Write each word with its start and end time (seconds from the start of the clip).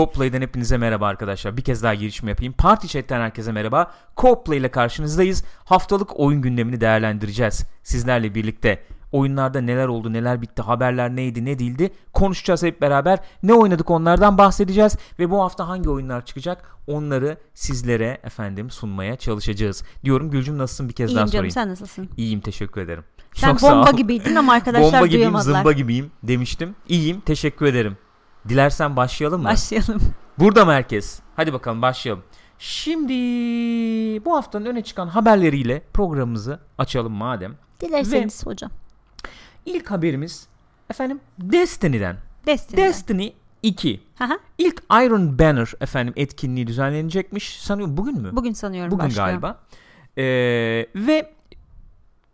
Co-Play'den 0.00 0.42
hepinize 0.42 0.76
merhaba 0.76 1.06
arkadaşlar. 1.06 1.56
Bir 1.56 1.62
kez 1.62 1.82
daha 1.82 1.94
girişimi 1.94 2.30
yapayım. 2.30 2.52
Party 2.52 2.86
Chat'ten 2.86 3.20
herkese 3.20 3.52
merhaba. 3.52 3.90
Co-Play 4.16 4.56
ile 4.56 4.70
karşınızdayız. 4.70 5.44
Haftalık 5.64 6.20
oyun 6.20 6.42
gündemini 6.42 6.80
değerlendireceğiz. 6.80 7.66
Sizlerle 7.82 8.34
birlikte 8.34 8.82
oyunlarda 9.12 9.60
neler 9.60 9.86
oldu, 9.86 10.12
neler 10.12 10.42
bitti, 10.42 10.62
haberler 10.62 11.16
neydi, 11.16 11.44
ne 11.44 11.58
değildi 11.58 11.90
konuşacağız 12.12 12.62
hep 12.62 12.80
beraber. 12.80 13.18
Ne 13.42 13.54
oynadık 13.54 13.90
onlardan 13.90 14.38
bahsedeceğiz 14.38 14.96
ve 15.18 15.30
bu 15.30 15.42
hafta 15.42 15.68
hangi 15.68 15.90
oyunlar 15.90 16.24
çıkacak 16.24 16.76
onları 16.86 17.36
sizlere 17.54 18.18
efendim 18.24 18.70
sunmaya 18.70 19.16
çalışacağız. 19.16 19.84
Diyorum 20.04 20.30
Gülcüm 20.30 20.58
nasılsın 20.58 20.88
bir 20.88 20.94
kez 20.94 21.10
İyiyim 21.10 21.16
daha 21.16 21.26
canım 21.26 21.50
sorayım. 21.50 21.50
sen 21.50 21.68
nasılsın? 21.68 22.08
İyiyim 22.16 22.40
teşekkür 22.40 22.80
ederim. 22.80 23.04
Sen 23.34 23.56
Çok 23.56 23.62
bomba 23.62 23.90
gibiydin 23.90 24.34
ama 24.34 24.52
arkadaşlar 24.58 24.92
Bomba 24.92 25.06
gibiyim, 25.06 25.20
duyamadılar. 25.20 25.54
zımba 25.54 25.72
gibiyim 25.72 26.10
demiştim. 26.22 26.74
İyiyim, 26.88 27.20
teşekkür 27.20 27.66
ederim. 27.66 27.96
Dilersen 28.48 28.96
başlayalım 28.96 29.42
mı? 29.42 29.48
Başlayalım. 29.48 30.00
Burada 30.38 30.64
mı 30.64 30.72
herkes? 30.72 31.20
Hadi 31.36 31.52
bakalım 31.52 31.82
başlayalım. 31.82 32.22
Şimdi 32.58 33.14
bu 34.24 34.36
haftanın 34.36 34.66
öne 34.66 34.82
çıkan 34.82 35.06
haberleriyle 35.06 35.82
programımızı 35.92 36.60
açalım 36.78 37.12
madem. 37.12 37.54
Dilerseniz 37.80 38.46
hocam. 38.46 38.70
İlk 39.66 39.90
haberimiz 39.90 40.46
efendim 40.90 41.20
Destiny'den. 41.38 42.16
Destiny. 42.46 42.76
Destiny 42.80 43.32
2. 43.62 44.00
Haha, 44.14 44.38
İlk 44.58 44.82
Iron 44.92 45.38
Banner 45.38 45.72
efendim 45.80 46.14
etkinliği 46.16 46.66
düzenlenecekmiş. 46.66 47.60
Sanıyorum 47.62 47.96
bugün 47.96 48.20
mü? 48.22 48.30
Bugün 48.32 48.52
sanıyorum 48.52 48.90
Bugün 48.90 49.06
başlıyor. 49.06 49.26
galiba. 49.26 49.58
Ee, 50.18 50.22
ve 50.94 51.32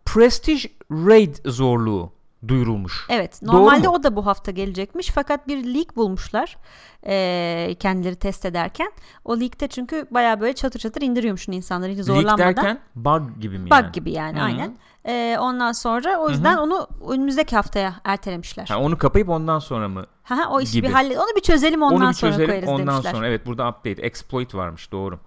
Prestige 0.05 0.69
Raid 0.91 1.35
zorluğu 1.45 2.11
duyurulmuş. 2.47 3.05
Evet 3.09 3.41
normalde 3.41 3.89
o 3.89 4.03
da 4.03 4.15
bu 4.15 4.25
hafta 4.25 4.51
gelecekmiş 4.51 5.09
fakat 5.09 5.47
bir 5.47 5.73
leak 5.75 5.95
bulmuşlar 5.95 6.57
eee, 7.05 7.75
kendileri 7.79 8.15
test 8.15 8.45
ederken. 8.45 8.91
O 9.25 9.39
leakte 9.39 9.67
çünkü 9.67 10.07
baya 10.11 10.41
böyle 10.41 10.53
çatır 10.53 10.79
çatır 10.79 11.01
indiriyormuşsun 11.01 11.51
insanları 11.53 11.91
hiç 11.91 11.97
Leak 11.97 12.05
zorlanmadan. 12.07 12.55
derken 12.55 12.79
bug 12.95 13.21
gibi 13.41 13.59
mi 13.59 13.65
Bug 13.65 13.71
yani? 13.73 13.91
gibi 13.91 14.11
yani 14.11 14.39
Hı. 14.39 14.43
aynen. 14.43 14.77
Eee, 15.07 15.37
ondan 15.39 15.71
sonra 15.71 16.17
o 16.17 16.29
yüzden 16.29 16.57
onu 16.57 16.87
önümüzdeki 17.09 17.55
haftaya 17.55 17.95
ertelemişler. 18.03 18.65
Ha, 18.67 18.79
onu 18.79 18.97
kapayıp 18.97 19.29
ondan 19.29 19.59
sonra 19.59 19.87
mı 19.89 20.05
Haha, 20.23 20.49
o 20.51 20.61
işi 20.61 20.71
gibi. 20.73 20.87
bir 20.87 20.91
hallet. 20.91 21.17
Onu 21.17 21.35
bir 21.35 21.41
çözelim 21.41 21.81
ondan 21.81 22.01
Onu 22.01 22.09
bir 22.09 22.13
sonra 22.13 22.31
çözelim 22.31 22.49
koyarız 22.49 22.69
ondan 22.69 22.87
demişler. 22.87 23.11
sonra 23.11 23.27
evet 23.27 23.45
burada 23.45 23.69
update 23.69 24.01
exploit 24.01 24.55
varmış 24.55 24.91
doğru. 24.91 25.19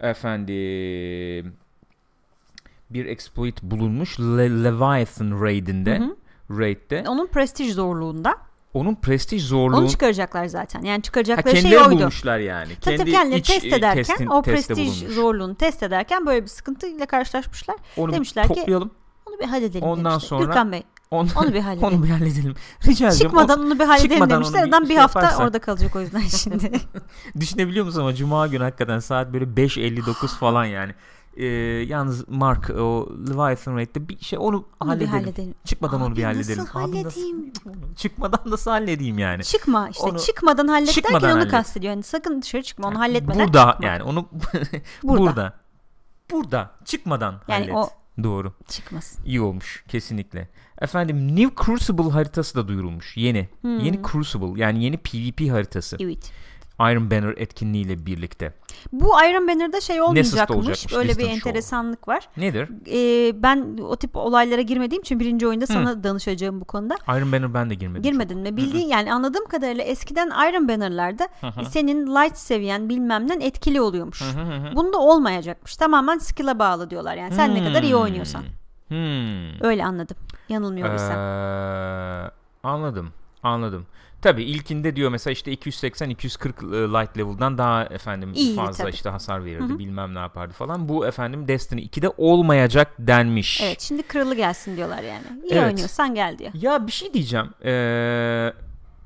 Efendim 0.00 1.56
bir 2.90 3.06
exploit 3.06 3.62
bulunmuş 3.62 4.20
Le- 4.20 4.64
Leviathan 4.64 5.42
raid'inde 5.42 5.98
Hı 5.98 6.04
hı. 6.04 6.16
Raid'de. 6.50 7.04
Onun 7.08 7.26
prestij 7.26 7.72
zorluğunda. 7.74 8.34
Onun 8.74 8.94
prestij 8.94 9.42
zorluğu 9.42 9.76
Onu 9.76 9.88
çıkaracaklar 9.88 10.46
zaten. 10.46 10.82
Yani 10.82 10.96
ha, 10.96 11.02
çıkaracakları 11.02 11.54
şey 11.54 11.62
kendileri 11.62 11.84
oydu. 11.88 11.98
bulmuşlar 11.98 12.38
yani. 12.38 12.68
Tabii 12.80 12.96
Kendi 12.96 13.10
kendileri 13.10 13.40
iç, 13.40 13.46
test 13.46 13.64
e, 13.64 13.68
ederken 13.68 14.02
testin- 14.16 14.28
o 14.30 14.42
prestij 14.42 14.76
bulunmuş. 14.78 15.14
zorluğunu 15.14 15.54
test 15.54 15.82
ederken 15.82 16.26
böyle 16.26 16.42
bir 16.42 16.48
sıkıntıyla 16.48 17.06
karşılaşmışlar. 17.06 17.76
Onu 17.96 18.08
bir 18.08 18.12
demişler 18.12 18.48
ki, 18.48 18.54
toplayalım. 18.54 18.90
Onu 19.26 19.38
bir 19.40 19.44
halledelim 19.44 19.82
Ondan 19.88 20.12
demişler. 20.12 20.28
sonra 20.28 20.44
Gürkan 20.44 20.72
Bey 20.72 20.82
Onu, 21.10 21.28
onu 21.36 21.52
bir 21.54 21.60
halledelim. 21.60 21.88
onu 21.98 22.04
bir 22.04 22.08
halledelim. 22.10 22.54
Rica 22.86 23.06
ederim. 23.08 23.20
Çıkmadan 23.22 23.60
onu 23.60 23.78
bir 23.78 23.84
halledelim 23.84 24.10
çıkmadan 24.10 24.42
demişler. 24.42 24.62
bir 24.64 24.68
Adam 24.68 24.82
bir 24.82 24.88
şey 24.88 24.96
hafta 24.96 25.20
yaparsak. 25.20 25.40
orada 25.46 25.58
kalacak 25.58 25.96
o 25.96 26.00
yüzden 26.00 26.20
şimdi. 26.36 26.70
Düşünebiliyor 27.40 27.84
musun 27.86 28.00
ama 28.00 28.14
Cuma 28.14 28.46
günü 28.46 28.62
hakikaten 28.62 28.98
saat 28.98 29.32
böyle 29.32 29.44
5.59 29.44 30.26
falan 30.38 30.64
yani. 30.64 30.94
Ee, 31.36 31.44
yalnız 31.88 32.28
Mark 32.28 32.70
o 32.70 33.08
Leviathan 33.30 33.76
raid'de 33.76 34.08
bir 34.08 34.18
şey 34.18 34.38
onu 34.38 34.56
Onu 34.56 34.64
bir 34.80 34.86
halledelim. 34.86 35.10
halledelim. 35.10 35.54
Çıkmadan 35.64 36.00
onu 36.02 36.16
bir 36.16 36.24
Abi 36.24 36.34
halledelim. 36.34 36.58
Nasıl 36.64 36.78
Abi 36.78 36.96
halledeyim? 37.02 37.52
Çıkmadan 37.96 38.40
nasıl 38.46 38.70
halledeyim 38.70 39.18
yani? 39.18 39.44
Çıkma 39.44 39.88
işte 39.88 40.02
Onu- 40.06 40.18
çıkmadan 40.18 40.68
hallet 40.68 40.92
Çıkmadan 40.92 41.22
derken 41.22 41.34
onu 41.34 41.40
hallet. 41.40 41.50
kastediyor. 41.50 41.92
Yani 41.92 42.02
sakın 42.02 42.42
dışarı 42.42 42.62
çıkma 42.62 42.88
onu 42.88 42.98
halletmeden 42.98 43.46
Burada 43.46 43.70
çıkma. 43.72 43.86
yani 43.86 44.02
onu 44.02 44.28
Burada. 45.02 45.24
burada. 45.24 45.52
burada. 46.30 46.70
çıkmadan 46.84 47.34
Yani 47.48 47.70
hallet. 47.70 47.74
o- 47.76 47.90
Doğru. 48.22 48.52
Çıkmasın. 48.68 49.24
İyi 49.24 49.40
olmuş 49.40 49.84
kesinlikle. 49.88 50.48
Efendim 50.80 51.36
New 51.36 51.64
Crucible 51.64 52.10
haritası 52.10 52.54
da 52.54 52.68
duyurulmuş. 52.68 53.16
Yeni. 53.16 53.48
Hmm. 53.60 53.78
Yeni 53.78 54.00
Crucible 54.12 54.60
yani 54.60 54.84
yeni 54.84 54.96
PvP 54.96 55.50
haritası. 55.50 55.96
Evet. 56.00 56.32
Iron 56.80 57.10
Banner 57.10 57.34
etkinliğiyle 57.36 58.06
birlikte. 58.06 58.52
Bu 58.92 59.06
Iron 59.30 59.48
Banner'da 59.48 59.80
şey 59.80 60.02
olmayacakmış. 60.02 60.56
olacakmış, 60.56 60.92
Öyle 60.94 61.04
bir 61.08 61.08
Distance 61.08 61.34
Show. 61.36 61.48
enteresanlık 61.50 62.08
var. 62.08 62.28
Nedir? 62.36 62.68
Ee, 62.90 63.42
ben 63.42 63.78
o 63.82 63.96
tip 63.96 64.16
olaylara 64.16 64.60
girmediğim 64.60 65.02
için 65.02 65.20
birinci 65.20 65.46
oyunda 65.48 65.66
sana 65.66 66.04
danışacağım 66.04 66.60
bu 66.60 66.64
konuda. 66.64 66.96
Iron 67.08 67.32
Banner 67.32 67.54
ben 67.54 67.70
de 67.70 67.74
girmedim. 67.74 68.02
Girmedin 68.02 68.38
mi? 68.38 68.56
Bildiğin 68.56 68.88
yani 68.88 69.12
anladığım 69.12 69.46
kadarıyla 69.46 69.84
eskiden 69.84 70.26
Iron 70.50 70.68
Banner'larda 70.68 71.28
senin 71.68 72.06
light 72.06 72.36
seviyen 72.38 72.88
bilmemden 72.88 73.40
etkili 73.40 73.80
oluyormuş. 73.80 74.20
Hı 74.22 74.40
hı 74.40 74.68
hı. 74.68 74.76
Bunda 74.76 74.98
olmayacakmış. 74.98 75.76
Tamamen 75.76 76.18
skill'a 76.18 76.58
bağlı 76.58 76.90
diyorlar. 76.90 77.16
Yani 77.16 77.34
sen 77.34 77.54
ne 77.54 77.64
kadar 77.64 77.82
iyi 77.82 77.92
Hmm. 77.94 78.00
oynuyorsan. 78.00 78.42
Hmm. 78.88 79.64
Öyle 79.66 79.84
anladım. 79.84 80.16
Yanılmıyorsam. 80.48 81.16
Ee, 81.18 82.30
anladım. 82.62 83.12
Anladım. 83.42 83.86
Tabii 84.26 84.42
ilkinde 84.44 84.96
diyor 84.96 85.10
mesela 85.10 85.32
işte 85.32 85.52
280-240 85.54 87.02
light 87.02 87.18
level'dan 87.18 87.58
daha 87.58 87.84
efendim 87.84 88.32
İyiydi 88.34 88.56
fazla 88.56 88.84
tabii. 88.84 88.94
işte 88.94 89.08
hasar 89.10 89.44
verirdi 89.44 89.78
bilmem 89.78 90.14
ne 90.14 90.18
yapardı 90.18 90.52
falan. 90.52 90.88
Bu 90.88 91.06
efendim 91.06 91.48
Destiny 91.48 91.80
2'de 91.82 92.08
olmayacak 92.16 92.92
denmiş. 92.98 93.60
Evet 93.62 93.80
şimdi 93.80 94.02
kralı 94.02 94.34
gelsin 94.34 94.76
diyorlar 94.76 95.02
yani. 95.02 95.22
İyi 95.44 95.52
Evet. 95.52 95.64
oynuyorsan 95.72 96.14
gel 96.14 96.38
diyor. 96.38 96.50
Ya 96.54 96.86
bir 96.86 96.92
şey 96.92 97.14
diyeceğim. 97.14 97.46
Ee, 97.64 98.52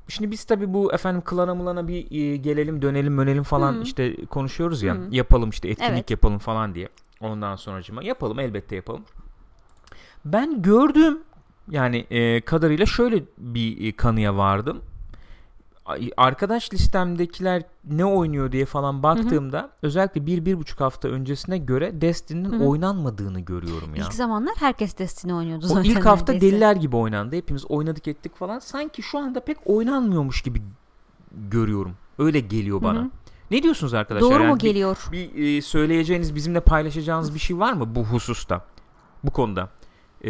şimdi 0.07 0.31
biz 0.31 0.43
tabii 0.43 0.73
bu 0.73 0.93
efendim 0.93 1.21
klana 1.25 1.55
mılana 1.55 1.87
bir 1.87 2.11
e, 2.11 2.37
gelelim 2.37 2.81
dönelim 2.81 3.13
mönelim 3.13 3.43
falan 3.43 3.73
Hı. 3.73 3.81
işte 3.81 4.25
konuşuyoruz 4.25 4.83
ya. 4.83 4.95
Hı. 4.95 4.99
Yapalım 5.11 5.49
işte 5.49 5.69
etkinlik 5.69 5.91
Evet. 5.91 6.11
yapalım 6.11 6.39
falan 6.39 6.75
diye. 6.75 6.89
Ondan 7.21 7.55
sonracıma 7.55 8.03
yapalım 8.03 8.39
elbette 8.39 8.75
yapalım. 8.75 9.03
Ben 10.25 10.61
gördüğüm 10.61 11.19
yani 11.69 11.97
e, 11.97 12.41
kadarıyla 12.41 12.85
şöyle 12.85 13.23
bir 13.37 13.87
e, 13.87 13.91
kanıya 13.95 14.37
vardım. 14.37 14.81
Arkadaş 16.17 16.73
listemdekiler 16.73 17.63
ne 17.89 18.05
oynuyor 18.05 18.51
diye 18.51 18.65
falan 18.65 19.03
baktığımda 19.03 19.69
özellikle 19.81 20.25
bir, 20.25 20.45
bir 20.45 20.57
buçuk 20.59 20.79
hafta 20.81 21.07
öncesine 21.07 21.57
göre 21.57 22.01
Destiny'nin 22.01 22.51
Hı 22.51 22.55
hı. 22.55 22.63
oynanmadığını 22.67 23.39
görüyorum 23.39 23.95
ya. 23.95 24.05
İlk 24.05 24.13
zamanlar 24.13 24.53
herkes 24.59 24.97
Destiny 24.97 25.33
oynuyordu 25.33 25.65
O 25.65 25.67
zaten. 25.67 25.83
ilk 25.89 26.05
hafta 26.05 26.33
neredeyse. 26.33 26.55
deliler 26.55 26.75
gibi 26.75 26.95
oynandı. 26.95 27.35
Hepimiz 27.35 27.65
oynadık 27.71 28.07
ettik 28.07 28.35
falan. 28.35 28.59
Sanki 28.59 29.01
şu 29.01 29.19
anda 29.19 29.39
pek 29.39 29.57
oynanmıyormuş 29.65 30.41
gibi 30.41 30.61
görüyorum. 31.49 31.93
Öyle 32.19 32.39
geliyor 32.39 32.81
bana. 32.81 32.99
Hı 32.99 33.03
hı. 33.03 33.09
Ne 33.51 33.63
diyorsunuz 33.63 33.93
arkadaşlar? 33.93 34.29
Doğru 34.31 34.43
Yani 34.43 34.51
mu 34.51 34.55
bir- 34.55 34.61
geliyor? 34.61 35.07
Bir, 35.11 35.57
e, 35.57 35.61
söyleyeceğiniz, 35.61 36.35
bizimle 36.35 36.59
paylaşacağınız 36.59 37.33
bir 37.35 37.39
şey 37.39 37.59
var 37.59 37.73
mı 37.73 37.95
bu 37.95 38.03
hususta? 38.03 38.65
Bu 39.23 39.31
konuda. 39.31 39.69
Ee, 40.23 40.29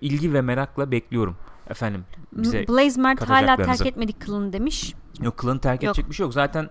ilgi 0.00 0.32
ve 0.34 0.40
merakla 0.40 0.90
bekliyorum. 0.90 1.36
Efendim 1.70 2.04
bize 2.32 2.68
Blaze 2.68 3.00
Mert 3.00 3.28
hala 3.28 3.56
terk 3.56 3.86
etmedik 3.86 4.20
kılını 4.20 4.52
demiş. 4.52 4.94
yok 5.20 5.38
klanı 5.38 5.60
terk 5.60 5.84
edecek 5.84 6.08
bir 6.08 6.14
şey 6.14 6.24
yok. 6.24 6.34
Zaten 6.34 6.70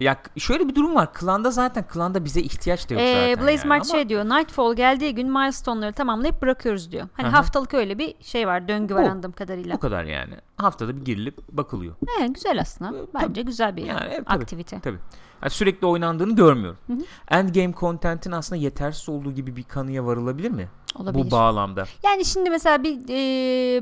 ya 0.00 0.16
şöyle 0.38 0.68
bir 0.68 0.74
durum 0.74 0.94
var. 0.94 1.12
Klanda 1.12 1.50
zaten 1.50 1.86
klanda 1.86 2.24
bize 2.24 2.40
ihtiyaç 2.40 2.90
da 2.90 2.94
yok 2.94 3.02
Ee, 3.02 3.14
zaten. 3.14 3.46
Blaze 3.46 3.52
yani. 3.52 3.68
Mert 3.68 3.84
Ama- 3.84 3.92
şey 3.98 4.08
diyor. 4.08 4.24
Nightfall 4.24 4.74
geldiği 4.74 5.14
gün 5.14 5.30
milestone'ları 5.32 5.92
tamamlayıp 5.92 6.42
bırakıyoruz 6.42 6.92
diyor. 6.92 7.08
Hani 7.12 7.28
hı. 7.28 7.32
haftalık 7.32 7.74
öyle 7.74 7.98
bir 7.98 8.14
şey 8.20 8.46
var. 8.46 8.68
Döngü 8.68 8.94
var 8.94 9.04
Bu. 9.04 9.08
anladığım 9.08 9.32
kadarıyla. 9.32 9.74
bu 9.74 9.78
kadar 9.80 10.04
yani. 10.04 10.34
Haftada 10.56 10.96
bir 10.96 11.04
girilip 11.04 11.48
bakılıyor. 11.52 11.94
Ee, 12.22 12.26
güzel 12.26 12.60
aslında. 12.60 12.90
Tabii. 12.90 13.28
Bence 13.28 13.42
güzel 13.42 13.76
bir 13.76 13.84
Yani, 13.84 14.00
evet, 14.10 14.26
tabii. 14.26 14.42
aktivite. 14.42 14.80
Tabii. 14.80 14.98
Yani 15.42 15.50
sürekli 15.50 15.86
oynandığını 15.86 16.36
görmüyorum. 16.36 16.78
Hı 16.86 16.92
hı. 16.92 16.98
Endgame 17.28 17.72
content'in 17.80 18.32
aslında 18.32 18.62
yetersiz 18.62 19.08
olduğu 19.08 19.32
gibi 19.32 19.56
bir 19.56 19.62
kanıya 19.62 20.06
varılabilir 20.06 20.50
mi? 20.50 20.68
Olabilir. 20.98 21.24
Bu 21.26 21.30
bağlamda. 21.30 21.84
Yani 22.04 22.24
şimdi 22.24 22.50
mesela 22.50 22.82
bir 22.82 22.92
e, 23.08 23.80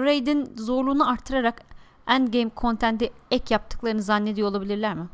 Raid'in 0.00 0.52
zorluğunu 0.56 1.10
artırarak 1.10 1.62
endgame 2.06 2.50
content'i 2.56 3.10
ek 3.30 3.54
yaptıklarını 3.54 4.02
zannediyor 4.02 4.48
olabilirler 4.48 4.94
mi? 4.94 5.06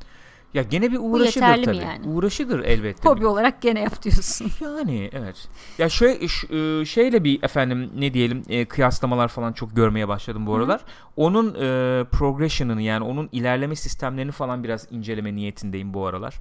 Ya 0.55 0.63
gene 0.63 0.93
bir 0.93 0.99
uğraşıdır 1.01 1.47
yeterli 1.47 1.61
mi 1.61 1.65
tabii. 1.65 1.77
yani? 1.77 2.07
Uğraşıdır 2.09 2.65
elbette. 2.65 3.09
Hobi 3.09 3.27
olarak 3.27 3.63
gene 3.63 3.81
yap 3.81 4.03
diyorsun. 4.03 4.51
Yani 4.61 5.11
evet. 5.13 5.49
Ya 5.79 5.89
şöyle 5.89 6.29
ş- 6.29 6.57
e, 6.81 6.85
şeyle 6.85 7.25
bir 7.25 7.43
efendim 7.43 7.91
ne 7.97 8.15
diyelim 8.15 8.43
e, 8.49 8.65
kıyaslamalar 8.65 9.29
falan 9.29 9.53
çok 9.53 9.77
görmeye 9.77 10.09
başladım 10.09 10.47
bu 10.47 10.55
aralar. 10.55 10.81
Onun 11.17 11.55
e, 11.55 12.05
progression'ını 12.05 12.83
yani 12.83 13.05
onun 13.05 13.29
ilerleme 13.33 13.77
sistemlerini 13.77 14.33
falan 14.33 14.65
biraz 14.65 14.87
inceleme 14.93 15.35
niyetindeyim 15.35 15.95
bu 15.95 16.07
aralar. 16.07 16.35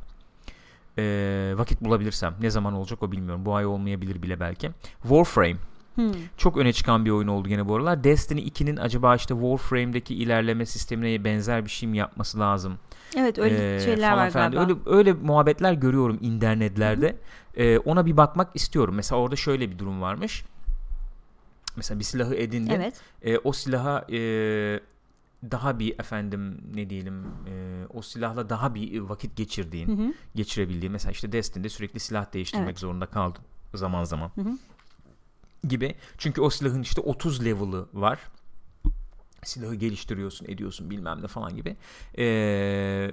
E, 0.98 1.54
vakit 1.58 1.82
bulabilirsem. 1.82 2.36
Ne 2.42 2.50
zaman 2.50 2.74
olacak 2.74 3.04
o 3.04 3.12
bilmiyorum. 3.12 3.46
Bu 3.46 3.56
ay 3.56 3.66
olmayabilir 3.66 4.22
bile 4.22 4.40
belki. 4.40 4.70
Warframe. 5.02 5.56
Hmm. 5.98 6.12
Çok 6.38 6.58
öne 6.58 6.74
çıkan 6.74 7.06
bir 7.06 7.10
oyun 7.10 7.28
oldu 7.28 7.50
gene 7.50 7.68
bu 7.68 7.76
aralar. 7.76 8.04
Destiny 8.04 8.40
2'nin 8.48 8.78
acaba 8.78 9.16
işte 9.16 9.34
Warframe'deki 9.34 10.16
ilerleme 10.16 10.66
sistemine 10.66 11.24
benzer 11.24 11.66
bir 11.66 11.70
şey 11.70 11.90
mi 11.90 11.98
yapması 11.98 12.40
lazım? 12.40 12.78
Evet 13.18 13.40
öyle 13.40 13.76
Ee, 13.76 13.80
şeyler 13.80 14.10
falan 14.10 14.26
var 14.26 14.32
filan. 14.32 14.52
galiba. 14.52 14.62
Öyle 14.72 14.98
öyle 14.98 15.14
muhabbetler 15.14 15.74
görüyorum 15.74 16.18
internetlerde. 16.22 17.16
Ee, 17.56 17.78
ona 17.78 18.06
bir 18.06 18.18
bakmak 18.18 18.50
istiyorum. 18.56 18.96
Mesela 18.96 19.22
orada 19.22 19.36
şöyle 19.36 19.72
bir 19.72 19.80
durum 19.80 20.02
varmış. 20.02 20.44
Mesela 21.76 22.00
bir 22.00 22.04
silahı 22.04 22.36
edindin. 22.36 22.72
Evet. 22.72 23.02
Ee, 23.22 23.38
o 23.38 23.52
silaha 23.54 24.06
e, 24.12 24.20
daha 25.52 25.80
bir 25.80 26.00
efendim 26.00 26.62
ne 26.76 26.90
diyelim 26.90 27.24
e, 27.48 27.86
o 27.94 28.02
silahla 28.02 28.50
daha 28.50 28.76
bir 28.76 29.00
vakit 29.00 29.36
geçirdiğin, 29.38 29.88
Hı 29.88 30.04
hı. 30.04 30.14
geçirebildiğin 30.36 30.92
mesela 30.92 31.12
işte 31.12 31.32
Destiny'de 31.32 31.70
sürekli 31.70 32.00
silah 32.00 32.34
değiştirmek 32.34 32.68
Evet. 32.68 32.80
zorunda 32.80 33.06
kaldın 33.06 33.42
zaman 33.74 34.04
zaman 34.04 34.32
Hı 34.36 34.42
hı. 34.42 34.50
Gibi. 35.64 35.96
Çünkü 36.18 36.42
o 36.42 36.50
silahın 36.50 36.82
işte 36.82 37.02
30 37.02 37.46
level'ı 37.46 37.86
var. 37.94 38.20
Silahı 39.44 39.76
geliştiriyorsun, 39.76 40.46
ediyorsun 40.46 40.90
bilmem 40.90 41.22
ne 41.22 41.28
falan 41.28 41.56
gibi. 41.56 41.76
Ee, 42.18 43.12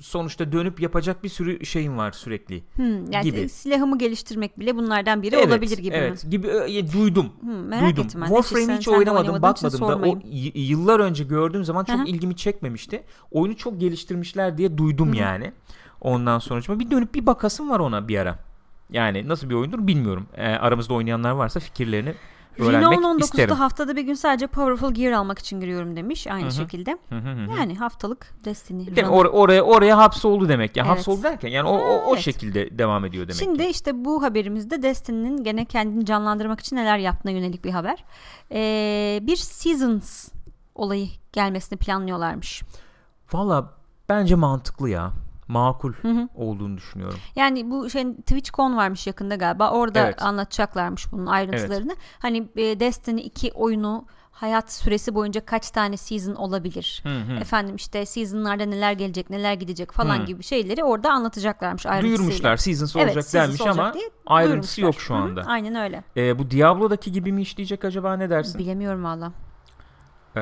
sonuçta 0.00 0.52
dönüp 0.52 0.80
yapacak 0.80 1.24
bir 1.24 1.28
sürü 1.28 1.66
şeyin 1.66 1.96
var 1.96 2.12
sürekli. 2.12 2.64
Hmm, 2.74 3.12
yani 3.12 3.22
Gibi. 3.22 3.48
silahımı 3.48 3.98
geliştirmek 3.98 4.60
bile 4.60 4.76
bunlardan 4.76 5.22
biri 5.22 5.36
evet, 5.36 5.46
olabilir 5.46 5.78
gibi 5.78 5.94
evet, 5.94 6.24
mi? 6.24 6.30
gibi 6.30 6.46
e, 6.46 6.92
duydum. 6.92 7.32
Hmm, 7.40 7.66
merak 7.66 7.82
duydum. 7.82 8.06
ettim 8.06 8.22
Sen- 8.66 8.76
hiç 8.76 8.88
oynamadım, 8.88 9.42
bakmadım 9.42 9.80
da 9.80 9.96
o 9.98 10.18
yıllar 10.54 11.00
önce 11.00 11.24
gördüğüm 11.24 11.64
zaman 11.64 11.84
çok 11.84 11.98
Hı 11.98 12.02
hı. 12.02 12.06
ilgimi 12.06 12.36
çekmemişti. 12.36 13.02
Oyunu 13.30 13.56
çok 13.56 13.80
geliştirmişler 13.80 14.58
diye 14.58 14.78
duydum 14.78 15.08
Hı 15.08 15.12
hı. 15.12 15.16
yani. 15.16 15.52
Ondan 16.00 16.38
sonra 16.38 16.80
bir 16.80 16.90
dönüp 16.90 17.14
bir 17.14 17.26
bakasım 17.26 17.70
var 17.70 17.80
ona 17.80 18.08
bir 18.08 18.18
ara. 18.18 18.49
Yani 18.92 19.28
nasıl 19.28 19.50
bir 19.50 19.54
oyundur 19.54 19.86
bilmiyorum. 19.86 20.26
Ee, 20.36 20.46
aramızda 20.46 20.94
oynayanlar 20.94 21.30
varsa 21.30 21.60
fikirlerini 21.60 22.14
öğrenmek 22.58 22.82
Renown 22.98 23.04
19'da 23.04 23.24
isterim. 23.24 23.56
haftada 23.56 23.96
bir 23.96 24.02
gün 24.02 24.14
sadece 24.14 24.46
Powerful 24.46 24.94
Gear 24.94 25.12
almak 25.12 25.38
için 25.38 25.60
giriyorum 25.60 25.96
demiş 25.96 26.26
aynı 26.26 26.44
Hı 26.44 26.48
hı. 26.48 26.52
şekilde. 26.52 26.98
Hı 27.08 27.14
hı 27.18 27.28
hı 27.30 27.52
hı. 27.52 27.58
Yani 27.58 27.76
haftalık 27.78 28.44
Destiny. 28.44 28.86
Değil. 28.96 29.06
Or- 29.06 29.28
oraya 29.28 29.62
oraya 29.62 29.98
hapsoldu 29.98 30.48
demek. 30.48 30.76
Ya 30.76 30.84
Evet. 30.86 30.96
hapsoldu 30.96 31.22
derken 31.22 31.48
yani 31.48 31.68
o 31.68 31.72
o, 31.78 32.02
o 32.06 32.12
Evet. 32.12 32.22
şekilde 32.24 32.78
devam 32.78 33.04
ediyor 33.04 33.24
demek. 33.24 33.36
Şimdi 33.36 33.58
ki. 33.64 33.68
işte 33.70 34.04
bu 34.04 34.22
haberimizde 34.22 34.82
Destiny'nin 34.82 35.44
gene 35.44 35.64
kendini 35.64 36.04
canlandırmak 36.06 36.60
için 36.60 36.76
neler 36.76 36.98
yaptığına 36.98 37.32
yönelik 37.32 37.64
bir 37.64 37.70
haber. 37.70 38.04
Ee, 38.52 39.18
bir 39.22 39.36
Seasons 39.36 40.28
olayı 40.74 41.08
gelmesini 41.32 41.78
planlıyorlarmış. 41.78 42.62
Valla 43.32 43.70
bence 44.08 44.34
mantıklı 44.34 44.90
ya. 44.90 45.12
Makul 45.50 45.92
Hı 45.92 46.08
hı. 46.08 46.28
olduğunu 46.34 46.76
düşünüyorum. 46.76 47.18
Yani 47.36 47.70
bu 47.70 47.90
şey 47.90 48.04
TwitchCon 48.14 48.76
varmış 48.76 49.06
yakında 49.06 49.34
galiba. 49.36 49.70
Orada 49.70 50.00
Evet. 50.00 50.22
anlatacaklarmış 50.22 51.12
bunun 51.12 51.26
ayrıntılarını. 51.26 51.96
Hani 52.18 52.48
e, 52.56 52.80
Destiny 52.80 53.26
2 53.26 53.52
oyunu 53.52 54.04
hayat 54.30 54.72
süresi 54.72 55.14
boyunca 55.14 55.44
kaç 55.44 55.70
tane 55.70 55.96
season 55.96 56.34
olabilir? 56.34 57.00
Hı 57.02 57.08
hı. 57.18 57.32
Efendim 57.40 57.76
işte 57.76 58.06
seasonlarda 58.06 58.64
neler 58.64 58.92
gelecek, 58.92 59.30
neler 59.30 59.54
gidecek 59.54 59.92
falan 59.92 60.18
Hı. 60.20 60.24
gibi 60.24 60.42
şeyleri 60.42 60.84
orada 60.84 61.10
anlatacaklarmış 61.10 61.86
ayrıntısıyla. 61.86 62.18
Duyurmuşlar 62.18 62.56
Seasons 62.56 62.96
Evet, 62.96 63.06
olacak 63.06 63.24
Seasons 63.24 63.48
denmiş 63.48 63.60
olacak 63.60 63.78
ama 63.78 63.94
ayrıntısı 64.26 64.80
yok 64.80 64.94
şu 65.00 65.14
Hı 65.14 65.18
hı, 65.18 65.22
anda. 65.22 65.42
Aynen 65.46 65.74
öyle. 65.74 66.04
Ee, 66.16 66.38
bu 66.38 66.50
Diablo'daki 66.50 67.12
gibi 67.12 67.32
mi 67.32 67.42
işleyecek 67.42 67.84
acaba 67.84 68.16
ne 68.16 68.30
dersin? 68.30 68.58
Bilemiyorum 68.58 69.04
valla. 69.04 69.32
Ee, 70.36 70.40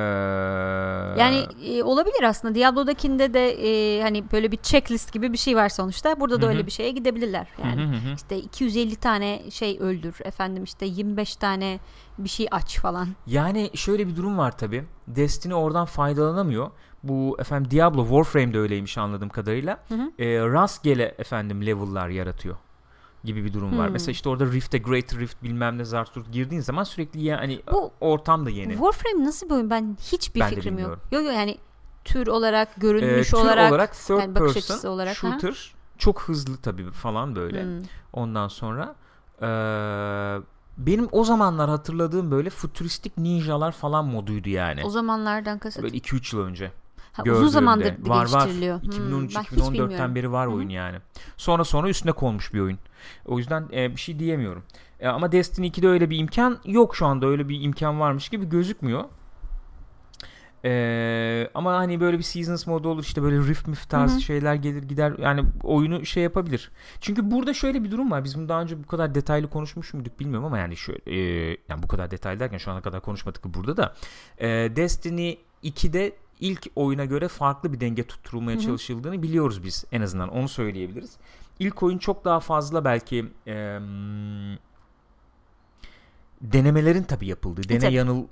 Yani 1.19 1.47
e, 1.67 1.83
olabilir 1.83 2.23
aslında. 2.23 2.55
Diablo'dakinde 2.55 3.35
de 3.35 3.51
e, 3.51 4.03
hani 4.03 4.25
böyle 4.33 4.53
bir 4.53 4.57
checklist 4.57 5.13
gibi 5.13 5.33
bir 5.33 5.39
şey 5.39 5.57
var 5.57 5.69
sonuçta. 5.69 6.21
Burada 6.21 6.43
da 6.43 6.47
Hı 6.47 6.51
hı. 6.51 6.53
öyle 6.55 6.67
bir 6.67 6.71
şeye 6.71 6.91
gidebilirler. 6.91 7.47
Yani 7.65 7.83
hı 7.83 7.87
hı 7.87 7.97
hı. 8.11 8.15
işte 8.17 8.37
250 8.39 8.97
tane 8.97 9.51
şey 9.51 9.79
öldür. 9.81 10.17
Efendim 10.25 10.65
işte 10.65 10.87
25 10.87 11.37
tane 11.37 11.79
bir 12.19 12.29
şey 12.29 12.49
aç 12.51 12.79
falan. 12.81 13.09
Yani 13.27 13.71
şöyle 13.75 14.09
bir 14.09 14.17
durum 14.17 14.39
var 14.39 14.59
tabi. 14.59 14.85
Destiny 15.07 15.55
oradan 15.55 15.85
faydalanamıyor. 15.87 16.71
Bu 17.03 17.37
efendim 17.41 17.71
Diablo 17.71 18.03
Warframe'de 18.03 18.59
öyleymiş 18.59 18.99
anladığım 18.99 19.29
kadarıyla. 19.29 19.79
Hı 19.89 19.95
hı. 19.95 20.13
Ee, 20.19 20.39
rastgele 20.39 21.15
efendim 21.19 21.67
level'lar 21.67 22.09
yaratıyor 22.09 22.57
gibi 23.25 23.45
bir 23.45 23.53
durum 23.53 23.79
var. 23.79 23.87
Hmm. 23.87 23.93
Mesela 23.93 24.11
işte 24.13 24.29
orada 24.29 24.47
Rift'e 24.47 24.79
Great 24.79 25.15
Rift 25.15 25.43
bilmem 25.43 25.79
ne 25.79 25.85
Zarturt 25.85 26.33
girdiğin 26.33 26.63
zaman 26.63 26.85
sürekli 26.85 27.23
ya, 27.23 27.39
hani 27.41 27.61
Bu- 27.73 27.91
ortam 28.01 28.47
da 28.47 28.51
yeni. 28.51 28.73
Warframe 28.73 29.25
nasıl 29.25 29.47
bir 29.49 29.55
oyun? 29.55 29.71
Ben 29.71 29.97
hiçbir 30.13 30.41
Ben 30.41 30.49
fikrim 30.51 30.79
yok. 30.79 30.99
Yok 31.13 31.25
yok 31.25 31.35
yani 31.35 31.59
tür 32.05 32.27
olarak, 32.27 32.69
Ee, 32.69 32.81
görünüş 32.81 33.31
tür 33.31 33.37
olarak, 33.37 33.71
olarak 33.73 33.93
third 33.95 34.19
yani 34.19 34.35
bakış 34.35 34.55
person 34.55 34.75
açısı 34.75 34.91
olarak, 34.91 35.09
ha? 35.09 35.15
shooter 35.15 35.75
çok 35.99 36.23
hızlı 36.23 36.57
tabii 36.57 36.91
falan 36.91 37.37
böyle. 37.37 37.63
Hmm. 37.65 37.83
Ondan 38.13 38.49
sonra 38.49 38.95
eee, 39.43 40.41
benim 40.79 41.09
o 41.13 41.25
zamanlar 41.25 41.71
hatırladığım 41.71 42.31
böyle 42.31 42.51
futuristik 42.51 43.19
ninjalar 43.19 43.73
falan 43.73 44.05
moduydu 44.05 44.49
yani. 44.49 44.85
o 44.85 44.91
zamanlardan 44.91 45.59
kasıt. 45.59 45.83
Böyle 45.83 45.97
2-3 45.97 46.37
yıl 46.37 46.43
önce. 46.45 46.73
Ha, 47.19 47.33
uzun 47.33 47.49
zamandır 47.49 47.95
var 48.01 48.33
var. 48.33 48.41
geliştiriliyor. 48.45 48.83
Hmm, 48.83 48.89
2013 48.91 49.37
ben 49.37 49.43
hiç 49.43 49.49
2014'ten 49.51 49.73
bilmiyorum. 49.73 50.15
beri 50.15 50.33
var 50.33 50.47
Hı 50.47 50.51
hı. 50.51 50.57
oyun 50.57 50.69
yani. 50.69 50.99
Sonra 51.37 51.65
sonra 51.65 51.89
üstüne 51.89 52.13
konmuş 52.13 52.55
bir 52.55 52.61
oyun. 52.61 52.79
O 53.27 53.39
yüzden 53.39 53.69
e, 53.73 53.91
bir 53.91 54.01
şey 54.01 54.19
diyemiyorum. 54.19 54.63
E, 55.01 55.09
ama 55.09 55.33
Destiny 55.33 55.67
2'de 55.67 55.89
öyle 55.89 56.11
bir 56.11 56.19
imkan 56.19 56.59
yok 56.65 56.97
şu 56.97 57.07
anda. 57.07 57.27
Öyle 57.27 57.49
bir 57.49 57.63
imkan 57.63 58.01
varmış 58.01 58.29
gibi 58.29 58.49
gözükmüyor. 58.49 59.05
E, 60.65 61.51
ama 61.55 61.73
hani 61.77 62.01
böyle 62.01 62.19
bir 62.19 62.23
Seasons 62.23 62.67
modu 62.67 62.89
olur 62.89 63.03
işte 63.03 63.23
böyle 63.23 63.37
Rift 63.39 63.69
Mif 63.69 63.89
tarzı 63.91 64.15
Hı 64.15 64.19
hı. 64.19 64.23
şeyler 64.23 64.55
gelir 64.55 64.83
gider 64.83 65.13
yani 65.19 65.45
oyunu 65.63 66.07
şey 66.07 66.23
yapabilir. 66.23 66.71
Çünkü 67.01 67.31
burada 67.31 67.55
şöyle 67.55 67.85
bir 67.85 67.91
durum 67.91 68.11
var. 68.11 68.25
Biz 68.25 68.39
bunu 68.39 68.49
daha 68.49 68.63
önce 68.63 68.83
bu 68.85 68.87
kadar 68.87 69.15
detaylı 69.15 69.51
konuşmuş 69.51 69.95
muyduk 69.95 70.21
bilmiyorum 70.21 70.47
ama 70.47 70.59
yani 70.59 70.77
şöyle 70.77 71.01
e, 71.07 71.17
yani 71.69 71.83
bu 71.83 71.89
kadar 71.89 72.11
detaylı 72.11 72.41
derken 72.41 72.59
şu 72.59 72.71
ana 72.71 72.81
kadar 72.81 73.01
konuşmadık 73.01 73.45
burada 73.45 73.77
da. 73.77 73.95
E, 74.39 74.47
Destiny 74.77 75.37
2'de 75.65 76.13
ilk 76.41 76.67
oyuna 76.77 77.05
göre 77.05 77.29
farklı 77.29 77.73
bir 77.73 77.81
denge 77.81 78.07
tutturulmaya 78.07 78.57
Hı 78.57 78.61
hı. 78.61 78.65
çalışıldığını 78.65 79.23
biliyoruz 79.23 79.65
biz 79.65 79.85
en 79.93 80.01
azından 80.01 80.29
onu 80.29 80.49
söyleyebiliriz. 80.49 81.17
İlk 81.59 81.83
oyun 81.83 81.99
çok 81.99 82.25
daha 82.25 82.41
fazla 82.41 82.85
belki 82.85 83.27
e, 83.47 83.79
denemelerin 86.41 87.03
tabi 87.03 87.27
yapıldığı, 87.27 87.69
dene 87.69 87.79
tabii. 87.79 87.95
yanıl 87.95 88.23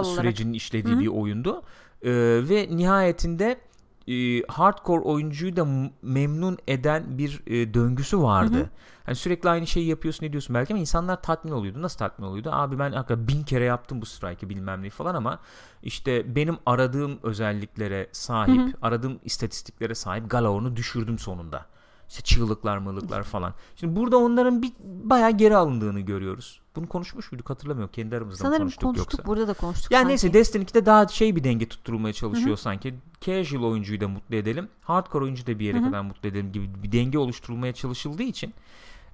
e, 0.00 0.04
sürecinin 0.04 0.52
işlediği 0.52 0.94
Hı 0.94 0.98
hı. 0.98 1.00
bir 1.00 1.06
oyundu. 1.06 1.62
E, 2.02 2.10
ve 2.48 2.68
nihayetinde 2.70 3.60
e, 4.08 4.42
hardcore 4.48 5.00
oyuncuyu 5.00 5.56
da 5.56 5.66
memnun 6.02 6.58
eden 6.68 7.18
bir 7.18 7.42
e, 7.46 7.74
döngüsü 7.74 8.22
vardı. 8.22 8.56
Hı 8.58 8.60
hı. 8.60 8.68
Hani 9.04 9.16
sürekli 9.16 9.48
aynı 9.48 9.66
şeyi 9.66 9.86
yapıyorsun 9.86 10.26
ne 10.26 10.32
diyorsun 10.32 10.54
belki 10.54 10.72
ama 10.72 10.80
insanlar 10.80 11.22
tatmin 11.22 11.52
oluyordu. 11.52 11.82
Nasıl 11.82 11.98
tatmin 11.98 12.26
oluyordu? 12.26 12.50
Abi 12.52 12.78
ben 12.78 12.92
hakikaten 12.92 13.28
bin 13.28 13.42
kere 13.42 13.64
yaptım 13.64 14.00
bu 14.02 14.06
strike'ı 14.06 14.48
bilmem 14.48 14.82
ne 14.82 14.90
falan 14.90 15.14
ama 15.14 15.38
işte 15.82 16.36
benim 16.36 16.58
aradığım 16.66 17.18
özelliklere 17.22 18.08
sahip, 18.12 18.62
Hı 18.62 18.66
hı. 18.66 18.72
aradığım 18.82 19.18
istatistiklere 19.24 19.94
sahip 19.94 20.30
Galaor'unu 20.30 20.76
düşürdüm 20.76 21.18
sonunda. 21.18 21.66
İşte 22.10 22.22
çığlıklar 22.22 22.78
mığlıklar 22.78 23.22
falan. 23.22 23.54
Şimdi 23.76 23.96
burada 23.96 24.16
onların 24.18 24.62
bir 24.62 24.72
bayağı 24.84 25.30
geri 25.30 25.56
alındığını 25.56 26.00
görüyoruz. 26.00 26.60
Bunu 26.76 26.88
konuşmuş 26.88 27.32
muyduk 27.32 27.50
hatırlamıyorum. 27.50 27.92
Kendi 27.94 28.16
aramızda 28.16 28.44
mı 28.44 28.48
Sanırım 28.48 28.60
konuştuk, 28.62 28.82
konuştuk 28.82 29.12
yoksa. 29.12 29.24
burada 29.28 29.48
da 29.48 29.52
konuştuk 29.54 29.90
Yani 29.92 30.00
sanki. 30.00 30.08
neyse 30.08 30.32
Destiny 30.32 30.62
2'de 30.64 30.86
daha 30.86 31.08
şey 31.08 31.36
bir 31.36 31.44
denge 31.44 31.68
tutturulmaya 31.68 32.12
çalışıyor 32.12 32.56
sanki. 32.56 32.94
Casual 33.20 33.62
oyuncuyu 33.62 34.00
da 34.00 34.08
mutlu 34.08 34.36
edelim. 34.36 34.68
Hardcore 34.80 35.24
oyuncuyu 35.24 35.46
da 35.46 35.58
bir 35.58 35.64
yere 35.64 35.76
Hı 35.78 35.80
hı. 35.82 35.86
kadar 35.86 36.00
mutlu 36.00 36.28
edelim 36.28 36.52
gibi 36.52 36.82
bir 36.82 36.92
denge 36.92 37.18
oluşturulmaya 37.18 37.72
çalışıldığı 37.72 38.22
için 38.22 38.54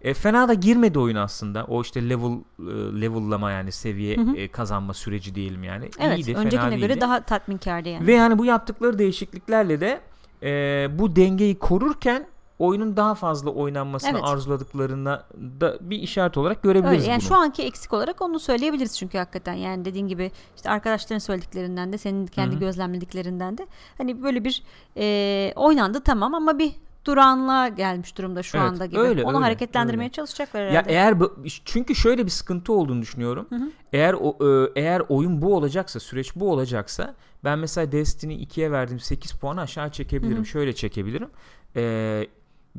e, 0.00 0.14
fena 0.14 0.48
da 0.48 0.54
girmedi 0.54 0.98
oyun 0.98 1.16
aslında. 1.16 1.64
O 1.64 1.82
işte 1.82 2.08
level 2.08 2.32
e, 2.58 3.00
level'lama 3.00 3.50
yani 3.50 3.72
seviye 3.72 4.16
Hı 4.16 4.20
hı. 4.20 4.36
e, 4.36 4.48
kazanma 4.48 4.94
süreci 4.94 5.34
diyelim 5.34 5.64
yani. 5.64 5.90
Evet, 5.98 6.18
İyiydi, 6.18 6.32
fena 6.32 6.44
öncekine 6.44 6.76
göre 6.76 6.88
değildi. 6.88 7.00
daha 7.00 7.20
tatminkardı 7.22 7.88
yani. 7.88 8.06
Ve 8.06 8.12
yani 8.14 8.38
bu 8.38 8.44
yaptıkları 8.44 8.98
değişikliklerle 8.98 9.80
de 9.80 10.00
e, 10.42 10.88
bu 10.98 11.16
dengeyi 11.16 11.58
korurken 11.58 12.26
oyunun 12.58 12.96
daha 12.96 13.14
fazla 13.14 13.50
oynanmasını 13.50 14.10
Evet. 14.10 14.24
arzuladıklarına 14.24 15.24
da 15.60 15.78
bir 15.80 15.98
işaret 15.98 16.36
olarak 16.36 16.62
görebiliriz 16.62 17.02
Öyle 17.02 17.10
yani 17.10 17.20
bunu. 17.20 17.28
şu 17.28 17.34
anki 17.36 17.62
eksik 17.62 17.92
olarak 17.92 18.22
onu 18.22 18.38
söyleyebiliriz 18.40 18.98
çünkü 18.98 19.18
hakikaten 19.18 19.54
yani 19.54 19.84
dediğin 19.84 20.08
gibi 20.08 20.30
işte 20.56 20.70
arkadaşların 20.70 21.18
söylediklerinden 21.18 21.92
de 21.92 21.98
senin 21.98 22.26
kendi 22.26 22.52
Hı 22.52 22.56
hı. 22.56 22.60
gözlemlediklerinden 22.60 23.58
de 23.58 23.66
hani 23.98 24.22
böyle 24.22 24.44
bir 24.44 24.62
e, 24.96 25.52
oynandı 25.56 26.00
tamam 26.00 26.34
ama 26.34 26.58
bir 26.58 26.72
duranlığa 27.04 27.68
gelmiş 27.68 28.18
durumda 28.18 28.42
şu 28.42 28.58
Evet, 28.58 28.68
anda 28.70 28.86
gibi. 28.86 28.98
öyle, 29.00 29.24
onu 29.24 29.36
öyle, 29.36 29.44
hareketlendirmeye 29.44 30.04
öyle. 30.06 30.12
çalışacaklar 30.12 30.60
Ya 30.60 30.70
herhalde. 30.70 30.92
eğer 30.92 31.20
bu, 31.20 31.36
çünkü 31.64 31.94
şöyle 31.94 32.24
bir 32.26 32.30
sıkıntı 32.30 32.72
olduğunu 32.72 33.02
düşünüyorum. 33.02 33.46
Hı 33.48 33.56
hı. 33.56 33.70
Eğer 33.92 34.14
o 34.20 34.36
e, 34.66 34.70
eğer 34.80 35.02
oyun 35.08 35.42
bu 35.42 35.56
olacaksa, 35.56 36.00
süreç 36.00 36.36
bu 36.36 36.52
olacaksa 36.52 37.14
ben 37.44 37.58
mesela 37.58 37.92
Destiny 37.92 38.42
2'ye 38.42 38.72
verdiğim 38.72 39.00
8 39.00 39.32
puanı 39.32 39.60
aşağı 39.60 39.90
çekebilirim. 39.90 40.36
Hı 40.36 40.40
hı. 40.40 40.46
Şöyle 40.46 40.72
çekebilirim. 40.72 41.28
Ee, 41.76 42.26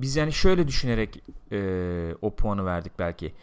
biz 0.02 0.16
yani 0.16 0.34
şöyle 0.34 0.68
düşünerek 0.68 1.24
e, 1.52 2.16
o 2.22 2.36
puanı 2.36 2.66
verdik 2.66 2.92
belki. 3.00 3.34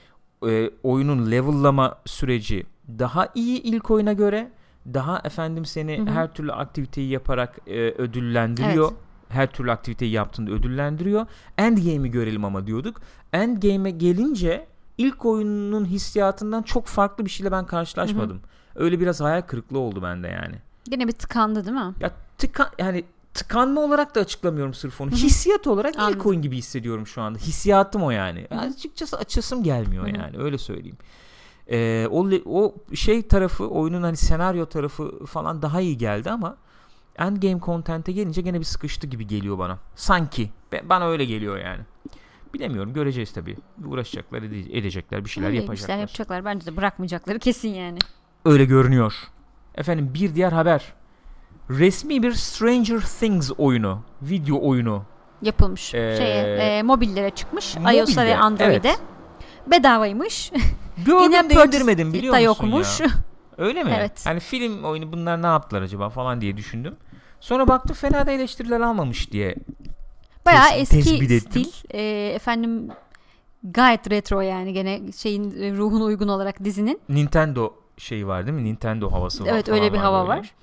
E, 0.46 0.70
oyunun 0.82 1.30
level'lama 1.30 1.99
süreci 2.06 2.66
daha 2.99 3.28
iyi 3.34 3.62
ilk 3.62 3.90
oyuna 3.90 4.12
göre. 4.12 4.50
Daha 4.94 5.20
efendim 5.25 5.64
seni 5.64 5.99
Hı 5.99 6.02
hı. 6.02 6.11
her 6.11 6.34
türlü 6.34 6.52
aktiviteyi 6.52 7.11
yaparak 7.11 7.58
e, 7.66 7.80
ödüllendiriyor. 7.80 8.88
Evet. 8.88 9.00
Her 9.28 9.46
türlü 9.52 9.73
aktiviteyi 9.73 10.12
yaptığında 10.12 10.50
ödüllendiriyor. 10.50 11.26
Endgame'i 11.58 12.11
görelim 12.11 12.44
ama 12.44 12.66
diyorduk. 12.66 13.00
Endgame'e 13.32 13.90
gelince 13.90 14.66
ilk 14.99 15.25
oyunun 15.25 15.84
hissiyatından 15.84 16.62
çok 16.62 16.87
farklı 16.87 17.25
bir 17.25 17.30
şeyle 17.30 17.52
ben 17.52 17.66
karşılaşmadım. 17.66 18.40
Öyle 18.75 19.00
biraz 19.00 19.20
hayal 19.20 19.42
kırıklığı 19.42 19.78
oldu 19.78 20.02
bende 20.02 20.28
yani. 20.28 20.54
Gene 20.88 21.08
bir 21.08 21.12
tıkandı 21.12 21.64
değil 21.64 21.76
mi? 21.76 21.94
Ya 22.00 22.11
tıkan 22.38 22.68
yani 22.78 23.04
tıkanma 23.35 23.81
olarak 23.81 24.14
da 24.14 24.21
açıklamıyorum 24.21 24.75
sırf 24.75 25.00
onu. 25.00 25.11
Hissiyat 25.11 25.67
olarak 25.67 25.95
ilk 26.11 26.26
oyun 26.26 26.43
gibi 26.43 26.57
hissediyorum 26.57 27.07
şu 27.07 27.23
anda. 27.23 27.38
Hissiyatım 27.38 28.03
o 28.03 28.11
yani. 28.11 28.47
hı. 28.50 28.59
Açıkçası 28.59 29.19
açasım 29.19 29.62
gelmiyor 29.62 30.07
yani 30.07 30.38
öyle 30.38 30.59
söyleyeyim. 30.59 30.97
Ee, 31.71 32.07
o, 32.11 32.29
o 32.47 32.75
şey 32.95 33.23
tarafı 33.29 33.69
oyunun 33.69 34.03
hani 34.03 34.17
senaryo 34.17 34.67
tarafı 34.67 35.26
falan 35.26 35.62
daha 35.62 35.81
iyi 35.81 35.99
geldi 35.99 36.31
ama 36.31 36.57
endgame 37.17 37.61
content'e 37.61 38.12
gelince 38.12 38.41
gene 38.41 38.61
bir 38.61 38.64
sıkıştı 38.64 39.07
gibi 39.07 39.26
geliyor 39.26 39.59
bana. 39.59 39.79
Sanki. 39.97 40.50
Bana 40.85 41.09
öyle 41.09 41.25
geliyor 41.25 41.59
yani. 41.59 41.83
Bilemiyorum 42.55 42.93
göreceğiz 42.93 43.33
tabii. 43.33 43.57
Uğraşacaklar 43.87 44.43
edecekler 44.43 45.25
bir 45.25 45.31
şeyler 45.31 45.49
Öyle, 45.49 45.57
yapacaklar. 45.57 45.76
Bir 45.76 45.87
şeyler 45.87 46.00
yapacaklar 46.00 46.45
bence 46.45 46.67
de 46.67 46.76
bırakmayacakları 46.76 47.38
kesin 47.38 47.69
yani. 47.69 47.99
Öyle 48.45 48.64
görünüyor. 48.64 49.14
Efendim 49.75 50.11
bir 50.14 50.35
diğer 50.35 50.53
haber. 50.53 50.93
Resmi 51.71 52.23
bir 52.23 52.33
Stranger 52.33 53.00
Things 53.00 53.50
oyunu. 53.59 53.99
Video 54.23 54.68
oyunu. 54.68 55.02
Yapılmış. 55.42 55.94
Ee, 55.94 56.14
Şeye, 56.18 56.56
e, 56.78 56.83
mobillere 56.83 57.30
çıkmış. 57.30 57.76
mobilde, 57.76 57.99
iOS'a 57.99 58.25
ve 58.26 58.37
Android'e. 58.37 58.88
evet. 58.88 59.00
Bedavaymış. 59.66 60.52
Gördüm 61.06 61.23
Yine 61.23 61.50
de 61.50 61.64
indirmedim 61.64 62.12
biliyor 62.12 62.35
musun 62.35 62.44
yokmuş. 62.44 63.00
ya? 63.00 63.06
Öyle 63.59 63.85
mi? 63.85 63.92
Evet. 63.99 64.26
Hani 64.26 64.40
film 64.40 64.85
oyunu 64.85 65.12
bunlar 65.12 65.42
ne 65.42 65.47
yaptılar 65.47 65.83
acaba 65.83 66.09
falan 66.11 66.40
diye 66.40 66.56
düşündüm. 66.56 66.97
Sonra 67.40 67.68
baktım 67.68 67.97
fena 67.97 68.26
da 68.26 68.30
eleştiriler 68.30 68.80
almamış 68.80 69.33
diye. 69.33 69.54
Bayağı 70.47 70.64
Tes- 70.68 70.76
eski 70.80 71.40
stil. 71.40 71.66
E, 71.94 72.28
efendim 72.35 72.88
gayet 73.64 74.11
retro 74.11 74.40
yani 74.40 74.73
gene 74.73 75.12
şeyin 75.12 75.62
e, 75.62 75.73
ruhuna 75.76 76.04
uygun 76.04 76.28
olarak 76.28 76.64
dizinin. 76.64 77.00
Nintendo 77.09 77.73
şeyi 77.99 78.26
var 78.26 78.47
değil 78.47 78.56
mi? 78.59 78.64
Nintendo 78.64 79.12
havası 79.12 79.44
var. 79.44 79.49
Evet, 79.52 79.68
öyle 79.68 79.92
bir 79.92 79.99
hava 79.99 80.28
böyle. 80.28 80.38
var. 80.40 80.54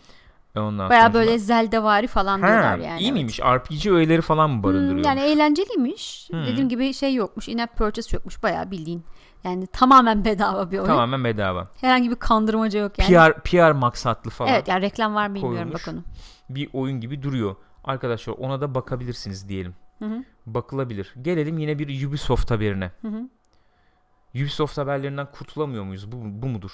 Ondan 0.56 0.90
Bayağı 0.90 1.02
sonra- 1.04 1.14
böyle 1.14 1.40
Zelda-vari 1.40 2.08
falan 2.08 2.42
Ha, 2.42 2.48
diyorlar 2.48 2.78
yani. 2.78 3.00
iyi 3.00 3.06
evet. 3.06 3.14
miymiş? 3.14 3.40
RPG 3.40 3.86
öğeleri 3.92 4.22
falan 4.22 4.50
mı 4.50 4.56
Hmm, 4.56 4.64
barındırıyor? 4.64 5.06
yani 5.06 5.20
eğlenceliymiş. 5.20 6.30
Hmm. 6.30 6.46
Dediğim 6.46 6.70
gibi 6.70 6.94
şey 6.94 7.14
yokmuş. 7.16 7.48
In-app 7.50 7.78
purchase 7.78 8.18
yokmuş. 8.18 8.44
Bayağı 8.44 8.72
bildiğin. 8.72 9.04
Yani 9.44 9.68
tamamen 9.68 10.26
bedava 10.26 10.72
bir 10.72 10.78
oyun. 10.78 10.88
Tamamen 10.88 11.24
bedava. 11.24 11.68
Herhangi 11.82 12.10
bir 12.10 12.16
kandırmaca 12.16 12.80
yok 12.80 12.92
yani. 13.00 13.08
PR 13.34 13.40
PR 13.44 13.72
maksatlı 13.72 14.30
falan 14.32 14.52
Evet 14.54 14.68
yani 14.68 14.82
reklam 14.82 15.16
var 15.16 15.28
mı 15.28 15.36
bilmiyorum 15.36 15.58
koyulmuş. 15.58 15.88
bak 15.88 15.94
onu. 15.94 16.04
bir 16.50 16.70
oyun 16.74 17.00
gibi 17.02 17.24
duruyor. 17.24 17.56
Arkadaşlar 17.84 18.34
ona 18.34 18.62
da 18.62 18.76
bakabilirsiniz 18.76 19.50
diyelim. 19.50 19.76
Hı 20.00 20.06
hı. 20.06 20.24
Bakılabilir. 20.46 21.14
Gelelim 21.22 21.58
yine 21.58 21.80
bir 21.80 22.08
Ubisoft 22.08 22.52
haberine. 22.52 22.92
Hı 23.02 23.08
hı. 23.08 23.30
Ubisoft 24.36 24.78
haberlerinden 24.78 25.28
kurtulamıyor 25.32 25.84
muyuz? 25.84 26.12
Bu, 26.12 26.16
bu 26.24 26.48
mudur? 26.48 26.72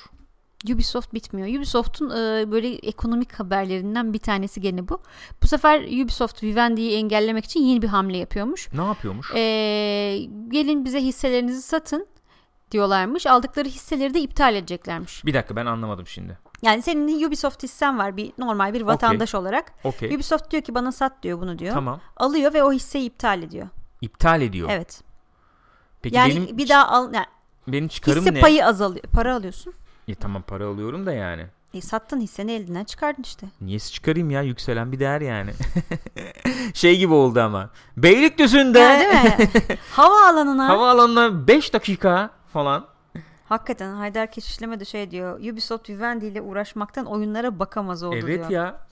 Ubisoft 0.66 1.14
bitmiyor. 1.14 1.60
Ubisoft'un 1.60 2.10
e, 2.10 2.52
böyle 2.52 2.76
ekonomik 2.76 3.34
haberlerinden 3.34 4.14
bir 4.14 4.20
tanesi 4.20 4.62
gene 4.62 4.88
bu. 4.88 5.02
Bu 5.44 5.48
sefer 5.48 6.04
Ubisoft 6.04 6.44
Vivendi'yi 6.44 6.98
engellemek 6.98 7.46
için 7.46 7.60
yeni 7.60 7.82
bir 7.82 7.88
hamle 7.88 8.18
yapıyormuş. 8.18 8.74
Ne 8.74 8.86
yapıyormuş? 8.86 9.32
E, 9.36 9.40
gelin 10.50 10.86
bize 10.86 11.02
hisselerinizi 11.02 11.62
satın 11.62 12.08
diyorlarmış. 12.72 13.28
Aldıkları 13.28 13.68
hisseleri 13.68 14.14
de 14.14 14.20
iptal 14.22 14.56
edeceklermiş. 14.56 15.26
Bir 15.26 15.34
dakika 15.34 15.56
ben 15.56 15.66
anlamadım 15.66 16.08
şimdi. 16.08 16.38
Yani 16.62 16.82
senin 16.82 17.28
Ubisoft 17.28 17.64
hissen 17.64 17.98
var 17.98 18.18
bir 18.18 18.32
normal 18.38 18.74
bir 18.74 18.82
vatandaş 18.82 19.36
olarak. 19.36 19.74
Okey. 19.84 20.16
Ubisoft 20.16 20.52
diyor 20.52 20.64
ki 20.64 20.76
bana 20.76 20.92
sat 20.92 21.24
diyor 21.24 21.42
bunu 21.42 21.60
diyor. 21.60 21.74
Tamam. 21.74 22.00
Alıyor 22.18 22.54
ve 22.54 22.64
o 22.64 22.72
hisseyi 22.72 23.06
iptal 23.06 23.44
ediyor. 23.44 23.68
İptal 24.02 24.42
ediyor. 24.42 24.70
Evet. 24.72 25.02
Peki 26.02 26.16
yani 26.16 26.36
benim 26.36 26.58
bir 26.58 26.70
daha 26.70 26.88
al 26.88 27.14
yani 27.14 27.26
benim 27.68 27.88
çıkarım 27.88 28.20
hisse 28.20 28.34
ne? 28.34 28.40
payı 28.40 28.66
azalıyor. 28.66 29.06
Para 29.14 29.36
alıyorsun. 29.36 29.74
E, 30.08 30.16
tamam 30.16 30.42
para 30.42 30.66
alıyorum 30.68 31.06
da 31.06 31.14
yani. 31.14 31.46
E, 31.74 31.82
sattın 31.82 32.22
hisseni 32.22 32.52
elinden 32.52 32.84
çıkardın 32.84 33.24
işte. 33.24 33.48
Niyesi 33.62 33.92
çıkarayım 33.92 34.30
ya 34.30 34.42
yükselen 34.42 34.92
bir 34.92 35.00
değer 35.00 35.22
yani. 35.22 35.52
şey 36.74 36.98
gibi 36.98 37.14
oldu 37.14 37.40
ama. 37.42 37.70
Beylikdüzü'nde 37.98 38.80
Yani 38.80 39.00
değil 39.00 39.24
mi? 39.24 39.78
Havaalanına. 39.92 40.68
havaalanına 40.70 41.48
5 41.48 41.74
dakika 41.74 42.30
falan. 42.54 42.86
Hakikaten 43.50 43.94
Haydar 43.94 44.32
Keşişleme 44.32 44.80
de 44.80 44.86
şey 44.86 45.12
diyor. 45.12 45.40
Ubisoft 45.40 45.90
Vivendi 45.90 46.26
ile 46.26 46.42
uğraşmaktan 46.42 47.06
oyunlara 47.06 47.60
bakamaz 47.60 48.04
oldu 48.04 48.16
evet 48.16 48.28
diyor. 48.38 48.50
ya. 48.50 48.87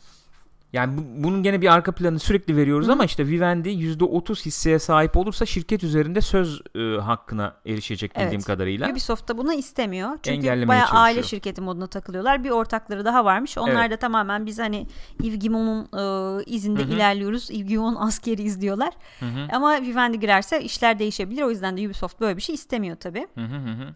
Yani 0.75 0.97
bu- 0.97 1.23
bunun 1.23 1.43
gene 1.43 1.61
bir 1.61 1.73
arka 1.73 1.91
planını 1.91 2.19
sürekli 2.19 2.57
veriyoruz 2.57 2.87
Hı. 2.87 2.91
ama 2.91 3.05
işte 3.05 3.27
Vivendi 3.27 3.69
%30 3.69 4.45
hisseye 4.45 4.79
sahip 4.79 5.17
olursa 5.17 5.45
şirket 5.45 5.83
üzerinde 5.83 6.21
söz 6.21 6.61
e, 6.75 6.79
hakkına 7.01 7.53
erişecek 7.65 8.15
bildiğim 8.15 8.31
Evet. 8.33 8.45
kadarıyla. 8.45 8.91
Ubisoft 8.91 9.27
da 9.29 9.37
bunu 9.37 9.53
istemiyor. 9.53 10.09
Çünkü 10.23 10.37
Engellemeye 10.37 10.67
bayağı 10.67 10.87
aile 10.89 11.15
çalışıyor. 11.15 11.29
şirketi 11.39 11.61
moduna 11.61 11.87
takılıyorlar. 11.87 12.43
Bir 12.43 12.49
ortakları 12.49 13.05
daha 13.05 13.25
varmış. 13.25 13.57
Onlar 13.57 13.81
Evet. 13.81 13.91
da 13.91 13.97
tamamen 13.97 14.45
biz 14.45 14.59
hani 14.59 14.87
Yves 15.23 15.39
Guillemot'un 15.39 15.99
e, 16.39 16.43
izinde 16.43 16.81
Hı 16.83 16.87
hı. 16.87 16.93
ilerliyoruz. 16.93 17.49
Yves 17.49 17.67
Guillemot'un 17.67 17.95
askeri 18.07 18.41
izliyorlar. 18.41 18.93
Hı 19.19 19.25
hı. 19.25 19.47
Ama 19.53 19.81
Vivendi 19.81 20.19
girerse 20.19 20.61
işler 20.63 20.99
değişebilir. 20.99 21.41
O 21.41 21.49
yüzden 21.49 21.77
de 21.77 21.85
Ubisoft 21.87 22.21
böyle 22.21 22.37
bir 22.37 22.41
şey 22.41 22.55
istemiyor 22.55 22.95
tabii. 22.97 23.27
Hı 23.35 23.41
hı 23.41 23.55
hı. 23.55 23.93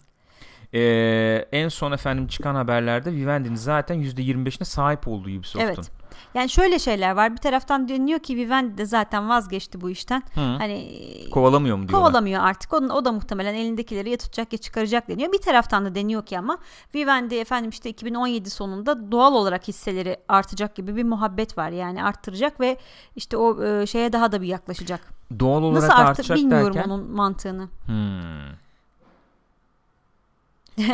Ee, 0.74 1.45
en 1.51 1.67
son 1.69 1.91
efendim 1.91 2.27
çıkan 2.27 2.55
haberlerde 2.55 3.12
Vivendi'nin 3.12 3.55
zaten 3.55 3.95
%25'ine 4.03 4.65
sahip 4.65 5.07
olduğu 5.07 5.29
Ubisoft'un. 5.29 5.67
Evet. 5.67 5.91
Yani 6.33 6.49
şöyle 6.49 6.79
şeyler 6.79 7.11
var. 7.11 7.31
Bir 7.31 7.38
taraftan 7.38 7.89
deniyor 7.89 8.19
ki 8.19 8.35
Vivendi 8.35 8.77
de 8.77 8.85
zaten 8.85 9.29
vazgeçti 9.29 9.81
bu 9.81 9.89
işten. 9.89 10.23
Hı. 10.33 10.41
Hani 10.41 10.99
Kovalamıyor 11.31 11.77
mu 11.77 11.88
diyorlar. 11.88 12.07
kovalamıyor 12.09 12.43
artık. 12.43 12.73
Onun, 12.73 12.89
o 12.89 13.05
da 13.05 13.11
muhtemelen 13.11 13.53
elindekileri 13.53 14.09
ya 14.09 14.17
tutacak 14.17 14.53
ya 14.53 14.59
çıkaracak 14.59 15.07
deniyor. 15.07 15.33
Bir 15.33 15.41
taraftan 15.41 15.85
da 15.85 15.95
deniyor 15.95 16.25
ki 16.25 16.39
ama 16.39 16.57
Vivendi 16.95 17.35
efendim 17.35 17.69
işte 17.69 17.89
2017 17.89 18.49
sonunda 18.49 19.11
doğal 19.11 19.33
olarak 19.33 19.67
hisseleri 19.67 20.17
artacak 20.27 20.75
gibi 20.75 20.95
bir 20.95 21.03
muhabbet 21.03 21.57
var. 21.57 21.69
Yani 21.69 22.03
arttıracak 22.03 22.59
ve 22.59 22.77
işte 23.15 23.38
o 23.38 23.63
e, 23.63 23.85
şeye 23.88 24.13
daha 24.13 24.31
da 24.31 24.41
bir 24.41 24.47
yaklaşacak. 24.47 25.01
Doğal 25.39 25.63
olarak 25.63 25.81
Nasıl 25.83 25.93
arttır 25.93 26.09
artacak 26.09 26.38
bilmiyorum 26.38 26.73
derken. 26.73 26.89
onun 26.89 27.11
mantığını. 27.11 27.67
Hmm. 27.85 28.49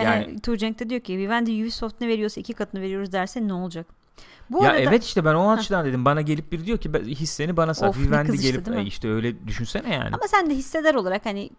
Yani- 0.04 0.40
Tuğcenk 0.44 0.80
de 0.80 0.90
diyor 0.90 1.02
ki 1.02 1.18
Vivendi 1.18 1.52
Ubisoft 1.52 2.02
ne 2.02 2.08
veriyorsa 2.08 2.42
iki 2.42 2.54
katını 2.54 2.82
veriyoruz 2.82 3.12
derse 3.12 3.48
ne 3.48 3.54
olacak? 3.54 3.86
Bu 4.50 4.64
ya 4.64 4.70
arada 4.70 4.82
evet 4.82 5.04
işte 5.04 5.26
ben 5.26 5.34
o 5.36 5.52
açıdan 5.52 5.86
dedim. 5.86 6.06
Bana 6.06 6.22
gelip 6.22 6.52
biri 6.52 6.66
diyor 6.66 6.78
ki 6.78 6.94
"Ben- 6.94 7.04
hisseni 7.04 7.58
bana 7.58 7.74
sat. 7.74 7.90
Of, 7.90 7.98
Vivendi 8.00 8.36
işte, 8.36 8.48
gelip 8.50 8.66
değil 8.66 8.78
mi? 8.78 8.84
"E 8.84 8.86
işte 8.88 9.10
öyle 9.10 9.48
düşünsene 9.48 9.94
yani. 9.94 10.08
ama 10.16 10.28
sen 10.28 10.50
de 10.50 10.56
hisseder 10.56 10.96
olarak 10.96 11.26
hani 11.26 11.50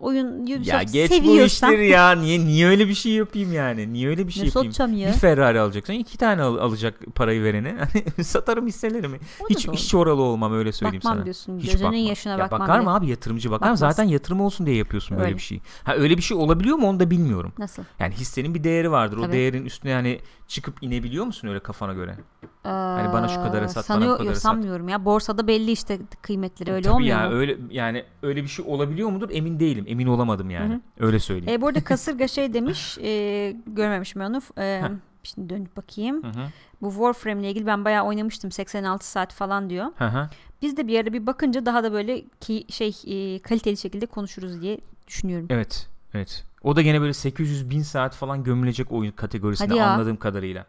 oyun 0.00 0.42
Ubisoft 0.42 0.66
ya 0.66 0.82
geç 0.82 1.10
bu 1.10 1.14
seviyorsan 1.14 1.72
işleri 1.72 1.88
ya. 1.88 2.10
Niye 2.12 2.40
niye 2.40 2.66
öyle 2.68 2.88
bir 2.88 2.94
şey 2.94 3.12
yapayım 3.12 3.52
yani? 3.52 3.92
Niye 3.92 4.08
öyle 4.08 4.26
bir 4.26 4.32
şey 4.32 4.42
ne 4.42 4.46
yapayım? 4.46 4.96
ya? 4.98 5.08
Bir 5.08 5.12
Ferrari 5.12 5.60
alacaksın. 5.60 5.92
iki 5.92 6.18
tane 6.18 6.42
al- 6.42 6.56
alacak 6.58 6.94
parayı 7.14 7.42
verene. 7.42 7.76
Hani 8.14 8.24
satarım 8.24 8.66
hisselerimi. 8.66 9.18
O 9.40 9.48
Hiç 9.50 9.94
oralı 9.94 10.22
olmam 10.22 10.54
öyle 10.54 10.72
söyleyeyim 10.72 11.00
Bakmam 11.00 11.14
sana. 11.14 11.24
diyorsun. 11.24 11.58
Hiç 11.58 11.74
bakmam. 11.74 11.94
yaşına 11.94 12.32
ya 12.32 12.38
bakmam. 12.38 12.60
bakar 12.60 12.80
mı 12.80 12.94
abi 12.94 13.08
yatırımcı 13.08 13.50
bakar 13.50 13.70
mı? 13.70 13.76
Zaten 13.76 14.04
yatırım 14.04 14.40
olsun 14.40 14.66
diye 14.66 14.76
yapıyorsun 14.76 15.16
böyle 15.16 15.26
Öyle. 15.26 15.36
bir 15.36 15.42
şey. 15.42 15.60
Ha 15.84 15.94
öyle 15.94 16.16
bir 16.16 16.22
şey 16.22 16.36
olabiliyor 16.36 16.76
mu 16.76 16.86
onu 16.88 17.00
da 17.00 17.10
bilmiyorum. 17.10 17.52
Nasıl? 17.58 17.82
Yani 17.98 18.14
hissenin 18.14 18.54
bir 18.54 18.64
değeri 18.64 18.90
vardır. 18.90 19.16
O 19.16 19.22
Tabii. 19.22 19.32
değerin 19.32 19.64
üstüne 19.64 19.90
yani 19.90 20.20
çıkıp 20.48 20.82
inebiliyor 20.82 21.24
musun 21.24 21.48
öyle 21.48 21.60
kafana 21.60 21.92
göre? 21.92 22.16
Hani 22.62 23.12
bana 23.12 23.28
şu 23.28 23.34
kadara 23.42 23.68
sat, 23.68 23.88
bana 23.88 23.96
bu 23.98 24.02
Sanıyor, 24.02 24.18
kadara 24.18 24.34
sat. 24.34 24.42
sanmıyorum 24.42 24.88
ya. 24.88 25.04
Borsada 25.04 25.46
belli 25.46 25.70
işte 25.70 25.98
kıymetleri 26.22 26.72
öyle 26.72 26.82
Tabii 26.82 26.94
olmuyor 26.94 27.20
ya 27.20 27.28
mu? 27.28 27.34
öyle 27.34 27.56
yani 27.70 28.04
öyle 28.22 28.42
bir 28.42 28.48
şey 28.48 28.64
olabiliyor 28.68 29.08
mudur 29.08 29.28
emin 29.32 29.60
değilim. 29.60 29.77
Emin 29.86 30.06
olamadım 30.06 30.50
yani. 30.50 30.72
Hı 30.72 30.76
hı. 30.76 31.06
Öyle 31.06 31.18
söyleyeyim. 31.18 31.58
E, 31.60 31.62
bu 31.62 31.66
arada 31.66 31.84
kasırga 31.84 32.28
şey 32.28 32.52
demiş. 32.54 32.98
E, 32.98 33.56
görmemişim 33.66 34.22
onu. 34.22 34.40
E, 34.58 34.80
Heh. 34.82 34.88
şimdi 35.22 35.50
dönüp 35.50 35.76
bakayım. 35.76 36.22
Hı 36.22 36.28
hı. 36.28 36.44
Bu 36.82 36.90
Warframe 36.90 37.40
ile 37.40 37.50
ilgili 37.50 37.66
ben 37.66 37.84
bayağı 37.84 38.04
oynamıştım. 38.04 38.52
86 38.52 39.10
saat 39.10 39.32
falan 39.32 39.70
diyor. 39.70 39.86
Hı 39.98 40.06
hı. 40.08 40.28
Biz 40.62 40.76
de 40.76 40.86
bir 40.88 41.00
ara 41.00 41.12
bir 41.12 41.26
bakınca 41.26 41.66
daha 41.66 41.84
da 41.84 41.92
böyle 41.92 42.24
ki 42.40 42.64
şey 42.68 42.88
e, 43.06 43.38
kaliteli 43.38 43.76
şekilde 43.76 44.06
konuşuruz 44.06 44.60
diye 44.62 44.78
düşünüyorum. 45.08 45.46
Evet. 45.50 45.88
Evet. 46.14 46.44
O 46.62 46.76
da 46.76 46.82
gene 46.82 47.00
böyle 47.00 47.12
800 47.12 47.70
bin 47.70 47.82
saat 47.82 48.14
falan 48.14 48.44
gömülecek 48.44 48.92
oyun 48.92 49.12
kategorisinde 49.12 49.82
anladığım 49.82 50.16
kadarıyla. 50.16 50.66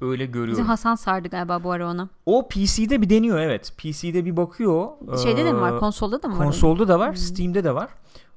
Öyle 0.00 0.22
Bizim 0.22 0.32
görüyorum. 0.32 0.64
Hasan 0.66 0.94
sardı 0.94 1.28
galiba 1.28 1.64
bu 1.64 1.72
ara 1.72 1.90
ona. 1.90 2.08
O 2.26 2.48
PC'de 2.48 3.02
bir 3.02 3.10
deniyor 3.10 3.38
evet. 3.38 3.72
PC'de 3.78 4.24
bir 4.24 4.36
bakıyor. 4.36 4.88
Şeyde 5.22 5.44
de 5.44 5.52
mi 5.52 5.58
Ee, 5.58 5.60
var? 5.60 5.78
Konsolda 5.80 6.22
da 6.22 6.28
mı 6.28 6.38
var? 6.38 6.44
Konsolda 6.44 6.88
da 6.88 6.98
var, 6.98 7.08
Hmm. 7.08 7.16
Steam'de 7.16 7.64
de 7.64 7.74
var. 7.74 7.88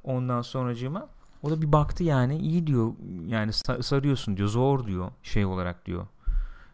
Ondan 0.03 0.41
sonracığıma 0.41 1.08
o 1.44 1.50
da 1.51 1.62
bir 1.62 1.72
baktı 1.72 2.03
yani 2.03 2.38
iyi 2.38 2.68
diyor. 2.68 2.94
Yani 3.27 3.51
sa- 3.51 3.84
sarıyorsun 3.84 4.38
diyor. 4.38 4.48
Zor 4.50 4.88
diyor 4.88 5.12
şey 5.24 5.46
olarak 5.46 5.86
diyor. 5.86 6.08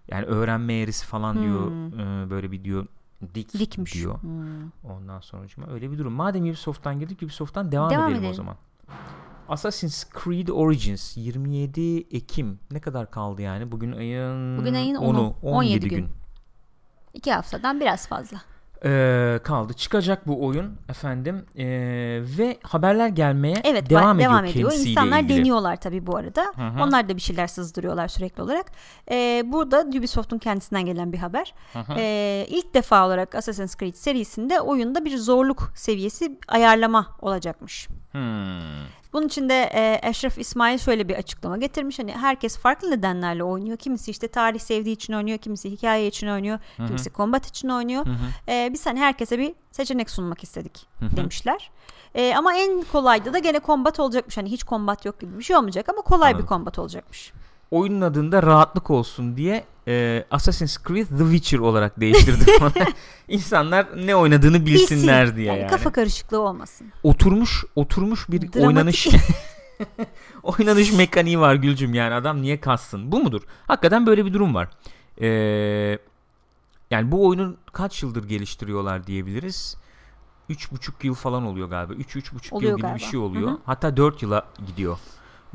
Yani 0.08 0.26
öğrenme 0.26 0.74
eğrisi 0.74 1.06
falan 1.06 1.42
diyor. 1.44 1.68
Hmm. 1.68 2.00
Ee, 2.00 2.30
böyle 2.30 2.52
bir 2.52 2.64
diyor 2.64 2.88
dik 3.36 3.54
Dikmiş. 3.54 3.94
diyor. 3.94 4.22
Hmm. 4.22 4.70
Ondan 4.92 5.20
sonracığıma 5.20 5.68
öyle 5.68 5.92
bir 5.92 5.98
durum. 5.98 6.14
Madem 6.14 6.44
Ubisoft'tan 6.44 7.00
girdik 7.00 7.22
Ubisoft'tan 7.24 7.72
devam, 7.72 7.90
Devam 7.90 8.04
edelim, 8.06 8.18
o 8.18 8.20
edelim. 8.22 8.34
zaman. 8.36 8.56
Assassin's 9.50 10.06
Creed 10.24 10.48
Origins 10.48 11.18
27 11.18 11.98
Ekim 12.16 12.60
ne 12.72 12.80
kadar 12.82 13.12
kaldı 13.12 13.42
yani? 13.42 13.72
Bugün 13.72 13.92
ayın 13.92 14.58
Bugün 14.58 14.74
ayın 14.74 14.96
10'u, 14.96 15.04
10'u, 15.04 15.22
17, 15.22 15.36
17 15.42 15.90
gün. 15.90 15.98
gün. 15.98 16.10
İki 17.14 17.34
haftadan 17.34 17.80
biraz 17.80 18.08
fazla. 18.08 18.38
Ee, 18.86 19.40
kaldı. 19.44 19.74
Çıkacak 19.74 20.28
bu 20.28 20.46
oyun 20.46 20.78
efendim 20.90 21.46
Ee, 21.58 21.66
ve 22.38 22.58
haberler 22.64 23.08
gelmeye 23.08 23.56
Evet 23.64 23.90
devam, 23.90 24.18
va- 24.18 24.22
devam 24.22 24.46
ediyor 24.46 24.72
ediyor. 24.72 24.88
İnsanlar 24.88 25.20
ilgili. 25.24 25.40
deniyorlar 25.40 25.76
tabii 25.76 26.08
bu 26.08 26.18
arada. 26.18 26.46
Hı 26.56 26.62
hı. 26.68 26.84
Onlar 26.84 27.10
da 27.10 27.16
bir 27.16 27.22
şeyler 27.22 27.48
sızdırıyorlar 27.48 28.08
sürekli 28.08 28.44
olarak. 28.44 28.66
Ee, 29.12 29.44
burada 29.46 29.82
Ubisoft'un 29.98 30.38
kendisinden 30.38 30.86
gelen 30.86 31.14
bir 31.14 31.18
haber. 31.18 31.54
Ee, 31.98 32.46
ilk 32.50 32.74
defa 32.74 33.08
olarak 33.08 33.36
Assassin's 33.36 33.76
Creed 33.78 33.94
serisinde 33.96 34.62
oyunda 34.62 35.06
bir 35.06 35.18
zorluk 35.18 35.72
seviyesi 35.76 36.40
ayarlama 36.48 37.08
olacakmış. 37.22 37.88
Hmm. 38.12 38.86
Bunun 39.16 39.28
için 39.28 39.50
de 39.50 39.70
e, 39.74 40.10
Eşref 40.10 40.38
İsmail 40.38 40.78
şöyle 40.78 41.10
bir 41.10 41.16
açıklama 41.16 41.58
getirmiş. 41.58 42.00
Hani 42.00 42.12
herkes 42.12 42.58
farklı 42.58 42.92
nedenlerle 42.92 43.44
oynuyor. 43.44 43.78
Kimisi 43.78 44.12
işte 44.12 44.28
tarih 44.28 44.60
sevdiği 44.60 44.96
için 44.96 45.14
oynuyor, 45.14 45.38
kimisi 45.38 45.72
hikaye 45.72 46.08
için 46.08 46.28
oynuyor, 46.28 46.60
Hı 46.78 46.84
hı. 46.84 46.88
kimisi 46.88 47.14
combat 47.14 47.48
için 47.48 47.70
oynuyor. 47.70 48.06
Hı 48.06 48.10
hı. 48.10 48.52
E, 48.52 48.70
biz 48.74 48.86
hani 48.86 49.00
herkese 49.00 49.40
bir 49.40 49.54
seçenek 49.72 50.10
sunmak 50.10 50.44
istedik 50.44 50.88
Hı 51.00 51.06
hı. 51.06 51.18
demişler. 51.18 51.72
E, 52.16 52.36
ama 52.36 52.56
en 52.56 52.84
kolayda 52.92 53.34
da 53.34 53.40
gene 53.40 53.60
combat 53.66 54.00
olacakmış. 54.00 54.38
Hani 54.38 54.52
hiç 54.52 54.64
combat 54.64 55.06
yok 55.06 55.20
gibi 55.20 55.38
bir 55.40 55.44
şey 55.44 55.56
olmayacak 55.56 55.90
ama 55.90 56.02
kolay 56.02 56.30
Anladım. 56.30 56.46
bir 56.46 56.50
combat 56.50 56.80
olacakmış. 56.80 57.34
Oyunun 57.72 58.02
adında 58.02 58.44
rahatlık 58.44 58.90
olsun 58.92 59.38
diye 59.38 59.64
e, 59.88 60.26
Assassin's 60.32 60.78
Creed 60.88 61.08
The 61.08 61.18
Witcher 61.24 61.60
olarak 61.60 62.00
değiştirdim 62.00 62.54
onu. 62.62 62.72
İnsanlar 63.28 63.88
ne 64.06 64.16
oynadığını 64.16 64.66
bilsinler 64.66 65.24
Bilsin. 65.26 65.38
diye 65.38 65.48
yani. 65.48 65.60
yani. 65.60 65.70
Kafa 65.70 65.92
karışıklığı 65.92 66.40
olmasın. 66.40 66.88
Oturmuş 67.04 67.64
oturmuş 67.76 68.30
bir 68.30 68.42
Dramatik. 68.42 68.64
oynanış 68.68 69.08
oynanış 70.44 70.94
mekaniği 70.94 71.40
var 71.40 71.56
Gülcüm 71.56 71.94
yani 71.94 72.14
adam 72.14 72.42
niye 72.42 72.60
kassın? 72.60 73.12
Bu 73.12 73.20
mudur? 73.24 73.42
Hakikaten 73.68 74.06
böyle 74.08 74.26
bir 74.26 74.34
durum 74.34 74.56
var. 74.56 74.70
Ee, 75.22 75.28
yani 76.92 77.12
bu 77.12 77.28
oyunun 77.28 77.58
kaç 77.74 78.04
yıldır 78.04 78.24
geliştiriyorlar 78.28 79.08
diyebiliriz. 79.08 79.78
3,5 80.50 80.92
yıl 81.08 81.14
falan 81.14 81.46
oluyor 81.46 81.70
galiba. 81.70 81.94
3-3,5 81.94 82.24
yıl 82.24 82.32
Oluyor 82.52 82.72
gibi 82.72 82.78
bir 82.78 82.82
galiba. 82.90 83.00
şey 83.00 83.20
oluyor. 83.20 83.48
Hı 83.48 83.54
hı. 83.54 83.60
Hatta 83.66 83.98
4 83.98 84.22
yıla 84.22 84.46
gidiyor. 84.68 84.98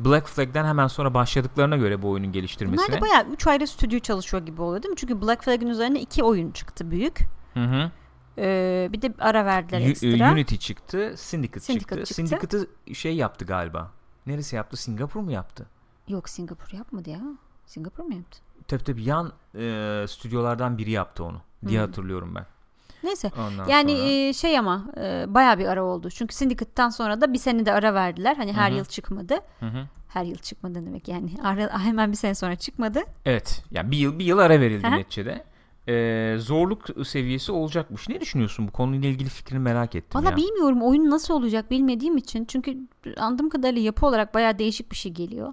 Black 0.05 0.29
Flag'den 0.29 0.65
hemen 0.65 0.87
sonra 0.87 1.15
başladıklarına 1.15 1.77
göre 1.77 2.03
bu 2.03 2.09
oyunun 2.11 2.25
Bunlar 2.29 2.35
geliştirmesine. 2.35 2.97
da 2.97 3.01
bayağı 3.01 3.27
3 3.33 3.47
ayrı 3.47 3.67
stüdyo 3.67 3.99
çalışıyor 4.01 4.47
gibi 4.47 4.63
oluyor 4.63 4.83
değil 4.83 4.91
mi? 4.91 4.97
Çünkü 4.97 5.23
Black 5.23 5.45
Flag'in 5.45 5.67
üzerine 5.67 6.01
iki 6.01 6.23
oyun 6.25 6.51
çıktı 6.51 6.91
büyük. 6.91 7.21
Hı 7.55 7.65
hı. 7.65 7.91
Ee, 8.39 8.89
bir 8.93 9.03
de 9.03 9.13
ara 9.19 9.45
verdiler 9.45 9.81
U- 9.81 9.83
ekstra. 9.85 10.33
Unity 10.33 10.55
çıktı, 10.57 11.15
Syndicate, 11.17 11.61
Syndicate 11.61 12.05
çıktı. 12.05 12.05
çıktı. 12.07 12.15
Syndicate'ı 12.15 12.95
şey 12.95 13.17
yaptı 13.17 13.45
galiba. 13.45 13.91
Neresi 14.27 14.57
yaptı? 14.57 14.77
Singapur 14.77 15.21
mu 15.21 15.33
yaptı? 15.33 15.67
Yok 16.09 16.29
Singapur 16.29 16.73
yapmadı 16.77 17.11
ya. 17.11 17.21
Singapur 17.67 18.05
mu 18.05 18.15
yaptı? 18.15 18.39
Tabii 18.69 18.85
tabii 18.85 19.03
yan 19.03 19.33
e, 19.59 20.05
stüdyolardan 20.09 20.79
biri 20.79 20.91
yaptı 20.91 21.25
onu 21.25 21.43
diye 21.67 21.81
Hmm. 21.81 21.87
hatırlıyorum 21.87 22.35
ben. 22.35 22.47
Neyse. 23.05 23.31
Ondan 23.39 23.69
Yani 23.69 23.91
sonra- 23.97 24.09
e, 24.11 24.33
şey 24.33 24.59
ama 24.59 24.85
e, 24.97 25.25
bayağı 25.29 25.59
bir 25.59 25.67
ara 25.67 25.85
oldu. 25.85 26.11
Çünkü 26.11 26.35
Syndicate'tan 26.35 26.89
sonra 26.89 27.21
da 27.21 27.33
bir 27.33 27.39
sene 27.39 27.67
de 27.67 27.73
ara 27.73 27.95
verdiler. 27.95 28.37
Hani 28.37 28.53
her 28.53 28.71
Hı 28.71 28.75
hı. 28.75 28.79
yıl 28.79 28.85
çıkmadı. 28.85 29.35
Hı 29.61 29.67
hı. 29.67 29.87
Her 30.09 30.25
yıl 30.25 30.37
çıkmadı 30.37 30.75
demek 30.87 31.09
yani. 31.09 31.31
Ara, 31.43 31.79
hemen 31.85 32.13
bir 32.13 32.17
sene 32.17 32.35
sonra 32.35 32.57
çıkmadı. 32.57 33.01
Evet. 33.25 33.63
Yani 33.71 33.91
bir 33.91 33.97
yıl 33.97 34.19
bir 34.19 34.25
yıl 34.25 34.39
ara 34.39 34.61
verildi 34.61 34.87
Hı 34.87 34.91
hı. 34.91 34.97
neticede. 34.97 35.45
E, 35.89 36.37
zorluk 36.39 37.07
seviyesi 37.07 37.53
olacakmış. 37.53 38.09
Ne 38.09 38.21
düşünüyorsun 38.21 38.69
bu 38.69 38.73
konuyla 38.73 39.09
ilgili 39.09 39.29
fikrini 39.29 39.59
merak 39.59 39.95
ettim 39.95 40.21
Valla 40.25 40.37
bilmiyorum 40.37 40.83
oyun 40.83 41.11
nasıl 41.11 41.35
olacak 41.35 41.71
bilmediğim 41.71 42.17
için. 42.17 42.45
Çünkü 42.45 42.79
anladığım 43.17 43.49
kadarıyla 43.51 43.83
yapı 43.83 44.07
olarak 44.07 44.35
bayağı 44.35 44.59
değişik 44.59 44.91
bir 44.91 44.97
şey 44.97 45.13
geliyor. 45.13 45.53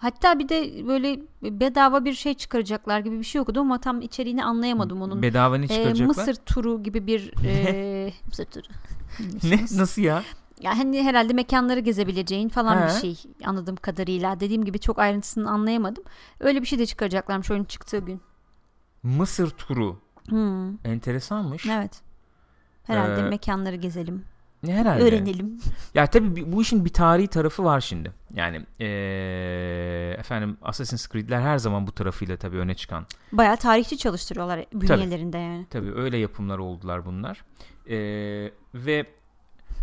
Hatta 0.00 0.38
bir 0.38 0.48
de 0.48 0.86
böyle 0.88 1.20
bedava 1.42 2.04
bir 2.04 2.12
şey 2.14 2.34
çıkaracaklar 2.34 3.00
gibi 3.00 3.18
bir 3.18 3.24
şey 3.24 3.40
okudum 3.40 3.62
ama 3.66 3.80
tam 3.80 4.00
içeriğini 4.00 4.44
anlayamadım 4.44 5.02
onun. 5.02 5.22
Bedava 5.22 5.56
ne 5.56 5.64
Ee, 5.64 5.68
çıkaracaklar? 5.68 6.06
Mısır 6.06 6.34
turu 6.34 6.82
gibi 6.82 7.06
bir 7.06 7.32
e, 7.46 8.12
Mısır 8.26 8.44
turu. 8.44 8.64
ne? 9.50 9.56
Nasıl 9.80 10.02
ya? 10.02 10.22
Ya 10.60 10.78
hani 10.78 11.02
herhalde 11.02 11.32
mekanları 11.32 11.80
gezebileceğin 11.80 12.48
falan 12.48 12.78
bir 12.88 12.92
He. 12.94 13.00
şey 13.00 13.16
anladığım 13.44 13.76
kadarıyla. 13.76 14.40
Dediğim 14.40 14.64
gibi 14.64 14.78
çok 14.78 14.98
ayrıntısını 14.98 15.50
anlayamadım. 15.50 16.04
Öyle 16.40 16.60
bir 16.62 16.66
şey 16.66 16.78
de 16.78 16.86
çıkaracaklarmış 16.86 17.50
oyun 17.50 17.64
çıktığı 17.64 17.98
gün. 17.98 18.20
Mısır 19.02 19.50
turu. 19.50 19.98
Hmm, 20.28 20.86
Enteresanmış. 20.86 21.66
evet. 21.66 22.00
Herhalde 22.84 23.20
Ee, 23.20 23.28
mekanları 23.28 23.76
gezelim, 23.76 24.24
herhalde? 24.66 25.02
öğrenelim. 25.04 25.58
Ya 25.94 26.06
tabii 26.06 26.36
bi- 26.36 26.52
bu 26.52 26.62
işin 26.62 26.84
bir 26.84 26.92
tarihi 26.92 27.28
tarafı 27.28 27.64
var 27.64 27.80
şimdi. 27.80 28.12
Yani 28.34 28.66
eee, 28.78 30.16
efendim 30.18 30.56
Assassin's 30.62 31.08
Creed'ler 31.08 31.40
her 31.40 31.58
zaman 31.58 31.86
bu 31.86 31.92
tarafıyla 31.92 32.36
tabii 32.36 32.56
öne 32.56 32.74
çıkan. 32.74 33.06
Bayağı 33.32 33.56
tarihçi 33.56 33.98
çalıştırıyorlar 33.98 34.64
bünyelerinde 34.74 35.38
yani. 35.38 35.66
Tabii 35.70 35.92
öyle 35.94 36.16
yapımlar 36.16 36.58
oldular 36.58 37.04
bunlar. 37.06 37.44
Eee, 37.86 38.52
ve 38.74 39.06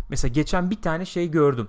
mesela 0.08 0.32
geçen 0.32 0.70
bir 0.70 0.82
tane 0.82 1.04
şey 1.04 1.30
gördüm. 1.30 1.68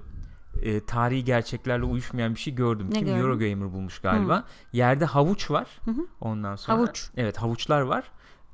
Eee, 0.62 0.86
tarihi 0.86 1.24
gerçeklerle 1.24 1.84
uyuşmayan 1.84 2.36
bir 2.36 2.40
şey 2.40 2.56
gördüm. 2.56 2.88
Ne 2.92 3.00
Kim 3.00 3.08
gördün? 3.08 3.20
Eurogamer 3.20 3.74
bulmuş 3.74 4.00
galiba. 4.00 4.44
Yerde 4.74 5.06
havuç 5.06 5.52
var. 5.52 5.68
Hı 5.86 5.92
hı. 5.92 6.06
Ondan 6.22 6.56
sonra 6.56 6.78
Havuç. 6.78 7.10
Evet, 7.18 7.38
havuçlar 7.38 7.82
var. 7.82 8.04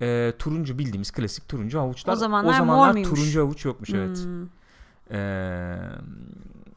Eee, 0.02 0.38
turuncu 0.40 0.78
bildiğimiz 0.80 1.12
klasik 1.12 1.50
turuncu 1.50 1.80
havuçlar. 1.80 2.14
O 2.14 2.16
zamanlar 2.16 2.50
o 2.50 2.52
mor 2.52 2.58
zamanlar 2.58 2.92
muymuş? 2.92 3.10
turuncu 3.10 3.42
havuç 3.42 3.66
yokmuş 3.66 3.90
evet. 3.90 4.18
Hmm. 4.24 4.48
Ee, 5.12 5.76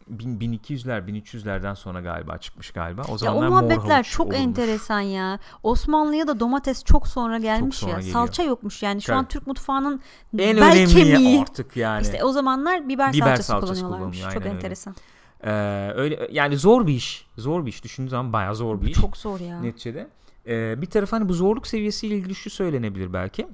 bin- 0.08 0.38
1200'ler 0.40 1.06
1300'lerden 1.06 1.74
sonra 1.74 2.00
galiba 2.00 2.38
çıkmış 2.38 2.70
galiba. 2.70 3.02
O 3.02 3.08
Ya 3.08 3.14
o 3.14 3.18
zamanlar 3.18 3.48
mor 3.48 3.62
muhabbetler 3.62 4.02
çok 4.04 4.26
olurmuş. 4.26 4.40
enteresan 4.42 5.00
ya. 5.00 5.38
Osmanlı'ya 5.62 6.26
da 6.26 6.40
domates 6.40 6.84
çok 6.84 7.08
sonra 7.08 7.38
gelmiş 7.38 7.76
sonra 7.76 7.92
ya. 7.92 7.98
geliyor. 7.98 8.12
Salça 8.12 8.42
yokmuş 8.42 8.82
yani. 8.82 9.02
Şu 9.02 9.14
an 9.14 9.24
Tabii. 9.24 9.32
Türk 9.32 9.46
mutfağının 9.46 10.00
En 10.38 10.56
bel 10.56 10.86
kemiği. 10.88 11.40
artık 11.40 11.76
yani. 11.76 12.02
İşte 12.02 12.24
o 12.24 12.32
zamanlar 12.32 12.88
biber, 12.88 13.12
Biber 13.12 13.26
salçası, 13.26 13.42
salçası 13.48 13.80
kullanıyorlarmış. 13.80 14.20
Çok 14.20 14.36
öyle. 14.36 14.48
enteresan. 14.48 14.94
Ee, 15.42 15.50
öyle 15.96 16.28
yani 16.32 16.56
zor 16.56 16.86
bir 16.86 16.94
iş. 16.94 17.26
Zor 17.36 17.66
bir 17.66 17.70
iş. 17.70 17.84
Düşündüğün 17.84 18.08
zaman 18.10 18.32
bayağı 18.32 18.54
zor 18.56 18.80
bir 18.80 18.86
iş. 18.88 19.00
Çok 19.00 19.16
zor 19.16 19.40
ya. 19.40 19.60
Neticede. 19.60 20.08
Ee, 20.48 20.82
bir 20.82 20.86
tarafı 20.86 21.16
hani 21.16 21.28
bu 21.28 21.34
zorluk 21.34 21.66
seviyesiyle 21.66 22.16
ilgili 22.16 22.34
şu 22.34 22.50
söylenebilir 22.50 23.12
belki. 23.12 23.48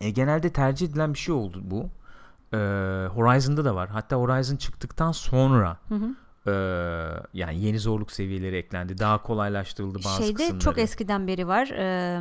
E, 0.00 0.10
genelde 0.10 0.50
tercih 0.50 0.88
edilen 0.88 1.14
bir 1.14 1.18
şey 1.18 1.34
oldu 1.34 1.60
bu. 1.64 1.88
Ee, 2.52 2.56
Horizon'da 3.14 3.64
da 3.64 3.74
var. 3.74 3.88
Hatta 3.88 4.16
Horizon 4.16 4.56
çıktıktan 4.56 5.12
sonra 5.12 5.76
Hı 5.88 5.94
hı. 5.94 6.08
e, 6.50 6.54
yani 7.34 7.58
yeni 7.64 7.78
zorluk 7.78 8.12
seviyeleri 8.12 8.56
eklendi. 8.56 8.98
Daha 8.98 9.22
kolaylaştırıldı 9.22 9.98
bazı 10.04 10.22
Şeyde 10.22 10.34
kısımları. 10.34 10.58
çok 10.64 10.78
eskiden 10.78 11.26
beri 11.26 11.48
var. 11.48 11.66
E, 11.68 12.20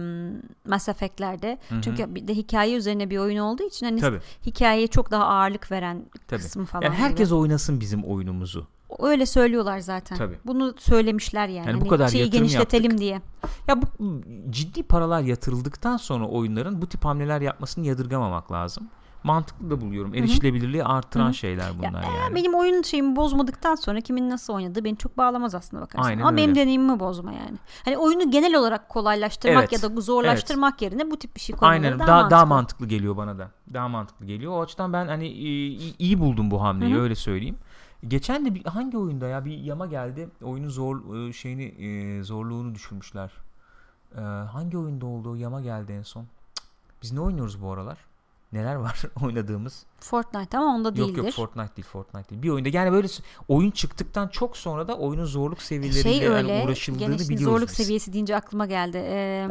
Mass 0.67 0.89
Effect'lerde. 0.89 1.58
Hı 1.69 1.75
hı. 1.75 1.81
Çünkü 1.81 2.15
bir 2.15 2.27
de 2.27 2.34
hikaye 2.34 2.75
üzerine 2.75 3.10
bir 3.10 3.17
oyun 3.17 3.38
olduğu 3.38 3.63
için 3.63 3.86
hani 3.86 4.01
Tabii. 4.01 4.19
hikayeye 4.45 4.88
çok 4.88 5.12
daha 5.12 5.25
ağırlık 5.25 5.71
veren 5.71 6.05
Tabii. 6.27 6.41
kısmı 6.41 6.65
falan. 6.65 6.84
Yani 6.84 6.95
gibi. 6.95 7.03
herkes 7.03 7.31
oynasın 7.31 7.79
bizim 7.79 8.03
oyunumuzu. 8.03 8.67
Öyle 8.99 9.25
söylüyorlar 9.25 9.79
zaten. 9.79 10.17
Tabii. 10.17 10.36
Bunu 10.45 10.73
söylemişler 10.77 11.47
yani. 11.47 11.67
Yani 11.67 11.77
bu 11.77 11.81
Hani 11.81 11.89
kadar 11.89 12.08
şeyi 12.08 12.29
genişletelim 12.29 12.97
diye. 12.97 13.21
Ya 13.67 13.81
bu 13.81 13.86
ciddi 14.49 14.84
paralar 14.84 15.21
yatırıldıktan 15.21 15.97
sonra 15.97 16.27
oyunların 16.27 16.81
bu 16.81 16.88
tip 16.88 17.05
hamleler 17.05 17.41
yapmasını 17.41 17.86
yadırgamamak 17.86 18.51
lazım. 18.51 18.88
Mantıklı 19.23 19.69
da 19.69 19.81
buluyorum. 19.81 20.15
Erişilebilirliği 20.15 20.84
artıran 20.84 21.25
Hı 21.25 21.29
hı. 21.29 21.34
şeyler 21.34 21.77
bunlar 21.77 22.03
Ya, 22.03 22.12
yani. 22.12 22.36
Benim 22.36 22.53
oyun 22.53 22.81
şeyimi 22.81 23.15
bozmadıktan 23.15 23.75
sonra 23.75 24.01
kimin 24.01 24.29
nasıl 24.29 24.53
oynadığı 24.53 24.84
beni 24.84 24.97
çok 24.97 25.17
bağlamaz 25.17 25.55
aslında 25.55 25.84
bakarsan. 25.84 26.10
Aynen 26.10 26.21
Ama 26.21 26.38
benim 26.38 26.49
öyle. 26.49 26.62
deneyimimi 26.62 26.99
bozma 26.99 27.31
yani. 27.31 27.58
Hani 27.86 27.97
oyunu 27.97 28.31
genel 28.31 28.55
olarak 28.55 28.89
kolaylaştırmak 28.89 29.73
Evet, 29.73 29.84
ya 29.84 29.95
da 29.95 30.01
zorlaştırmak 30.01 30.81
yerine 30.81 31.12
bu 31.12 31.17
tip 31.19 31.36
bir 31.36 31.41
şey 31.41 31.55
koymaları 31.55 31.86
Aynen 31.86 31.99
daha, 31.99 32.08
daha, 32.08 32.15
mantıklı. 32.15 32.31
daha 32.31 32.45
mantıklı 32.45 32.86
geliyor 32.88 33.17
bana 33.17 33.38
da. 33.38 33.51
Daha 33.73 33.88
mantıklı 33.88 34.25
geliyor. 34.25 34.51
O 34.51 34.62
açıdan 34.62 34.93
ben 34.93 35.08
hani 35.08 35.27
iyi, 35.27 35.97
iyi 35.97 36.19
buldum 36.19 36.51
bu 36.51 36.62
hamleyi 36.62 36.93
Hı 36.93 36.97
hı. 36.97 37.01
öyle 37.01 37.15
söyleyeyim. 37.15 37.58
Geçen 38.07 38.45
de 38.45 38.55
bir, 38.55 38.65
hangi 38.65 38.97
oyunda 38.97 39.27
ya 39.27 39.45
bir 39.45 39.57
yama 39.57 39.85
geldi. 39.85 40.29
Oyunun 40.43 40.69
zor 40.69 41.15
e, 41.15 41.33
şeyini 41.33 41.63
e, 41.63 42.23
zorluğunu 42.23 42.75
düşürmüşler. 42.75 43.31
E, 44.17 44.21
hangi 44.21 44.77
oyunda 44.77 45.05
oldu 45.05 45.35
yama 45.35 45.61
geldi 45.61 45.91
en 45.91 46.01
son. 46.01 46.25
Cık, 46.55 46.65
Biz 47.01 47.11
ne 47.11 47.19
oynuyoruz 47.19 47.61
bu 47.61 47.71
aralar? 47.71 47.97
Neler 48.53 48.75
var 48.75 49.01
oynadığımız? 49.23 49.85
Fortnite 49.99 50.57
ama 50.57 50.75
onda 50.75 50.95
değildir. 50.95 51.17
Yok 51.17 51.25
yok 51.25 51.33
Fortnite 51.33 51.75
değil 51.75 51.87
Fortnite 51.87 52.29
değil. 52.29 52.41
Bir 52.41 52.49
oyunda 52.49 52.69
yani 52.69 52.91
böyle 52.91 53.07
oyun 53.47 53.71
çıktıktan 53.71 54.27
çok 54.27 54.57
sonra 54.57 54.87
da 54.87 54.97
oyunun 54.97 55.25
zorluk 55.25 55.61
seviyeleriyle 55.61 56.03
şey 56.03 56.17
yani 56.17 56.35
öyle 56.35 56.63
uğraşıldığını 56.65 56.99
gene 56.99 57.17
şimdi 57.17 57.29
biliyoruz 57.29 57.53
zorluk 57.53 57.69
biz. 57.69 57.75
seviyesi 57.75 58.13
deyince 58.13 58.35
aklıma 58.35 58.65
geldi. 58.65 58.97
Ee, 58.97 59.47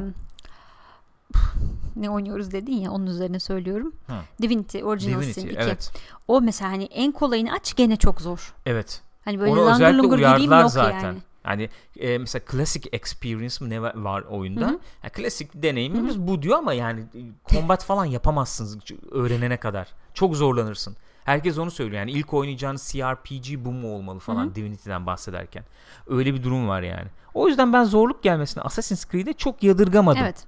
ne 1.97 2.11
oynuyoruz 2.11 2.53
dedin 2.53 2.73
ya 2.77 2.90
onun 2.90 3.07
üzerine 3.07 3.40
söylüyorum. 3.40 3.92
Ha. 4.07 4.20
Divinity 4.42 4.85
Original 4.85 5.20
Divinity, 5.20 5.40
Sin 5.40 5.49
2. 5.49 5.57
evet. 5.59 5.92
O 6.29 6.40
mesela 6.40 6.70
hani 6.70 6.85
en 6.85 7.12
kolayını 7.12 7.53
aç 7.53 7.77
gene 7.77 7.97
çok 7.97 8.20
zor. 8.20 8.55
Evet. 8.66 9.03
Hani 9.25 9.40
böyle 9.40 9.53
Onu 9.53 9.66
langır 9.66 9.94
lungur 9.94 10.18
gireyim 10.18 10.53
yok 10.53 10.70
zaten. 10.70 11.01
yani. 11.01 11.18
Yani 11.47 11.68
e, 11.97 12.18
mesela 12.18 12.42
classic 12.53 12.88
experience 12.92 13.64
mi 13.64 13.70
ne 13.70 13.77
va- 13.77 14.05
var 14.05 14.23
oyunda? 14.23 14.61
Hı 14.66 14.70
hı. 14.70 14.79
Yani 15.03 15.12
klasik 15.12 15.62
deneyimimiz 15.62 16.18
bu 16.20 16.42
diyor 16.42 16.59
ama 16.59 16.73
yani 16.73 17.01
e, 17.01 17.20
combat 17.55 17.85
falan 17.85 18.05
yapamazsınız 18.05 18.79
öğrenene 19.11 19.57
kadar. 19.57 19.88
Çok 20.14 20.37
zorlanırsın. 20.37 20.97
Herkes 21.25 21.59
onu 21.59 21.70
söylüyor. 21.70 21.99
Yani 22.01 22.11
ilk 22.11 22.35
oynayacağınız 22.35 22.83
CRPG 22.92 23.64
bu 23.64 23.73
mu 23.73 23.94
olmalı 23.94 24.18
falan 24.18 24.44
Hı 24.44 24.51
hı. 24.51 24.55
Divinity'den 24.55 25.07
bahsederken. 25.07 25.64
Öyle 26.07 26.35
bir 26.35 26.42
durum 26.42 26.68
var 26.68 26.83
yani. 26.83 27.07
O 27.35 27.49
yüzden 27.49 27.73
ben 27.73 27.85
zorluk 27.85 28.23
gelmesini 28.23 28.62
Assassin's 28.62 29.07
Creed'e 29.11 29.33
çok 29.33 29.62
yadırgamadım. 29.62 30.23
Evet. 30.23 30.44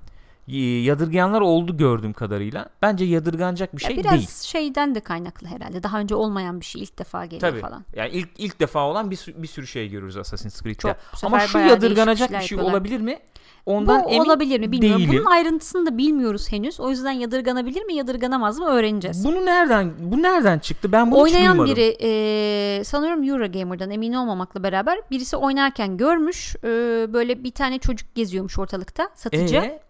Y- 0.46 0.82
yadırgayanlar 0.82 1.40
oldu 1.40 1.76
gördüğüm 1.76 2.12
kadarıyla. 2.12 2.66
Bence 2.82 3.04
yadırganacak 3.04 3.76
bir 3.76 3.82
Ya 3.82 3.88
şey 3.88 3.96
biraz 3.96 4.12
değil. 4.12 4.28
şeyden 4.42 4.94
de 4.94 5.00
kaynaklı 5.00 5.46
herhalde. 5.46 5.82
Daha 5.82 6.00
önce 6.00 6.14
olmayan 6.14 6.60
bir 6.60 6.64
şey 6.64 6.82
ilk 6.82 6.98
defa 6.98 7.24
geliyor 7.24 7.40
Tabii. 7.50 7.60
falan. 7.60 7.84
Yani 7.96 8.10
ilk 8.10 8.28
ilk 8.38 8.60
defa 8.60 8.86
olan 8.88 9.10
bir, 9.10 9.34
bir 9.36 9.46
sürü 9.48 9.66
şey 9.66 9.88
görüyoruz 9.88 10.16
Assassin's 10.16 10.62
Creed'de. 10.62 10.78
Çok, 10.78 10.96
Ama 11.22 11.40
şu 11.40 11.58
yadırganacak 11.58 12.30
bir 12.30 12.34
şey 12.34 12.42
yapıyorlar. 12.42 12.70
olabilir 12.72 13.00
mi? 13.00 13.18
Ondan 13.66 14.04
Bu 14.04 14.08
emin 14.10 14.24
olabilir 14.24 14.60
mi 14.60 14.72
bilmiyorum. 14.72 15.00
değilim. 15.02 15.14
Bunun 15.18 15.24
ayrıntısını 15.30 15.86
da 15.86 15.98
bilmiyoruz 15.98 16.52
henüz. 16.52 16.80
O 16.80 16.90
yüzden 16.90 17.10
yadırganabilir 17.10 17.82
mi 17.84 17.94
yadırganamaz 17.94 18.58
mı 18.58 18.66
öğreneceğiz. 18.66 19.24
Bunu 19.24 19.46
nereden 19.46 19.92
bu 19.98 20.22
nereden 20.22 20.58
çıktı? 20.58 20.92
Ben 20.92 21.10
bunu 21.10 21.26
hiç 21.26 21.34
Oynayan 21.34 21.58
duymadım. 21.58 21.76
biri 21.76 21.96
e, 22.00 22.84
sanıyorum 22.84 23.24
Eurogamer'dan 23.28 23.90
emin 23.90 24.12
olmamakla 24.12 24.62
beraber 24.62 24.98
birisi 25.10 25.36
oynarken 25.36 25.96
görmüş 25.96 26.56
e, 26.56 26.68
böyle 27.12 27.44
bir 27.44 27.50
tane 27.50 27.78
çocuk 27.78 28.14
geziyormuş 28.14 28.58
ortalıkta 28.58 29.08
satıcı. 29.14 29.56
Ee, 29.56 29.80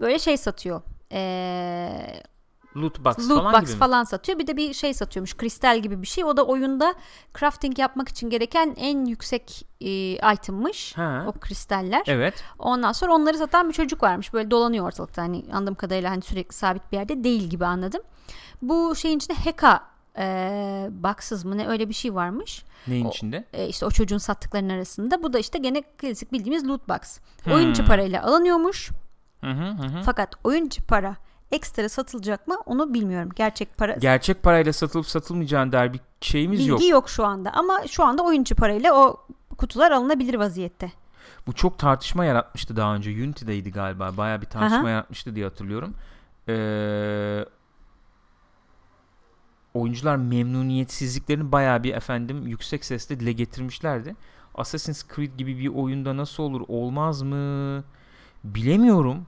Böyle 0.00 0.18
şey 0.18 0.36
satıyor. 0.36 0.82
E, 1.12 2.22
loot 2.76 3.04
box 3.04 3.30
loot 3.30 3.38
falan 3.38 3.52
box 3.52 3.60
gibi 3.60 3.72
mi? 3.72 3.78
falan 3.78 4.04
satıyor. 4.04 4.38
Bir 4.38 4.46
de 4.46 4.56
bir 4.56 4.72
şey 4.72 4.94
satıyormuş. 4.94 5.36
Kristal 5.36 5.78
gibi 5.78 6.02
bir 6.02 6.06
şey. 6.06 6.24
O 6.24 6.36
da 6.36 6.46
oyunda 6.46 6.94
crafting 7.38 7.78
yapmak 7.78 8.08
için 8.08 8.30
gereken 8.30 8.74
en 8.78 9.04
yüksek 9.04 9.66
e, 9.80 9.90
item'mış. 10.34 10.96
Ha. 10.96 11.24
O 11.26 11.32
kristaller. 11.32 12.02
Evet. 12.06 12.44
Ondan 12.58 12.92
sonra 12.92 13.14
onları 13.14 13.38
satan 13.38 13.68
bir 13.68 13.74
çocuk 13.74 14.02
varmış. 14.02 14.32
Böyle 14.32 14.50
dolanıyor 14.50 14.86
ortalıkta. 14.86 15.22
Hani 15.22 15.44
anladığım 15.52 15.74
kadarıyla 15.74 16.10
hani 16.10 16.22
sürekli 16.22 16.54
sabit 16.54 16.92
bir 16.92 16.96
yerde 16.96 17.24
değil 17.24 17.42
gibi 17.42 17.66
anladım. 17.66 18.02
Bu 18.62 18.96
şeyin 18.96 19.16
içinde 19.16 19.38
Heka 19.38 19.82
e, 20.18 20.24
boxsız 20.90 21.44
mı 21.44 21.58
ne 21.58 21.68
öyle 21.68 21.88
bir 21.88 21.94
şey 21.94 22.14
varmış. 22.14 22.64
Neyin 22.86 23.04
O- 23.04 23.08
içinde? 23.08 23.44
E, 23.52 23.68
işte 23.68 23.86
o 23.86 23.90
çocuğun 23.90 24.18
sattıklarının 24.18 24.68
arasında. 24.68 25.22
Bu 25.22 25.32
da 25.32 25.38
işte 25.38 25.58
gene 25.58 25.82
klasik 25.82 26.32
bildiğimiz 26.32 26.68
loot 26.68 26.88
box. 26.88 27.18
Hmm. 27.44 27.52
Oyuncu 27.52 27.84
parayla 27.84 28.22
alınıyormuş. 28.22 28.90
Hı 29.40 29.50
hı 29.50 29.86
hı. 29.86 30.02
Fakat 30.04 30.34
oyuncu 30.44 30.82
para 30.82 31.16
ekstra 31.52 31.88
satılacak 31.88 32.48
mı 32.48 32.56
onu 32.66 32.94
bilmiyorum. 32.94 33.30
Gerçek 33.36 33.76
para 33.76 33.92
Gerçek 33.94 34.42
parayla 34.42 34.72
satılıp 34.72 35.06
satılmayacağına 35.06 35.72
dair 35.72 35.92
bir 35.92 36.00
şeyimiz 36.20 36.58
bilgi 36.58 36.70
yok. 36.70 36.90
yok. 36.90 37.08
şu 37.08 37.24
anda. 37.24 37.50
Ama 37.52 37.80
şu 37.88 38.04
anda 38.04 38.22
oyuncu 38.22 38.54
parayla 38.54 38.94
o 38.94 39.26
kutular 39.58 39.90
alınabilir 39.90 40.34
vaziyette. 40.34 40.92
Bu 41.46 41.52
çok 41.52 41.78
tartışma 41.78 42.24
yaratmıştı 42.24 42.76
daha 42.76 42.94
önce. 42.94 43.10
Unity'deydi 43.10 43.72
galiba. 43.72 44.16
Bayağı 44.16 44.40
bir 44.40 44.46
tartışma 44.46 44.78
Aha. 44.78 44.88
yaratmıştı 44.90 45.34
diye 45.34 45.44
hatırlıyorum. 45.44 45.94
Ee, 46.48 47.44
oyuncular 49.74 50.16
memnuniyetsizliklerini 50.16 51.52
bayağı 51.52 51.82
bir 51.82 51.94
efendim 51.94 52.46
yüksek 52.46 52.84
sesle 52.84 53.20
dile 53.20 53.32
getirmişlerdi. 53.32 54.16
Assassin's 54.54 55.04
Creed 55.14 55.32
gibi 55.38 55.58
bir 55.58 55.68
oyunda 55.68 56.16
nasıl 56.16 56.42
olur 56.42 56.60
olmaz 56.68 57.22
mı 57.22 57.84
bilemiyorum. 58.44 59.26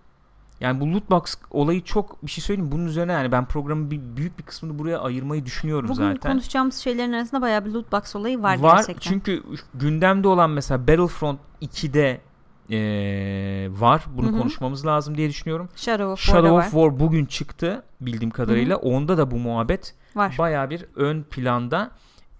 Yani 0.61 0.81
bu 0.81 0.93
loot 0.93 1.11
box 1.11 1.35
olayı 1.51 1.85
çok 1.85 2.23
bir 2.27 2.31
şey 2.31 2.45
söyleyeyim 2.45 2.73
bunun 2.73 2.87
üzerine 2.87 3.13
yani 3.13 3.33
ben 3.33 3.45
programın 3.45 3.91
bir, 3.91 4.01
büyük 4.17 4.39
bir 4.39 4.43
kısmını 4.45 4.79
buraya 4.79 4.99
ayırmayı 4.99 5.45
düşünüyorum 5.47 5.89
Bugün 5.89 6.15
zaten. 6.15 6.33
konuşacağımız 6.33 6.77
şeylerin 6.77 7.13
arasında 7.13 7.41
bayağı 7.43 7.65
bir 7.65 7.71
loot 7.71 7.93
box 7.93 8.17
olayı 8.17 8.43
var, 8.43 8.59
Var 8.59 8.77
gerçekten. 8.77 9.11
çünkü 9.11 9.43
gündemde 9.75 10.29
olan 10.29 10.51
mesela 10.51 10.81
Battlefront 10.89 11.41
2'de 11.63 12.21
eee, 12.69 13.81
var. 13.81 14.05
Bunu 14.17 14.27
Hı 14.27 14.33
hı. 14.33 14.39
konuşmamız 14.39 14.87
lazım 14.87 15.17
diye 15.17 15.29
düşünüyorum. 15.29 15.69
Shadow 15.77 16.05
of 16.13 16.21
Shadow 16.21 16.51
of 16.51 16.65
War 16.71 17.01
bugün 17.01 17.25
çıktı 17.25 17.83
bildiğim 18.01 18.31
kadarıyla. 18.31 18.77
Onda 18.77 19.19
da 19.19 19.31
bu 19.31 19.37
muhabbet 19.37 19.95
var. 20.15 20.37
baya 20.39 20.71
bir 20.71 20.87
ön 20.97 21.23
planda. 21.23 21.91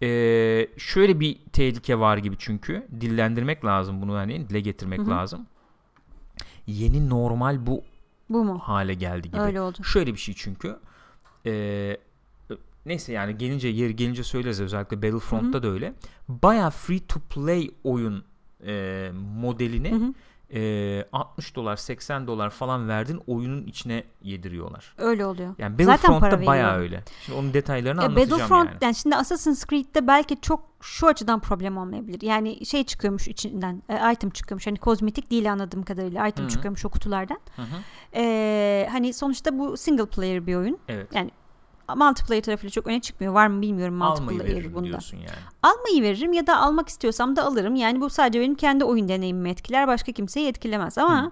Eee, 0.01 0.69
şöyle 0.79 1.21
bir 1.21 1.39
tehlike 1.53 1.99
var 1.99 2.17
gibi 2.17 2.37
çünkü 2.39 2.87
dillendirmek 3.01 3.65
lazım 3.65 4.03
bunu 4.03 4.15
hani 4.15 4.49
dile 4.49 4.61
getirmek 4.61 4.99
Hı 5.01 5.03
hı. 5.05 5.11
lazım. 5.11 5.47
Yeni 6.67 7.09
normal 7.11 7.67
bu 7.67 7.83
Bu 8.29 8.45
mu? 8.45 8.59
hale 8.59 8.95
geldi 8.95 9.29
gibi. 9.31 9.41
Öyle 9.41 9.61
oldu. 9.61 9.85
Şöyle 9.85 10.13
bir 10.13 10.19
şey 10.19 10.35
çünkü. 10.39 10.77
Eee, 11.45 11.99
neyse 12.87 13.13
yani 13.13 13.39
gelince 13.39 13.69
yeri 13.69 13.97
gelince 13.97 14.23
söyleriz 14.25 14.61
özellikle 14.61 14.97
Battlefront'ta 15.03 15.63
da 15.63 15.69
öyle. 15.69 15.95
Baya 16.29 16.71
free 16.71 17.07
to 17.07 17.21
play 17.21 17.71
oyun 17.85 18.25
eee, 18.67 19.11
modelini 19.13 19.93
Hı 19.93 20.13
eee, 20.53 21.09
60 21.13 21.57
dolar 21.57 21.77
80 21.77 22.27
dolar 22.27 22.51
falan 22.51 22.89
verdin 22.89 23.21
oyunun 23.27 23.67
içine 23.67 24.05
yediriyorlar. 24.23 24.95
Öyle 24.99 25.27
oluyor. 25.27 25.55
Yani 25.59 25.85
Zaten 25.85 25.89
Battlefront'ta 26.13 26.47
baya 26.47 26.77
öyle. 26.77 27.05
Şimdi 27.27 27.39
onun 27.39 27.55
detaylarını 27.55 28.01
Ya 28.01 28.07
anlatacağım 28.07 28.31
Battlefront 28.41 28.69
yani. 28.69 28.79
yani. 28.83 28.95
şimdi 28.95 29.17
Assassin's 29.17 29.67
Creed'de 29.67 30.07
belki 30.07 30.41
çok 30.41 30.61
şu 30.81 31.07
açıdan 31.07 31.41
problem 31.41 31.77
olmayabilir. 31.77 32.23
Yani 32.23 32.67
şey 32.67 32.85
çıkıyormuş 32.85 33.29
içinden. 33.29 33.83
e, 33.89 34.13
item 34.13 34.31
çıkıyormuş. 34.31 34.67
Hani 34.67 34.79
kozmetik 34.79 35.31
değil 35.31 35.53
anladığım 35.53 35.83
kadarıyla. 35.83 36.29
Item 36.29 36.45
Hı 36.45 36.49
hı. 36.49 36.53
çıkıyormuş 36.53 36.85
o 36.85 36.89
kutulardan. 36.89 37.39
E, 38.15 38.89
hani 38.93 39.13
sonuçta 39.13 39.59
bu 39.59 39.77
single 39.77 40.07
player 40.07 40.47
bir 40.47 40.55
oyun. 40.55 40.79
Evet. 40.89 41.09
Yani 41.15 41.31
multiplayer 41.97 42.43
tarafıyla 42.43 42.71
çok 42.71 42.87
öne 42.87 43.01
çıkmıyor. 43.01 43.33
Var 43.33 43.47
mı 43.47 43.63
bilmiyorum 43.63 44.03
Almayı 44.03 44.23
multiplayer 44.23 44.57
veririm 44.57 44.75
bunda. 44.75 44.85
diyorsun 44.89 45.17
yani. 45.17 45.29
Almayı 45.63 46.03
veririm 46.03 46.33
ya 46.33 46.47
da 46.47 46.61
almak 46.61 46.89
istiyorsam 46.89 47.37
da 47.37 47.45
alırım. 47.45 47.75
Yani 47.75 48.01
bu 48.01 48.11
sadece 48.11 48.41
benim 48.41 48.55
kendi 48.55 48.85
oyun 48.85 49.09
deneyimimi 49.09 49.51
etkiler. 49.51 49.89
Başka 49.89 50.13
kimseyi 50.13 50.49
etkilemez 50.49 50.99
ama 50.99 51.23
Hı. 51.25 51.31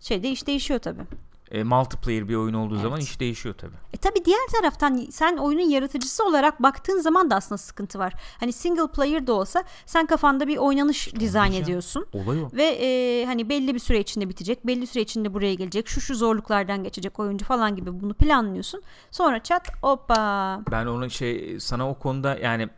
şeyde 0.00 0.30
iş 0.30 0.46
değişiyor 0.46 0.80
tabii. 0.80 1.02
E, 1.50 1.64
multiplayer 1.64 2.28
bir 2.28 2.34
oyun 2.34 2.54
olduğu 2.54 2.74
Evet. 2.74 2.82
zaman 2.82 3.00
iş 3.00 3.20
değişiyor 3.20 3.54
tabii. 3.58 3.76
E 3.92 3.96
tabii 3.96 4.24
diğer 4.24 4.46
taraftan 4.60 5.06
sen 5.10 5.36
oyunun 5.36 5.70
yaratıcısı 5.70 6.24
olarak 6.24 6.62
baktığın 6.62 6.98
zaman 7.00 7.30
da 7.30 7.36
aslında 7.36 7.58
sıkıntı 7.58 7.98
var. 7.98 8.12
Hani 8.40 8.52
single 8.52 8.86
player 8.86 9.26
da 9.26 9.32
olsa 9.32 9.64
sen 9.86 10.06
kafanda 10.06 10.46
bir 10.46 10.56
oynanış 10.56 11.14
dizayn 11.14 11.44
diyeceğim. 11.44 11.64
ediyorsun. 11.64 12.06
Olay 12.12 12.42
o. 12.42 12.50
Ve 12.52 12.64
e, 12.64 13.26
hani 13.26 13.48
belli 13.48 13.74
bir 13.74 13.78
süre 13.78 14.00
içinde 14.00 14.28
bitecek. 14.28 14.66
Belli 14.66 14.86
süre 14.86 15.02
içinde 15.02 15.34
buraya 15.34 15.54
gelecek. 15.54 15.88
Şu 15.88 16.00
şu 16.00 16.14
zorluklardan 16.14 16.84
geçecek 16.84 17.18
oyuncu 17.18 17.44
falan 17.44 17.76
gibi 17.76 18.00
bunu 18.00 18.14
planlıyorsun. 18.14 18.82
Sonra 19.10 19.42
çat 19.42 19.68
hoppa. 19.82 20.60
Ben 20.70 20.86
onu 20.86 21.10
şey 21.10 21.60
sana 21.60 21.90
o 21.90 21.94
konuda 21.98 22.38
yani 22.38 22.68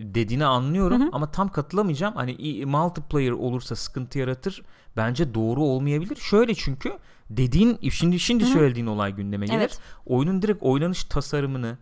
dediğini 0.00 0.44
anlıyorum 0.44 1.00
Hı 1.00 1.04
hı. 1.04 1.08
ama 1.12 1.30
tam 1.30 1.48
katılamayacağım. 1.48 2.14
Hani 2.14 2.66
multiplayer 2.66 3.30
olursa 3.32 3.76
sıkıntı 3.76 4.18
yaratır. 4.18 4.62
Bence 4.96 5.34
doğru 5.34 5.62
olmayabilir. 5.62 6.16
Şöyle 6.16 6.54
çünkü 6.54 6.92
dediğin 7.30 7.90
şimdi 7.90 8.20
şimdi 8.20 8.44
Hı 8.44 8.48
hı. 8.48 8.52
söylediğin 8.52 8.86
olay 8.86 9.14
gündeme 9.14 9.46
gelir. 9.46 9.58
Evet. 9.58 9.78
Oyunun 10.06 10.42
direkt 10.42 10.62
oynanış 10.62 11.04
tasarımını 11.04 11.78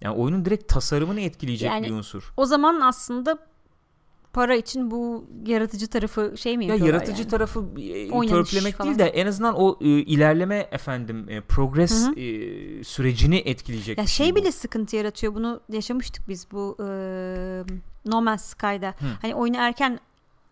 yani 0.00 0.16
oyunun 0.16 0.44
direkt 0.44 0.68
tasarımını 0.68 1.20
etkileyecek 1.20 1.70
Yani 1.70 1.86
bir 1.86 1.92
unsur. 1.92 2.32
O 2.36 2.46
zaman 2.46 2.80
aslında 2.80 3.38
para 4.32 4.56
için 4.56 4.90
bu 4.90 5.26
yaratıcı 5.46 5.86
tarafı 5.88 6.34
şey 6.36 6.58
mi 6.58 6.64
Ya 6.64 6.70
yapıyorlar 6.74 6.94
yaratıcı 6.94 7.22
yani? 7.22 7.30
tarafı 7.30 7.64
e, 7.80 8.26
törpülemek 8.26 8.82
değil 8.82 8.98
de 8.98 9.04
en 9.04 9.26
azından 9.26 9.54
o 9.58 9.78
e, 9.80 9.86
ilerleme 9.88 10.68
efendim 10.72 11.26
e, 11.28 11.40
progress 11.40 12.06
Hı 12.06 12.10
hı. 12.10 12.20
e, 12.20 12.84
sürecini 12.84 13.36
etkileyecek 13.36 13.98
Ya 13.98 14.04
bir 14.04 14.08
şey 14.10 14.32
bu. 14.32 14.36
bile 14.36 14.52
sıkıntı 14.52 14.96
yaratıyor. 14.96 15.34
Bunu 15.34 15.60
yaşamıştık 15.72 16.28
biz 16.28 16.46
bu 16.52 16.76
e, 16.80 16.84
No 18.06 18.22
Man's 18.22 18.44
Sky'da. 18.44 18.94
Hani 19.22 19.34
oyunu 19.34 19.56
erken 19.56 20.00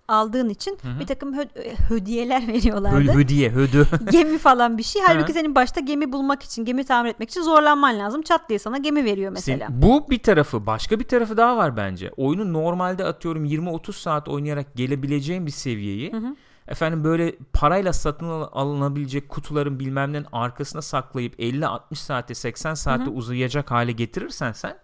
aldığın 0.09 0.49
için 0.49 0.79
Hı 0.83 0.89
hı. 0.89 1.01
bir 1.01 1.07
takım 1.07 1.35
hö- 1.35 1.75
hediyeler 1.89 2.49
veriyorlardı. 2.49 3.13
Hödiye 3.13 3.51
hödü. 3.51 3.87
gemi 4.11 4.39
falan 4.39 4.79
bir 4.79 4.83
şey. 4.83 5.03
Halbuki 5.07 5.29
Hı. 5.29 5.33
senin 5.33 5.55
başta 5.55 5.81
gemi 5.81 6.13
bulmak 6.13 6.43
için, 6.43 6.65
gemi 6.65 6.85
tamir 6.85 7.11
etmek 7.11 7.31
için 7.31 7.43
zorlanman 7.43 7.99
lazım. 7.99 8.23
Çat 8.23 8.49
diye 8.49 8.59
sana 8.59 8.79
gemi 8.79 9.05
veriyor 9.05 9.33
mesela. 9.33 9.67
Sen- 9.67 9.83
bu 9.83 10.11
bir 10.11 10.19
tarafı. 10.19 10.67
Başka 10.67 11.01
bir 11.01 11.05
tarafı 11.09 11.37
daha 11.37 11.57
var 11.57 11.77
bence. 11.77 12.11
Oyunu 12.17 12.53
normalde 12.53 13.05
atıyorum 13.05 13.45
20-30 13.45 13.93
saat 13.93 14.29
oynayarak 14.29 14.75
gelebileceğin 14.75 15.47
bir 15.47 15.51
seviyeyi 15.51 16.13
Hı 16.13 16.17
hı. 16.17 16.37
efendim 16.69 17.05
böyle 17.05 17.35
parayla 17.53 17.93
satın 17.93 18.29
al- 18.29 18.49
alınabilecek 18.53 19.29
kutuların 19.29 19.81
bilmem 19.81 20.13
nenin 20.13 20.27
arkasına 20.33 20.83
saklayıp 20.83 21.41
50-60 21.41 21.95
saate 21.95 22.35
80 22.35 22.75
saate 22.75 23.05
Hı 23.05 23.09
hı. 23.09 23.11
uzayacak 23.15 23.71
hale 23.71 23.93
getirirsen 23.93 24.53
sen 24.53 24.77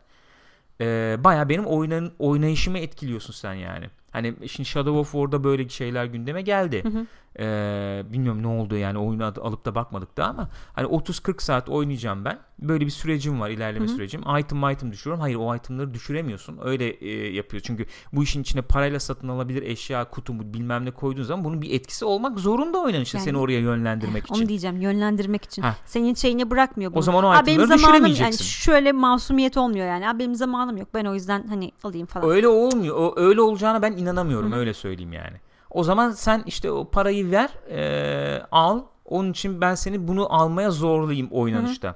e, 0.80 1.16
baya 1.24 1.48
benim 1.48 1.64
oynan, 1.66 2.10
oynayışımı 2.18 2.78
etkiliyorsun 2.78 3.32
sen 3.32 3.54
yani. 3.54 3.90
Hani 4.10 4.34
şimdi 4.48 4.68
Shadow 4.68 4.98
of 4.98 5.12
War'da 5.12 5.44
böyle 5.44 5.68
şeyler 5.68 6.04
gündeme 6.04 6.42
geldi. 6.42 6.84
Hı 6.84 6.88
hı. 6.88 7.06
Ee, 7.40 8.02
bilmiyorum 8.12 8.42
ne 8.42 8.46
oldu 8.46 8.76
yani 8.76 8.98
oyunu 8.98 9.24
alıp 9.24 9.64
da 9.64 9.74
bakmadık 9.74 10.16
da 10.16 10.24
ama 10.26 10.48
hani 10.72 10.86
30-40 10.86 11.42
saat 11.42 11.68
oynayacağım 11.68 12.24
ben. 12.24 12.38
Böyle 12.58 12.86
bir 12.86 12.90
sürecim 12.90 13.40
var 13.40 13.50
ilerleme 13.50 13.86
Hı 13.86 13.90
hı. 13.90 13.94
sürecim. 13.94 14.20
Item 14.38 14.70
item 14.70 14.92
düşürüyorum. 14.92 15.20
Hayır 15.20 15.36
o 15.36 15.56
itemları 15.56 15.94
düşüremiyorsun. 15.94 16.58
Öyle 16.62 16.88
e, 16.90 17.34
yapıyor. 17.34 17.62
Çünkü 17.66 17.86
bu 18.12 18.22
işin 18.22 18.42
içine 18.42 18.62
parayla 18.62 19.00
satın 19.00 19.28
alabilir 19.28 19.62
eşya, 19.62 20.10
kutu 20.10 20.54
bilmem 20.54 20.84
ne 20.84 20.90
koyduğun 20.90 21.22
zaman 21.22 21.44
bunun 21.44 21.62
bir 21.62 21.70
etkisi 21.74 22.04
olmak 22.04 22.38
zorunda 22.38 22.78
oynanışta 22.78 23.18
Yani- 23.18 23.24
seni 23.24 23.38
oraya 23.38 23.58
yönlendirmek 23.58 24.24
için. 24.24 24.34
Onu 24.34 24.48
diyeceğim 24.48 24.80
yönlendirmek 24.80 25.44
için. 25.44 25.62
Heh. 25.62 25.74
Senin 25.86 26.14
şeyine 26.14 26.50
bırakmıyor 26.50 26.90
bunu. 26.90 26.98
O 26.98 27.02
zaman 27.02 27.24
o 27.24 27.28
Aa, 27.28 27.46
benim 27.46 27.60
itemları 27.60 27.78
zamanım 27.78 28.14
yani 28.20 28.38
şöyle 28.38 28.92
masumiyet 28.92 29.56
olmuyor 29.56 29.86
yani. 29.86 30.08
Aa, 30.08 30.18
benim 30.18 30.34
zamanım 30.34 30.76
yok. 30.76 30.88
Ben 30.94 31.04
o 31.04 31.14
yüzden 31.14 31.46
hani 31.48 31.72
alayım 31.84 32.06
falan. 32.06 32.30
Öyle 32.30 32.48
olmuyor. 32.48 32.96
O, 32.96 33.14
öyle 33.16 33.40
olacağına 33.40 33.82
ben 33.82 33.92
inanamıyorum. 33.92 34.52
Hı 34.52 34.56
hı. 34.56 34.58
Öyle 34.58 34.74
söyleyeyim 34.74 35.12
yani. 35.12 35.36
O 35.70 35.84
zaman 35.84 36.10
sen 36.10 36.42
işte 36.46 36.70
o 36.70 36.90
parayı 36.90 37.30
ver, 37.30 37.50
e, 37.70 38.42
al. 38.52 38.82
Onun 39.04 39.30
için 39.30 39.60
ben 39.60 39.74
seni 39.74 40.08
bunu 40.08 40.34
almaya 40.34 40.70
zorlayayım 40.70 41.28
oynanışta. 41.30 41.94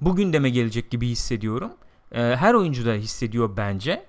Bugün 0.00 0.32
deme 0.32 0.50
gelecek 0.50 0.90
gibi 0.90 1.08
hissediyorum. 1.08 1.70
E, 2.12 2.20
her 2.20 2.54
oyuncu 2.54 2.86
da 2.86 2.92
hissediyor 2.92 3.56
bence. 3.56 4.04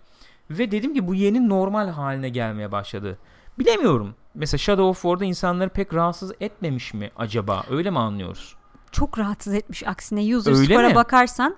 Ve 0.50 0.72
dedim 0.72 0.94
ki 0.94 1.08
bu 1.08 1.16
yeni 1.16 1.50
normal 1.50 1.88
haline 1.90 2.30
gelmeye 2.30 2.72
başladı. 2.72 3.18
Bilemiyorum. 3.60 4.16
Mesela 4.36 4.58
Shadow 4.58 4.84
of 4.90 5.02
War'da 5.02 5.26
insanları 5.26 5.70
pek 5.70 5.94
rahatsız 5.94 6.32
etmemiş 6.40 6.94
mi 6.94 7.12
acaba? 7.18 7.64
Öyle 7.70 7.90
mi 7.90 8.00
anlıyoruz? 8.00 8.56
çok 8.92 9.20
rahatsız 9.20 9.54
etmiş 9.54 9.88
aksine 9.88 10.36
user 10.36 10.52
Öyle 10.52 10.66
score'a 10.66 10.90
mi? 10.90 10.96
bakarsan 10.96 11.56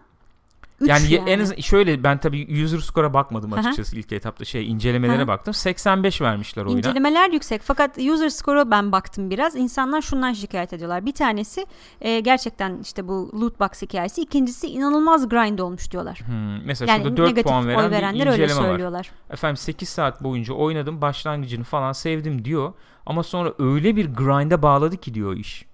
3 0.81 0.89
yani, 0.89 1.13
yani. 1.13 1.29
en 1.29 1.39
azından 1.39 1.61
şöyle 1.61 2.03
ben 2.03 2.17
tabii 2.17 2.63
user 2.63 2.79
score'a 2.79 3.13
bakmadım 3.13 3.53
açıkçası 3.53 3.95
ilk 3.95 4.11
etapta 4.11 4.45
şey 4.45 4.71
incelemelere 4.71 5.23
hı. 5.23 5.27
baktım. 5.27 5.53
85 5.53 6.21
vermişler 6.21 6.65
oyuna. 6.65 6.77
İncelemeler 6.77 7.29
yüksek 7.29 7.61
fakat 7.63 7.97
user 7.97 8.29
score'a 8.29 8.71
ben 8.71 8.91
baktım 8.91 9.29
biraz. 9.29 9.55
İnsanlar 9.55 10.01
şundan 10.01 10.33
şikayet 10.33 10.73
ediyorlar. 10.73 11.05
Bir 11.05 11.11
tanesi 11.11 11.65
e, 12.01 12.19
gerçekten 12.19 12.79
işte 12.81 13.07
bu 13.07 13.31
loot 13.41 13.59
box 13.59 13.81
hikayesi. 13.81 14.21
İkincisi 14.21 14.67
inanılmaz 14.67 15.29
grind 15.29 15.59
olmuş 15.59 15.91
diyorlar. 15.91 16.19
Hmm, 16.25 16.65
mesela 16.65 16.91
Yani 16.91 17.03
şurada 17.03 17.17
4 17.17 17.27
negatif 17.27 17.51
puan 17.51 17.65
oy 17.65 17.69
veren 17.69 17.87
bir 17.87 17.91
verenler 17.91 18.27
öyle 18.27 18.43
inceleme 18.43 18.61
var. 18.61 18.69
söylüyorlar. 18.69 19.11
Efendim 19.29 19.57
8 19.57 19.89
saat 19.89 20.23
boyunca 20.23 20.53
oynadım 20.53 21.01
başlangıcını 21.01 21.63
falan 21.63 21.91
sevdim 21.91 22.45
diyor. 22.45 22.73
Ama 23.05 23.23
sonra 23.23 23.53
öyle 23.59 23.95
bir 23.95 24.13
grind'e 24.13 24.61
bağladı 24.61 24.97
ki 24.97 25.13
diyor 25.13 25.35
iş. 25.35 25.70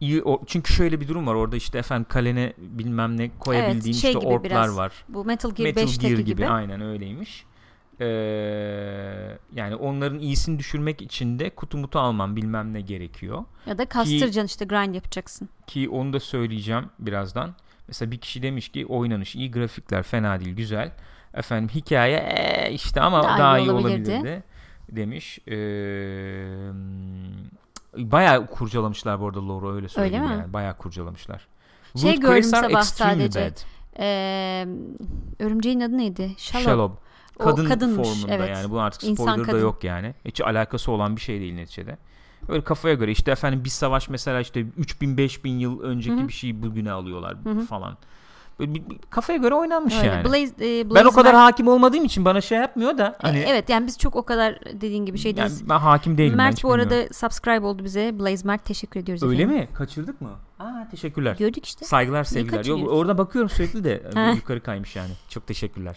İyi, 0.00 0.22
o, 0.22 0.40
çünkü 0.46 0.72
şöyle 0.72 1.00
bir 1.00 1.08
durum 1.08 1.26
var 1.26 1.34
orada 1.34 1.56
işte 1.56 1.78
efendim 1.78 2.06
kalene 2.08 2.52
bilmem 2.58 3.16
ne 3.16 3.30
koyabildiğin 3.38 3.94
şey 3.94 4.10
işte 4.12 4.26
orklar 4.26 4.44
biraz. 4.50 4.76
var. 4.76 4.92
Bu 5.08 5.24
Metal 5.24 5.50
Gear 5.50 5.68
Metal 5.68 5.82
5'teki 5.82 6.00
Gear 6.00 6.10
gibi. 6.18 6.24
gibi 6.24 6.46
aynen 6.46 6.80
öyleymiş. 6.80 7.44
Ee, 8.00 8.06
yani 9.54 9.74
onların 9.74 10.18
iyisini 10.18 10.58
düşürmek 10.58 11.02
için 11.02 11.38
de 11.38 11.50
kutu 11.50 11.78
mutu 11.78 11.98
alman 11.98 12.36
bilmem 12.36 12.72
ne 12.74 12.80
gerekiyor. 12.80 13.44
Ya 13.66 13.78
da 13.78 13.86
kastıracaksın 13.86 14.46
işte 14.46 14.64
grind 14.64 14.94
yapacaksın. 14.94 15.48
Ki 15.66 15.88
onu 15.88 16.12
da 16.12 16.20
söyleyeceğim 16.20 16.84
birazdan. 16.98 17.54
Mesela 17.88 18.10
bir 18.10 18.18
kişi 18.18 18.42
demiş 18.42 18.68
ki 18.68 18.86
oynanış 18.86 19.34
iyi 19.36 19.50
grafikler 19.50 20.02
fena 20.02 20.40
değil 20.40 20.56
güzel. 20.56 20.92
Efendim 21.34 21.68
hikaye 21.74 22.16
ee, 22.16 22.72
işte 22.72 23.00
ama 23.00 23.22
Daha 23.22 23.38
daha, 23.38 23.58
iyi 23.58 23.66
iyi 23.66 23.70
olabilirdi. 23.70 24.10
olabilirdi 24.10 24.42
demiş. 24.90 25.38
Ee, 25.48 25.52
bayağı 27.96 28.46
kurcalamışlar 28.46 29.20
bu 29.20 29.26
arada 29.26 29.48
lore'u 29.48 29.74
öyle 29.74 29.88
söyleyeyim 29.88 30.24
mi? 30.24 30.30
yani. 30.30 30.52
Bayağı 30.52 30.76
kurcalamışlar. 30.76 31.46
Şey 31.96 32.12
Root 32.12 32.22
gördüm 32.22 32.42
sabah 32.42 32.82
sadece. 32.82 33.40
bad. 33.40 33.58
Ee, 33.98 34.66
örümceğin 35.38 35.80
adı 35.80 35.98
neydi? 35.98 36.34
Shallow. 36.36 37.10
O 37.38 37.44
Kadın 37.44 37.64
kadınmış, 37.66 38.08
formunda 38.08 38.34
evet. 38.34 38.48
yani. 38.50 38.70
Bu 38.70 38.80
artık 38.80 39.04
İnsan 39.04 39.24
spoiler 39.24 39.52
da 39.54 39.58
yok 39.58 39.84
yani. 39.84 40.14
Hiç 40.24 40.40
alakası 40.40 40.92
olan 40.92 41.16
bir 41.16 41.20
şey 41.20 41.40
değil 41.40 41.54
neticede. 41.54 41.98
Öyle 42.48 42.64
kafaya 42.64 42.94
göre 42.94 43.10
işte 43.10 43.30
efendim 43.30 43.64
bir 43.64 43.70
savaş 43.70 44.08
mesela 44.08 44.40
işte 44.40 44.60
3000 44.60 45.16
5000 45.16 45.58
yıl 45.58 45.80
önceki 45.80 46.16
Hı 46.16 46.24
hı. 46.24 46.28
bir 46.28 46.32
şeyi 46.32 46.62
bugüne 46.62 46.92
alıyorlar 46.92 47.36
Hı 47.44 47.50
hı. 47.50 47.60
falan. 47.60 47.96
Kafaya 49.10 49.36
göre 49.38 49.54
oynanmış 49.54 49.94
Öyle. 49.98 50.06
yani. 50.06 50.24
Blaze, 50.24 50.80
e, 50.80 50.90
ben 50.94 51.04
o 51.04 51.10
kadar 51.10 51.24
Blaze 51.32 51.36
hakim 51.36 51.68
olmadığım 51.68 52.04
için 52.04 52.24
bana 52.24 52.40
şey 52.40 52.58
yapmıyor 52.58 52.98
da 52.98 53.02
Mer- 53.06 53.14
hani 53.22 53.38
E, 53.38 53.42
evet 53.42 53.68
yani 53.68 53.86
biz 53.86 53.98
çok 53.98 54.16
o 54.16 54.22
kadar 54.22 54.60
dediğin 54.72 55.06
gibi 55.06 55.18
şey 55.18 55.30
yani 55.32 55.36
değiliz. 55.38 55.68
ben 55.68 55.78
hakim 55.78 56.18
değilim 56.18 56.36
Mert 56.36 56.64
bu 56.64 56.72
arada 56.72 56.90
bilmiyorum. 56.90 57.14
subscribe 57.14 57.66
oldu 57.66 57.84
bize. 57.84 58.18
Blaze 58.18 58.46
Mert 58.46 58.64
teşekkür 58.64 59.00
ediyoruz. 59.00 59.22
Öyle 59.22 59.42
efendim. 59.42 59.60
mi? 59.62 59.68
Kaçırdık 59.74 60.20
mı? 60.20 60.30
Aa 60.58 60.88
teşekkürler. 60.90 61.36
Gördük 61.38 61.66
işte. 61.66 61.84
Saygılar 61.84 62.24
sevgiler. 62.24 62.52
Yok, 62.52 62.58
kaçırıyoruz? 62.58 62.92
orada 62.98 63.18
bakıyorum 63.18 63.48
sürekli 63.50 63.84
de 63.84 64.02
yukarı 64.36 64.60
kaymış 64.62 64.96
yani. 64.96 65.12
Çok 65.28 65.46
teşekkürler. 65.46 65.96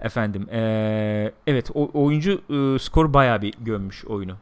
Efendim 0.00 0.46
eee, 0.52 1.32
evet 1.46 1.70
o, 1.74 1.90
oyuncu 1.94 2.30
e, 2.50 2.78
skor 2.78 3.14
bayağı 3.14 3.42
bir 3.42 3.54
gömmüş 3.60 4.04
oyunu. 4.04 4.36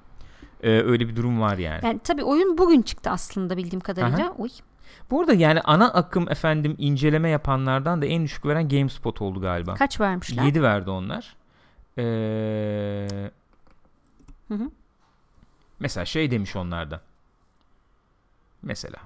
Eee, 0.63 0.83
öyle 0.85 1.09
bir 1.09 1.17
durum 1.17 1.41
var 1.41 1.59
yani. 1.59 1.81
Yani 1.87 2.01
tabii 2.05 2.25
oyun 2.25 2.59
bugün 2.59 2.83
çıktı 2.83 3.11
aslında 3.11 3.57
bildiğim 3.57 3.81
kadarıyla. 3.81 4.35
Uy. 4.39 4.49
Bu 5.11 5.21
arada 5.21 5.35
yani 5.35 5.61
ana 5.61 5.93
akım 5.93 6.31
efendim 6.31 6.75
inceleme 6.79 7.29
yapanlardan 7.29 8.03
da 8.03 8.07
en 8.07 8.25
düşük 8.25 8.47
veren 8.47 8.69
GameSpot 8.69 9.23
oldu 9.23 9.41
galiba. 9.41 9.75
Kaç 9.75 10.01
vermişler? 10.01 10.43
7 10.45 10.63
verdi 10.63 10.91
onlar. 10.91 11.37
Hı 14.49 14.55
hı. 14.55 14.71
mesela 15.81 16.05
şey 16.05 16.31
demiş 16.31 16.57
onlarda. 16.57 17.01
Mesela 18.63 18.99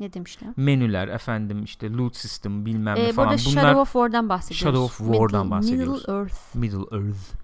Ne 0.00 0.12
demişler? 0.12 0.50
menüler 0.56 1.08
efendim 1.08 1.64
işte 1.64 1.92
loot 1.92 2.16
system 2.16 2.66
bilmem 2.66 2.94
ne 2.96 3.00
Ee, 3.00 3.12
falan 3.12 3.28
burada 3.28 3.42
bunlar 3.44 3.62
Shadow 3.62 3.80
of 3.80 3.92
War'dan 3.92 4.28
bahsediyoruz. 4.28 4.60
Shadow 4.60 4.84
of 5.04 5.12
War'dan 5.12 5.46
Middle- 5.46 5.50
bahsediyoruz. 5.50 6.00
Middle 6.08 6.12
Earth. 6.18 6.54
Middle 6.56 6.96
Earth. 6.96 7.34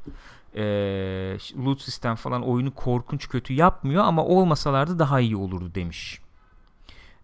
Ee, 0.54 1.38
loot 1.64 1.80
sistem 1.80 2.14
falan 2.14 2.42
oyunu 2.42 2.74
korkunç 2.74 3.28
kötü 3.28 3.52
yapmıyor 3.52 4.04
ama 4.04 4.24
olmasalardı 4.24 4.98
daha 4.98 5.20
iyi 5.20 5.36
olurdu 5.36 5.74
demiş. 5.74 6.20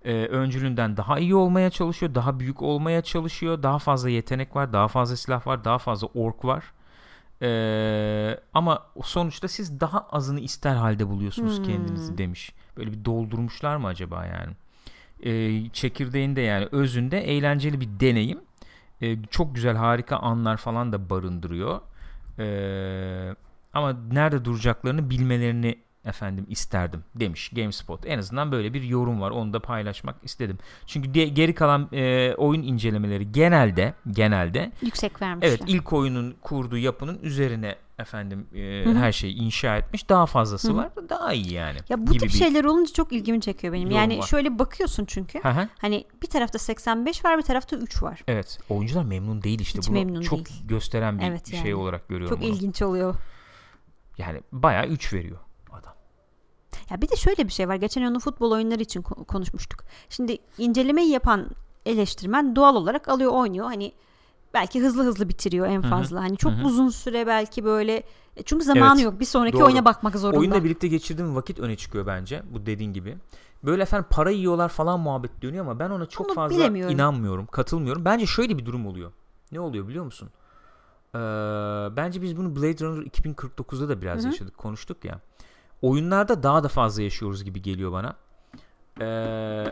Ee, 0.07 0.13
öncülünden 0.27 0.97
daha 0.97 1.19
iyi 1.19 1.35
olmaya 1.35 1.71
çalışıyor, 1.71 2.15
daha 2.15 2.41
büyük 2.41 2.63
olmaya 2.63 3.03
çalışıyor, 3.03 3.63
daha 3.63 3.79
fazla 3.79 4.11
yetenek 4.11 4.57
var, 4.57 4.73
daha 4.73 4.89
fazla 4.89 5.17
silah 5.17 5.47
var, 5.47 5.65
daha 5.65 5.79
fazla 5.79 6.09
ork 6.15 6.45
var. 6.45 6.65
Ee, 7.43 8.41
ama 8.55 8.87
sonuçta 9.03 9.49
siz 9.49 9.81
daha 9.81 10.01
azını 10.01 10.41
ister 10.41 10.75
halde 10.77 11.09
buluyorsunuz 11.09 11.57
Hmm. 11.59 11.65
kendinizi 11.65 12.19
demiş. 12.19 12.53
Böyle 12.77 12.93
bir 12.93 13.05
doldurmuşlar 13.05 13.77
mı 13.77 13.87
acaba 13.87 14.27
yani? 14.27 14.53
Ee, 15.23 15.71
çekirdeğinde 15.71 16.41
yani 16.41 16.69
özünde 16.73 17.21
eğlenceli 17.21 17.81
bir 17.81 17.89
deneyim. 18.01 18.41
Ee, 19.03 19.17
çok 19.31 19.55
güzel 19.55 19.77
harika 19.77 20.17
anlar 20.17 20.57
falan 20.57 20.93
da 20.93 21.11
barındırıyor. 21.11 21.81
Ee, 22.39 23.35
ama 23.75 23.93
nerede 24.13 24.45
duracaklarını 24.45 25.11
bilmelerini 25.11 25.79
efendim 26.07 26.47
isterdim 26.49 27.05
demiş 27.15 27.49
GameSpot. 27.49 28.07
En 28.07 28.19
azından 28.19 28.53
böyle 28.53 28.75
bir 28.75 28.83
yorum 28.83 29.21
var. 29.21 29.31
Onu 29.31 29.53
da 29.53 29.61
paylaşmak 29.61 30.17
istedim. 30.25 30.59
Çünkü 30.87 31.15
di- 31.15 31.35
geri 31.35 31.55
kalan 31.55 31.89
e, 31.93 32.35
oyun 32.37 32.63
incelemeleri 32.63 33.33
genelde 33.33 33.95
genelde 34.11 34.73
Yüksek 34.83 35.23
vermişler. 35.23 35.49
evet 35.49 35.63
ilk 35.67 35.93
oyunun 35.93 36.35
kurduğu 36.43 36.77
yapının 36.79 37.19
üzerine 37.23 37.77
efendim 37.99 38.47
e, 38.55 38.85
her 38.95 39.13
şeyi 39.13 39.35
inşa 39.35 39.77
etmiş. 39.77 40.09
Daha 40.09 40.27
fazlası 40.27 40.69
Hı 40.69 40.73
hı. 40.73 40.77
var. 40.77 40.91
Daha 41.09 41.33
iyi 41.33 41.53
yani. 41.53 41.79
Ya 41.89 42.07
bu 42.07 42.11
gibi 42.13 42.19
tip 42.19 42.29
bir- 42.29 42.35
şeyler 42.39 42.65
olunca 42.65 42.93
çok 42.93 43.13
ilgimi 43.13 43.41
çekiyor 43.41 43.73
benim. 43.73 43.85
yorum 43.91 43.97
Yani 43.99 44.19
var. 44.19 44.27
şöyle 44.27 44.59
bakıyorsun 44.59 45.05
çünkü. 45.05 45.43
Hı 45.43 45.49
hı. 45.49 45.69
Hani 45.79 46.05
bir 46.23 46.27
tarafta 46.27 46.59
85 46.59 47.25
var 47.25 47.39
bir 47.39 47.43
tarafta 47.43 47.77
3 47.77 48.03
var. 48.03 48.21
Evet. 48.29 48.59
Oyuncular 48.69 49.05
memnun 49.05 49.43
değil 49.43 49.61
işte. 49.61 49.79
Hiç 49.79 49.89
Bunu 49.89 49.95
memnun 49.99 50.23
çok 50.23 50.39
değil. 50.49 50.63
gösteren 50.67 51.19
bir 51.19 51.25
Evet 51.25 51.47
şey 51.51 51.59
yani. 51.59 51.75
olarak 51.75 52.09
görüyorum 52.09 52.37
Çok 52.37 52.45
bunu. 52.45 52.55
ilginç 52.55 52.83
oluyor. 52.83 53.15
Yani 54.19 54.41
bayağı 54.53 54.87
3 54.87 55.13
veriyor. 55.13 55.39
Ya 56.91 57.03
bir 57.03 57.09
de 57.09 57.17
şöyle 57.17 57.47
bir 57.47 57.53
şey 57.53 57.69
var. 57.69 57.75
Geçen 57.75 58.03
onu 58.03 58.21
futbol 58.21 58.51
oyunları 58.53 58.83
için 58.83 59.03
ko- 59.03 59.25
konuşmuştuk. 59.25 59.85
Şimdi 60.09 60.39
incelemeyi 60.59 61.11
yapan 61.11 61.51
eleştirmen 61.87 62.57
doğal 62.57 62.77
olarak 62.77 63.09
alıyor 63.09 63.33
oynuyor. 63.33 63.67
Hani 63.67 63.93
belki 64.55 64.81
hızlı 64.81 65.05
hızlı 65.05 65.29
bitiriyor 65.29 65.67
en 65.67 65.83
fazla. 65.83 66.21
Hani 66.23 66.37
çok 66.37 66.53
Hı 66.53 66.57
hı. 66.57 66.65
uzun 66.65 66.89
süre 66.89 67.27
belki 67.27 67.65
böyle 67.65 68.03
E 68.37 68.43
çünkü 68.43 68.65
zamanı 68.65 69.01
Evet, 69.01 69.05
yok. 69.05 69.21
Bir 69.21 69.25
sonraki 69.25 69.57
doğru. 69.57 69.65
oyuna 69.65 69.85
bakmak 69.85 70.17
zorunda. 70.17 70.39
Oyunla 70.41 70.65
birlikte 70.65 70.89
geçirdiğim 70.89 71.37
vakit 71.37 71.59
öne 71.59 71.77
çıkıyor 71.77 72.07
bence. 72.07 72.43
Bu 72.51 72.67
dediğin 72.67 72.93
gibi. 72.93 73.17
Böyle 73.65 73.83
efendim 73.83 74.07
para 74.11 74.31
yiyorlar 74.31 74.69
falan 74.69 75.01
muhabbet 75.01 75.43
dönüyor 75.43 75.65
ama 75.65 75.79
ben 75.79 75.91
ona 75.91 76.07
çok 76.07 76.27
Onu 76.27 76.35
fazla 76.35 76.67
inanmıyorum. 76.67 77.47
Katılmıyorum. 77.47 78.05
Bence 78.05 78.27
şöyle 78.27 78.59
bir 78.59 78.67
durum 78.67 78.87
oluyor. 78.87 79.13
Ne 79.53 79.61
oluyor 79.61 79.89
biliyor 79.89 80.05
musun? 80.05 80.29
Ee, 81.15 81.19
bence 81.97 82.23
biz 82.23 82.37
bunu 82.37 82.57
Blade 82.57 82.85
Runner 82.85 83.07
2049'da 83.07 83.89
da 83.89 84.03
biraz 84.03 84.19
Hı 84.19 84.23
hı. 84.23 84.27
yaşadık. 84.27 84.59
Konuştuk 84.59 85.05
ya. 85.05 85.21
Oyunlarda 85.83 86.43
daha 86.43 86.65
da 86.65 86.69
fazla 86.69 87.03
yaşıyoruz 87.03 87.45
gibi 87.45 87.63
geliyor 87.63 87.93
bana. 87.93 88.17
Ee, 89.01 89.65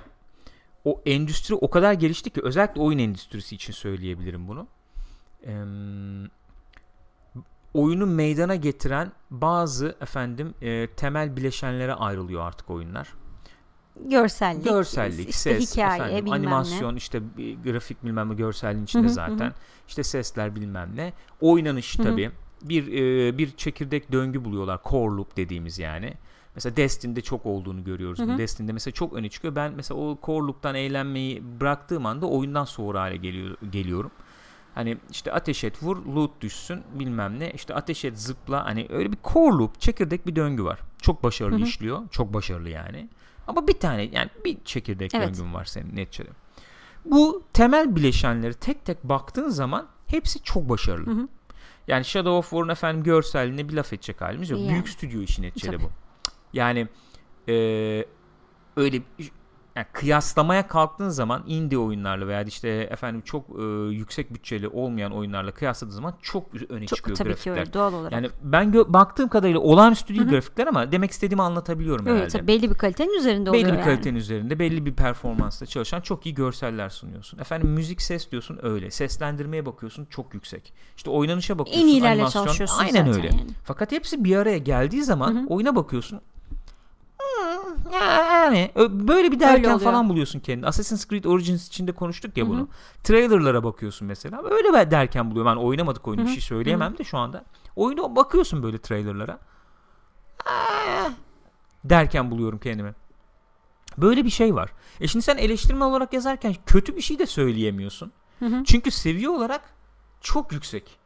o 0.84 1.02
endüstri 1.06 1.54
o 1.54 1.70
kadar 1.70 1.92
gelişti 1.92 2.30
ki 2.30 2.40
özellikle 2.44 2.80
oyun 2.80 2.98
endüstrisi 2.98 3.54
için 3.54 3.72
söyleyebilirim 3.72 4.48
bunu. 4.48 4.66
Ee, 5.46 5.54
oyunu 7.74 8.06
meydana 8.06 8.54
getiren 8.54 9.12
bazı 9.30 9.96
efendim 10.00 10.54
e, 10.62 10.86
temel 10.86 11.36
bileşenlere 11.36 11.94
ayrılıyor 11.94 12.42
artık 12.42 12.70
oyunlar. 12.70 13.14
Görsellik, 14.00 14.64
Görsellik, 14.64 15.28
işte 15.28 15.60
ses, 15.60 15.72
hikaye, 15.76 16.02
efendim, 16.02 16.32
animasyon, 16.32 16.96
işte 16.96 17.36
bir 17.36 17.62
grafik 17.62 18.04
bilmem 18.04 18.30
ne 18.30 18.34
görselliğin 18.34 18.84
içinde 18.84 19.02
Hı 19.02 19.06
hı, 19.06 19.10
hı 19.10 19.14
zaten. 19.14 19.46
hı. 19.46 19.52
İşte 19.88 20.02
sesler 20.02 20.56
bilmem 20.56 20.90
ne. 20.96 21.12
Oynanış 21.40 21.96
tabii. 21.96 22.30
Bir 22.64 22.92
e, 22.92 23.38
bir 23.38 23.50
çekirdek 23.56 24.12
döngü 24.12 24.44
buluyorlar. 24.44 24.80
Core 24.84 25.16
loop 25.16 25.36
dediğimiz 25.36 25.78
yani. 25.78 26.14
Mesela 26.54 26.76
Destiny'de 26.76 27.20
çok 27.20 27.46
olduğunu 27.46 27.84
görüyoruz. 27.84 28.18
Hı 28.18 28.22
hı. 28.22 28.28
bunu. 28.28 28.38
Destiny'de 28.38 28.72
mesela 28.72 28.94
çok 28.94 29.12
öne 29.12 29.28
çıkıyor. 29.28 29.56
Ben 29.56 29.72
mesela 29.72 30.00
o 30.00 30.18
core 30.22 30.46
loop'tan 30.46 30.74
eğlenmeyi 30.74 31.42
bıraktığım 31.60 32.06
anda 32.06 32.26
oyundan 32.26 32.64
soğur 32.64 32.94
hale 32.94 33.16
geliyor, 33.16 33.56
geliyorum. 33.70 34.10
Hani 34.74 34.96
işte 35.10 35.32
ateş 35.32 35.64
et 35.64 35.82
vur 35.82 36.06
loot 36.06 36.40
düşsün 36.40 36.82
bilmem 36.94 37.40
ne. 37.40 37.50
İşte 37.50 37.74
ateş 37.74 38.04
et 38.04 38.18
zıpla. 38.18 38.64
Hani 38.64 38.86
öyle 38.90 39.12
bir 39.12 39.18
core 39.24 39.56
loop 39.56 39.80
çekirdek 39.80 40.26
bir 40.26 40.36
döngü 40.36 40.64
var. 40.64 40.80
Çok 41.02 41.22
başarılı 41.22 41.56
Hı 41.58 41.60
hı. 41.60 41.66
işliyor. 41.66 42.08
Çok 42.10 42.34
başarılı 42.34 42.68
yani. 42.68 43.08
Ama 43.46 43.68
bir 43.68 43.78
tane 43.78 44.02
yani 44.02 44.30
bir 44.44 44.56
çekirdek 44.64 45.14
Evet. 45.14 45.28
döngün 45.28 45.54
var 45.54 45.64
senin 45.64 45.96
neticede. 45.96 46.28
Bu 47.04 47.42
temel 47.52 47.96
bileşenleri 47.96 48.54
tek 48.54 48.84
tek 48.84 49.04
baktığın 49.04 49.48
zaman 49.48 49.86
hepsi 50.06 50.42
çok 50.42 50.68
başarılı. 50.68 51.06
Hı 51.06 51.22
hı. 51.22 51.28
Yani 51.88 52.04
Shadow 52.04 52.38
of 52.38 52.50
War'un 52.50 52.68
efendim 52.68 53.02
görselliğine 53.02 53.68
bir 53.68 53.74
laf 53.74 53.92
edecek 53.92 54.20
halimiz 54.20 54.50
yok. 54.50 54.60
Yani. 54.60 54.70
Büyük 54.70 54.88
stüdyo 54.88 55.20
işi 55.20 55.42
neticede 55.42 55.82
bu. 55.82 55.90
Yani 56.52 56.88
eee, 57.48 58.06
öyle 58.76 59.02
yani 59.76 59.86
kıyaslamaya 59.92 60.68
kalktığın 60.68 61.08
zaman 61.08 61.42
indie 61.46 61.78
oyunlarla 61.78 62.26
veya 62.28 62.42
işte 62.42 62.68
efendim 62.68 63.22
çok 63.24 63.44
e, 63.60 63.62
yüksek 63.94 64.34
bütçeli 64.34 64.68
olmayan 64.68 65.12
oyunlarla 65.12 65.50
kıyasladığın 65.50 65.92
zaman 65.92 66.14
çok 66.22 66.46
öne 66.68 66.86
Çok 66.86 66.96
çıkıyor 66.96 67.16
tabii 67.16 67.28
ki 67.28 67.32
grafikler. 67.34 67.52
öyle 67.58 67.72
doğal 67.72 67.92
olarak. 67.94 68.12
Yani 68.12 68.28
ben 68.42 68.66
gö- 68.72 68.92
baktığım 68.92 69.28
kadarıyla 69.28 69.60
olağanüstü 69.60 70.08
değil 70.08 70.20
Hı 70.22 70.26
hı. 70.26 70.30
grafikler 70.30 70.66
ama 70.66 70.92
demek 70.92 71.10
istediğimi 71.10 71.42
anlatabiliyorum 71.42 72.08
Evet, 72.08 72.16
herhalde. 72.16 72.32
tabii 72.32 72.46
belli 72.46 72.70
bir 72.70 72.74
kalitenin 72.74 73.18
üzerinde 73.18 73.52
belli 73.52 73.60
oluyor 73.60 73.72
bir 73.72 73.78
yani. 73.78 73.84
kalitenin 73.84 74.16
üzerinde 74.18 74.58
belli 74.58 74.86
bir 74.86 74.94
performansla 74.94 75.66
çalışan 75.66 76.00
çok 76.00 76.26
iyi 76.26 76.34
görseller 76.34 76.88
sunuyorsun. 76.88 77.38
Efendim 77.38 77.68
müzik 77.70 78.02
ses 78.02 78.30
diyorsun 78.30 78.58
öyle. 78.62 78.90
Seslendirmeye 78.90 79.66
bakıyorsun 79.66 80.04
çok 80.10 80.34
yüksek. 80.34 80.72
İşte 80.96 81.10
oynanışa 81.10 81.58
bakıyorsun 81.58 81.82
En 81.82 81.88
iyilerle 81.88 82.12
animasyon. 82.14 82.44
çalışıyorsun 82.44 82.78
Aynen 82.84 83.08
öyle. 83.12 83.26
yani. 83.26 83.46
Fakat 83.64 83.92
hepsi 83.92 84.24
bir 84.24 84.36
araya 84.36 84.58
geldiği 84.58 85.02
zaman 85.02 85.34
Hı 85.34 85.38
hı. 85.38 85.46
oyuna 85.48 85.76
bakıyorsun. 85.76 86.20
"Hmm, 87.84 87.92
Yani 87.92 88.70
böyle 88.90 89.32
bir 89.32 89.40
derken 89.40 89.78
falan 89.78 90.08
buluyorsun 90.08 90.40
kendini. 90.40 90.66
Assassin's 90.66 91.08
Creed 91.08 91.24
Origins 91.24 91.68
içinde 91.68 91.92
konuştuk 91.92 92.36
ya 92.36 92.48
bunu. 92.48 92.68
Trailerlara 93.04 93.64
bakıyorsun 93.64 94.08
mesela. 94.08 94.42
Öyle 94.50 94.90
derken 94.90 95.30
buluyorum. 95.30 95.52
Ben 95.52 95.56
oynamadık 95.62 96.08
oyunu 96.08 96.22
Hı 96.22 96.26
bir 96.26 96.30
şey 96.32 96.40
söyleyemem 96.40 96.98
de 96.98 97.04
şu 97.04 97.18
anda. 97.18 97.44
Oyuna 97.76 98.16
bakıyorsun 98.16 98.62
böyle 98.62 98.78
trailerlara. 98.78 99.38
Derken 101.84 102.30
buluyorum 102.30 102.58
kendimi. 102.58 102.94
Böyle 103.98 104.24
bir 104.24 104.30
şey 104.30 104.54
var. 104.54 104.72
E 105.00 105.08
şimdi 105.08 105.24
sen 105.24 105.36
eleştirmen 105.36 105.86
olarak 105.86 106.12
yazarken 106.12 106.54
kötü 106.66 106.96
bir 106.96 107.00
şey 107.00 107.18
de 107.18 107.26
söyleyemiyorsun. 107.26 108.12
Hı 108.38 108.46
hı. 108.46 108.64
Çünkü 108.64 108.90
seviye 108.90 109.28
olarak 109.28 109.62
çok 110.20 110.52
yüksek. 110.52 110.98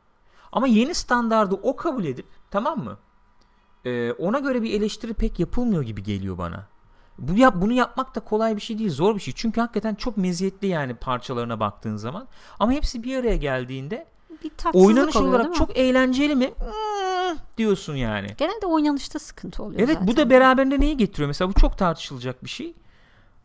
Ama 0.52 0.66
yeni 0.66 0.94
standardı 0.94 1.54
o 1.62 1.76
kabul 1.76 2.04
edip 2.04 2.26
tamam 2.50 2.84
mı? 2.84 2.98
Ee, 3.88 4.12
ona 4.12 4.38
göre 4.38 4.62
bir 4.62 4.72
eleştiri 4.74 5.14
pek 5.14 5.40
yapılmıyor 5.40 5.82
gibi 5.82 6.02
geliyor 6.02 6.38
bana. 6.38 6.66
Bu 7.18 7.36
yap 7.36 7.54
bunu 7.56 7.72
yapmak 7.72 8.14
da 8.14 8.20
kolay 8.20 8.56
bir 8.56 8.60
şey 8.60 8.78
değil, 8.78 8.90
zor 8.90 9.14
bir 9.14 9.20
şey. 9.20 9.34
Çünkü 9.36 9.60
hakikaten 9.60 9.94
çok 9.94 10.16
meziyetli 10.16 10.66
yani 10.66 10.94
parçalarına 10.94 11.60
baktığın 11.60 11.96
zaman. 11.96 12.28
Ama 12.58 12.72
hepsi 12.72 13.02
bir 13.02 13.16
araya 13.16 13.36
geldiğinde 13.36 14.06
Bir 14.44 14.50
oynanış 14.72 15.16
oluyor 15.16 15.32
olarak 15.34 15.54
çok 15.54 15.78
eğlenceli 15.78 16.34
mi? 16.34 16.46
Hmm, 16.58 17.36
diyorsun 17.58 17.94
yani. 17.94 18.26
Genelde 18.38 18.66
oynanışta 18.66 19.18
sıkıntı 19.18 19.62
oluyor 19.62 19.80
Evet 19.80 19.94
zaten. 19.94 20.08
bu 20.08 20.16
da 20.16 20.30
beraberinde 20.30 20.80
neyi 20.80 20.96
getiriyor? 20.96 21.26
Mesela 21.26 21.48
bu 21.48 21.54
çok 21.54 21.78
tartışılacak 21.78 22.44
bir 22.44 22.48
şey. 22.50 22.74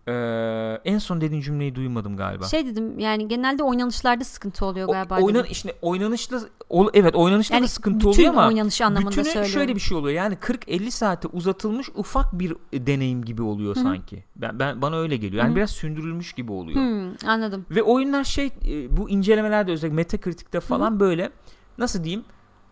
Ee, 0.08 0.80
en 0.86 0.98
son 0.98 1.22
dediğin 1.22 1.42
cümleyi 1.42 1.76
duymadım 1.76 2.18
galiba. 2.18 2.46
Şey 2.46 2.66
dedim 2.66 3.00
yani 3.00 3.28
genelde 3.28 3.64
oynanışlarda 3.64 4.24
sıkıntı 4.24 4.66
oluyor 4.66 4.88
O- 4.88 4.92
galiba. 4.92 5.16
oynan 5.22 5.40
dedim. 5.44 5.52
işte 5.52 5.76
oynanışla 5.82 6.40
ol- 6.70 6.90
evet 6.94 7.16
oynanışta 7.16 7.54
yani 7.56 7.64
da 7.64 7.68
sıkıntı 7.68 8.10
oluyor 8.10 8.30
ama 8.30 8.48
oynanış 8.48 8.82
anlamında 8.82 9.10
bütünü 9.12 9.24
söylüyorum. 9.26 9.50
şöyle 9.52 9.76
bir 9.76 9.80
şey 9.80 9.98
oluyor. 9.98 10.16
Yani 10.18 10.36
40-50 10.36 10.92
saate 10.92 11.28
uzatılmış 11.28 11.90
ufak 11.96 12.40
bir 12.40 12.56
deneyim 12.74 13.26
gibi 13.26 13.42
oluyor 13.42 13.76
Hı 13.76 13.80
hı. 13.80 13.84
sanki. 13.84 14.24
Ben, 14.36 14.60
ben 14.60 14.82
bana 14.82 14.96
öyle 14.98 15.18
geliyor. 15.18 15.40
Yani 15.44 15.48
Hı 15.50 15.52
hı. 15.52 15.56
biraz 15.56 15.70
sündürülmüş 15.72 16.34
gibi 16.34 16.52
oluyor. 16.52 16.78
Hmm, 16.80 17.30
anladım. 17.30 17.66
Ve 17.72 17.84
oyunlar 17.84 18.24
şey 18.24 18.46
e, 18.68 18.98
bu 18.98 19.10
incelemelerde 19.10 19.72
özellikle 19.72 19.96
Metacritic'te 19.96 20.60
falan 20.60 21.00
böyle 21.00 21.32
nasıl 21.78 22.04
diyeyim 22.04 22.24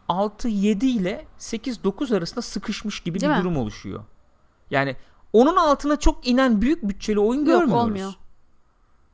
6-7 0.10 0.86
ile 0.86 1.26
8-9 1.40 2.18
arasında 2.18 2.42
sıkışmış 2.42 3.00
gibi 3.00 3.20
Değil 3.20 3.32
bir 3.32 3.38
mi? 3.38 3.44
durum 3.44 3.58
oluşuyor. 3.58 4.04
Yani 4.72 4.96
onun 5.34 5.56
altına 5.56 5.96
çok 5.96 6.28
inen 6.28 6.62
büyük 6.62 6.84
bütçeli 6.84 7.20
oyun 7.20 7.40
Yok, 7.40 7.48
görmüyoruz. 7.48 7.74
olmuyor. 7.74 8.14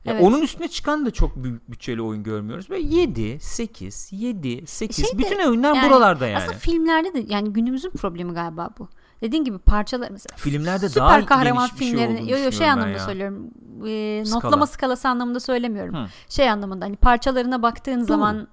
Ya 0.04 0.12
Evet. 0.12 0.22
Onun 0.24 0.42
üstüne 0.42 0.68
çıkan 0.68 1.06
da 1.06 1.10
çok 1.10 1.36
büyük 1.36 1.70
bütçeli 1.70 2.02
oyun 2.02 2.22
görmüyoruz. 2.22 2.70
Ve 2.70 2.78
7, 2.78 3.40
8, 3.40 4.08
7, 4.12 4.66
8 4.66 4.96
Şey 4.96 5.14
de, 5.14 5.18
bütün 5.18 5.38
oyunlar 5.38 5.74
yani 5.74 5.90
buralarda 5.90 6.26
yani. 6.26 6.42
Aslında 6.42 6.58
filmlerde 6.58 7.14
de 7.14 7.24
yani 7.28 7.52
günümüzün 7.52 7.90
problemi 7.90 8.34
galiba 8.34 8.70
bu. 8.78 8.88
Dediğin 9.20 9.44
gibi 9.44 9.58
parçalar 9.58 10.10
mesela 10.10 10.36
Filmlerde 10.36 10.88
süper 10.88 11.04
daha 11.04 11.26
kahraman 11.26 11.66
şey 11.66 11.78
filmlerini 11.78 12.18
olduğunu 12.18 12.30
yo, 12.30 12.38
yo, 12.38 12.52
şey 12.52 12.70
anlamda 12.70 12.88
ya. 12.90 12.98
söylüyorum. 12.98 13.50
Ee, 13.86 14.22
Skala. 14.26 14.44
notlama 14.44 14.66
skalası 14.66 15.08
anlamında 15.08 15.40
söylemiyorum. 15.40 15.94
Hı. 15.94 16.06
Şey 16.28 16.50
anlamında 16.50 16.84
hani 16.84 16.96
parçalarına 16.96 17.62
baktığın 17.62 18.02
zaman 18.02 18.48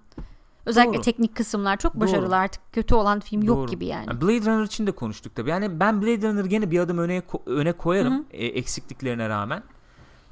özellikle 0.65 0.93
Doğru. 0.93 1.01
teknik 1.01 1.35
kısımlar 1.35 1.77
çok 1.77 1.95
başarılı 1.95 2.25
Doğru. 2.25 2.35
artık 2.35 2.61
kötü 2.73 2.95
olan 2.95 3.19
film 3.19 3.41
yok 3.43 3.57
Doğru. 3.57 3.71
gibi 3.71 3.85
yani. 3.85 4.05
Yani 4.07 4.21
Blade 4.21 4.51
Runner 4.51 4.63
için 4.63 4.87
de 4.87 4.91
konuştuk 4.91 5.35
tabii. 5.35 5.49
Yani 5.49 5.79
ben 5.79 6.01
Blade 6.01 6.27
Runner'ı 6.27 6.47
gene 6.47 6.71
bir 6.71 6.79
adım 6.79 6.97
öne 6.97 7.21
öne 7.45 7.71
koyarım 7.71 8.25
e, 8.31 8.45
eksikliklerine 8.45 9.29
rağmen. 9.29 9.63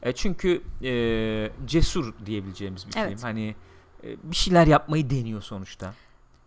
E, 0.02 0.12
çünkü 0.12 0.62
e, 0.84 1.52
cesur 1.68 2.14
diyebileceğimiz 2.26 2.88
bir 2.88 2.94
Evet. 2.98 3.10
film. 3.10 3.22
Hani 3.22 3.56
e, 4.04 4.08
bir 4.24 4.36
şeyler 4.36 4.68
yapmayı 4.68 5.10
deniyor 5.10 5.42
sonuçta. 5.42 5.94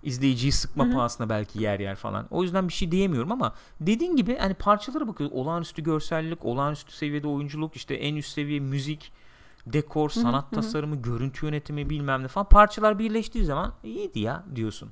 İzleyiciyi 0.02 0.52
sıkma 0.52 0.84
Hı 0.84 0.88
hı. 0.88 0.92
pahasına 0.92 1.28
belki 1.28 1.62
yer 1.62 1.80
yer 1.80 1.96
falan. 1.96 2.26
O 2.30 2.42
yüzden 2.42 2.68
bir 2.68 2.72
şey 2.72 2.90
diyemiyorum 2.90 3.32
ama 3.32 3.54
dediğin 3.80 4.16
gibi 4.16 4.36
hani 4.38 4.54
parçalara 4.54 5.08
bakıyoruz. 5.08 5.36
Olağanüstü 5.36 5.82
görsellik, 5.82 6.44
olağanüstü 6.44 6.92
seviyede 6.92 7.28
oyunculuk, 7.28 7.76
işte 7.76 7.94
en 7.94 8.16
üst 8.16 8.28
seviye 8.32 8.60
müzik, 8.60 9.12
dekor, 9.66 10.10
sanat 10.10 10.50
tasarımı, 10.52 11.02
görüntü 11.02 11.46
yönetimi 11.46 11.90
bilmem 11.90 12.22
ne 12.22 12.28
falan. 12.28 12.48
Parçalar 12.48 12.98
birleştiği 12.98 13.44
zaman 13.44 13.72
iyiydi 13.84 14.20
ya 14.20 14.44
diyorsun. 14.54 14.90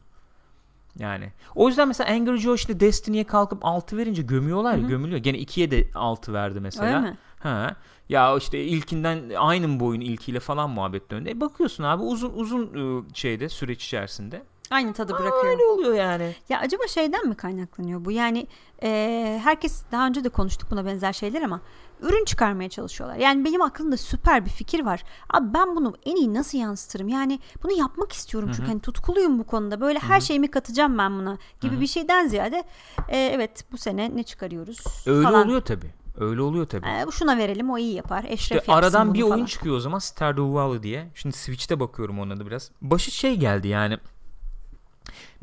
Yani. 0.98 1.32
O 1.54 1.68
yüzden 1.68 1.88
mesela 1.88 2.10
Angry 2.10 2.36
Joe 2.36 2.54
işte 2.54 2.80
Destiny'ye 2.80 3.24
kalkıp 3.24 3.64
6 3.64 3.96
verince 3.96 4.22
gömüyorlar 4.22 4.76
ya 4.76 4.88
gömülüyor. 4.88 5.18
Gene 5.18 5.38
2'ye 5.38 5.70
de 5.70 5.88
6 5.94 6.32
verdi 6.32 6.60
mesela. 6.60 6.86
Öyle 6.86 7.10
mi? 7.10 7.18
Ha. 7.38 7.76
Ya 8.08 8.36
işte 8.36 8.64
ilkinden 8.64 9.30
aynı 9.38 9.68
mı 9.68 9.80
boyun 9.80 10.00
ilkiyle 10.00 10.40
falan 10.40 10.70
muhabbet 10.70 11.10
döndü. 11.10 11.30
E 11.30 11.40
bakıyorsun 11.40 11.84
abi 11.84 12.02
uzun 12.02 12.32
uzun 12.34 12.74
ıı, 12.74 13.04
şeyde 13.14 13.48
süreç 13.48 13.84
içerisinde. 13.84 14.42
Aynı 14.70 14.92
tadı 14.92 15.14
Aa, 15.14 15.18
bırakıyor. 15.18 15.44
öyle 15.52 15.64
oluyor 15.64 15.94
yani. 15.94 16.34
Ya 16.48 16.58
acaba 16.60 16.82
şeyden 16.86 17.28
mi 17.28 17.34
kaynaklanıyor 17.34 18.04
bu? 18.04 18.10
Yani 18.10 18.46
e, 18.82 19.40
herkes 19.44 19.82
daha 19.92 20.06
önce 20.06 20.24
de 20.24 20.28
konuştuk 20.28 20.70
buna 20.70 20.86
benzer 20.86 21.12
şeyler 21.12 21.42
ama 21.42 21.60
ürün 22.00 22.24
çıkarmaya 22.24 22.68
çalışıyorlar. 22.68 23.16
Yani 23.16 23.44
benim 23.44 23.62
aklımda 23.62 23.96
süper 23.96 24.44
bir 24.44 24.50
fikir 24.50 24.84
var. 24.84 25.04
Abi 25.30 25.54
ben 25.54 25.76
bunu 25.76 25.94
en 26.06 26.16
iyi 26.16 26.34
nasıl 26.34 26.58
yansıtırım? 26.58 27.08
Yani 27.08 27.38
bunu 27.62 27.72
yapmak 27.72 28.12
istiyorum 28.12 28.50
çünkü 28.56 28.68
hani 28.68 28.80
tutkuluyum 28.80 29.38
bu 29.38 29.44
konuda. 29.44 29.80
Böyle 29.80 29.98
her 29.98 30.20
şeyimi 30.20 30.50
katacağım 30.50 30.98
ben 30.98 31.18
buna 31.18 31.38
gibi 31.60 31.80
bir 31.80 31.86
şeyden 31.86 32.26
ziyade 32.26 32.64
e, 33.08 33.18
evet 33.18 33.64
bu 33.72 33.76
sene 33.78 34.16
ne 34.16 34.22
çıkarıyoruz 34.22 34.78
Öyle 35.06 35.22
falan. 35.26 35.46
oluyor 35.46 35.60
tabi. 35.60 35.86
Öyle 36.18 36.42
oluyor 36.42 36.66
tabi. 36.66 36.86
E, 36.86 37.04
şuna 37.12 37.38
verelim 37.38 37.70
o 37.70 37.78
iyi 37.78 37.94
yapar. 37.94 38.24
Eşref 38.28 38.60
İşte 38.60 38.72
aradan 38.72 39.14
bir 39.14 39.20
falan. 39.22 39.32
oyun 39.32 39.46
çıkıyor 39.46 39.76
o 39.76 39.80
zaman 39.80 39.98
Stardew 39.98 40.52
Valley 40.54 40.82
diye. 40.82 41.10
Şimdi 41.14 41.36
Switch'te 41.36 41.80
bakıyorum 41.80 42.18
ona 42.20 42.40
da 42.40 42.46
biraz. 42.46 42.70
Başı 42.82 43.10
şey 43.10 43.36
geldi 43.36 43.68
yani. 43.68 43.98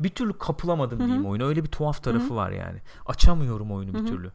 Bir 0.00 0.08
türlü 0.08 0.38
kapılamadım 0.38 0.98
diyeyim 0.98 1.26
oyuna. 1.26 1.44
Öyle 1.44 1.64
bir 1.64 1.68
tuhaf 1.68 2.02
tarafı 2.02 2.36
var 2.36 2.50
yani. 2.50 2.78
Açamıyorum 3.06 3.72
oyunu 3.72 3.94
bir 3.94 4.06
türlü. 4.06 4.32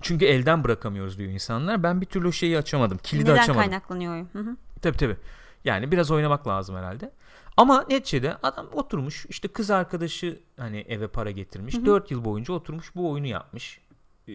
Çünkü 0.00 0.24
elden 0.24 0.64
bırakamıyoruz 0.64 1.18
diyor 1.18 1.30
insanlar. 1.30 1.82
Ben 1.82 2.00
bir 2.00 2.06
türlü 2.06 2.28
o 2.28 2.32
şeyi 2.32 2.58
açamadım. 2.58 2.98
Kilidi 3.02 3.30
Neden 3.30 3.42
açamadım. 3.42 3.70
kaynaklanıyor 3.70 4.12
oyun? 4.12 4.28
Hı 4.32 4.38
hı. 4.38 4.56
Tabii 4.82 4.96
tabii. 4.96 5.16
Yani 5.64 5.92
biraz 5.92 6.10
oynamak 6.10 6.48
lazım 6.48 6.76
herhalde. 6.76 7.12
Ama 7.56 7.84
neticede 7.90 8.36
adam 8.42 8.66
oturmuş 8.72 9.26
işte 9.28 9.48
kız 9.48 9.70
arkadaşı 9.70 10.40
hani 10.56 10.78
eve 10.78 11.08
para 11.08 11.30
getirmiş. 11.30 11.74
4 11.86 12.10
yıl 12.10 12.24
boyunca 12.24 12.54
oturmuş 12.54 12.94
bu 12.94 13.10
oyunu 13.10 13.26
yapmış. 13.26 13.80
Ee, 14.28 14.32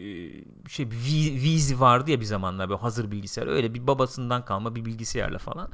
şey 0.70 0.86
Vi- 0.86 1.34
Vizi 1.44 1.80
vardı 1.80 2.12
ya 2.12 2.20
bir 2.20 2.26
zamanlar 2.26 2.70
böyle 2.70 2.80
hazır 2.82 3.12
bilgisayar. 3.12 3.48
Öyle 3.48 3.74
bir 3.74 3.88
babasından 3.88 4.46
kalma 4.46 4.76
bir 4.76 4.86
bilgisayarla 4.86 5.38
falan. 5.38 5.70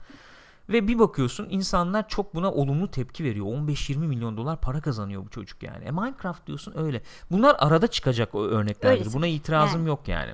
Ve 0.69 0.87
bir 0.87 0.99
bakıyorsun 0.99 1.47
insanlar 1.49 2.07
çok 2.07 2.35
buna 2.35 2.51
olumlu 2.51 2.91
tepki 2.91 3.23
veriyor. 3.23 3.45
15-20 3.45 3.97
milyon 3.97 4.37
dolar 4.37 4.61
para 4.61 4.81
kazanıyor 4.81 5.25
bu 5.25 5.29
çocuk 5.29 5.63
yani. 5.63 5.83
E 5.85 5.91
Minecraft 5.91 6.47
diyorsun 6.47 6.73
öyle. 6.77 7.01
Bunlar 7.31 7.55
arada 7.59 7.87
çıkacak 7.87 8.35
örneklerdir. 8.35 9.05
Öyle. 9.05 9.13
Buna 9.13 9.27
itirazım 9.27 9.79
Yani. 9.79 9.87
yok 9.87 10.07
yani. 10.07 10.31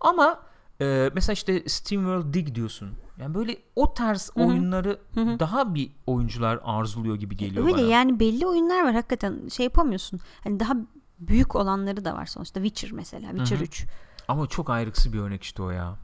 Ama 0.00 0.40
e, 0.80 1.10
mesela 1.14 1.32
işte 1.32 1.68
Steam 1.68 2.02
World 2.02 2.34
Dig 2.34 2.54
diyorsun. 2.54 2.90
Yani 3.18 3.34
böyle 3.34 3.56
o 3.76 3.94
tarz 3.94 4.30
oyunları 4.34 4.98
daha 5.16 5.74
bir 5.74 5.90
oyuncular 6.06 6.60
arzuluyor 6.64 7.16
gibi 7.16 7.36
geliyor 7.36 7.64
Öyle 7.66 7.76
bana. 7.76 7.86
yani 7.86 8.20
belli 8.20 8.46
oyunlar 8.46 8.84
var 8.84 8.94
hakikaten 8.94 9.48
şey 9.48 9.64
yapamıyorsun. 9.64 10.20
Hani 10.44 10.60
daha 10.60 10.76
büyük 11.18 11.56
olanları 11.56 12.04
da 12.04 12.14
var 12.14 12.26
sonuçta. 12.26 12.62
Witcher 12.62 12.92
mesela. 12.92 13.30
Witcher 13.30 13.56
Hı 13.56 13.60
hı. 13.60 13.64
3. 13.64 13.86
Ama 14.28 14.46
çok 14.46 14.70
ayrıksı 14.70 15.12
bir 15.12 15.18
örnek 15.18 15.42
işte 15.42 15.62
o 15.62 15.70
ya. 15.70 15.96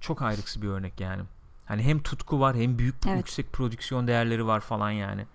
Çok 0.00 0.22
ayrıksı 0.22 0.62
bir 0.62 0.68
örnek 0.68 1.00
yani. 1.00 1.22
Hani 1.66 1.82
hem 1.82 2.02
tutku 2.02 2.40
var 2.40 2.56
hem 2.56 2.78
büyük 2.78 2.94
Evet. 3.06 3.16
yüksek 3.18 3.52
prodüksiyon 3.52 4.06
değerleri 4.06 4.46
var 4.46 4.60
falan 4.60 4.90
yani. 4.90 5.26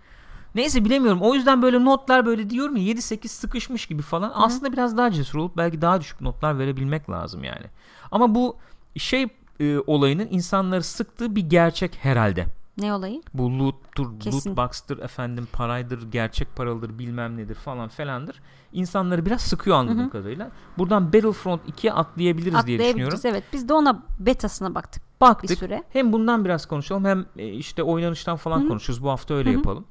Neyse 0.55 0.85
bilemiyorum. 0.85 1.21
O 1.21 1.35
yüzden 1.35 1.61
böyle 1.61 1.85
notlar 1.85 2.25
böyle 2.25 2.49
diyorum 2.49 2.77
ya 2.77 2.83
7-8 2.83 3.27
sıkışmış 3.27 3.85
gibi 3.85 4.01
falan. 4.01 4.31
Aslında 4.35 4.73
biraz 4.73 4.97
daha 4.97 5.11
cesur 5.11 5.39
olup 5.39 5.57
belki 5.57 5.81
daha 5.81 6.01
düşük 6.01 6.21
notlar 6.21 6.59
verebilmek 6.59 7.09
lazım 7.09 7.43
yani. 7.43 7.65
Ama 8.11 8.35
bu 8.35 8.57
şey 8.97 9.27
e, 9.59 9.77
olayının 9.87 10.27
insanları 10.31 10.83
sıktığı 10.83 11.35
bir 11.35 11.49
gerçek 11.49 11.97
herhalde. 12.01 12.45
Ne 12.77 12.93
olayı? 12.93 13.21
Bu 13.33 13.59
loot'tur, 13.59 14.19
Kesin. 14.19 14.49
loot 14.49 14.57
box'tır, 14.57 14.97
efendim 14.97 15.47
paraydır, 15.53 16.11
gerçek 16.11 16.55
paralıdır, 16.55 16.99
bilmem 16.99 17.37
nedir 17.37 17.55
falan 17.55 17.89
falandır. 17.89 18.41
İnsanları 18.73 19.25
biraz 19.25 19.41
sıkıyor 19.41 19.77
anladığım 19.77 20.09
kadarıyla. 20.09 20.51
Buradan 20.77 21.05
Battlefront 21.13 21.61
2'ye 21.69 21.93
atlayabiliriz 21.93 22.67
diye 22.67 22.79
düşünüyorum. 22.79 23.15
Atlayabiliriz. 23.17 23.25
Evet 23.25 23.43
biz 23.53 23.69
de 23.69 23.73
ona 23.73 24.03
betasına 24.19 24.75
baktık 24.75 25.10
bir 25.21 25.27
Baktık. 25.27 25.59
süre. 25.59 25.83
Hem 25.89 26.13
bundan 26.13 26.45
biraz 26.45 26.65
konuşalım 26.65 27.05
hem 27.05 27.25
e, 27.37 27.47
işte 27.47 27.83
oynanıştan 27.83 28.35
falan 28.37 28.59
Hı 28.59 28.63
hı. 28.63 28.67
konuşuruz. 28.67 29.03
Bu 29.03 29.09
hafta 29.09 29.33
öyle 29.33 29.49
Hı 29.49 29.53
hı. 29.53 29.57
yapalım. 29.57 29.85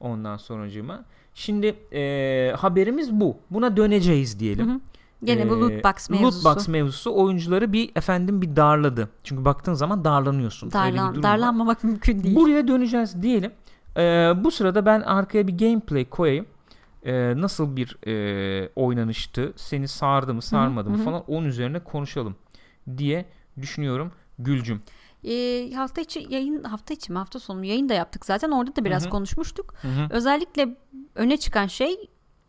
Ondan 0.00 0.36
sonracığıma. 0.36 1.04
Şimdi 1.34 1.66
e, 1.92 2.52
haberimiz 2.58 3.12
bu. 3.12 3.36
Buna 3.50 3.76
döneceğiz 3.76 4.40
diyelim. 4.40 4.68
Hı 4.70 4.74
hı. 4.74 4.80
Gene 5.24 5.50
bu 5.50 5.56
Ee, 5.56 5.60
loot 5.60 5.84
box 5.84 6.10
mevzusu. 6.10 6.48
Loot 6.48 6.56
box 6.56 6.68
mevzusu 6.68 7.14
oyuncuları 7.16 7.72
bir 7.72 7.90
efendim 7.96 8.42
bir 8.42 8.56
darladı. 8.56 9.08
Çünkü 9.24 9.44
baktığın 9.44 9.74
zaman 9.74 10.04
darlanıyorsun. 10.04 10.68
Bir 10.68 10.74
Darlan, 10.74 11.14
durum 11.14 11.24
var. 11.24 11.32
darlanmamak 11.32 11.84
mümkün 11.84 12.22
değil. 12.22 12.36
Buraya 12.36 12.68
döneceğiz 12.68 13.22
diyelim. 13.22 13.52
Ee, 13.96 14.32
bu 14.36 14.50
sırada 14.50 14.86
ben 14.86 15.00
arkaya 15.00 15.46
bir 15.48 15.58
gameplay 15.58 16.04
koyayım. 16.04 16.46
Ee, 17.04 17.34
nasıl 17.36 17.76
bir 17.76 17.96
e, 18.06 18.68
oynanıştı? 18.76 19.52
Seni 19.56 19.88
sardı 19.88 20.34
mı 20.34 20.42
sarmadı 20.42 20.90
mı 20.90 20.96
hı 20.96 21.00
hı. 21.00 21.04
falan 21.04 21.22
onun 21.28 21.46
üzerine 21.46 21.78
konuşalım 21.78 22.36
diye 22.98 23.26
düşünüyorum 23.60 24.12
Gülcüm. 24.38 24.82
Ee, 25.24 25.72
hafta 25.74 26.00
içi 26.00 26.26
yayın 26.30 26.64
hafta 26.64 26.94
içi 26.94 27.12
mi 27.12 27.18
hafta 27.18 27.38
sonu 27.38 27.64
yayın 27.64 27.88
da 27.88 27.94
yaptık 27.94 28.26
zaten 28.26 28.50
orada 28.50 28.76
da 28.76 28.84
biraz 28.84 29.02
Hı 29.02 29.06
hı. 29.06 29.10
konuşmuştuk. 29.10 29.74
Hı 29.82 29.88
hı, 29.88 30.06
Özellikle 30.10 30.76
öne 31.14 31.36
çıkan 31.36 31.66
şey 31.66 31.96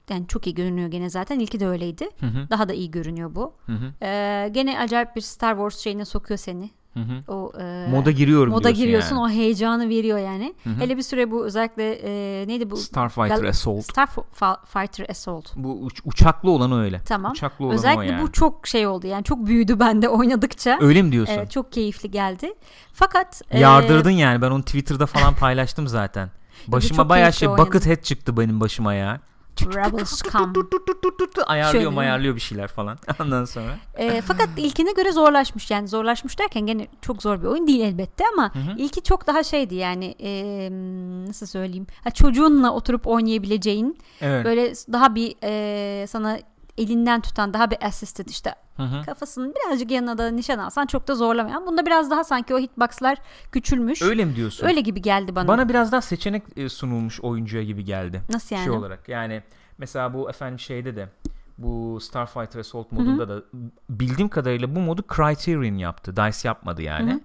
yani 0.09 0.27
çok 0.27 0.47
iyi 0.47 0.53
görünüyor 0.55 0.88
gene 0.91 1.09
zaten 1.09 1.39
ilki 1.39 1.59
de 1.59 1.67
öyleydi. 1.67 2.09
hı 2.19 2.25
hı, 2.25 2.47
Daha 2.49 2.69
da 2.69 2.73
iyi 2.73 2.91
görünüyor 2.91 3.35
bu. 3.35 3.53
Ee, 4.01 4.49
gene 4.51 4.79
acayip 4.79 5.15
bir 5.15 5.21
Star 5.21 5.53
Wars 5.55 5.77
şeyine 5.77 6.05
sokuyor 6.05 6.38
seni. 6.38 6.69
Hı 6.98 7.14
hı. 7.32 7.34
O 7.34 7.52
e, 7.60 7.88
Moda 7.89 8.12
giriyorum 8.12 8.54
moda 8.54 8.70
giriyorsun 8.70 9.16
yani. 9.16 9.24
o 9.26 9.30
heyecanı 9.30 9.89
veriyor 9.89 10.18
yani. 10.18 10.56
Hı 10.64 10.70
hı. 10.70 10.74
Hele 10.80 10.98
bir 10.98 11.02
süre 11.02 11.32
bu 11.32 11.45
özellikle 11.45 11.93
e, 11.93 12.48
neydi 12.48 12.70
bu? 12.70 12.78
Starfighter 12.78 13.38
Gal- 13.38 13.50
Assault. 13.50 13.84
Starfighter 13.84 15.10
Assault. 15.10 15.56
Bu 15.56 15.74
uç- 15.82 16.02
uçaklı 16.06 16.52
olan 16.52 16.72
öyle. 16.72 17.02
Tamam. 17.06 17.32
Uçaklı 17.32 17.66
olan 17.66 17.76
Özellikle 17.76 18.00
o 18.02 18.04
yani. 18.12 18.22
bu 18.22 18.32
çok 18.32 18.68
şey 18.68 18.88
oldu 18.88 19.08
yani 19.08 19.24
çok 19.24 19.45
büyüdü 19.45 19.80
bende 19.80 20.10
oynadıkça. 20.20 20.78
Öyle 20.82 21.02
mi 21.02 21.12
diyorsun? 21.12 21.34
Evet, 21.34 21.52
çok 21.52 21.72
keyifli 21.72 22.12
geldi. 22.12 22.54
Fakat 22.93 23.41
e, 23.50 23.60
Yardırdın 23.60 24.10
yani. 24.12 24.41
Ben 24.41 24.52
onu 24.52 24.64
Twitter'da 24.64 25.06
falan 25.06 25.34
paylaştım 25.36 25.88
zaten. 25.88 26.30
Başıma 26.68 27.10
bayağı 27.10 27.34
şey. 27.34 27.50
Buckethead 27.50 28.02
çıktı 28.04 28.38
benim 28.38 28.60
başıma 28.62 28.93
ya. 28.93 29.20
Tut 29.58 31.18
tut 31.20 31.38
ayarlıyor 31.47 31.84
Şöyle. 31.84 31.99
ayarlıyor 31.99 32.36
bir 32.36 32.41
şeyler 32.41 32.68
falan. 32.68 32.97
Ondan 33.22 33.45
sonra. 33.45 33.76
E, 33.95 34.22
fakat 34.22 34.49
ilkine 34.58 34.91
göre 34.91 35.12
zorlaşmış 35.12 35.72
yani 35.72 35.88
zorlaşmış 35.88 36.39
derken 36.39 36.66
gene 36.66 36.88
çok 37.01 37.22
zor 37.22 37.41
bir 37.41 37.47
oyun 37.47 37.68
değil 37.68 37.82
elbette 37.82 38.24
ama 38.34 38.55
Hı 38.55 38.60
hı. 38.60 38.76
ilki 38.78 39.03
çok 39.03 39.28
daha 39.28 39.43
şeydi 39.43 39.76
yani 39.76 40.16
e, 40.20 40.32
nasıl 41.28 41.45
söyleyeyim 41.45 41.88
ha, 42.03 42.10
çocuğunla 42.12 42.74
oturup 42.74 43.08
oynayabileceğin 43.08 43.97
Evet. 44.22 44.45
böyle 44.45 44.74
daha 44.93 45.16
bir 45.16 45.36
e, 45.43 46.08
sana 46.08 46.39
elinden 46.78 47.21
tutan 47.21 47.53
daha 47.53 47.71
bir 47.71 47.86
assisted 47.86 48.28
işte 48.30 48.55
Hı 48.78 48.84
hı. 48.84 49.05
kafasının 49.05 49.53
birazcık 49.55 49.91
yanına 49.91 50.17
da 50.17 50.32
nişan 50.32 50.59
alsan 50.59 50.86
çok 50.86 51.07
da 51.07 51.15
zorlamayan 51.15 51.65
bunda 51.67 51.86
biraz 51.86 52.11
daha 52.11 52.23
sanki 52.23 52.53
o 52.55 52.59
hitboxlar 52.59 53.17
küçülmüş 53.51 54.01
Öyle 54.01 54.25
mi 54.25 54.36
diyorsun? 54.36 54.67
öyle 54.67 54.82
gibi 54.82 55.01
geldi 55.01 55.36
bana, 55.36 55.47
Bana 55.47 55.69
biraz 55.69 55.91
daha 55.91 56.01
seçenek 56.01 56.43
e, 56.55 56.69
sunulmuş 56.69 57.21
oyuncuya 57.21 57.63
gibi 57.63 57.86
geldi. 57.86 58.21
nasıl 58.30 58.55
yani 58.55 58.63
Şey 58.65 58.73
olarak. 58.73 59.09
Yani 59.09 59.43
mesela 59.78 60.13
bu 60.13 60.30
efendim 60.30 60.59
şeyde 60.59 60.95
de 60.95 61.09
bu 61.57 61.99
Starfighter 62.01 62.59
Assault 62.59 62.91
modunda 62.91 63.30
da 63.30 63.43
bildiğim 63.89 64.30
kadarıyla 64.30 64.75
bu 64.75 64.80
modu 64.80 65.03
Criterion 65.15 65.78
yaptı. 65.78 66.15
DICE 66.17 66.47
yapmadı 66.47 66.82
yani. 66.82 67.11
Hı 67.11 67.15
hı. 67.15 67.19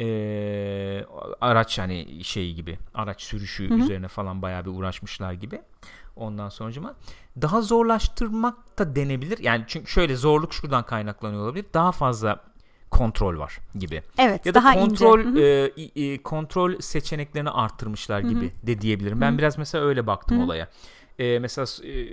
Ee, 0.00 1.04
araç 1.40 1.78
hani 1.78 2.24
şey 2.24 2.54
gibi 2.54 2.78
araç 2.94 3.22
sürüşü 3.22 3.70
Hı 3.70 3.74
hı. 3.74 3.78
üzerine 3.78 4.08
falan 4.08 4.42
bayağı 4.42 4.64
bir 4.64 4.70
uğraşmışlar 4.70 5.32
gibi. 5.32 5.62
Ondan 6.18 6.48
sonucuma 6.48 6.94
daha 7.42 7.62
zorlaştırmak 7.62 8.78
da 8.78 8.96
denebilir. 8.96 9.38
Yani 9.38 9.64
çünkü 9.68 9.90
şöyle 9.90 10.16
zorluk 10.16 10.54
şuradan 10.54 10.86
kaynaklanıyor 10.86 11.42
olabilir. 11.42 11.66
Daha 11.74 11.92
fazla 11.92 12.44
kontrol 12.90 13.38
var 13.38 13.58
gibi. 13.74 14.02
evet 14.18 14.46
Ya 14.46 14.54
da 14.54 14.54
daha 14.54 14.74
kontrol 14.74 15.20
ince 15.20 15.42
e, 15.42 15.70
i- 15.76 16.22
kontrol 16.22 16.80
seçeneklerini 16.80 17.50
arttırmışlar 17.50 18.20
gibi 18.20 18.52
de 18.62 18.80
diyebilirim. 18.80 19.20
Ben 19.20 19.30
Hı 19.30 19.34
hı. 19.34 19.38
biraz 19.38 19.58
mesela 19.58 19.84
öyle 19.84 20.06
baktım 20.06 20.36
Hı 20.36 20.40
hı. 20.40 20.44
olaya. 20.44 20.68
E, 21.18 21.38
mesela 21.38 21.66
e, 21.88 22.08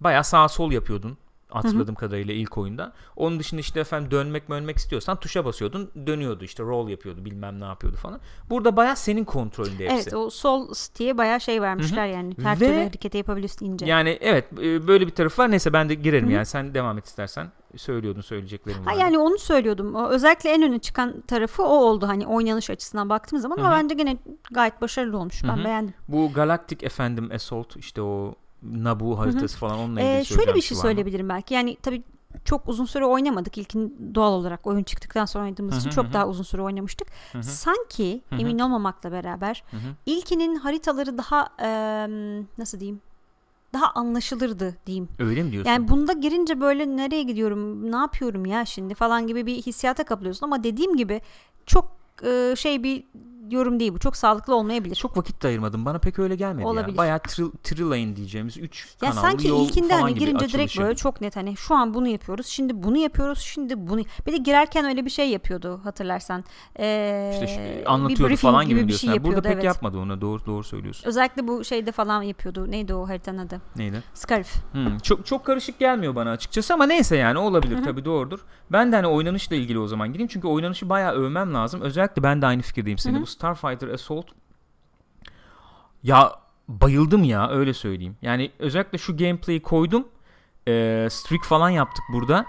bayağı 0.00 0.24
sağ 0.24 0.48
sol 0.48 0.72
yapıyordun 0.72 1.18
hatırladığım 1.54 1.94
kadarıyla 1.94 2.34
ilk 2.34 2.58
oyunda. 2.58 2.92
Onun 3.16 3.38
dışında 3.38 3.60
işte 3.60 3.80
efendim 3.80 4.10
dönmek 4.10 4.48
mönmek 4.48 4.76
istiyorsan 4.76 5.20
tuşa 5.20 5.44
basıyordun 5.44 5.90
dönüyordu 6.06 6.44
işte 6.44 6.62
roll 6.62 6.88
yapıyordu 6.88 7.24
bilmem 7.24 7.60
ne 7.60 7.64
yapıyordu 7.64 7.96
falan. 7.96 8.20
Burada 8.50 8.76
bayağı 8.76 8.96
senin 8.96 9.24
kontrolünde 9.24 9.84
hepsi. 9.84 9.94
Evet 9.94 10.14
o 10.14 10.30
sol 10.30 10.74
stick'e 10.74 11.18
bayağı 11.18 11.40
şey 11.40 11.62
vermişler 11.62 12.06
yani. 12.06 12.34
Her 12.42 12.60
Ve- 12.60 12.66
türlü 12.66 12.78
hareketi 12.78 13.18
yapabiliyorsun 13.18 13.66
ince. 13.66 13.86
Yani 13.86 14.18
evet 14.20 14.44
e, 14.52 14.86
böyle 14.86 15.06
bir 15.06 15.12
tarafı 15.12 15.42
var. 15.42 15.50
Neyse 15.50 15.72
ben 15.72 15.88
de 15.88 15.94
girerim 15.94 16.26
Hı 16.26 16.30
hı. 16.30 16.34
yani. 16.34 16.46
Sen 16.46 16.74
devam 16.74 16.98
et 16.98 17.06
istersen. 17.06 17.52
Söylüyordun 17.76 18.20
söyleyeceklerim 18.20 18.82
Ha 18.82 18.90
vardı. 18.90 19.00
yani 19.00 19.18
onu 19.18 19.38
söylüyordum. 19.38 19.94
Özellikle 19.94 20.50
en 20.50 20.62
öne 20.62 20.78
çıkan 20.78 21.20
tarafı 21.20 21.62
o 21.62 21.66
oldu 21.66 22.08
hani 22.08 22.26
oynanış 22.26 22.70
açısından 22.70 23.08
baktığım 23.08 23.38
zaman 23.38 23.56
ama 23.58 23.66
Hı 23.70 23.72
hı. 23.72 23.82
bence 23.82 23.94
gene 23.94 24.16
gayet 24.50 24.80
başarılı 24.80 25.18
olmuş. 25.18 25.44
Ben 25.44 25.56
Hı 25.56 25.60
hı. 25.60 25.64
beğendim. 25.64 25.94
Bu 26.08 26.32
Galactic 26.32 26.86
efendim 26.86 27.30
Assault 27.34 27.76
işte 27.76 28.02
o 28.02 28.34
Nabu 28.72 29.18
haritası 29.18 29.58
falan 29.58 29.78
onunla 29.78 30.00
ilgili 30.00 30.16
Ee, 30.20 30.24
şöyle 30.24 30.54
bir 30.54 30.60
şey 30.60 30.76
söyleyebilirim 30.78 31.28
belki. 31.28 31.54
Yani 31.54 31.76
tabii 31.82 32.02
çok 32.44 32.68
uzun 32.68 32.84
süre 32.84 33.04
oynamadık. 33.06 33.58
İlkin 33.58 34.10
doğal 34.14 34.32
olarak 34.32 34.66
oyun 34.66 34.82
çıktıktan 34.82 35.24
sonra 35.24 35.44
oynadığımız 35.44 35.78
için 35.80 35.90
çok 35.90 36.12
daha 36.12 36.28
uzun 36.28 36.42
süre 36.42 36.62
oynamıştık. 36.62 37.08
Sanki 37.40 38.20
emin 38.32 38.58
olmamakla 38.58 39.12
beraber 39.12 39.64
ilkinin 40.06 40.56
haritaları 40.56 41.18
daha 41.18 41.48
em, 41.58 42.46
nasıl 42.58 42.80
diyeyim? 42.80 43.00
Daha 43.72 43.90
anlaşılırdı 43.94 44.76
diyeyim. 44.86 45.08
Öyle 45.18 45.42
mi 45.42 45.52
diyorsun? 45.52 45.70
Yani 45.70 45.88
bunda 45.88 46.12
girince 46.12 46.60
böyle 46.60 46.96
nereye 46.96 47.22
gidiyorum, 47.22 47.92
ne 47.92 47.96
yapıyorum 47.96 48.46
ya 48.46 48.64
şimdi 48.64 48.94
falan 48.94 49.26
gibi 49.26 49.46
bir 49.46 49.54
hissiyata 49.62 50.04
kapılıyorsun 50.04 50.46
ama 50.46 50.64
dediğim 50.64 50.96
gibi 50.96 51.20
çok 51.66 51.90
e, 52.22 52.54
şey 52.56 52.82
bir 52.82 53.04
yorum 53.50 53.80
değil 53.80 53.92
bu. 53.94 53.98
Çok 53.98 54.16
sağlıklı 54.16 54.54
olmayabilir. 54.54 54.94
Çok 54.94 55.16
vakit 55.16 55.42
de 55.42 55.46
ayırmadım. 55.48 55.84
Bana 55.84 55.98
pek 55.98 56.18
öyle 56.18 56.36
gelmedi 56.36 56.66
Olabilir. 56.66 56.92
ya. 56.92 56.96
Bayağı 56.98 57.18
tri, 57.18 57.44
tri 57.62 57.82
lane 57.90 58.16
diyeceğimiz 58.16 58.58
3 58.58 58.88
ya 59.02 59.10
kanallı 59.10 59.20
sanki 59.26 59.48
yol 59.48 59.66
ilkinde 59.68 59.94
hani 59.94 60.10
gibi 60.14 60.20
girince 60.20 60.38
direkt 60.44 60.54
açılışı. 60.54 60.80
böyle 60.82 60.94
çok 60.96 61.20
net 61.20 61.36
hani 61.36 61.56
şu 61.56 61.74
an 61.74 61.94
bunu 61.94 62.08
yapıyoruz, 62.08 62.46
şimdi 62.46 62.82
bunu 62.82 62.96
yapıyoruz, 62.96 63.38
şimdi 63.38 63.86
bunu. 63.88 64.00
Bir 64.26 64.32
de 64.32 64.36
girerken 64.36 64.84
öyle 64.84 65.04
bir 65.04 65.10
şey 65.10 65.28
yapıyordu 65.30 65.80
hatırlarsan. 65.84 66.44
Ee, 66.78 67.30
İşte 67.34 67.46
şu- 67.46 67.80
bir 67.80 67.92
anlatıyordu 67.94 68.36
falan 68.36 68.64
gibi, 68.68 68.80
bir 68.82 68.88
diyorsun. 68.88 69.00
şey 69.00 69.08
Yani 69.08 69.16
yapıyordu 69.16 69.36
Burada 69.36 69.48
pek 69.48 69.54
evet. 69.54 69.64
yapmadı 69.64 69.98
onu. 69.98 70.20
Doğru 70.20 70.46
doğru 70.46 70.64
söylüyorsun. 70.64 71.08
Özellikle 71.08 71.48
bu 71.48 71.64
şeyde 71.64 71.92
falan 71.92 72.22
yapıyordu. 72.22 72.70
Neydi 72.70 72.94
o 72.94 73.08
haritanın 73.08 73.38
adı? 73.38 73.60
Neydi? 73.76 74.02
Scarif. 74.14 74.54
Hmm, 74.72 74.98
çok 74.98 75.26
çok 75.26 75.44
karışık 75.46 75.78
gelmiyor 75.78 76.14
bana 76.14 76.30
açıkçası 76.30 76.74
ama 76.74 76.86
neyse 76.86 77.16
yani 77.16 77.38
olabilir 77.38 77.76
Hı 77.76 77.80
hı. 77.80 77.84
tabii 77.84 78.04
doğrudur. 78.04 78.40
Ben 78.72 78.92
de 78.92 78.96
hani 78.96 79.06
oynanışla 79.06 79.56
ilgili 79.56 79.78
o 79.78 79.86
zaman 79.86 80.12
gireyim 80.12 80.28
çünkü 80.28 80.48
oynanışı 80.48 80.88
bayağı 80.88 81.12
övmem 81.12 81.54
lazım. 81.54 81.80
Özellikle 81.80 82.22
ben 82.22 82.42
de 82.42 82.46
aynı 82.46 82.62
fikirdeyim 82.62 82.98
senin. 82.98 83.22
Bu 83.22 83.26
Starfighter 83.38 83.88
Assault 83.88 84.26
ya 86.02 86.32
bayıldım 86.68 87.24
ya 87.24 87.50
öyle 87.50 87.74
söyleyeyim. 87.74 88.16
Yani 88.22 88.50
özellikle 88.58 88.98
şu 88.98 89.16
gameplay'i 89.16 89.62
koydum. 89.62 90.08
Ee, 90.68 91.08
streak 91.10 91.44
falan 91.44 91.70
yaptık 91.70 92.04
burada. 92.12 92.46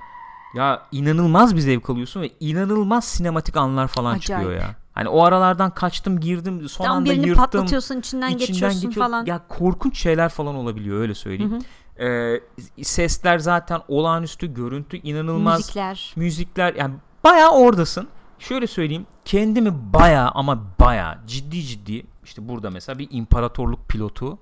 Ya 0.56 0.86
inanılmaz 0.92 1.56
bir 1.56 1.62
zevk 1.62 1.90
alıyorsun 1.90 2.22
ve 2.22 2.30
inanılmaz 2.40 3.06
sinematik 3.06 3.58
anlar 3.58 3.88
falan 3.88 4.20
çıkıyor 4.20 4.40
Acayip. 4.40 4.62
ya. 4.62 4.76
Hani 4.94 5.10
o 5.10 5.24
aralardan 5.24 5.72
kaçtım 5.72 6.20
girdim 6.20 6.70
son 6.70 6.86
Tam 6.86 6.96
anda 6.98 7.10
birini 7.10 7.28
yırttım. 7.28 7.44
patlatıyorsun, 7.44 8.00
içinden, 8.00 8.38
geçiyorsun 8.38 8.82
geçiyor. 8.82 9.06
falan. 9.06 9.26
Ya 9.26 9.42
korkunç 9.50 9.98
şeyler 10.00 10.30
falan 10.30 10.56
olabiliyor 10.56 11.00
öyle 11.00 11.12
Hı 11.12 11.16
söyleyeyim. 11.16 11.52
hı. 11.98 12.04
Ee, 12.04 12.42
sesler 12.84 13.40
zaten 13.40 13.82
olağanüstü, 13.88 14.54
görüntü 14.54 14.98
inanılmaz. 14.98 15.60
Müzikler. 15.60 16.14
Müzikler 16.16 16.74
yani 16.74 16.94
bayağı 17.24 17.52
oradasın. 17.52 18.08
Şöyle 18.48 18.68
söyleyeyim 18.68 19.06
kendimi 19.26 19.94
bayağı 19.94 20.30
ama 20.30 20.64
bayağı 20.80 21.18
ciddi 21.28 21.62
ciddi 21.62 22.04
işte 22.24 22.48
burada 22.48 22.70
mesela 22.70 23.00
bir 23.00 23.08
imparatorluk 23.12 23.90
pilotu 23.90 24.38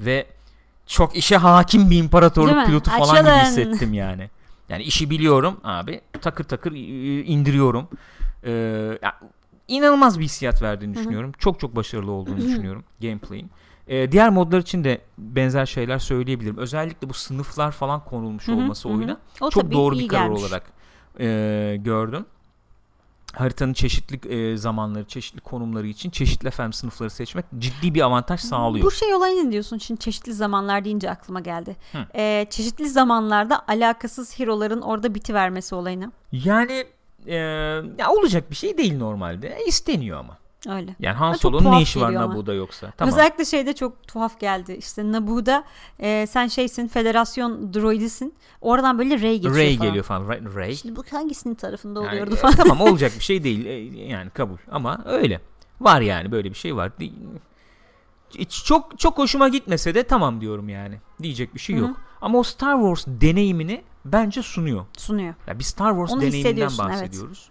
ve 0.00 0.26
çok 0.86 1.16
işe 1.16 1.36
hakim 1.36 1.90
bir 1.90 1.98
imparatorluk 1.98 2.66
pilotu 2.66 2.90
falan 2.90 3.20
gibi 3.20 3.30
Açılın. 3.30 3.44
hissettim 3.44 3.94
yani. 3.94 4.30
Yani 4.68 4.82
işi 4.82 5.10
biliyorum 5.10 5.60
abi 5.64 6.00
takır 6.20 6.44
takır 6.44 6.72
indiriyorum. 7.26 7.88
Ee, 8.46 8.98
inanılmaz 9.68 10.18
bir 10.18 10.24
hissiyat 10.24 10.62
verdiğini 10.62 10.94
düşünüyorum. 10.94 11.32
Çok 11.38 11.60
çok 11.60 11.76
başarılı 11.76 12.10
olduğunu 12.10 12.36
düşünüyorum 12.48 12.84
gameplay'in. 13.02 13.50
Ee, 13.88 14.12
diğer 14.12 14.30
modlar 14.30 14.58
için 14.58 14.84
de 14.84 15.00
benzer 15.18 15.66
şeyler 15.66 15.98
söyleyebilirim. 15.98 16.58
Özellikle 16.58 17.08
bu 17.08 17.14
sınıflar 17.14 17.72
falan 17.72 18.04
konulmuş 18.04 18.48
Hı 18.48 18.52
hı, 18.52 18.56
olması 18.56 18.88
hı 18.88 18.92
hı. 18.92 18.96
oyuna 18.98 19.16
O 19.40 19.50
çok 19.50 19.72
doğru 19.72 19.98
bir 19.98 20.08
karar 20.08 20.26
gelmiş. 20.26 20.42
olarak 20.42 20.72
e, 21.20 21.76
gördüm. 21.80 22.26
Haritanın 23.36 23.72
çeşitli 23.72 24.34
e, 24.34 24.56
zamanları, 24.56 25.04
çeşitli 25.04 25.40
konumları 25.40 25.86
için 25.86 26.10
çeşitli 26.10 26.48
efendim 26.48 26.72
sınıfları 26.72 27.10
seçmek 27.10 27.44
ciddi 27.58 27.94
bir 27.94 28.00
avantaj 28.00 28.40
sağlıyor. 28.40 28.86
Bu 28.86 28.90
şey 28.90 29.14
olayı 29.14 29.46
ne 29.46 29.52
diyorsun? 29.52 29.78
Şimdi 29.78 30.00
çeşitli 30.00 30.32
zamanlar 30.32 30.84
deyince 30.84 31.10
aklıma 31.10 31.40
geldi. 31.40 31.76
Hı. 31.92 31.98
Ee, 32.14 32.46
çeşitli 32.50 32.88
zamanlarda 32.88 33.62
alakasız 33.68 34.38
hero'ların 34.38 34.80
orada 34.80 35.14
biti 35.14 35.34
vermesi 35.34 35.74
olayına. 35.74 36.12
Yani 36.32 36.84
e, 37.26 37.34
ya 37.98 38.10
olacak 38.10 38.50
bir 38.50 38.56
şey 38.56 38.78
değil 38.78 38.98
normalde. 38.98 39.48
E, 39.48 39.66
isteniyor 39.66 40.18
ama. 40.18 40.38
Öyle. 40.68 40.96
Yani 40.98 41.16
Han 41.16 41.32
Solo'nun 41.32 41.72
ne 41.72 41.82
işi 41.82 42.00
var. 42.00 42.14
Naboo'da 42.14 42.54
yoksa? 42.54 42.92
Tamam. 42.96 43.14
Özellikle 43.14 43.44
şeyde 43.44 43.72
çok 43.72 44.08
tuhaf 44.08 44.40
geldi. 44.40 44.72
İşte 44.72 45.12
Naboo'da 45.12 45.64
e, 45.98 46.26
sen 46.26 46.46
şeysin 46.46 46.88
federasyon 46.88 47.74
droidisin. 47.74 48.34
Oradan 48.60 48.98
böyle 48.98 49.20
Rey 49.20 49.34
geçiyor 49.36 49.56
Ray 49.56 49.76
falan. 49.76 49.88
geliyor 49.88 50.04
falan. 50.04 50.54
Ray. 50.54 50.74
Şimdi 50.74 50.96
bu 50.96 51.04
hangisinin 51.10 51.54
tarafında 51.54 52.00
Yani, 52.02 52.12
oluyordu 52.12 52.34
e, 52.34 52.36
falan. 52.36 52.54
tamam 52.54 52.80
olacak 52.90 53.12
bir 53.18 53.24
şey 53.24 53.44
değil. 53.44 53.66
E, 53.66 53.72
yani 54.02 54.30
kabul. 54.30 54.56
Ama 54.70 55.02
öyle. 55.04 55.40
Var 55.80 56.00
yani 56.00 56.32
böyle 56.32 56.50
bir 56.50 56.54
şey 56.56 56.76
var. 56.76 56.92
Çok 58.64 58.98
çok 58.98 59.18
hoşuma 59.18 59.48
gitmese 59.48 59.94
de 59.94 60.02
tamam 60.02 60.40
diyorum 60.40 60.68
yani. 60.68 61.00
Diyecek 61.22 61.54
bir 61.54 61.60
şey 61.60 61.76
yok. 61.76 61.96
Ama 62.20 62.38
o 62.38 62.42
Star 62.42 62.74
Wars 62.74 63.06
deneyimini 63.20 63.82
bence 64.04 64.42
sunuyor. 64.42 64.86
Sunuyor. 64.98 65.34
Ya 65.46 65.58
bir 65.58 65.64
Star 65.64 65.90
Wars 65.90 66.10
Onu 66.12 66.20
deneyiminden 66.20 66.68
hissediyorsun, 66.68 66.90
evet. 66.90 67.50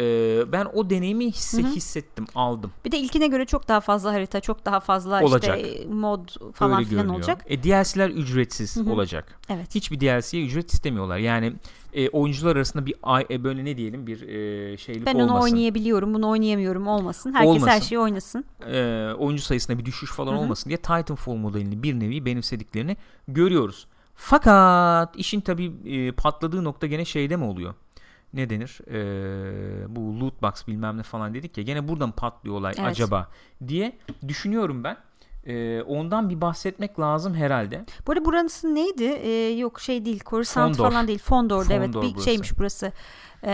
Ee, 0.00 0.52
ben 0.52 0.66
o 0.72 0.90
deneyimi 0.90 1.26
hisse, 1.26 1.62
Hı 1.62 1.66
hı. 1.66 1.70
hissettim, 1.74 2.26
aldım. 2.34 2.70
Bir 2.84 2.92
de 2.92 2.98
ilkine 2.98 3.26
göre 3.26 3.44
çok 3.46 3.68
daha 3.68 3.80
fazla 3.80 4.12
harita, 4.12 4.40
çok 4.40 4.64
daha 4.64 4.80
fazla 4.80 5.22
Olacak. 5.24 5.58
işte 5.60 5.86
mod 5.88 6.28
falan 6.54 6.78
Öyle 6.78 6.84
filan 6.88 7.02
görünüyor. 7.02 7.14
olacak. 7.18 7.44
E, 7.46 7.62
DLC'ler 7.62 8.08
ücretsiz 8.10 8.76
Hı 8.76 8.80
hı. 8.80 8.92
olacak. 8.92 9.38
Evet. 9.48 9.74
Hiçbir 9.74 10.00
DLC'ye 10.00 10.44
ücret 10.44 10.72
istemiyorlar. 10.72 11.18
Yani 11.18 11.52
e, 11.92 12.08
oyuncular 12.08 12.56
arasında 12.56 12.86
bir 12.86 12.94
e, 13.30 13.44
böyle 13.44 13.64
ne 13.64 13.76
diyelim 13.76 14.06
bir 14.06 14.22
e, 14.28 14.76
şeylik 14.76 15.06
Ben 15.06 15.14
olmasın. 15.14 15.34
onu 15.34 15.42
oynayabiliyorum, 15.42 16.14
bunu 16.14 16.28
oynayamıyorum 16.28 16.86
olmasın. 16.86 17.32
Herkes 17.32 17.54
her 17.54 17.60
Olmasın. 17.60 17.80
şeyi 17.88 17.98
oynasın. 17.98 18.44
e, 18.72 19.08
oyuncu 19.18 19.42
sayısında 19.42 19.78
bir 19.78 19.84
düşüş 19.84 20.10
falan 20.12 20.32
Hı 20.32 20.36
hı. 20.36 20.40
olmasın 20.40 20.70
diye 20.70 20.76
Titanfall 20.76 21.34
modelini 21.34 21.82
bir 21.82 22.00
nevi 22.00 22.24
benimsediklerini 22.24 22.96
görüyoruz. 23.28 23.86
Fakat 24.14 25.16
işin 25.16 25.40
tabii 25.40 25.72
e, 25.86 26.12
patladığı 26.12 26.64
nokta 26.64 26.86
gene 26.86 27.04
şeyde 27.04 27.36
mi 27.36 27.44
oluyor? 27.44 27.74
Ne 28.34 28.50
denir? 28.50 28.78
E, 28.90 29.96
bu 29.96 30.20
loot 30.20 30.42
box 30.42 30.66
bilmem 30.66 30.98
ne 30.98 31.02
falan 31.02 31.34
dedik 31.34 31.58
ya 31.58 31.64
gene 31.64 31.88
buradan 31.88 32.12
patlıyor 32.12 32.56
olay 32.56 32.74
Evet. 32.78 32.88
acaba 32.90 33.28
diye 33.68 33.98
düşünüyorum 34.28 34.84
ben. 34.84 34.96
E, 35.46 35.82
ondan 35.82 36.30
bir 36.30 36.40
bahsetmek 36.40 37.00
lazım 37.00 37.34
herhalde. 37.34 37.84
Bu 38.06 38.12
arada 38.12 38.24
burası 38.24 38.74
neydi? 38.74 39.04
Ee, 39.04 39.50
yok 39.58 39.80
şey 39.80 40.04
değil, 40.04 40.22
Coruscant 40.26 40.76
Fondor. 40.76 40.90
falan 40.90 41.08
değil. 41.08 41.18
Fondor'da 41.18 41.74
evet 41.74 41.86
Fondor 41.86 42.02
bir 42.02 42.12
burası. 42.14 42.24
şeymiş 42.24 42.58
burası. 42.58 42.92
Ee, 43.44 43.48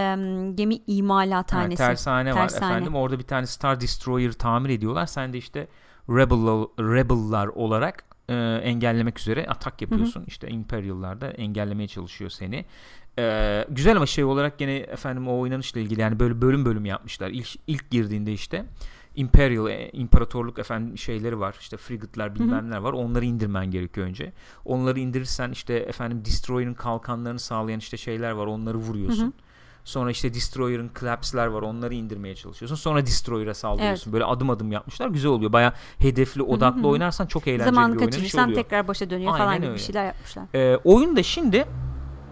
gemi 0.55 0.77
Ha, 0.77 0.83
imalathanesi. 0.87 1.77
tersane 1.77 2.35
var 2.35 2.49
Tersane. 2.49 2.73
efendim. 2.75 2.95
Orada 2.95 3.19
bir 3.19 3.25
tane 3.25 3.47
Star 3.47 3.81
Destroyer 3.81 4.33
tamir 4.33 4.71
ediyorlar. 4.71 5.07
Sen 5.07 5.33
de 5.33 5.39
işte 5.39 5.69
Rebel, 6.09 6.67
Rebel'lar 6.95 7.47
olarak 7.47 8.05
e, 8.29 8.35
engellemek 8.63 9.19
üzere 9.21 9.47
atak 9.47 9.83
yapıyorsun. 9.83 10.25
İşte 10.27 10.49
Imperial'lar 10.49 11.21
da 11.21 11.31
engellemeye 11.31 11.89
çalışıyor 11.89 12.31
seni. 12.31 12.65
E, 13.19 13.65
güzel 13.69 13.97
ama 13.97 14.07
şey 14.07 14.25
olarak 14.25 14.59
gene 14.59 14.77
efendim 14.77 15.29
o 15.29 15.39
oynanışla 15.39 15.81
ilgili 15.81 16.01
yani 16.01 16.19
böyle 16.19 16.41
bölüm 16.41 16.65
bölüm 16.65 16.85
yapmışlar. 16.85 17.29
İlk, 17.31 17.49
ilk 17.67 17.91
girdiğinde 17.91 18.33
işte 18.33 18.65
Imperial, 19.17 19.71
e, 19.71 19.91
imparatorluk 19.93 20.59
efendim 20.59 20.99
şeyleri 20.99 21.41
var. 21.41 21.57
İşte 21.61 21.77
frigate'lar 21.77 22.35
bilmemler 22.35 22.79
var. 22.79 22.93
Onları 22.93 23.25
indirmen 23.25 23.71
gerekiyor 23.71 24.07
önce. 24.07 24.33
Onları 24.65 25.01
indirirsen 25.01 25.51
işte 25.51 25.75
efendim 25.75 26.25
Destroyer'ın 26.25 26.75
kalkanlarını 26.75 27.39
sağlayan 27.39 27.79
işte 27.79 27.97
şeyler 27.97 28.31
var. 28.31 28.47
Onları 28.47 28.77
vuruyorsun. 28.77 29.23
Hı 29.23 29.27
hı. 29.27 29.33
Sonra 29.85 30.11
işte 30.11 30.35
Destroyer'ın 30.35 30.91
collapse'ler 31.01 31.47
var. 31.47 31.63
Onları 31.63 31.95
indirmeye 31.95 32.35
çalışıyorsun. 32.35 32.77
Sonra 32.77 33.07
Destroyer'a 33.07 33.55
saldırıyorsun. 33.55 34.13
Böyle 34.13 34.25
adım 34.25 34.51
adım 34.51 34.73
yapmışlar. 34.73 35.09
Güzel 35.09 35.31
oluyor. 35.31 35.53
Baya 35.53 35.73
hedefli, 35.99 36.43
odaklı 36.43 36.83
hı. 36.83 36.87
oynarsan 36.87 37.27
çok 37.27 37.47
eğlenceli 37.47 37.75
Zamanı 37.75 37.93
bir 37.95 37.99
oynanış 37.99 38.15
kaçırırsan 38.15 38.45
oluyor. 38.45 38.63
tekrar 38.63 38.89
başa 38.89 39.11
dönüyor 39.11 39.33
Aynen 39.33 39.45
falan 39.45 39.57
gibi 39.57 39.67
öyle. 39.67 39.75
bir 39.75 39.81
şeyler 39.81 40.07
yapmışlar. 40.07 40.45
Ee, 40.55 40.77
oyun 40.85 41.17
da 41.17 41.23
şimdi 41.23 41.67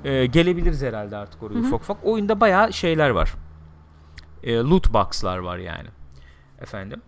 e, 0.05 0.27
gelebiliriz 0.27 0.83
herhalde 0.83 1.17
artık 1.17 1.43
oraya 1.43 1.55
Hı 1.55 1.59
hı. 1.59 1.67
ufak 1.67 1.81
ufak. 1.81 2.05
Oyunda 2.05 2.41
bayağı 2.41 2.73
şeyler 2.73 3.11
var. 3.11 3.35
E, 4.43 4.55
loot 4.57 4.93
box'lar 4.93 5.39
var 5.39 5.59
yani. 5.59 5.89
Efendim. 6.61 7.03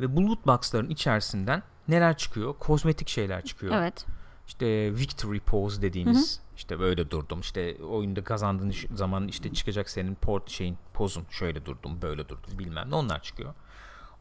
Ve 0.00 0.16
bu 0.16 0.26
loot 0.26 0.46
box'ların 0.46 0.90
içerisinden 0.90 1.62
neler 1.88 2.16
çıkıyor? 2.16 2.54
Kozmetik 2.58 3.08
şeyler 3.08 3.44
çıkıyor. 3.44 3.74
Evet. 3.74 4.06
İşte 4.46 4.94
victory 4.94 5.40
pose 5.40 5.82
dediğimiz 5.82 6.40
işte 6.56 6.80
böyle 6.80 7.10
durdum 7.10 7.40
işte 7.40 7.76
oyunda 7.90 8.24
kazandığın 8.24 8.74
zaman 8.94 9.28
işte 9.28 9.52
çıkacak 9.52 9.90
senin 9.90 10.14
port 10.14 10.50
şeyin 10.50 10.78
pozun 10.94 11.24
şöyle 11.30 11.64
durdum 11.66 12.02
böyle 12.02 12.28
durdum 12.28 12.58
bilmem 12.58 12.90
ne 12.90 12.94
onlar 12.94 13.22
çıkıyor. 13.22 13.54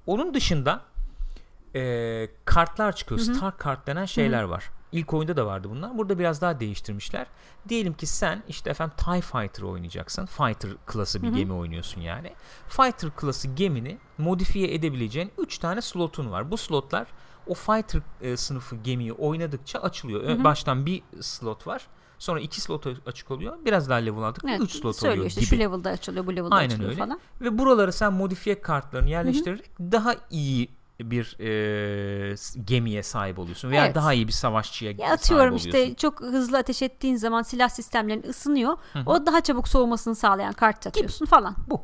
Onun 0.05 0.33
dışında 0.33 0.81
eee, 1.73 2.31
kartlar 2.45 2.95
çıkıyor. 2.95 3.19
Star 3.19 3.57
kart 3.57 3.87
denen 3.87 4.05
şeyler 4.05 4.43
var. 4.43 4.69
İlk 4.91 5.13
oyunda 5.13 5.37
da 5.37 5.45
vardı 5.45 5.67
bunlar. 5.71 5.97
Burada 5.97 6.19
biraz 6.19 6.41
daha 6.41 6.59
değiştirmişler. 6.59 7.25
Diyelim 7.69 7.93
ki 7.93 8.05
sen 8.05 8.43
işte 8.47 8.69
efendim 8.69 8.95
TIE 8.97 9.21
Fighter 9.21 9.63
oynayacaksın. 9.63 10.25
Fighter 10.25 10.71
klası 10.85 11.23
bir 11.23 11.27
gemi 11.29 11.53
oynuyorsun 11.53 12.01
yani. 12.01 12.33
Fighter 12.69 13.09
klası 13.11 13.47
gemini 13.47 13.97
modifiye 14.17 14.73
edebileceğin 14.73 15.31
3 15.37 15.57
tane 15.57 15.81
slotun 15.81 16.31
var. 16.31 16.51
Bu 16.51 16.57
slotlar 16.57 17.07
o 17.47 17.53
Fighter 17.53 18.01
e, 18.21 18.37
sınıfı 18.37 18.75
gemiyi 18.75 19.13
oynadıkça 19.13 19.79
açılıyor. 19.79 20.21
Ö- 20.23 20.43
Baştan 20.43 20.85
bir 20.85 21.01
slot 21.21 21.67
var. 21.67 21.87
Sonra 22.19 22.39
iki 22.39 22.61
slot 22.61 22.87
açık 23.07 23.31
oluyor. 23.31 23.57
Biraz 23.65 23.89
daha 23.89 23.97
level 23.97 24.23
aldıkça 24.23 24.49
Evet, 24.49 24.61
3 24.61 24.71
slot 24.71 24.95
söylüyor 24.95 25.15
oluyor 25.15 25.27
işte 25.29 25.41
gibi. 25.41 25.49
şu 25.49 25.59
level'da 25.59 25.89
açılıyor, 25.89 26.27
bu 26.27 26.35
level'da 26.35 26.55
Aynen 26.55 26.69
açılıyor 26.69 26.89
öyle. 26.89 26.99
falan. 26.99 27.19
Ve 27.41 27.57
buralara 27.57 27.91
sen 27.91 28.13
modifiye 28.13 28.61
kartlarını 28.61 29.09
yerleştirerek 29.09 29.71
daha 29.79 30.15
iyi 30.31 30.69
bir 30.99 31.37
e, 31.39 32.35
gemiye 32.65 33.03
sahip 33.03 33.39
oluyorsun 33.39 33.71
veya 33.71 33.85
Evet. 33.85 33.95
daha 33.95 34.13
iyi 34.13 34.27
bir 34.27 34.31
savaşçıya 34.33 34.91
Ya 34.91 34.97
sahip 34.97 35.13
atıyorum 35.13 35.45
oluyorsun. 35.55 35.67
işte 35.69 35.95
çok 35.95 36.21
hızlı 36.21 36.57
ateş 36.57 36.81
ettiğin 36.81 37.15
zaman 37.15 37.41
silah 37.41 37.69
sistemlerin 37.69 38.23
ısınıyor. 38.29 38.77
O 39.05 39.25
daha 39.25 39.41
çabuk 39.41 39.67
soğumasını 39.67 40.15
sağlayan 40.15 40.53
kart 40.53 40.81
takıyorsun 40.81 41.25
falan. 41.25 41.55
Bu. 41.69 41.81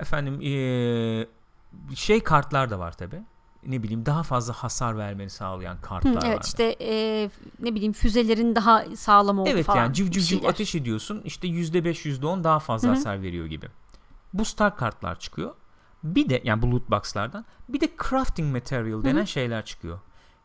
Efendim 0.00 0.40
e, 0.42 0.56
şey 1.96 2.20
kartlar 2.22 2.70
da 2.70 2.78
var 2.78 2.92
tabi. 2.92 3.22
Ne 3.66 3.82
bileyim 3.82 4.06
daha 4.06 4.22
fazla 4.22 4.52
hasar 4.52 4.98
vermeni 4.98 5.30
sağlayan 5.30 5.74
Hı, 5.76 5.80
kartlar 5.82 6.14
var. 6.16 6.22
evet 6.26 6.44
işte 6.46 6.76
e, 6.80 7.30
ne 7.60 7.74
bileyim 7.74 7.92
füzelerin 7.92 8.54
daha 8.54 8.84
sağlam 8.96 9.38
olduğu 9.38 9.50
Evet 9.50 9.66
falan. 9.66 9.78
yani 9.78 9.90
bir 9.90 9.94
cıv 9.94 10.10
cıv 10.10 10.20
şeyler. 10.20 10.48
ateş 10.48 10.74
ediyorsun 10.74 11.22
işte 11.24 11.48
%5 11.48 12.06
%10 12.08 12.44
daha 12.44 12.58
fazla 12.58 12.90
hasar 12.90 13.22
veriyor 13.22 13.46
gibi. 13.46 13.66
Bu 14.32 14.44
star 14.44 14.76
kartlar 14.76 15.18
çıkıyor. 15.18 15.54
Bir 16.04 16.28
de 16.28 16.40
yani 16.44 16.62
bu 16.62 16.70
loot 16.70 16.90
box'lardan 16.90 17.44
bir 17.68 17.80
de 17.80 17.88
crafting 18.10 18.52
material 18.54 19.04
denen 19.04 19.24
şeyler 19.24 19.64
çıkıyor. 19.64 19.98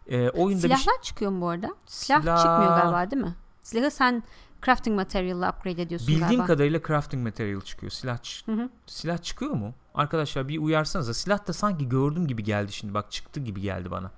Ee, 0.08 0.30
oyunda 0.30 0.64
bir 0.64 0.68
şey- 0.70 0.78
Silahlar 0.78 1.02
çıkıyor 1.02 1.32
mu 1.32 1.42
bu 1.42 1.50
arada? 1.50 1.76
Silah, 1.86 2.22
Silah- 2.22 2.38
çıkmıyor 2.38 2.82
galiba 2.82 3.12
değil 3.12 3.24
mi? 3.24 3.36
Silahı 3.64 3.92
sen 3.92 4.24
crafting 4.66 4.96
material'la 4.96 5.50
upgrade 5.50 5.82
ediyorsun 5.82 6.08
bildiğim 6.08 6.30
galiba. 6.30 6.46
kadarıyla 6.46 6.80
crafting 6.88 7.24
material 7.24 7.62
çıkıyor. 7.62 7.92
Silah 7.92 8.18
Hı 8.46 8.52
hı. 8.52 8.70
silah 8.86 9.18
çıkıyor 9.22 9.52
mu? 9.52 9.74
Arkadaşlar 9.96 10.48
bir 10.48 10.58
uyarsanıza. 10.60 11.14
Silah 11.14 11.48
da 11.48 11.54
sanki 11.54 11.90
gördüm 11.90 12.28
gibi 12.28 12.44
geldi 12.44 12.72
şimdi. 12.74 12.94
Bak 12.94 13.12
çıktı 13.12 13.40
gibi 13.40 13.62
geldi 13.62 13.92
bana. 13.92 14.12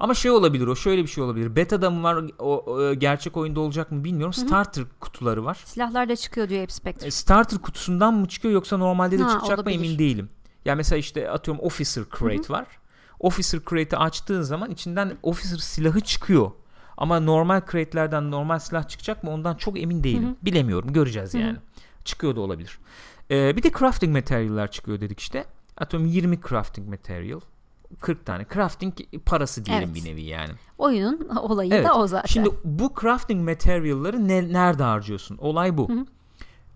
Ama 0.00 0.14
şey 0.14 0.30
olabilir 0.30 0.66
o 0.66 0.76
şöyle 0.76 1.02
bir 1.02 1.08
şey 1.08 1.24
olabilir. 1.24 1.56
Beta'da 1.56 1.90
mı 1.90 2.02
var 2.02 2.24
o, 2.38 2.56
o, 2.72 2.94
gerçek 2.94 3.36
oyunda 3.36 3.60
olacak 3.60 3.92
mı 3.92 4.04
bilmiyorum. 4.04 4.32
Starter 4.32 4.84
kutuları 5.00 5.44
var. 5.44 5.60
Silahlar 5.64 6.08
da 6.08 6.16
çıkıyor 6.16 6.48
diyor 6.48 6.62
Ape 6.62 6.72
Spectre. 6.72 7.06
E, 7.06 7.10
Starter 7.10 7.58
kutusundan 7.58 8.14
mı 8.14 8.28
çıkıyor 8.28 8.54
yoksa 8.54 8.76
normalde 8.76 9.18
de 9.18 9.22
Ha, 9.22 9.30
çıkacak 9.30 9.58
mı 9.58 9.62
olabilir. 9.62 9.84
emin 9.86 9.98
değilim. 9.98 10.28
Ya 10.64 10.74
mesela 10.74 10.98
işte 10.98 11.30
atıyorum 11.30 11.64
Officer 11.64 12.04
Crate 12.18 12.52
var. 12.52 12.66
Officer 13.20 13.60
Crate'i 13.70 13.98
açtığın 13.98 14.42
zaman 14.42 14.70
içinden 14.70 15.12
Officer 15.22 15.56
silahı 15.58 16.00
çıkıyor. 16.00 16.50
Ama 16.96 17.20
normal 17.20 17.60
crate'lerden 17.72 18.30
normal 18.30 18.58
silah 18.58 18.88
çıkacak 18.88 19.24
mı 19.24 19.30
ondan 19.30 19.54
çok 19.54 19.80
emin 19.80 20.04
değilim. 20.04 20.36
Bilemiyorum 20.42 20.92
göreceğiz 20.92 21.34
yani. 21.34 21.56
Çıkıyor 22.04 22.36
da 22.36 22.40
olabilir. 22.40 22.78
Ee, 23.30 23.56
bir 23.56 23.62
de 23.62 23.70
crafting 23.78 24.16
material'lar 24.16 24.70
çıkıyor 24.70 25.00
dedik 25.00 25.20
işte. 25.20 25.44
Atıyorum 25.76 26.08
20 26.08 26.40
crafting 26.48 26.88
material. 26.88 27.40
40 28.00 28.26
tane. 28.26 28.46
Crafting 28.54 28.94
parası 29.26 29.64
diyelim 29.64 29.90
Evet. 29.94 30.04
bir 30.04 30.10
nevi 30.10 30.22
yani. 30.22 30.52
Oyunun 30.78 31.28
olayı 31.36 31.74
Evet. 31.74 31.86
da 31.86 31.94
o 31.98 32.06
zaten. 32.06 32.26
Şimdi 32.26 32.50
bu 32.64 32.92
crafting 33.00 33.48
material'ları 33.48 34.28
ne, 34.28 34.52
nerede 34.52 34.82
harcıyorsun? 34.82 35.38
Olay 35.38 35.76
bu. 35.76 35.90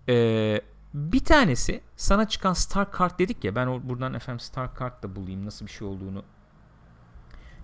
Ee, 0.09 0.61
bir 0.97 1.23
tanesi 1.23 1.81
sana 1.95 2.27
çıkan 2.27 2.53
star 2.53 2.91
kart 2.91 3.19
dedik 3.19 3.43
ya 3.43 3.55
ben 3.55 3.89
buradan 3.89 4.13
efendim 4.13 4.39
star 4.39 4.75
kart 4.75 5.03
da 5.03 5.15
bulayım 5.15 5.45
nasıl 5.45 5.65
bir 5.65 5.71
şey 5.71 5.87
olduğunu 5.87 6.23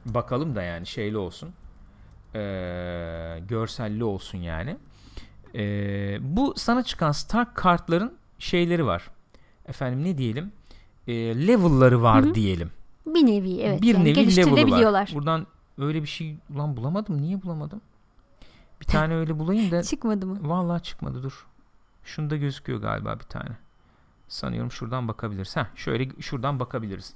bakalım 0.06 0.56
da 0.56 0.62
yani 0.62 0.88
şeyli 0.88 1.18
olsun 1.18 1.54
Ee, 2.36 3.40
görselli 3.48 4.04
olsun 4.04 4.38
yani 4.38 4.78
Ee, 5.56 6.18
bu 6.22 6.54
sana 6.58 6.84
çıkan 6.84 7.12
star 7.12 7.54
kartların 7.54 8.14
şeyleri 8.40 8.86
var 8.86 9.10
efendim 9.66 10.04
ne 10.04 10.18
diyelim 10.18 10.52
Ee, 11.08 11.14
level'ları 11.48 12.02
var 12.02 12.36
diyelim 12.36 12.72
bir 13.06 13.26
nevi 13.26 13.62
evet. 13.62 13.82
bir 13.82 13.94
yani 13.94 14.04
nevi 14.04 14.36
level'ı 14.36 14.94
var 14.94 15.12
buradan 15.14 15.48
öyle 15.78 16.02
bir 16.02 16.08
şey 16.08 16.36
ulan 16.56 16.78
bulamadım 16.78 17.22
niye 17.22 17.42
bulamadım 17.42 17.82
bir 18.82 18.86
tane 18.86 19.16
öyle 19.16 19.40
bulayım 19.40 19.72
da 19.72 19.84
Çıkmadı 19.94 20.26
mı? 20.26 20.38
Vallahi 20.42 20.84
çıkmadı 20.84 21.24
dur. 21.24 21.48
Şunda 22.04 22.38
gözüküyor 22.38 22.82
galiba 22.82 23.16
bir 23.16 23.24
tane. 23.24 23.50
Sanıyorum 24.28 24.72
şuradan 24.72 25.08
bakabiliriz. 25.08 25.56
Heh, 25.56 25.66
şöyle 25.76 26.22
şuradan 26.22 26.60
bakabiliriz. 26.60 27.14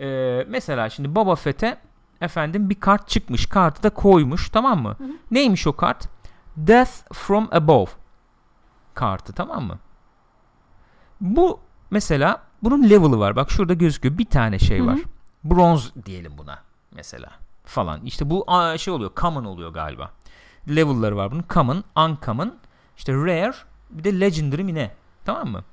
Ee, 0.00 0.46
mesela 0.48 0.90
şimdi 0.90 1.14
Boba 1.14 1.34
Fett'e 1.34 1.78
efendim 2.20 2.70
bir 2.70 2.80
kart 2.80 3.08
çıkmış. 3.08 3.46
Kartı 3.46 3.82
da 3.82 3.90
koymuş 3.90 4.48
tamam 4.48 4.82
mı? 4.82 4.96
Neymiş 5.30 5.66
o 5.66 5.72
kart? 5.76 6.08
Death 6.56 7.12
from 7.12 7.48
Above 7.52 7.90
kartı 8.94 9.32
tamam 9.32 9.64
mı? 9.64 9.78
Bu 11.20 11.60
mesela 11.90 12.42
bunun 12.62 12.90
level'ı 12.90 13.18
var. 13.18 13.36
Bak 13.36 13.50
şurada 13.50 13.74
gözüküyor. 13.74 14.18
Bir 14.18 14.24
tane 14.24 14.58
şey 14.58 14.86
var. 14.86 14.98
Bronz 15.44 15.92
diyelim 16.06 16.38
buna 16.38 16.58
mesela 16.92 17.30
falan. 17.64 18.00
İşte 18.04 18.30
bu 18.30 18.46
şey 18.78 18.94
oluyor. 18.94 19.10
Common 19.16 19.44
oluyor 19.44 19.70
galiba. 19.72 20.10
Level'ları 20.68 21.16
var 21.16 21.30
bunun. 21.30 21.44
Common, 21.50 21.84
Uncommon, 21.96 22.54
işte 22.96 23.12
Rare, 23.12 23.54
bir 23.94 24.04
de 24.04 24.20
Legendary 24.20 24.62
mi 24.62 24.74
ne? 24.74 24.90
Tamam 25.24 25.48
mı? 25.48 25.64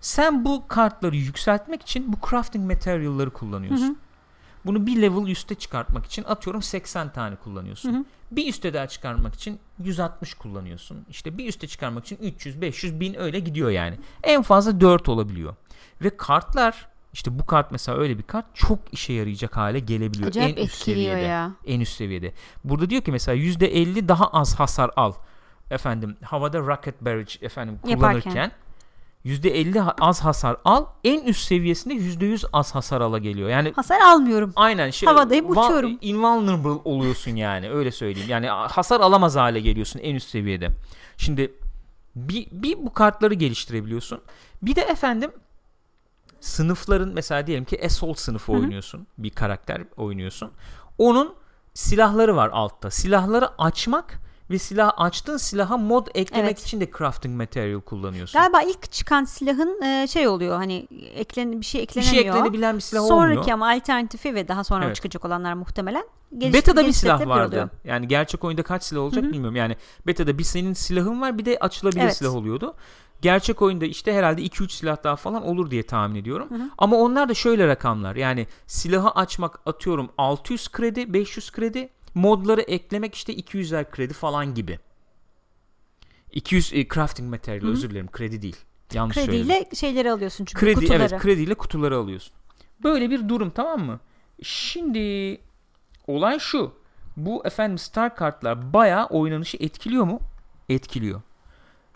Sen 0.00 0.44
bu 0.44 0.68
kartları 0.68 1.16
yükseltmek 1.16 1.82
için 1.82 2.12
bu 2.12 2.16
crafting 2.30 2.72
material'ları 2.72 3.30
kullanıyorsun. 3.30 3.98
Bunu 4.66 4.86
bir 4.86 5.02
level 5.02 5.28
üste 5.28 5.54
çıkartmak 5.54 6.06
için 6.06 6.24
atıyorum 6.24 6.62
80 6.62 7.12
tane 7.12 7.36
kullanıyorsun. 7.36 7.92
Hı 7.92 7.98
hı. 7.98 8.04
Bir 8.30 8.48
üste 8.48 8.74
daha 8.74 8.86
çıkarmak 8.86 9.34
için 9.34 9.58
160 9.78 10.34
kullanıyorsun. 10.34 11.06
İşte 11.10 11.38
bir 11.38 11.48
üste 11.48 11.66
çıkarmak 11.66 12.04
için 12.04 12.16
300, 12.22 12.60
500, 12.60 13.00
1000 13.00 13.14
öyle 13.14 13.40
gidiyor 13.40 13.70
yani. 13.70 13.98
En 14.22 14.42
fazla 14.42 14.80
4 14.80 15.08
olabiliyor. 15.08 15.54
Ve 16.02 16.16
kartlar 16.16 16.88
işte 17.12 17.38
bu 17.38 17.46
kart 17.46 17.72
mesela 17.72 17.98
öyle 17.98 18.18
bir 18.18 18.22
kart 18.22 18.46
çok 18.54 18.78
işe 18.92 19.12
yarayacak 19.12 19.56
hale 19.56 19.78
gelebiliyor. 19.78 20.28
Acayip 20.28 20.58
en 20.58 20.64
üst 20.64 20.74
seviyede. 20.74 21.20
ya. 21.20 21.52
En 21.66 21.80
üst 21.80 21.96
seviyede. 21.96 22.32
Burada 22.64 22.90
diyor 22.90 23.02
ki 23.02 23.12
mesela 23.12 23.36
%50 23.36 24.08
daha 24.08 24.26
az 24.26 24.54
hasar 24.54 24.90
al. 24.96 25.12
Efendim 25.70 26.16
havada 26.24 26.58
rocket 26.58 27.00
barrage 27.00 27.32
efendim 27.40 27.78
kullanırken 27.82 28.52
%50 29.24 29.78
ha- 29.78 29.94
az 30.00 30.20
hasar 30.20 30.56
al. 30.64 30.86
En 31.04 31.20
üst 31.26 31.44
seviyesinde 31.48 31.94
%100 31.94 32.44
az 32.52 32.74
hasar 32.74 33.00
ala 33.00 33.18
geliyor. 33.18 33.48
Yani 33.48 33.72
Hasar 33.76 34.00
almıyorum. 34.00 34.52
Aynen 34.56 34.90
şey 34.90 35.06
Havadayım, 35.08 35.46
va- 35.46 35.64
uçuyorum. 35.66 35.98
invulnerable 36.00 36.80
oluyorsun 36.84 37.36
yani 37.36 37.70
öyle 37.70 37.90
söyleyeyim. 37.92 38.28
Yani 38.30 38.48
hasar 38.48 39.00
alamaz 39.00 39.36
hale 39.36 39.60
geliyorsun 39.60 40.00
en 40.00 40.14
üst 40.14 40.28
seviyede. 40.28 40.70
Şimdi 41.16 41.52
bir, 42.16 42.46
bir 42.52 42.78
bu 42.86 42.92
kartları 42.92 43.34
geliştirebiliyorsun. 43.34 44.20
Bir 44.62 44.76
de 44.76 44.80
efendim 44.80 45.30
sınıfların 46.40 47.08
mesela 47.14 47.46
diyelim 47.46 47.64
ki 47.64 47.80
Assault 47.84 48.18
sınıfı 48.18 48.52
Hı 48.52 48.56
hı. 48.56 48.60
oynuyorsun. 48.60 49.06
Bir 49.18 49.30
karakter 49.30 49.82
oynuyorsun. 49.96 50.50
Onun 50.98 51.34
silahları 51.74 52.36
var 52.36 52.50
altta. 52.52 52.90
Silahları 52.90 53.62
açmak 53.62 54.18
ve 54.50 54.58
silah 54.58 54.92
açtığın 54.96 55.36
silaha 55.36 55.76
mod 55.76 56.06
eklemek 56.14 56.46
Evet. 56.50 56.60
için 56.66 56.80
de 56.80 56.90
crafting 56.98 57.36
material 57.36 57.80
kullanıyorsun. 57.80 58.40
Galiba 58.40 58.62
ilk 58.62 58.92
çıkan 58.92 59.24
silahın 59.24 59.82
e, 59.82 60.06
şey 60.06 60.28
oluyor 60.28 60.56
hani 60.56 60.88
eklen 61.14 61.60
bir 61.60 61.66
şey 61.66 61.78
bir 61.78 61.82
eklenemiyor. 61.84 62.14
şey 62.22 62.28
eklenebilen 62.28 62.76
bir 62.76 62.80
silah 62.80 63.06
Sonraki 63.08 63.38
olmuyor. 63.38 63.54
ama 63.54 63.68
alternatifi 63.70 64.34
ve 64.34 64.48
daha 64.48 64.64
sonra 64.64 64.84
Evet. 64.84 64.96
çıkacak 64.96 65.24
olanlar 65.24 65.52
muhtemelen 65.54 66.04
geliş- 66.38 66.52
Beta'da 66.52 66.86
bir 66.86 66.92
silah 66.92 67.26
vardı. 67.26 67.48
oluyor. 67.48 67.68
Yani 67.84 68.08
gerçek 68.08 68.44
oyunda 68.44 68.62
kaç 68.62 68.82
silah 68.82 69.02
olacak 69.02 69.24
Hı 69.24 69.28
hı. 69.28 69.32
bilmiyorum. 69.32 69.56
Yani 69.56 69.76
beta'da 70.06 70.38
bir 70.38 70.44
senin 70.44 70.72
silahın 70.72 71.20
var 71.20 71.38
bir 71.38 71.44
de 71.44 71.58
açılabilir 71.60 72.02
Evet. 72.02 72.16
silah 72.16 72.34
oluyordu. 72.34 72.74
Gerçek 73.20 73.62
oyunda 73.62 73.84
işte 73.84 74.14
herhalde 74.14 74.42
2-3 74.42 74.72
silah 74.72 75.04
daha 75.04 75.16
falan 75.16 75.42
olur 75.46 75.70
diye 75.70 75.82
tahmin 75.82 76.14
ediyorum. 76.20 76.50
Hı 76.50 76.54
hı. 76.54 76.70
Ama 76.78 76.96
onlar 76.96 77.28
da 77.28 77.34
şöyle 77.34 77.66
rakamlar. 77.66 78.16
Yani 78.16 78.46
silahı 78.66 79.10
açmak 79.10 79.60
atıyorum 79.66 80.08
600 80.18 80.68
kredi, 80.72 81.12
500 81.12 81.52
kredi. 81.52 81.88
Modları 82.14 82.60
eklemek 82.60 83.14
işte 83.14 83.34
200'er 83.34 83.90
kredi 83.90 84.14
falan 84.14 84.54
gibi. 84.54 84.78
200 86.32 86.72
e, 86.74 86.88
crafting 86.88 87.30
material 87.30 87.62
Hı 87.62 87.66
hı. 87.66 87.70
özür 87.72 87.90
dilerim 87.90 88.10
kredi 88.10 88.42
değil. 88.42 88.56
Yanlış 88.94 89.14
söyledim. 89.14 89.46
Krediyle 89.46 89.68
şeyleri 89.74 90.10
alıyorsun 90.12 90.44
çünkü 90.44 90.60
Kredi 90.60 90.74
kutuları. 90.80 91.02
evet 91.02 91.18
krediyle 91.18 91.54
kutuları 91.54 91.96
alıyorsun. 91.96 92.32
Böyle 92.84 93.10
bir 93.10 93.28
durum 93.28 93.50
tamam 93.50 93.80
mı? 93.80 94.00
Şimdi 94.42 95.40
olay 96.06 96.38
şu. 96.38 96.72
Bu 97.16 97.46
efendim 97.46 97.78
star 97.78 98.16
kartlar 98.16 98.72
bayağı 98.72 99.06
oynanışı 99.06 99.56
etkiliyor 99.60 100.04
mu? 100.04 100.20
Etkiliyor. 100.68 101.22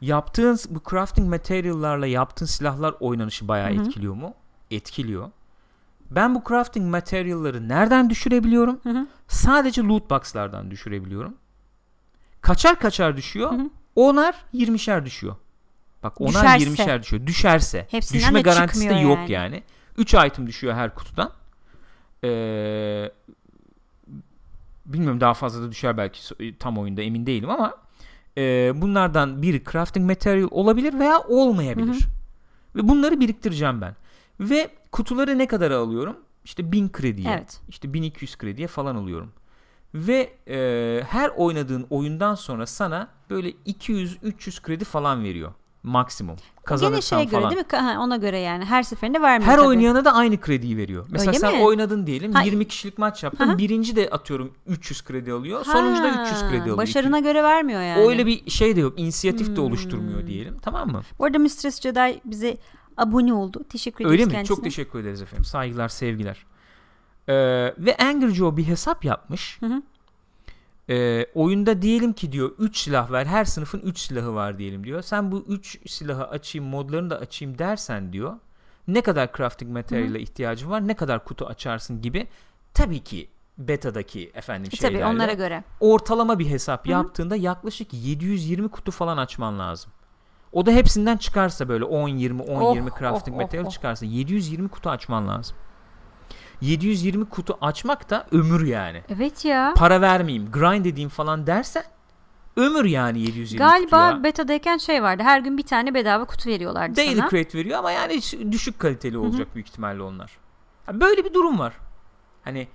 Yaptığın 0.01 0.59
bu 0.71 0.81
crafting 0.91 1.29
material'larla 1.29 2.07
yaptığın 2.07 2.47
silahlar 2.47 2.95
oynanışı 3.01 3.49
bayağı 3.49 3.71
Hı 3.71 3.75
hı. 3.79 3.83
etkiliyor 3.83 4.15
mu? 4.15 4.35
Etkiliyor. 4.71 5.31
Ben 6.15 6.35
bu 6.35 6.43
crafting 6.49 6.91
material'ları 6.91 7.69
nereden 7.69 8.11
düşürebiliyorum? 8.11 8.81
Hı 8.83 8.91
hı. 8.91 9.07
Sadece 9.29 9.83
loot 9.83 10.11
box'lardan 10.11 10.71
düşürebiliyorum. 10.71 11.35
Kaçar 12.41 12.79
kaçar 12.79 13.17
düşüyor. 13.17 13.53
Hı 13.53 13.57
hı. 13.57 13.71
Onar 13.97 14.35
20'şer 14.55 15.05
düşüyor. 15.05 15.37
Bak 16.03 16.21
onar 16.21 16.33
Düşerse. 16.59 16.65
20'şer 16.83 17.03
düşüyor. 17.03 17.27
Düşerse. 17.27 17.87
Hepsinden 17.91 18.21
Düşme 18.23 18.39
de 18.39 18.43
garantisi 18.43 18.89
de 18.89 18.95
yok 18.95 19.19
yani. 19.19 19.33
yani. 19.33 19.63
3 19.99 20.15
item 20.15 20.47
düşüyor 20.47 20.75
her 20.75 20.95
kutudan. 20.95 21.31
Ee, 22.25 23.11
bilmiyorum 24.87 25.21
daha 25.21 25.35
fazla 25.35 25.63
da 25.63 25.71
düşer 25.71 25.97
belki 25.97 26.21
so- 26.21 26.55
tam 26.59 26.79
oyunda 26.79 27.03
emin 27.03 27.27
değilim 27.27 27.51
ama 27.51 27.75
e, 28.39 28.73
bunlardan 28.75 29.43
biri 29.43 29.63
crafting 29.73 30.11
material 30.11 30.49
olabilir 30.51 30.99
veya 30.99 31.19
olmayabilir. 31.19 31.87
Hı 31.95 32.07
hı. 32.07 32.77
Ve 32.77 32.89
bunları 32.89 33.21
biriktireceğim 33.21 33.81
ben. 33.81 33.97
Ve 34.41 34.71
kutuları 34.93 35.39
ne 35.39 35.47
kadar 35.47 35.71
alıyorum? 35.71 36.17
İşte 36.45 36.73
1000 36.73 36.89
krediye, 36.89 37.31
Evet. 37.31 37.61
işte 37.69 37.93
1200 37.93 38.37
krediye 38.39 38.67
falan 38.69 38.97
alıyorum. 38.97 39.33
Ve 39.95 40.33
e, 40.49 41.03
her 41.09 41.29
oynadığın 41.37 41.87
oyundan 41.91 42.35
sonra 42.35 42.67
sana 42.67 43.09
böyle 43.31 43.51
200-300 43.51 44.63
kredi 44.63 44.85
falan 44.85 45.25
veriyor. 45.25 45.53
Maksimum. 45.83 46.37
Gene 46.37 46.65
Kazanırsan 46.65 47.17
şeye 47.19 47.25
göre 47.25 47.51
değil 47.51 47.57
mi? 47.73 47.77
Ha, 47.79 47.97
ona 48.01 48.17
göre 48.17 48.39
yani 48.39 48.65
her 48.65 48.83
seferinde 48.83 49.23
vermiyor 49.23 49.51
Her 49.53 49.57
tabii. 49.57 49.67
oynayana 49.69 50.05
da 50.05 50.13
aynı 50.15 50.41
krediyi 50.41 50.77
veriyor. 50.77 51.07
Mesela 51.11 51.31
Öyle 51.31 51.39
sen 51.39 51.55
mi? 51.57 51.65
oynadın 51.65 52.07
diyelim 52.07 52.33
Ha- 52.33 52.43
20 52.43 52.69
kişilik 52.69 52.99
maç 52.99 53.23
yaptın. 53.23 53.49
Aha. 53.49 53.59
Birinci 53.59 53.97
de 53.97 54.11
atıyorum 54.11 54.53
300 54.67 55.05
kredi 55.05 55.33
alıyor. 55.33 55.65
Sonuncu 55.65 56.03
da 56.03 56.17
Ha, 56.17 56.23
300 56.23 56.41
kredi 56.51 56.63
alıyor. 56.63 56.77
Başarına 56.77 57.19
göre 57.19 57.43
vermiyor 57.43 57.81
yani. 57.83 58.01
Öyle 58.07 58.27
bir 58.27 58.51
şey 58.51 58.77
de 58.77 58.81
yok. 58.81 59.01
İnisiyatif 59.01 59.51
de 59.51 59.57
Hmm. 59.57 59.65
oluşturmuyor 59.65 60.27
diyelim. 60.27 60.57
Tamam 60.63 60.91
mı? 60.91 61.03
Bu 61.19 61.25
arada 61.25 61.39
Mistress 61.39 61.81
Jedi 61.81 62.21
bize 62.25 62.57
abone 62.97 63.35
oldu. 63.35 63.65
Teşekkür 63.69 64.05
ederiz 64.05 64.13
Öyle 64.13 64.25
mi? 64.25 64.33
kendisine. 64.33 64.57
Çok 64.57 64.65
teşekkür 64.65 64.99
ederiz 64.99 65.23
efendim. 65.23 65.45
Saygılar, 65.45 65.89
sevgiler. 65.89 66.47
Ee, 67.29 67.35
ve 67.79 67.97
Angry 67.97 68.31
Joe 68.35 68.57
bir 68.57 68.65
hesap 68.67 69.05
yapmış. 69.05 69.59
Hı 69.61 69.67
hı. 69.67 69.83
Ee, 70.89 71.27
oyunda 71.35 71.83
diyelim 71.83 72.13
ki 72.13 72.33
diyor 72.33 72.51
3 72.59 72.77
silah 72.79 73.13
ver. 73.13 73.27
Her 73.27 73.45
sınıfın 73.45 73.81
3 73.81 73.99
silahı 73.99 74.35
var 74.35 74.59
diyelim 74.59 74.85
diyor. 74.85 75.03
Sen 75.03 75.33
bu 75.33 75.45
3 75.49 75.91
silahı 75.91 76.25
açayım, 76.29 76.69
modlarını 76.69 77.11
da 77.11 77.19
açayım 77.19 77.59
dersen 77.59 78.13
diyor. 78.13 78.35
Ne 78.89 79.01
kadar 79.01 79.33
crafting 79.37 79.73
materyal'e 79.73 80.21
ihtiyacın 80.21 80.71
var? 80.71 80.89
Ne 80.89 80.95
kadar 80.97 81.25
kutu 81.25 81.47
açarsın 81.47 82.03
gibi. 82.03 82.29
Tabii 82.75 83.01
ki 83.05 83.29
beta'daki 83.59 84.31
efendim 84.35 84.71
E 84.75 84.77
tabii 84.77 84.93
şeylerle 84.93 85.07
onlara 85.15 85.33
göre. 85.33 85.65
ortalama 85.81 86.39
bir 86.39 86.47
hesap 86.47 86.85
Hı 86.85 86.89
hı. 86.89 86.93
yaptığında 86.93 87.37
yaklaşık 87.37 87.95
720 87.95 88.69
kutu 88.69 88.91
falan 88.93 89.17
açman 89.17 89.59
lazım. 89.59 89.93
O 90.53 90.67
da 90.67 90.71
hepsinden 90.71 91.17
çıkarsa 91.17 91.69
böyle 91.69 91.85
10 91.85 92.09
20 92.09 92.43
10 92.43 92.61
Oh, 92.61 92.75
20 92.75 92.91
crafting 92.99 93.37
oh, 93.37 93.41
oh, 93.41 93.43
material 93.43 93.67
oh. 93.67 93.71
çıkarsa 93.71 94.07
720 94.07 94.69
kutu 94.69 94.91
açman 94.91 95.29
lazım. 95.29 95.57
720 96.61 97.25
kutu 97.25 97.59
açmak 97.61 98.11
da 98.11 98.27
ömür 98.33 98.67
yani. 98.67 99.03
Evet 99.09 99.45
ya. 99.45 99.75
Para 99.77 100.01
vermeyeyim, 100.01 100.51
grind 100.53 100.85
edeyim 100.85 101.09
falan 101.09 101.47
dersen 101.47 101.85
ömür 102.57 102.85
yani 102.85 103.21
720 103.21 103.59
kutu 103.65 103.71
Galiba 103.71 104.07
ya. 104.11 104.23
beta'dayken 104.25 104.77
şey 104.77 105.03
vardı. 105.03 105.23
Her 105.23 105.41
gün 105.41 105.59
bir 105.59 105.63
tane 105.63 105.95
bedava 105.95 106.25
kutu 106.25 106.51
veriyorlardı 106.51 106.97
Daily 106.97 107.17
sana. 107.17 107.29
crate 107.29 107.59
veriyor 107.59 107.79
ama 107.79 107.91
yani 107.93 108.21
düşük 108.53 108.79
kaliteli 108.79 109.19
olacak 109.19 109.55
büyük 109.55 109.69
ihtimalle 109.69 110.03
onlar. 110.03 110.39
Böyle 110.93 111.25
bir 111.25 111.35
durum 111.35 111.59
var. 111.59 111.75
Hani 112.45 112.69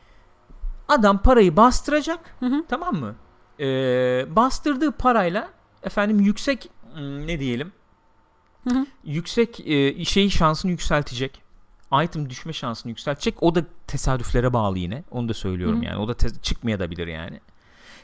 adam 0.88 1.17
parayı 1.17 1.57
bastıracak 1.57 2.19
Hı 2.39 2.45
hı. 2.45 2.63
tamam 2.69 2.95
mı? 2.95 3.15
Ee, 3.59 4.25
bastırdığı 4.36 4.91
parayla 4.91 5.49
efendim 5.84 6.19
yüksek 6.19 6.69
ne 7.01 7.39
diyelim 7.39 7.71
Hı 8.63 8.75
hı. 8.75 8.85
yüksek 9.03 9.67
e, 9.67 10.05
şeyi 10.05 10.31
şansını 10.31 10.71
yükseltecek. 10.71 11.41
Item 12.03 12.29
düşme 12.29 12.53
şansını 12.53 12.89
yükseltecek. 12.89 13.43
O 13.43 13.55
da 13.55 13.65
tesadüflere 13.87 14.53
bağlı 14.53 14.79
yine. 14.79 15.03
Onu 15.11 15.29
da 15.29 15.33
söylüyorum 15.33 15.81
Hı. 15.81 15.85
yani. 15.85 15.97
O 15.97 16.07
da 16.07 16.13
te- 16.13 16.41
çıkmayabilir 16.41 17.07
yani. 17.07 17.39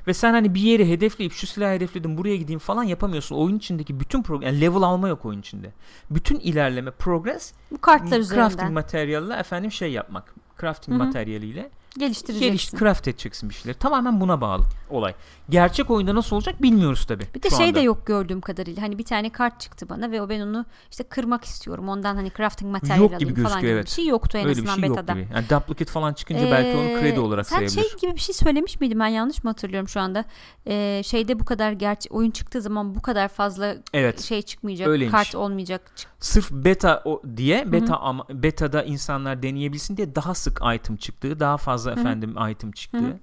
Ve 0.08 0.14
sen 0.14 0.34
hani 0.34 0.56
bir 0.56 0.62
yeri 0.62 0.90
hedefleyip 0.90 1.34
şu 1.34 1.48
silahı 1.48 1.74
hedefledim 1.74 2.18
buraya 2.18 2.38
gideyim 2.38 2.60
falan 2.60 2.84
yapamıyorsun. 2.84 3.36
Oyun 3.36 3.58
içindeki 3.58 4.00
bütün 4.00 4.24
program 4.24 4.48
yani 4.48 4.62
level 4.62 4.82
alma 4.82 5.08
yok 5.08 5.26
oyun 5.26 5.40
içinde. 5.40 5.72
Bütün 6.10 6.40
ilerleme 6.40 6.92
progress 6.92 7.54
Bu 7.72 7.82
kartlar 7.82 8.08
crafting 8.08 8.22
üzerinden 8.22 8.74
materyalle 8.74 9.34
efendim 9.34 9.72
şey 9.72 9.92
yapmak. 9.92 10.36
Crafting 10.62 11.00
Hı 11.00 11.04
hı. 11.04 11.06
materyaliyle 11.06 11.70
geliştireceksin. 12.00 12.48
geliş 12.48 12.72
craft 12.72 13.08
edeceksin 13.08 13.50
bir 13.50 13.56
şeyleri. 13.56 13.80
Tamamen 13.80 14.22
buna 14.22 14.42
bağlı 14.42 14.64
olay. 14.90 15.14
Gerçek 15.50 15.90
oyunda 15.92 16.16
nasıl 16.16 16.36
olacak 16.36 16.62
bilmiyoruz 16.62 17.06
tabi. 17.06 17.24
Bir 17.36 17.44
de 17.44 17.50
şey 17.50 17.76
de 17.76 17.80
yok 17.80 18.06
gördüğüm 18.08 18.42
kadarıyla. 18.42 18.82
Hani 18.82 18.98
bir 18.98 19.06
tane 19.06 19.30
kart 19.30 19.60
çıktı 19.60 19.90
bana 19.90 20.12
ve 20.12 20.22
o 20.22 20.30
ben 20.30 20.40
onu 20.40 20.66
işte 20.92 21.04
kırmak 21.04 21.44
istiyorum. 21.46 21.90
Ondan 21.90 22.16
hani 22.16 22.32
crafting 22.38 22.72
materyal 22.72 22.98
Yok 23.02 23.20
gibi 23.20 23.30
alayım 23.32 23.36
falan 23.36 23.44
gözüküyor, 23.62 23.62
gibi 23.62 23.72
evet. 23.78 23.86
bir 23.86 23.92
şey 23.92 24.08
yoktu 24.08 24.38
en 24.38 24.44
Öyle 24.48 24.56
bir 24.58 24.68
azından 24.68 24.76
şey 24.80 24.90
yok 24.90 24.98
beta'da. 24.98 25.14
gibi. 25.20 25.28
Yani 25.34 25.46
duplicate 25.50 25.92
falan 25.92 26.14
çıkınca 26.14 26.52
belki 26.52 26.78
onu 26.78 27.00
kredi 27.02 27.16
Ee, 27.16 27.20
olarak 27.20 27.48
sen 27.48 27.56
sayabilir. 27.56 27.90
şey 27.90 28.00
gibi 28.02 28.16
bir 28.16 28.22
şey 28.22 28.36
söylemiş 28.36 28.80
miydin 28.80 29.00
ben 29.00 29.08
yanlış 29.08 29.44
mı 29.44 29.50
hatırlıyorum 29.50 29.90
şu 29.90 30.00
anda 30.00 30.26
Ee, 30.68 31.02
şeyde 31.06 31.40
bu 31.40 31.46
kadar 31.46 31.72
gerçi 31.72 32.10
oyun 32.10 32.32
çıktığı 32.32 32.62
zaman 32.62 32.96
bu 32.96 33.02
kadar 33.02 33.28
fazla 33.28 33.76
Evet. 33.94 34.22
şey 34.22 34.42
çıkmayacak 34.42 34.88
öyleymiş. 34.88 35.12
kart 35.12 35.36
olmayacak 35.36 35.82
Sırf 36.20 36.52
beta 36.52 37.02
o 37.06 37.22
diye 37.38 37.72
beta 37.72 37.98
ama 37.98 38.26
beta'da 38.30 38.84
insanlar 38.84 39.44
deneyebilsin 39.44 39.98
diye 39.98 40.16
daha 40.16 40.34
sık 40.36 40.60
item 40.76 40.96
çıktığı, 40.98 41.40
daha 41.40 41.58
fazla 41.58 41.83
Hı 41.92 41.96
hı. 41.96 42.00
efendim 42.00 42.36
item 42.50 42.72
çıktığı, 42.72 42.98
Hı 42.98 43.08
hı. 43.08 43.20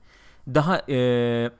daha 0.55 0.83
e, 0.89 1.51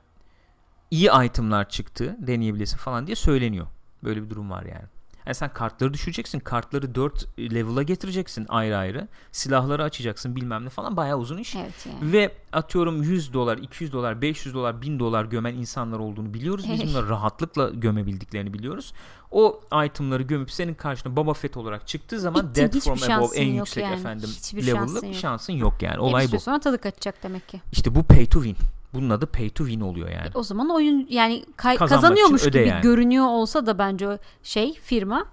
iyi 0.91 1.09
itemlar 1.25 1.69
çıktığı 1.69 2.15
deneyebilirsin 2.19 2.77
falan 2.77 3.07
diye 3.07 3.15
söyleniyor. 3.15 3.67
Böyle 4.03 4.23
bir 4.23 4.29
durum 4.29 4.49
var 4.49 4.63
yani. 4.63 4.85
Yani 5.25 5.35
sen 5.35 5.53
kartları 5.53 5.93
düşüreceksin. 5.93 6.39
Kartları 6.39 6.95
4 6.95 7.39
level'a 7.39 7.83
getireceksin 7.83 8.45
ayrı 8.49 8.77
ayrı. 8.77 9.07
Silahları 9.31 9.83
açacaksın 9.83 10.35
bilmem 10.35 10.65
ne 10.65 10.69
falan. 10.69 10.97
Bayağı 10.97 11.17
uzun 11.17 11.37
iş. 11.37 11.55
Evet 11.55 11.85
yani. 11.85 12.13
Ve 12.13 12.31
atıyorum 12.53 13.03
100 13.03 13.33
dolar, 13.33 13.57
200 13.57 13.93
dolar, 13.93 14.21
500 14.21 14.55
dolar, 14.55 14.81
1000 14.81 14.99
dolar 14.99 15.25
gömen 15.25 15.53
insanlar 15.55 15.99
olduğunu 15.99 16.33
biliyoruz. 16.33 16.65
Biz 16.73 16.89
bunları 16.89 17.09
rahatlıkla 17.09 17.69
gömebildiklerini 17.69 18.53
biliyoruz. 18.53 18.93
O 19.31 19.61
itemları 19.85 20.23
gömüp 20.23 20.51
senin 20.51 20.73
karşına 20.73 21.15
Boba 21.15 21.33
Fett 21.33 21.57
olarak 21.57 21.87
çıktığı 21.87 22.19
zaman 22.19 22.49
Bitti, 22.49 22.67
hiçbir 22.67 22.79
from 22.95 23.11
Above 23.11 23.37
en 23.37 23.47
yüksek 23.47 23.83
yani. 23.83 23.95
efendim 23.95 24.29
Hiçbir 24.37 24.67
level'lı 24.67 24.87
şansın 24.87 25.07
yok. 25.07 25.15
şansın 25.15 25.53
yok 25.53 25.81
yani. 25.81 25.93
Bir 25.93 25.99
Olay 25.99 26.27
bu. 26.31 26.39
sonra 26.39 26.59
tadı 26.59 26.77
kaçacak 26.81 27.23
demek 27.23 27.47
ki. 27.49 27.61
İşte 27.71 27.95
bu 27.95 28.03
pay 28.03 28.25
to 28.25 28.43
win. 28.43 28.57
Bunun 28.93 29.09
adı 29.09 29.25
pay 29.27 29.49
to 29.49 29.65
win 29.65 29.81
oluyor 29.81 30.09
yani. 30.09 30.29
O 30.33 30.43
zaman 30.43 30.69
oyun 30.69 31.07
yani 31.09 31.45
kay- 31.57 31.77
Kazanmak 31.77 32.01
kazanıyormuş 32.03 32.43
gibi 32.43 32.67
yani. 32.67 32.81
görünüyor 32.81 33.25
olsa 33.25 33.65
da 33.65 33.77
bence 33.77 34.07
o 34.09 34.17
şey 34.43 34.73
firma 34.73 35.25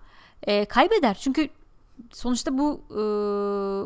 e, 0.42 0.64
kaybeder. 0.64 1.14
Çünkü 1.20 1.48
sonuçta 2.12 2.58
bu 2.58 2.80
e, 2.90 3.00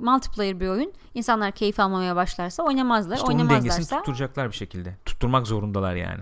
multiplayer 0.05 0.61
bir 0.61 0.68
oyun. 0.68 0.93
İnsanlar 1.14 1.53
keyif 1.53 1.81
almamaya 1.81 2.16
başlarsa 2.16 2.62
oynamazlar. 2.62 3.16
İşte 3.16 3.27
onun 3.27 3.39
dengesini 3.39 3.59
Oynamazlarsa 3.61 3.99
tutturacaklar 3.99 4.51
bir 4.51 4.57
şekilde. 4.57 4.97
Tutturmak 5.07 5.47
zorundalar 5.47 5.95
yani. 5.95 6.20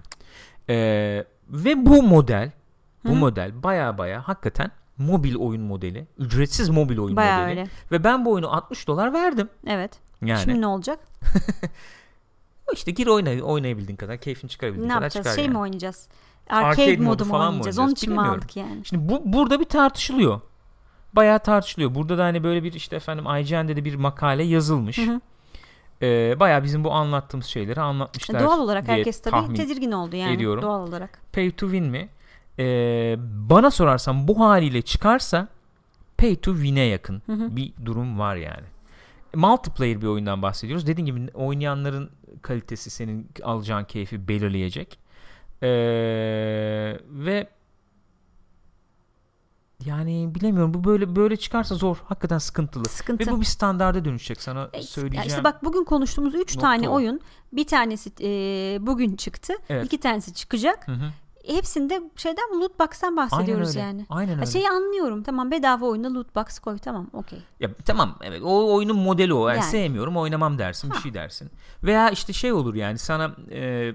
Ee, 0.68 1.24
ve 1.48 1.86
bu 1.86 2.02
model 2.02 2.50
bu 3.04 3.10
Hı. 3.10 3.14
model 3.14 3.62
baya 3.62 3.98
baya 3.98 4.28
hakikaten 4.28 4.70
mobil 4.98 5.36
oyun 5.36 5.62
modeli. 5.62 6.06
Ücretsiz 6.18 6.68
mobil 6.68 6.98
oyun 6.98 7.16
bayağı 7.16 7.40
modeli. 7.42 7.60
öyle. 7.60 7.68
Ve 7.92 8.04
ben 8.04 8.24
bu 8.24 8.32
oyunu 8.32 8.56
60 8.56 8.86
dolar 8.88 9.12
verdim. 9.12 9.48
Evet. 9.66 9.98
Yani 10.24 10.40
Şimdi 10.40 10.60
ne 10.60 10.66
olacak? 10.66 10.98
işte 12.74 12.90
gir 12.90 13.06
oyna, 13.06 13.44
oynayabildiğin 13.44 13.96
kadar, 13.96 14.18
keyfini 14.18 14.50
çıkarabildiğin 14.50 14.88
ne 14.88 14.92
kadar 14.92 15.02
yapacağız? 15.02 15.26
çıkar 15.26 15.36
Şey 15.36 15.44
yani. 15.44 15.52
mi 15.52 15.58
oynayacağız? 15.58 16.08
Arcade, 16.50 16.82
Arcade 16.82 16.96
modu 16.96 17.04
modu 17.04 17.24
mu 17.24 17.30
falan 17.30 17.48
oynayacağız? 17.48 17.78
Onun 17.78 17.92
için 17.92 18.12
mi 18.12 18.20
aldık 18.20 18.56
yani? 18.56 18.84
Şimdi 18.84 19.08
bu 19.08 19.22
burada 19.24 19.60
bir 19.60 19.64
tartışılıyor. 19.64 20.40
Bayağı 21.12 21.38
tartışılıyor. 21.38 21.94
Burada 21.94 22.18
da 22.18 22.24
hani 22.24 22.44
böyle 22.44 22.64
bir 22.64 22.72
işte 22.72 22.96
efendim 22.96 23.24
IGN'de 23.40 23.76
de 23.76 23.84
bir 23.84 23.94
makale 23.94 24.42
yazılmış. 24.42 24.98
Hı 24.98 25.02
hı. 25.02 25.20
Ee, 26.02 26.40
bayağı 26.40 26.64
bizim 26.64 26.84
bu 26.84 26.92
anlattığımız 26.92 27.46
şeyleri 27.46 27.80
anlatmışlar. 27.80 28.44
Doğal 28.44 28.60
olarak 28.60 28.88
herkes 28.88 29.22
tabii 29.22 29.54
tedirgin 29.54 29.92
oldu 29.92 30.16
yani. 30.16 30.34
ediyorum. 30.34 30.62
Doğal 30.62 30.88
olarak. 30.88 31.20
pay 31.32 31.50
to 31.50 31.66
win 31.66 31.84
mi? 31.84 32.08
Ee, 32.58 33.16
bana 33.50 33.70
sorarsan 33.70 34.28
bu 34.28 34.40
haliyle 34.40 34.82
çıkarsa 34.82 35.48
pay 36.18 36.36
to 36.36 36.54
win'e 36.54 36.80
yakın 36.84 37.22
Hı 37.26 37.32
hı. 37.32 37.56
bir 37.56 37.72
durum 37.84 38.18
var 38.18 38.36
yani. 38.36 38.66
Multiplayer 39.34 40.02
bir 40.02 40.06
oyundan 40.06 40.42
bahsediyoruz. 40.42 40.86
Dediğim 40.86 41.06
gibi 41.06 41.30
oynayanların 41.34 42.10
kalitesi 42.42 42.90
senin 42.90 43.30
alacağın 43.42 43.84
keyfi 43.84 44.28
belirleyecek. 44.28 44.98
Ee, 45.62 45.68
ve 47.08 47.48
yani 49.84 50.34
bilemiyorum 50.34 50.74
bu 50.74 50.84
böyle 50.84 51.16
böyle 51.16 51.36
çıkarsa 51.36 51.74
zor. 51.74 51.96
Hakikaten 52.04 52.38
sıkıntılı. 52.38 52.84
Sıkıntı. 52.84 53.26
Ve 53.26 53.32
bu 53.32 53.40
bir 53.40 53.44
standarda 53.46 54.04
dönüşecek 54.04 54.42
sana 54.42 54.70
E, 54.72 54.82
söyleyeceğim. 54.82 55.28
İşte 55.28 55.44
bak 55.44 55.64
bugün 55.64 55.84
konuştuğumuz 55.84 56.34
3 56.34 56.38
nokta 56.40 56.60
tane 56.60 56.88
o. 56.88 56.92
oyun. 56.94 57.20
Bir 57.52 57.66
tanesi 57.66 58.10
e, 58.20 58.28
bugün 58.86 59.16
çıktı. 59.16 59.52
Evet. 59.68 59.84
iki 59.86 60.00
tanesi 60.00 60.34
çıkacak. 60.34 60.88
Hı 60.88 60.92
hı. 60.92 61.10
Hepsinde 61.46 62.02
şeyden 62.16 62.60
loot 62.60 62.78
box'tan 62.80 63.06
Aynen 63.08 63.16
bahsediyoruz 63.30 63.68
öyle. 63.68 63.80
yani. 63.80 64.06
Aynen 64.10 64.34
öyle. 64.38 64.46
Şeyi 64.46 64.68
anlıyorum. 64.68 65.22
Tamam 65.22 65.50
bedava 65.50 65.86
oyunda 65.86 66.14
loot 66.14 66.34
box 66.36 66.58
koy. 66.58 66.78
Tamam 66.78 67.06
okey. 67.12 67.38
Ya 67.60 67.70
tamam 67.84 68.16
evet 68.22 68.42
o 68.44 68.74
oyunun 68.74 68.96
modeli 68.96 69.34
o. 69.34 69.48
Yani, 69.48 69.56
Yani. 69.58 69.70
sevmiyorum 69.70 70.16
oynamam 70.16 70.58
dersin 70.58 70.90
bir 70.90 70.94
Ha. 70.94 71.00
şey 71.02 71.14
dersin. 71.14 71.50
Veya 71.84 72.10
işte 72.10 72.32
şey 72.32 72.52
olur 72.52 72.74
yani 72.74 72.98
sana 72.98 73.36
e, 73.50 73.92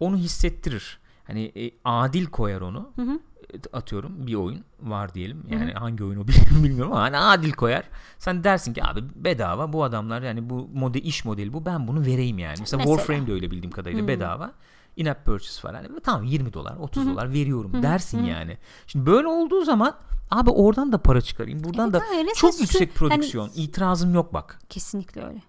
onu 0.00 0.16
hissettirir. 0.16 0.98
Hani 1.26 1.52
e, 1.56 1.70
adil 1.84 2.26
koyar 2.26 2.60
onu. 2.60 2.90
Hı 2.96 3.02
hı. 3.02 3.12
E, 3.54 3.76
Atıyorum 3.76 4.26
bir 4.26 4.34
oyun 4.34 4.64
var 4.82 5.14
diyelim. 5.14 5.42
Yani 5.50 5.72
hangi 5.72 6.04
oyun 6.04 6.20
o 6.20 6.26
bilmiyorum, 6.64 6.92
ama 6.92 7.02
hani 7.02 7.16
adil 7.16 7.52
koyar. 7.52 7.84
Sen 8.18 8.44
dersin 8.44 8.74
ki 8.74 8.84
abi 8.84 9.00
bedava 9.14 9.72
bu 9.72 9.84
adamlar 9.84 10.22
yani 10.22 10.50
bu 10.50 10.68
model 10.74 11.02
iş 11.04 11.24
modeli 11.24 11.52
bu 11.52 11.64
ben 11.66 11.88
bunu 11.88 12.06
vereyim 12.06 12.38
yani. 12.38 12.56
Mesela, 12.60 12.78
Mesela. 12.82 12.96
Warframe 12.96 13.26
de 13.26 13.32
öyle 13.32 13.50
bildiğim 13.50 13.70
kadarıyla 13.70 14.02
Hı. 14.02 14.08
bedava. 14.08 14.52
In-app 14.96 15.26
purchase 15.26 15.60
falan. 15.60 15.74
Yani, 15.74 15.88
tamam 16.04 16.24
20 16.24 16.52
dolar 16.52 16.76
30 16.76 17.02
Hı 17.04 17.08
hı. 17.08 17.12
dolar 17.12 17.32
veriyorum 17.32 17.82
dersin 17.82 18.24
yani. 18.24 18.58
Şimdi 18.86 19.06
böyle 19.06 19.28
olduğu 19.28 19.64
zaman 19.64 19.94
abi 20.30 20.50
oradan 20.50 20.92
da 20.92 20.98
para 20.98 21.20
çıkarayım. 21.20 21.64
Buradan 21.64 21.90
Evet, 21.90 22.00
da 22.00 22.16
öyle. 22.18 22.30
çok 22.34 22.54
Sen 22.54 22.62
yüksek 22.62 22.90
sü- 22.90 22.94
prodüksiyon. 22.94 23.48
hani- 23.48 23.56
İtirazım 23.56 24.14
yok 24.14 24.34
bak. 24.34 24.58
Kesinlikle 24.68 25.24
öyle. 25.26 25.42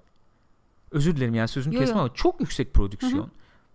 Özür 0.91 1.15
dilerim 1.15 1.33
yani 1.35 1.47
sözünü 1.47 1.77
kesme 1.77 1.99
ama 1.99 2.13
çok 2.13 2.39
yüksek 2.41 2.73
prodüksiyon. 2.73 3.31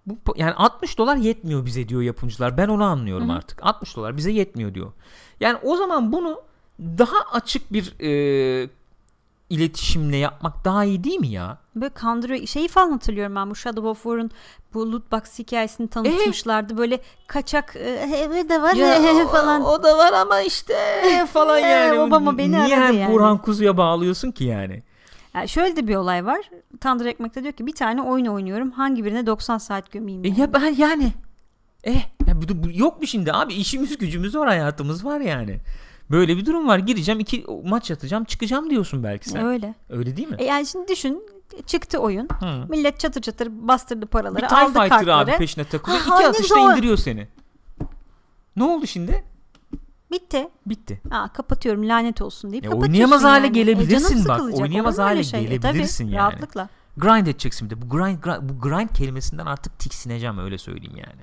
Bu 0.06 0.14
po- 0.14 0.40
yani 0.40 0.52
60 0.54 0.98
dolar 0.98 1.16
yetmiyor 1.16 1.66
bize 1.66 1.88
diyor 1.88 2.02
yapımcılar. 2.02 2.56
Ben 2.58 2.68
onu 2.68 2.84
anlıyorum 2.84 3.28
Hı 3.28 3.32
hı. 3.32 3.36
artık. 3.36 3.58
60 3.66 3.96
dolar 3.96 4.16
bize 4.16 4.30
yetmiyor 4.32 4.74
diyor. 4.74 4.92
Yani 5.40 5.58
o 5.62 5.76
zaman 5.76 6.12
bunu 6.12 6.40
daha 6.80 7.16
açık 7.32 7.72
bir 7.72 7.94
e, 8.00 8.68
iletişimle 9.50 10.16
yapmak 10.16 10.64
daha 10.64 10.84
iyi 10.84 11.04
değil 11.04 11.20
mi 11.20 11.28
ya? 11.28 11.58
Böyle 11.76 11.94
kandırıyor. 11.94 12.46
Şeyi 12.46 12.68
falan 12.68 12.90
hatırlıyorum 12.90 13.36
ben 13.36 13.50
bu 13.50 13.54
Shadow 13.54 13.88
of 13.88 14.02
War'un 14.02 14.30
bu 14.74 14.92
loot 14.92 15.12
box 15.12 15.38
hikayesini 15.38 15.88
tanıtmışlardı. 15.88 16.78
Böyle 16.78 17.00
kaçak 17.26 17.76
e, 17.76 18.08
evet 18.24 18.50
de 18.50 18.62
var 18.62 18.76
e, 19.22 19.26
falan. 19.26 19.62
O, 19.62 19.68
o 19.68 19.82
da 19.82 19.98
var 19.98 20.12
ama 20.12 20.40
işte 20.40 20.74
falan 21.32 21.58
Ee, 21.58 21.66
yani. 21.66 21.98
Obama 21.98 22.38
beni 22.38 22.52
Niye 22.64 22.78
aradı 22.78 22.96
yani. 22.96 23.14
Burhan 23.14 23.38
Kuzu'ya 23.42 23.76
bağlıyorsun 23.76 24.30
ki 24.30 24.44
yani? 24.44 24.82
Yani 25.34 25.48
şöyle 25.48 25.76
de 25.76 25.88
bir 25.88 25.94
olay 25.96 26.26
var. 26.26 26.50
Tandır 26.80 27.06
Ekmek'te 27.06 27.42
diyor 27.42 27.52
ki 27.52 27.66
bir 27.66 27.74
tane 27.74 28.02
oyun 28.02 28.26
oynuyorum. 28.26 28.70
Hangi 28.70 29.04
birine 29.04 29.26
90 29.26 29.58
saat 29.58 29.92
gömeyim 29.92 30.24
E 30.24 30.28
yani. 30.28 30.40
ya 30.40 30.52
ben 30.52 30.74
yani 30.74 31.12
eh 31.84 32.08
ya 32.26 32.42
bu, 32.42 32.64
bu 32.64 32.68
yok 32.72 33.00
mu 33.00 33.06
şimdi 33.06 33.32
abi 33.32 33.54
işimiz 33.54 33.98
gücümüz 33.98 34.34
var 34.34 34.48
hayatımız 34.48 35.04
var 35.04 35.20
yani. 35.20 35.60
Böyle 36.10 36.36
bir 36.36 36.46
durum 36.46 36.68
var. 36.68 36.78
Gireceğim 36.78 37.20
iki 37.20 37.44
maç 37.64 37.90
atacağım 37.90 38.24
çıkacağım 38.24 38.70
diyorsun 38.70 39.04
belki 39.04 39.28
sen. 39.28 39.46
Öyle. 39.46 39.74
Öyle 39.90 40.16
değil 40.16 40.28
mi? 40.28 40.36
E 40.38 40.44
yani 40.44 40.66
şimdi 40.66 40.88
düşün 40.88 41.22
çıktı 41.66 41.98
oyun. 41.98 42.28
Hı. 42.40 42.66
Millet 42.68 43.00
çatır 43.00 43.20
çatır 43.20 43.48
bastırdı 43.50 44.06
paraları. 44.06 44.36
Bir 44.36 44.52
aldı 44.52 44.66
Fighter 44.66 44.88
kartları. 44.88 45.16
abi 45.16 45.36
peşine 45.36 45.64
takılıyor. 45.64 46.02
Ha, 46.02 46.14
iki 46.14 46.24
ne 46.24 46.28
atışta 46.28 46.54
zor. 46.54 46.70
indiriyor 46.72 46.96
seni. 46.96 47.28
Ne 48.56 48.64
oldu 48.64 48.86
şimdi? 48.86 49.24
Bitti. 50.12 50.48
Bitti. 50.66 51.00
Aa, 51.10 51.28
kapatıyorum 51.28 51.88
lanet 51.88 52.22
olsun 52.22 52.52
deyip 52.52 52.64
Ya 52.64 52.70
kapatıyorsun 52.70 52.92
oynayamaz 52.92 53.24
hale 53.24 53.46
yani. 53.46 53.52
gelebilirsin 53.52 54.24
canım 54.24 54.52
bak, 54.52 54.60
oynayamaz 54.60 54.98
hale 54.98 55.24
şey? 55.24 55.40
E, 55.40 55.44
gelebilirsin 55.44 56.04
tabii, 56.04 56.14
yani. 56.14 56.32
Rahatlıkla. 56.32 56.68
Grind 56.96 57.26
edeceksin 57.26 57.70
bir 57.70 57.76
de. 57.76 57.82
Bu 57.82 57.88
grind, 57.88 58.22
grind, 58.22 58.48
bu 58.48 58.60
grind 58.60 58.88
kelimesinden 58.88 59.46
artık 59.46 59.78
tiksineceğim 59.78 60.38
öyle 60.38 60.58
söyleyeyim 60.58 60.96
yani. 60.96 61.20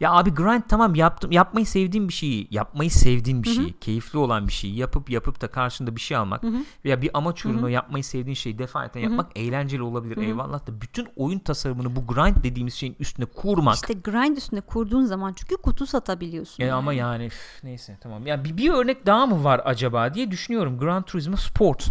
Ya 0.00 0.12
abi 0.12 0.30
grind 0.30 0.62
tamam 0.68 0.94
yaptım 0.94 1.32
yapmayı 1.32 1.66
sevdiğim 1.66 2.08
bir 2.08 2.12
şeyi 2.12 2.48
yapmayı 2.50 2.90
sevdiğin 2.90 3.42
bir 3.42 3.48
Hı 3.48 3.52
hı. 3.52 3.54
şeyi 3.54 3.78
keyifli 3.78 4.18
olan 4.18 4.46
bir 4.48 4.52
şeyi 4.52 4.76
yapıp 4.76 5.10
yapıp 5.10 5.40
da 5.40 5.48
karşında 5.48 5.96
bir 5.96 6.00
şey 6.00 6.16
almak 6.16 6.42
Hı 6.42 6.46
hı. 6.46 6.56
veya 6.84 7.02
bir 7.02 7.10
amaç 7.14 7.46
uğruna 7.46 7.70
yapmayı 7.70 8.04
sevdiğin 8.04 8.34
şeyi 8.34 8.58
defaten 8.58 9.00
yapmak 9.00 9.38
eğlenceli 9.38 9.82
olabilir 9.82 10.16
Hı 10.16 10.20
hı. 10.20 10.24
eyvallah 10.24 10.66
da 10.66 10.80
bütün 10.80 11.08
oyun 11.16 11.38
tasarımını 11.38 11.96
bu 11.96 12.06
grind 12.06 12.36
dediğimiz 12.44 12.74
şeyin 12.74 12.96
üstüne 13.00 13.26
kurmak 13.26 13.74
İşte 13.74 13.94
grind 13.94 14.36
üstüne 14.36 14.60
kurduğun 14.60 15.04
zaman 15.04 15.32
çünkü 15.32 15.56
kutu 15.56 15.86
satabiliyorsun. 15.86 16.62
ya 16.62 16.68
yani. 16.68 16.78
ama 16.78 16.92
yani 16.92 17.26
üf, 17.26 17.60
neyse 17.62 17.98
tamam. 18.00 18.26
Ya 18.26 18.44
bir, 18.44 18.56
bir 18.56 18.70
örnek 18.70 19.06
daha 19.06 19.26
mı 19.26 19.44
var 19.44 19.60
acaba 19.64 20.14
diye 20.14 20.30
düşünüyorum. 20.30 20.78
Gran 20.78 21.02
Turismo 21.02 21.36
Sport. 21.36 21.90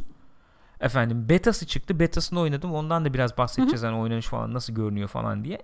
Efendim 0.81 1.25
betası 1.29 1.67
çıktı. 1.67 1.99
Betasını 1.99 2.39
oynadım. 2.39 2.73
Ondan 2.73 3.05
da 3.05 3.13
biraz 3.13 3.37
bahsedeceğiz. 3.37 3.83
Hani 3.83 3.95
oynanış 3.97 4.25
falan 4.25 4.53
nasıl 4.53 4.73
görünüyor 4.73 5.07
falan 5.07 5.43
diye. 5.43 5.61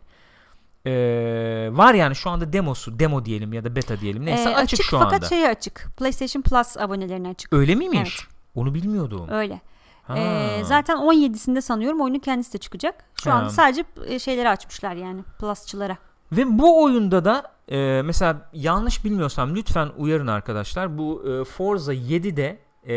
Ee, 0.85 1.69
var 1.71 1.93
yani 1.93 2.15
şu 2.15 2.29
anda 2.29 2.53
demosu. 2.53 2.99
Demo 2.99 3.25
diyelim 3.25 3.53
ya 3.53 3.63
da 3.63 3.75
beta 3.75 3.99
diyelim. 3.99 4.25
Neyse 4.25 4.49
Ee, 4.49 4.55
açık, 4.55 4.83
şu 4.83 4.97
fakat 4.99 5.13
anda. 5.13 5.25
şeye 5.25 5.49
açık. 5.49 5.87
PlayStation 5.97 6.41
Plus 6.41 6.77
abonelerine 6.77 7.29
açık. 7.29 7.53
Öyle 7.53 7.75
miymiş? 7.75 7.99
Evet. 7.99 8.31
Onu 8.55 8.73
bilmiyordum. 8.73 9.27
Öyle. 9.29 9.61
Ha. 10.03 10.17
Ee, 10.17 10.63
zaten 10.63 10.97
17'sinde 10.97 11.61
sanıyorum 11.61 12.01
oyunun 12.01 12.19
kendisi 12.19 12.53
de 12.53 12.57
çıkacak. 12.57 13.03
Şu 13.23 13.31
Ha. 13.31 13.35
an 13.35 13.47
sadece 13.47 13.83
e, 14.07 14.19
şeyleri 14.19 14.49
açmışlar 14.49 14.95
yani 14.95 15.21
Plus'çılara. 15.39 15.97
Ve 16.31 16.59
bu 16.59 16.83
oyunda 16.83 17.25
da 17.25 17.51
e, 17.71 18.01
mesela 18.01 18.49
yanlış 18.53 19.05
bilmiyorsam 19.05 19.55
lütfen 19.55 19.89
uyarın 19.97 20.27
arkadaşlar. 20.27 20.97
Bu 20.97 21.23
e, 21.29 21.43
Forza 21.43 21.93
7'de 21.93 22.59
e, 22.83 22.93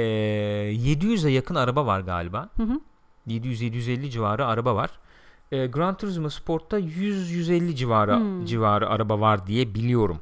700'e 0.72 1.30
yakın 1.30 1.54
araba 1.54 1.86
var 1.86 2.00
galiba. 2.00 2.48
Hı 2.56 2.62
hı. 2.62 2.80
700-750 3.28 4.10
civarı 4.10 4.46
araba 4.46 4.74
var. 4.74 4.90
E, 5.52 5.66
Gran 5.66 5.96
Turismo 5.96 6.30
Sport'ta 6.30 6.78
100-150 6.80 7.74
civarı 7.74 8.16
Hmm. 8.16 8.44
civarı 8.44 8.88
araba 8.88 9.20
var 9.20 9.46
diye 9.46 9.74
biliyorum. 9.74 10.20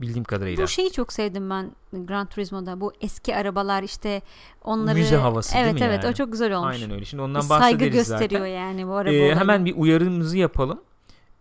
Bildiğim 0.00 0.24
kadarıyla. 0.24 0.62
Bu 0.64 0.68
şeyi 0.68 0.92
çok 0.92 1.12
sevdim 1.12 1.50
ben 1.50 1.72
Gran 1.92 2.26
Turismo'da. 2.26 2.80
Bu 2.80 2.92
eski 3.00 3.36
arabalar 3.36 3.82
işte 3.82 4.22
onları 4.64 4.98
Müze 4.98 5.16
havası 5.16 5.54
değil 5.54 5.64
evet, 5.64 5.74
mi 5.74 5.80
Evet 5.84 6.04
yani? 6.04 6.12
o 6.12 6.14
çok 6.16 6.32
güzel 6.32 6.52
olmuş. 6.52 6.74
Aynen 6.76 6.90
öyle. 6.90 7.04
Şimdi 7.04 7.22
ondan 7.22 7.42
Bir 7.42 7.46
saygı 7.48 7.62
bahsederiz 7.78 7.94
gösteriyor 8.08 8.40
zaten. 8.40 8.52
yani 8.54 8.86
bu 8.88 8.94
araba 8.94 9.12
E, 9.14 9.18
olayına. 9.20 9.40
hemen 9.40 9.64
bir 9.64 9.74
uyarımızı 9.76 10.38
yapalım. 10.38 10.80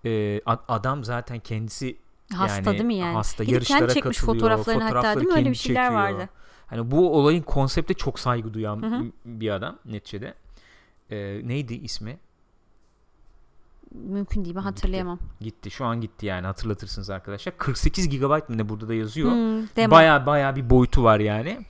E, 0.06 0.42
a- 0.46 0.58
adam 0.68 1.04
zaten 1.04 1.40
kendisi 1.40 1.98
hasta 2.34 2.56
yani 2.72 2.78
değil 2.78 2.84
mi 2.86 2.96
yani? 2.96 3.14
hasta 3.16 3.44
Gidip 3.44 3.54
yarışlara 3.54 3.80
kendi 3.80 3.94
çekmiş 3.94 4.18
katılıyor. 4.18 4.36
fotoğraflarını 4.40 4.84
hatta 4.84 5.16
değil 5.16 5.28
mi? 5.28 5.34
Öyle 5.34 5.50
bir 5.50 5.56
şeyler 5.56 5.84
çekiyor. 5.86 6.02
vardı. 6.04 6.30
Hani 6.68 6.92
bu 6.92 7.16
olayın 7.18 7.42
konsepte 7.42 7.94
çok 7.94 8.20
saygı 8.20 8.54
duyan 8.54 8.82
Hı 8.82 8.86
hı. 8.96 9.04
bir 9.26 9.50
adam 9.50 9.78
neticede. 9.86 10.34
E, 11.10 11.42
neydi 11.48 11.74
ismi? 11.74 12.18
Mümkün 13.94 14.46
değil 14.46 14.56
ben 14.56 14.62
hatırlayamam. 14.62 15.20
Gitti. 15.42 15.72
Şu 15.72 15.86
an 15.86 16.02
gitti 16.02 16.26
yani 16.26 16.48
hatırlatırsınız 16.48 17.10
arkadaşlar. 17.10 17.58
48 17.58 18.10
GB 18.10 18.24
mı 18.50 18.58
ne 18.58 18.70
burada 18.70 18.88
da 18.88 18.94
yazıyor. 18.94 19.32
Hmm. 19.32 19.92
Baya 19.92 20.26
baya 20.26 20.56
bir 20.56 20.70
boyutu 20.70 21.04
var 21.04 21.20
yani. 21.20 21.66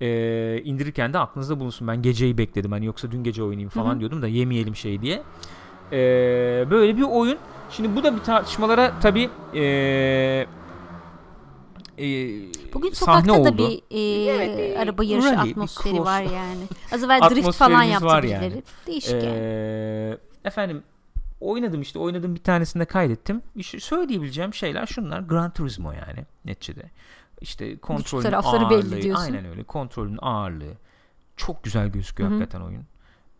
Ee, 0.00 0.62
indirirken 0.64 1.12
de 1.12 1.18
aklınızda 1.18 1.60
bulunsun. 1.60 1.88
Ben 1.88 2.02
geceyi 2.02 2.38
bekledim. 2.38 2.72
Hani 2.72 2.86
yoksa 2.86 3.10
dün 3.12 3.24
gece 3.24 3.42
oynayayım 3.42 3.70
falan 3.70 3.90
Hı 3.90 3.94
hı. 3.96 4.00
diyordum 4.00 4.22
da 4.22 4.28
yemeyelim 4.28 4.76
şey 4.76 5.02
diye. 5.02 5.22
Ee, 5.92 6.66
böyle 6.70 6.96
bir 6.96 7.02
oyun. 7.02 7.38
Şimdi 7.70 7.96
bu 7.96 8.04
da 8.04 8.14
bir 8.16 8.20
tartışmalara 8.20 8.92
tabii 9.00 9.30
ee, 9.54 10.46
ee, 11.98 12.28
Bugün 12.74 12.90
sokakta 12.90 13.28
da 13.28 13.32
oldu. 13.40 13.58
bir, 13.58 13.96
e, 13.96 14.24
Evet, 14.34 14.58
bir 14.58 14.76
araba 14.76 15.04
yarışı 15.04 15.28
rally, 15.28 15.50
atmosferi 15.50 15.94
cross- 15.94 16.04
var 16.04 16.22
yani. 16.22 16.64
Az 16.92 17.04
evvel 17.04 17.20
drift 17.30 17.52
falan 17.52 17.82
yaptı 17.82 18.06
var 18.06 18.22
birileri. 18.22 18.44
yani. 18.44 18.62
Değişik 18.86 19.12
yani. 19.12 19.26
Ee, 19.26 20.18
efendim 20.44 20.82
oynadım 21.40 21.82
işte 21.82 21.98
oynadım 21.98 22.34
bir 22.34 22.42
tanesinde 22.42 22.84
kaydettim. 22.84 23.42
İşte 23.54 23.80
söyleyebileceğim 23.80 24.54
şeyler 24.54 24.86
şunlar. 24.86 25.20
Gran 25.20 25.50
Turismo 25.50 25.92
yani 25.92 26.26
neticede. 26.44 26.90
İşte 27.40 27.78
kontrolün 27.78 28.22
tarafları 28.22 28.70
belli 28.70 28.76
ağırlığı. 28.76 29.02
diyorsun. 29.02 29.24
Aynen 29.24 29.44
öyle. 29.44 29.64
Kontrolün 29.64 30.18
ağırlığı. 30.22 30.74
Çok 31.36 31.64
güzel 31.64 31.88
gözüküyor 31.88 32.30
Hı 32.30 32.34
hı. 32.34 32.38
hakikaten 32.38 32.66
oyun. 32.66 32.84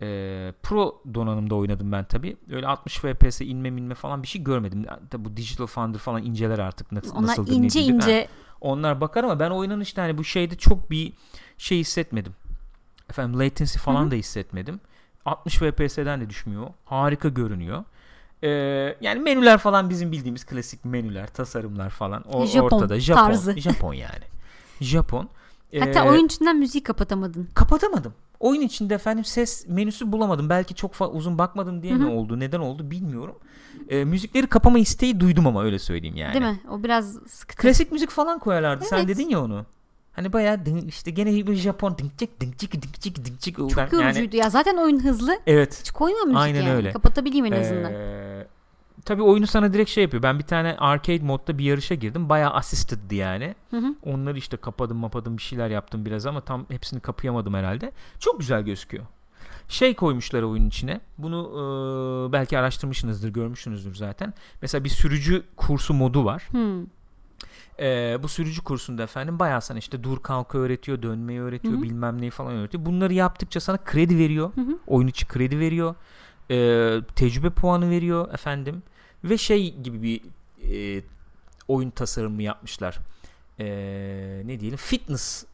Ee, 0.01 0.53
Pro 0.63 1.01
donanımda 1.13 1.55
oynadım 1.55 1.91
ben 1.91 2.03
tabi. 2.05 2.37
Öyle 2.51 2.67
60 2.67 2.97
FPS 2.99 3.41
inme 3.41 3.69
minme 3.69 3.95
falan 3.95 4.23
bir 4.23 4.27
şey 4.27 4.43
görmedim. 4.43 4.85
Tabi 5.09 5.25
bu 5.25 5.37
Digital 5.37 5.67
Foundry 5.67 5.97
falan 5.97 6.23
inceler 6.23 6.59
artık 6.59 6.91
nasıl, 6.91 7.15
Onlar 7.15 7.27
nasıldır 7.27 7.51
ince 7.51 7.79
nedir. 7.79 7.89
Ha, 7.89 7.95
ince 7.95 8.27
onlar 8.61 9.01
bakar 9.01 9.23
ama 9.23 9.39
ben 9.39 9.49
oynanışta 9.49 10.01
hani 10.03 10.17
bu 10.17 10.23
şeyde 10.23 10.57
çok 10.57 10.91
bir 10.91 11.13
şey 11.57 11.79
hissetmedim. 11.79 12.33
Efendim 13.09 13.39
latency 13.39 13.79
falan 13.79 14.01
Hı 14.01 14.05
hı. 14.07 14.11
da 14.11 14.15
hissetmedim. 14.15 14.79
60 15.27 15.57
FPS'den 15.57 16.21
de 16.21 16.29
düşmüyor. 16.29 16.67
Harika 16.85 17.29
görünüyor. 17.29 17.83
Ee, 18.43 18.47
yani 19.01 19.19
menüler 19.19 19.57
falan 19.57 19.89
bizim 19.89 20.11
bildiğimiz 20.11 20.45
klasik 20.45 20.85
menüler, 20.85 21.27
tasarımlar 21.27 21.89
falan 21.89 22.23
o 22.35 22.45
Japon 22.45 22.77
ortada. 22.77 22.99
Japon, 22.99 23.25
tarzı. 23.25 23.53
Japon 23.59 23.93
yani. 23.93 24.23
Japon. 24.81 25.29
Hatta 25.79 26.05
Ee, 26.05 26.09
oyun 26.09 26.25
içinden 26.25 26.57
müziği 26.57 26.83
kapatamadın. 26.83 27.47
kapatamadım. 27.53 28.13
Oyun 28.39 28.61
içinde 28.61 28.95
efendim 28.95 29.25
ses 29.25 29.67
menüsü 29.67 30.11
bulamadım. 30.11 30.49
Belki 30.49 30.75
çok 30.75 30.91
uzun 31.11 31.37
bakmadım 31.37 31.83
diye 31.83 31.93
Hı 31.93 31.99
mi 31.99 32.05
oldu, 32.09 32.39
neden 32.39 32.59
oldu 32.59 32.91
bilmiyorum. 32.91 33.35
Ee, 33.89 34.05
müzikleri 34.05 34.47
kapama 34.47 34.79
isteği 34.79 35.19
duydum 35.19 35.47
ama 35.47 35.63
öyle 35.63 35.79
söyleyeyim 35.79 36.15
yani. 36.15 36.33
Değil 36.33 36.45
mi? 36.45 36.59
O 36.71 36.83
biraz 36.83 37.13
sıkıntı. 37.13 37.61
Klasik 37.61 37.91
müzik 37.91 38.09
falan 38.09 38.39
koyarlardı. 38.39 38.85
Sen 38.85 38.97
Evet. 38.97 39.07
dedin 39.07 39.29
ya 39.29 39.43
onu. 39.43 39.65
Hani 40.17 40.33
bayağı 40.33 40.59
işte 40.87 41.11
gene 41.11 41.47
bir 41.47 41.55
Japon 41.55 41.97
dink 41.97 42.19
çık 42.19 42.41
dink 42.41 43.41
çık. 43.41 43.57
Çok 43.57 43.77
Yani- 43.77 43.93
yorucuydu 43.93 44.35
ya. 44.35 44.49
Zaten 44.49 44.77
oyun 44.77 45.03
hızlı. 45.03 45.39
Evet. 45.47 45.79
Hiç 45.79 45.91
koyma 45.91 46.23
müzik 46.23 46.37
Aynen 46.37 46.61
yani. 46.61 46.71
öyle. 46.75 46.91
Kapatabileyim 46.91 47.45
en 47.45 47.51
azından. 47.51 47.93
Ee, 47.93 48.47
tabii 49.05 49.21
oyunu 49.21 49.47
sana 49.47 49.73
direkt 49.73 49.89
şey 49.89 50.03
yapıyor. 50.03 50.23
Ben 50.23 50.39
bir 50.39 50.43
tane 50.43 50.75
arcade 50.77 51.23
modda 51.23 51.57
bir 51.57 51.63
yarışa 51.63 51.95
girdim. 51.95 52.29
Bayağı 52.29 52.51
assisted'di 52.53 53.15
yani. 53.15 53.55
Hı 53.69 53.77
hı. 53.77 53.95
Onları 54.05 54.37
işte 54.37 54.57
kapadım 54.57 54.97
mapadım 54.97 55.37
bir 55.37 55.41
şeyler 55.41 55.69
yaptım 55.69 56.05
biraz 56.05 56.25
ama 56.25 56.41
tam 56.41 56.65
hepsini 56.69 56.99
kapayamadım 56.99 57.53
herhalde. 57.53 57.91
Çok 58.19 58.39
güzel 58.39 58.61
gözüküyor. 58.61 59.05
Şey 59.69 59.95
koymuşlar 59.95 60.41
oyunun 60.43 60.67
içine. 60.67 61.01
Bunu 61.17 61.49
e, 61.53 62.33
belki 62.33 62.59
araştırmışsınızdır, 62.59 63.29
görmüşsünüzdür 63.29 63.95
zaten. 63.95 64.33
Mesela 64.61 64.83
bir 64.83 64.89
sürücü 64.89 65.43
kursu 65.57 65.93
modu 65.93 66.25
var. 66.25 66.47
Hmm. 66.51 66.85
Ee, 67.79 68.17
bu 68.23 68.27
sürücü 68.27 68.61
kursunda 68.63 69.03
efendim 69.03 69.39
bayağı 69.39 69.61
sana 69.61 69.77
işte 69.79 70.03
dur 70.03 70.19
kalka 70.23 70.57
öğretiyor, 70.57 71.01
dönmeyi 71.01 71.41
öğretiyor, 71.41 71.73
Hı 71.73 71.77
hı. 71.77 71.81
bilmem 71.83 72.21
neyi 72.21 72.31
falan 72.31 72.53
öğretiyor. 72.53 72.85
Bunları 72.85 73.13
yaptıkça 73.13 73.59
sana 73.59 73.77
kredi 73.77 74.17
veriyor. 74.17 74.51
Hı 74.55 74.61
hı. 74.61 74.77
Oyun 74.87 75.07
içi 75.07 75.25
kredi 75.27 75.59
veriyor. 75.59 75.95
Ee, 76.51 77.01
tecrübe 77.15 77.49
puanı 77.49 77.89
veriyor 77.89 78.33
efendim. 78.33 78.83
Ve 79.23 79.37
şey 79.37 79.75
gibi 79.75 80.01
bir 80.03 80.21
e, 80.97 81.03
oyun 81.67 81.89
tasarımı 81.89 82.43
yapmışlar. 82.43 82.97
Ee, 83.59 84.41
ne 84.45 84.59
diyelim? 84.59 84.77
Fitness 84.77 85.45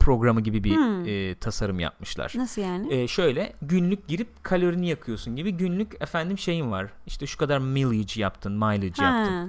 programı 0.00 0.40
gibi 0.40 0.64
bir 0.64 0.76
Hmm. 0.76 1.04
e, 1.08 1.34
tasarım 1.34 1.80
yapmışlar. 1.80 2.32
Nasıl 2.36 2.62
yani? 2.62 2.94
Ee, 2.94 3.08
şöyle 3.08 3.52
günlük 3.62 4.08
girip 4.08 4.44
kalorini 4.44 4.88
yakıyorsun 4.88 5.36
gibi 5.36 5.50
günlük 5.52 6.02
efendim 6.02 6.38
şeyin 6.38 6.70
var. 6.70 6.86
İşte 7.06 7.26
şu 7.26 7.38
kadar 7.38 7.58
mileage 7.58 8.20
yaptın, 8.20 8.52
mileage 8.52 9.02
yaptın 9.04 9.32
ha. 9.32 9.48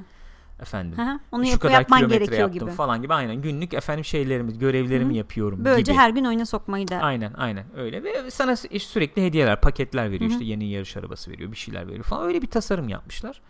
Efendim 0.61 0.97
hı. 0.97 1.19
Onu 1.31 1.45
şu 1.45 1.59
kadar 1.59 1.73
yapman 1.73 1.97
kilometre 1.97 2.17
gerekiyor 2.25 2.49
yaptım 2.49 2.67
gibi. 2.67 2.75
falan 2.75 3.01
gibi 3.01 3.13
aynen 3.13 3.41
günlük 3.41 3.73
efendim 3.73 4.05
şeylerimi 4.05 4.59
görevlerimi 4.59 5.09
Hı 5.09 5.13
hı. 5.13 5.17
yapıyorum 5.17 5.65
Böylece 5.65 5.91
gibi. 5.91 6.01
her 6.01 6.09
gün 6.09 6.25
oyuna 6.25 6.45
sokmayı 6.45 6.87
da. 6.87 6.97
Aynen 6.97 7.33
aynen 7.33 7.65
öyle 7.77 8.03
ve 8.03 8.31
sana 8.31 8.51
sü- 8.51 8.79
sürekli 8.79 9.25
hediyeler 9.25 9.61
paketler 9.61 10.11
veriyor 10.11 10.21
Hı 10.31 10.35
hı. 10.35 10.37
işte 10.39 10.45
yeni 10.45 10.69
yarış 10.69 10.97
arabası 10.97 11.31
veriyor 11.31 11.51
bir 11.51 11.57
şeyler 11.57 11.87
veriyor 11.87 12.03
falan 12.03 12.27
öyle 12.27 12.41
bir 12.41 12.47
tasarım 12.47 12.89
yapmışlar. 12.89 13.41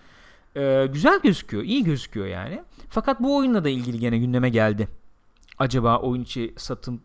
Ee, 0.56 0.88
güzel 0.94 1.20
gözüküyor 1.24 1.64
iyi 1.64 1.84
gözüküyor 1.84 2.28
yani. 2.28 2.62
Fakat 2.90 3.20
bu 3.20 3.38
oyunla 3.38 3.64
da 3.64 3.70
ilgili 3.70 4.00
gene 4.00 4.18
gündeme 4.18 4.50
geldi. 4.50 4.88
Acaba 5.60 5.98
oyun 6.00 6.22
içi 6.22 6.54
satım 6.58 7.02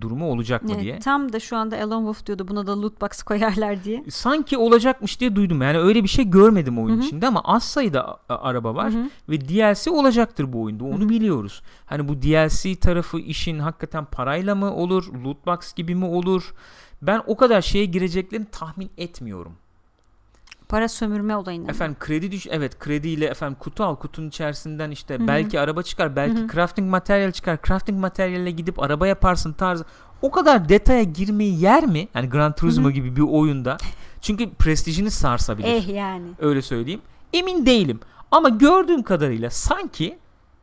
durumu 0.00 0.30
olacak 0.30 0.62
mı 0.62 0.70
Evet, 0.72 0.82
diye. 0.82 0.98
tam 0.98 1.32
da 1.32 1.40
şu 1.40 1.56
anda 1.56 1.76
Alan 1.76 1.98
Wolf 1.98 2.26
diyordu 2.26 2.48
buna 2.48 2.66
da 2.66 2.82
loot 2.82 3.00
box 3.00 3.22
koyarlar 3.22 3.84
diye. 3.84 4.04
Sanki 4.10 4.58
olacakmış 4.58 5.20
diye 5.20 5.36
duydum. 5.36 5.62
Yani 5.62 5.78
öyle 5.78 6.02
bir 6.02 6.08
şey 6.08 6.24
görmedim 6.30 6.78
oyun 6.78 6.96
Hı 6.96 7.00
hı. 7.00 7.04
içinde 7.06 7.26
ama 7.26 7.40
az 7.44 7.62
sayıda 7.64 8.18
araba 8.28 8.74
var. 8.74 8.92
Hı 8.92 8.98
hı. 8.98 9.10
Ve 9.28 9.40
DLC 9.48 9.90
olacaktır 9.90 10.52
bu 10.52 10.62
oyunda. 10.62 10.84
Onu 10.84 11.00
Hı 11.00 11.04
hı. 11.04 11.08
biliyoruz. 11.08 11.62
Hani 11.86 12.08
bu 12.08 12.22
DLC 12.22 12.74
tarafı 12.76 13.18
işin 13.18 13.58
hakikaten 13.58 14.04
parayla 14.04 14.54
mı 14.54 14.74
olur? 14.74 15.04
Loot 15.24 15.46
box 15.46 15.72
gibi 15.74 15.94
mi 15.94 16.04
olur? 16.04 16.54
Ben 17.02 17.22
o 17.26 17.36
kadar 17.36 17.62
şeye 17.62 17.84
gireceklerini 17.84 18.46
tahmin 18.52 18.90
etmiyorum. 18.98 19.52
Para 20.68 20.88
sömürme 20.88 21.36
olayını. 21.36 21.70
Efendim 21.70 21.96
kredi 22.00 22.32
düş 22.32 22.46
evet 22.50 22.78
krediyle 22.78 23.26
efendim 23.26 23.56
kutu 23.60 23.84
al 23.84 23.96
kutunun 23.96 24.28
içerisinden 24.28 24.90
işte 24.90 25.18
Hı 25.18 25.22
hı. 25.22 25.28
belki 25.28 25.60
araba 25.60 25.82
çıkar 25.82 26.16
belki 26.16 26.40
Hı 26.40 26.44
hı. 26.44 26.48
crafting 26.48 26.90
materyal 26.90 27.32
çıkar 27.32 27.58
crafting 27.66 28.00
materyalle 28.00 28.50
gidip 28.50 28.82
araba 28.82 29.06
yaparsın 29.06 29.52
tarzı 29.52 29.84
o 30.22 30.30
kadar 30.30 30.68
detaya 30.68 31.02
girmeyi 31.02 31.60
yer 31.60 31.86
mi? 31.86 32.08
Yani 32.14 32.28
Gran 32.28 32.52
Turismo 32.54 32.84
Hı 32.84 32.88
hı. 32.88 32.92
gibi 32.92 33.16
bir 33.16 33.22
oyunda. 33.22 33.76
Çünkü 34.20 34.50
prestijini 34.50 35.10
sarsabilir. 35.10 35.68
Eh 35.68 35.88
yani. 35.88 36.28
Öyle 36.38 36.62
söyleyeyim. 36.62 37.00
Emin 37.32 37.66
değilim. 37.66 38.00
Ama 38.30 38.48
gördüğüm 38.48 39.02
kadarıyla 39.02 39.50
sanki 39.50 40.18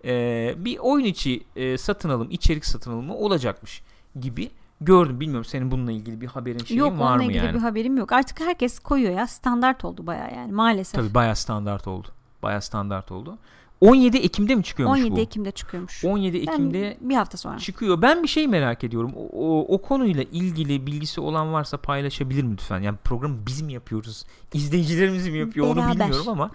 e, 0.05 0.53
bir 0.57 0.77
oyun 0.77 1.05
içi 1.05 1.43
e, 1.55 1.77
satın 1.77 2.09
alım, 2.09 2.27
içerik 2.31 2.65
satın 2.65 2.91
alımı 2.91 3.15
olacakmış 3.15 3.81
gibi 4.19 4.51
gördüm. 4.81 5.19
Bilmiyorum 5.19 5.45
senin 5.45 5.71
bununla 5.71 5.91
ilgili 5.91 6.21
bir 6.21 6.27
haberin 6.27 6.59
şeyin 6.65 6.79
Yok 6.79 6.99
var 6.99 7.11
onunla 7.11 7.15
mı 7.15 7.23
ilgili 7.23 7.45
yani? 7.45 7.53
bir 7.55 7.59
haberim 7.59 7.97
yok. 7.97 8.11
Artık 8.11 8.39
herkes 8.41 8.79
koyuyor 8.79 9.13
ya. 9.13 9.27
Standart 9.27 9.85
oldu 9.85 10.07
baya 10.07 10.29
yani 10.35 10.51
maalesef. 10.51 11.01
Tabii 11.01 11.13
bayağı 11.13 11.35
standart 11.35 11.87
oldu. 11.87 12.07
Bayağı 12.43 12.61
standart 12.61 13.11
oldu. 13.11 13.37
17 13.81 14.17
Ekim'de 14.17 14.55
mi 14.55 14.63
çıkıyormuş 14.63 14.99
17 14.99 15.15
bu? 15.15 15.19
Ekim'de 15.19 15.51
çıkıyormuş. 15.51 16.05
17 16.05 16.47
Ben 16.47 16.51
Ekim'de 16.53 16.97
bir 17.01 17.15
hafta 17.15 17.37
sonra. 17.37 17.57
çıkıyor. 17.57 18.01
Ben 18.01 18.23
bir 18.23 18.27
şey 18.27 18.47
merak 18.47 18.83
ediyorum. 18.83 19.11
O, 19.15 19.29
o, 19.33 19.75
o 19.75 19.81
konuyla 19.81 20.23
ilgili 20.23 20.87
bilgisi 20.87 21.21
olan 21.21 21.53
varsa 21.53 21.77
paylaşabilir 21.77 22.43
mi 22.43 22.51
lütfen? 22.53 22.79
Yani 22.81 22.97
programı 23.03 23.37
biz 23.47 23.61
mi 23.61 23.73
yapıyoruz? 23.73 24.25
İzleyicilerimiz 24.53 25.27
mi 25.27 25.37
yapıyor? 25.37 25.67
Onu 25.67 25.75
Beraber. 25.75 25.99
bilmiyorum 25.99 26.29
ama 26.29 26.51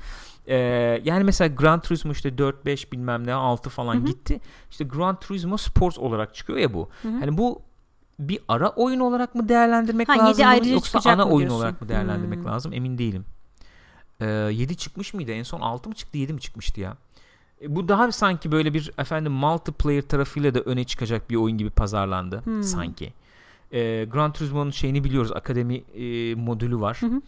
e, 0.47 0.57
yani 1.05 1.25
mesela 1.25 1.55
Gran 1.55 1.81
Turismo 1.81 2.13
işte 2.13 2.39
4 2.39 2.65
5 2.67 2.93
bilmem 2.93 3.27
ne 3.27 3.33
6 3.33 3.71
falan 3.71 3.95
Hı 3.95 3.99
hı. 3.99 4.05
gitti. 4.05 4.41
İşte 4.71 4.85
Gran 4.85 5.21
Turismo 5.21 5.57
Sports 5.57 5.99
olarak 5.99 6.35
çıkıyor 6.35 6.59
ya 6.59 6.75
bu. 6.75 6.89
Hani 7.03 7.39
bu 7.39 7.63
bir 8.19 8.39
ara 8.49 8.69
oyun 8.69 9.01
olarak 9.01 9.35
mı 9.35 9.49
değerlendirmek 9.49 10.09
Ha, 10.09 10.19
lazım 10.19 10.45
bunu, 10.61 10.69
yoksa 10.69 11.11
ana 11.11 11.25
oyun 11.25 11.39
diyorsun? 11.39 11.57
olarak 11.57 11.81
mı 11.83 11.89
değerlendirmek 11.89 12.39
Hmm. 12.39 12.47
lazım 12.47 12.73
emin 12.73 12.99
değilim. 12.99 13.25
Ee, 14.21 14.27
7 14.27 14.77
çıkmış 14.77 15.15
mıydı? 15.15 15.33
En 15.33 15.43
son 15.43 15.61
6 15.61 15.89
mı 15.89 15.95
çıktı 15.95 16.19
7 16.19 16.33
mi 16.33 16.41
çıkmıştı 16.41 16.81
ya? 16.81 16.97
E, 17.63 17.77
bu 17.77 17.89
daha 17.89 18.13
sanki 18.13 18.53
böyle 18.53 18.75
bir 18.75 18.91
efendim 18.99 19.33
multiplayer 19.33 20.03
tarafıyla 20.03 20.55
da 20.55 20.61
öne 20.61 20.85
çıkacak 20.85 21.31
bir 21.31 21.37
oyun 21.37 21.59
gibi 21.59 21.71
pazarlandı 21.71 22.41
Hmm. 22.45 22.63
sanki. 22.63 23.13
E, 23.73 24.05
Gran 24.05 24.33
Turismo'nun 24.33 24.71
şeyini 24.71 25.05
biliyoruz. 25.05 25.33
Akademi 25.33 25.75
e, 25.77 26.35
modülü 26.35 26.81
var. 26.81 26.97
Hı 27.01 27.07
hı. 27.07 27.21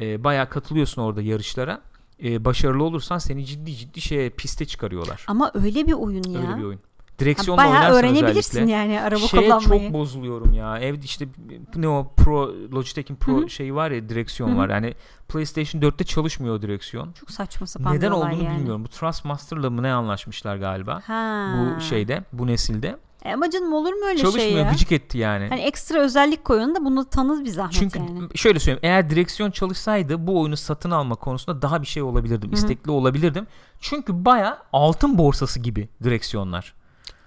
E, 0.00 0.24
bayağı 0.24 0.48
katılıyorsun 0.48 1.02
orada 1.02 1.22
yarışlara. 1.22 1.80
E, 2.24 2.44
başarılı 2.44 2.84
olursan 2.84 3.18
seni 3.18 3.44
ciddi 3.46 3.74
ciddi 3.76 4.00
şeye 4.00 4.30
piste 4.30 4.64
çıkarıyorlar. 4.66 5.24
Ama 5.28 5.50
öyle 5.54 5.86
bir 5.86 5.92
oyun 5.92 6.22
ya. 6.28 6.40
Öyle 6.40 6.56
bir 6.58 6.62
oyun. 6.62 6.80
Ha, 7.16 7.20
Direksiyonla 7.20 7.62
bayağı 7.62 7.74
oynarsan 7.74 7.98
öğrenebilirsin 8.04 8.50
özellikle. 8.62 8.72
yani 8.72 9.00
araba 9.00 9.18
Şeye 9.18 9.42
kullanmayı. 9.44 9.82
çok 9.82 9.92
bozuluyorum 9.92 10.52
ya. 10.52 10.78
Evde 10.78 11.04
işte 11.04 11.28
ne 11.76 11.88
o 11.88 12.12
Pro 12.16 12.54
Logitech'in 12.72 13.16
Pro 13.16 13.32
Hı 13.40 13.44
hı. 13.44 13.50
şeyi 13.50 13.74
var 13.74 13.90
ya 13.90 14.08
direksiyon 14.08 14.48
Hı 14.50 14.52
hı. 14.54 14.56
var. 14.58 14.68
Yani 14.70 14.94
PlayStation 15.28 15.80
4'te 15.82 16.04
çalışmıyor 16.04 16.62
direksiyon. 16.62 17.12
Çok 17.12 17.30
saçma 17.30 17.66
sapan 17.66 17.94
Neden 17.96 18.10
olduğunu 18.10 18.44
yani. 18.44 18.58
bilmiyorum. 18.58 18.84
Bu 18.84 18.88
Trustmaster'la 18.88 19.70
mı 19.70 19.82
ne 19.82 19.92
anlaşmışlar 19.92 20.56
galiba? 20.56 21.02
Ha. 21.06 21.54
Bu 21.76 21.80
şeyde, 21.80 22.22
bu 22.32 22.46
nesilde. 22.46 22.96
E 23.24 23.32
ama 23.34 23.50
canım 23.50 23.72
olur 23.72 23.92
mu 23.92 24.04
öyle 24.06 24.18
Çalışmıyor, 24.20 24.48
şey 24.48 24.56
ya? 24.58 24.70
gıcık 24.70 24.92
etti 24.92 25.18
yani. 25.18 25.46
Hani 25.48 25.60
ekstra 25.60 25.98
özellik 25.98 26.44
koyun 26.44 26.74
da 26.74 26.84
bunu 26.84 27.04
tanız 27.04 27.44
bir 27.44 27.50
zahmet 27.50 27.72
Çünkü 27.74 27.98
yani. 27.98 28.20
şöyle 28.34 28.58
söyleyeyim 28.58 28.80
eğer 28.82 29.10
direksiyon 29.10 29.50
çalışsaydı 29.50 30.26
bu 30.26 30.40
oyunu 30.40 30.56
satın 30.56 30.90
alma 30.90 31.14
konusunda 31.14 31.62
daha 31.62 31.82
bir 31.82 31.86
şey 31.86 32.02
olabilirdim. 32.02 32.48
Hı 32.50 32.52
hı. 32.52 32.56
istekli 32.58 32.90
olabilirdim. 32.90 33.46
Çünkü 33.80 34.24
baya 34.24 34.58
altın 34.72 35.18
borsası 35.18 35.60
gibi 35.60 35.88
direksiyonlar. 36.04 36.74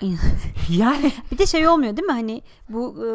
yani 0.70 1.12
bir 1.32 1.38
de 1.38 1.46
şey 1.46 1.68
olmuyor 1.68 1.98
değil 1.98 2.06
mi 2.06 2.12
hani 2.14 2.42
bu 2.70 2.96
e, 3.06 3.08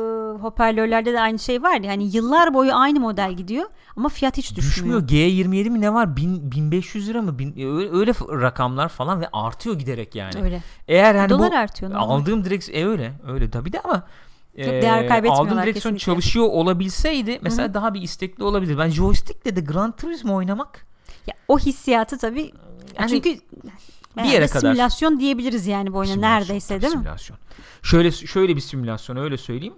hoparlörlerde 0.43 1.13
de 1.13 1.21
aynı 1.21 1.39
şey 1.39 1.63
var 1.63 1.81
ya 1.81 1.91
hani 1.93 2.17
yıllar 2.17 2.55
boyu 2.55 2.75
aynı 2.75 3.01
model 3.01 3.33
gidiyor 3.33 3.65
ama 3.97 4.09
fiyat 4.09 4.37
hiç 4.37 4.57
düşmüyor. 4.57 5.09
düşmüyor. 5.09 5.29
G27 5.31 5.71
mi 5.71 5.81
ne 5.81 5.95
var? 5.95 6.17
1000, 6.17 6.51
1500 6.51 7.09
lira 7.09 7.23
mı? 7.23 7.39
Bin, 7.39 7.53
öyle, 7.77 7.91
öyle 7.99 8.13
rakamlar 8.43 8.89
falan 8.89 9.21
ve 9.21 9.29
artıyor 9.33 9.79
giderek 9.79 10.15
yani. 10.15 10.43
Öyle. 10.43 10.63
Eğer 10.89 11.15
hani 11.15 11.29
Dolar 11.29 11.53
bu 11.53 11.57
artıyor. 11.57 11.91
aldığım 11.95 12.45
direksiyon 12.45 12.79
e 12.81 12.87
öyle 12.87 13.13
öyle 13.29 13.51
tabii 13.51 13.73
de 13.73 13.81
ama 13.81 14.03
Çok 14.57 14.67
değer 14.67 15.09
kaybetmiyorlar 15.09 15.53
aldığım 15.53 15.63
direksiyon 15.63 15.95
kesinlikle. 15.95 16.05
çalışıyor 16.05 16.47
olabilseydi 16.47 17.39
mesela 17.43 17.75
daha 17.75 17.95
bir 17.95 18.03
istekli 18.03 18.45
olabilir. 18.45 18.79
Ben 18.79 18.89
joystickle 18.89 19.57
de 19.57 19.61
Gran 19.61 19.93
Turismo 19.97 20.35
oynamak 20.35 20.87
Ya, 21.27 21.35
o 21.49 21.59
hissiyatı 21.59 22.19
tabii 22.19 22.53
Yani 22.99 23.11
çünkü 23.11 23.39
bir 24.17 24.23
yere 24.29 24.47
kadar. 24.47 24.61
simülasyon 24.61 25.21
diyebiliriz 25.21 25.67
yani 25.67 25.93
bu 25.93 25.99
oyuna 25.99 26.13
Simülasyon, 26.13 26.41
neredeyse 26.41 26.83
değil 26.83 26.93
mi? 26.93 26.99
simülasyon. 26.99 27.39
Şöyle 27.83 28.11
şöyle 28.13 28.57
bir 28.57 28.61
simülasyon 28.61 29.17
öyle 29.17 29.37
söyleyeyim. 29.37 29.75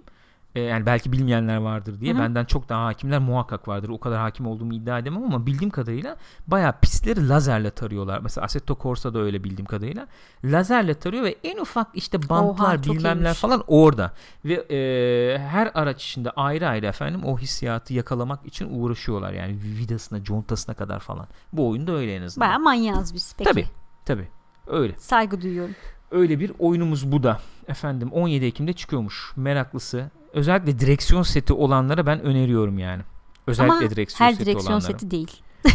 Ee, 0.55 0.61
yani 0.61 0.85
belki 0.85 1.11
bilmeyenler 1.11 1.57
vardır 1.57 1.99
diye 2.01 2.13
Hı 2.13 2.17
hı. 2.17 2.21
benden 2.21 2.45
çok 2.45 2.69
daha 2.69 2.85
hakimler 2.85 3.19
muhakkak 3.19 3.67
vardır. 3.67 3.89
O 3.89 3.99
kadar 3.99 4.19
hakim 4.19 4.47
olduğumu 4.47 4.73
iddia 4.73 4.99
edemem 4.99 5.23
ama 5.23 5.45
bildiğim 5.45 5.69
kadarıyla 5.69 6.15
bayağı 6.47 6.79
pistleri 6.81 7.29
lazerle 7.29 7.69
tarıyorlar. 7.71 8.19
Mesela 8.19 8.45
Assetto 8.45 8.77
Corsa'da 8.81 9.19
öyle 9.19 9.43
bildiğim 9.43 9.65
kadarıyla. 9.65 10.07
Lazerle 10.43 10.93
tarıyor 10.93 11.23
ve 11.23 11.35
en 11.43 11.57
ufak 11.57 11.87
işte 11.93 12.29
bantlar 12.29 12.75
Oha, 12.75 12.83
bilmemler 12.83 13.15
iyiymiş. 13.25 13.39
falan 13.39 13.63
orada. 13.67 14.11
Ve 14.45 14.53
e, 14.53 15.37
her 15.39 15.71
araç 15.73 16.05
içinde 16.05 16.29
ayrı 16.31 16.67
ayrı 16.67 16.85
efendim 16.85 17.23
o 17.25 17.37
hissiyatı 17.37 17.93
yakalamak 17.93 18.45
için 18.45 18.67
uğraşıyorlar. 18.79 19.33
Yani 19.33 19.57
vidasına, 19.63 20.23
contasına 20.23 20.75
kadar 20.75 20.99
falan. 20.99 21.27
Bu 21.53 21.69
oyunda 21.69 21.91
öyle 21.91 22.15
en 22.15 22.21
azından. 22.21 22.47
Bayağı 22.47 22.59
manyağız 22.59 23.13
biz 23.13 23.35
peki. 23.37 23.49
Tabii. 23.51 23.67
Tabii. 24.07 24.27
Öyle. 24.67 24.95
Saygı 24.97 25.41
duyuyorum. 25.41 25.75
Öyle 26.11 26.39
bir 26.39 26.51
oyunumuz 26.59 27.11
bu 27.11 27.23
da. 27.23 27.39
Efendim 27.67 28.11
17 28.11 28.45
Ekim'de 28.45 28.73
çıkıyormuş. 28.73 29.31
Meraklısı. 29.35 30.11
Özellikle 30.33 30.79
direksiyon 30.79 31.23
seti 31.23 31.53
olanlara 31.53 32.05
ben 32.05 32.21
öneriyorum 32.21 32.79
yani. 32.79 33.01
Özellikle 33.47 33.77
Ama 33.77 33.89
direksiyon 33.89 34.27
her 34.27 34.33
seti 34.33 34.45
direksiyon 34.45 34.73
olanlara. 34.73 34.91
seti 34.91 35.11
değil. 35.11 35.41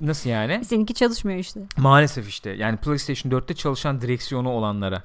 Nasıl 0.00 0.30
yani? 0.30 0.64
Seninki 0.64 0.94
çalışmıyor 0.94 1.38
işte. 1.38 1.60
Maalesef 1.76 2.28
işte. 2.28 2.50
Yani 2.50 2.76
PlayStation 2.76 3.32
4'te 3.32 3.54
çalışan 3.54 4.00
direksiyonu 4.00 4.48
olanlara 4.48 5.02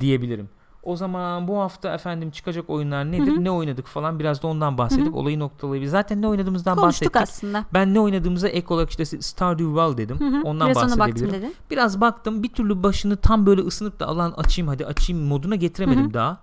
diyebilirim. 0.00 0.48
O 0.82 0.96
zaman 0.96 1.48
bu 1.48 1.58
hafta 1.60 1.94
efendim 1.94 2.30
çıkacak 2.30 2.70
oyunlar 2.70 3.12
nedir? 3.12 3.32
Hı 3.32 3.36
hı. 3.36 3.44
Ne 3.44 3.50
oynadık 3.50 3.86
falan 3.86 4.18
biraz 4.18 4.42
da 4.42 4.46
ondan 4.46 4.78
bahsedip 4.78 5.14
olayı 5.14 5.38
noktalayabiliriz. 5.38 5.90
Zaten 5.90 6.22
ne 6.22 6.28
oynadığımızdan 6.28 6.76
Konuştuk 6.76 7.14
bahsettik. 7.14 7.22
aslında. 7.34 7.64
Ben 7.74 7.94
ne 7.94 8.00
oynadığımıza 8.00 8.48
ek 8.48 8.66
olarak 8.74 8.90
işte 8.90 9.04
Stardew 9.04 9.74
Valley 9.74 9.96
dedim. 9.98 10.20
Hı 10.20 10.24
hı. 10.24 10.42
Ondan 10.44 10.68
Biraz 10.68 10.76
ona 10.76 10.84
bahsedebilirim. 10.98 11.26
baktım 11.28 11.42
dedin. 11.42 11.54
Biraz 11.70 12.00
baktım 12.00 12.42
bir 12.42 12.48
türlü 12.52 12.82
başını 12.82 13.16
tam 13.16 13.46
böyle 13.46 13.60
ısınıp 13.60 14.00
da 14.00 14.06
alan 14.06 14.32
açayım 14.36 14.68
hadi 14.68 14.86
açayım 14.86 15.22
moduna 15.26 15.54
getiremedim 15.54 16.04
Hı 16.04 16.08
hı. 16.08 16.14
daha. 16.14 16.38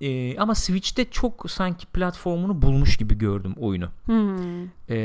Ee, 0.00 0.38
ama 0.38 0.54
Switch'te 0.54 1.10
çok 1.10 1.50
sanki 1.50 1.86
platformunu 1.86 2.62
bulmuş 2.62 2.96
gibi 2.96 3.18
gördüm 3.18 3.54
oyunu. 3.60 3.88
Hmm. 4.06 4.62
Ee, 4.88 4.96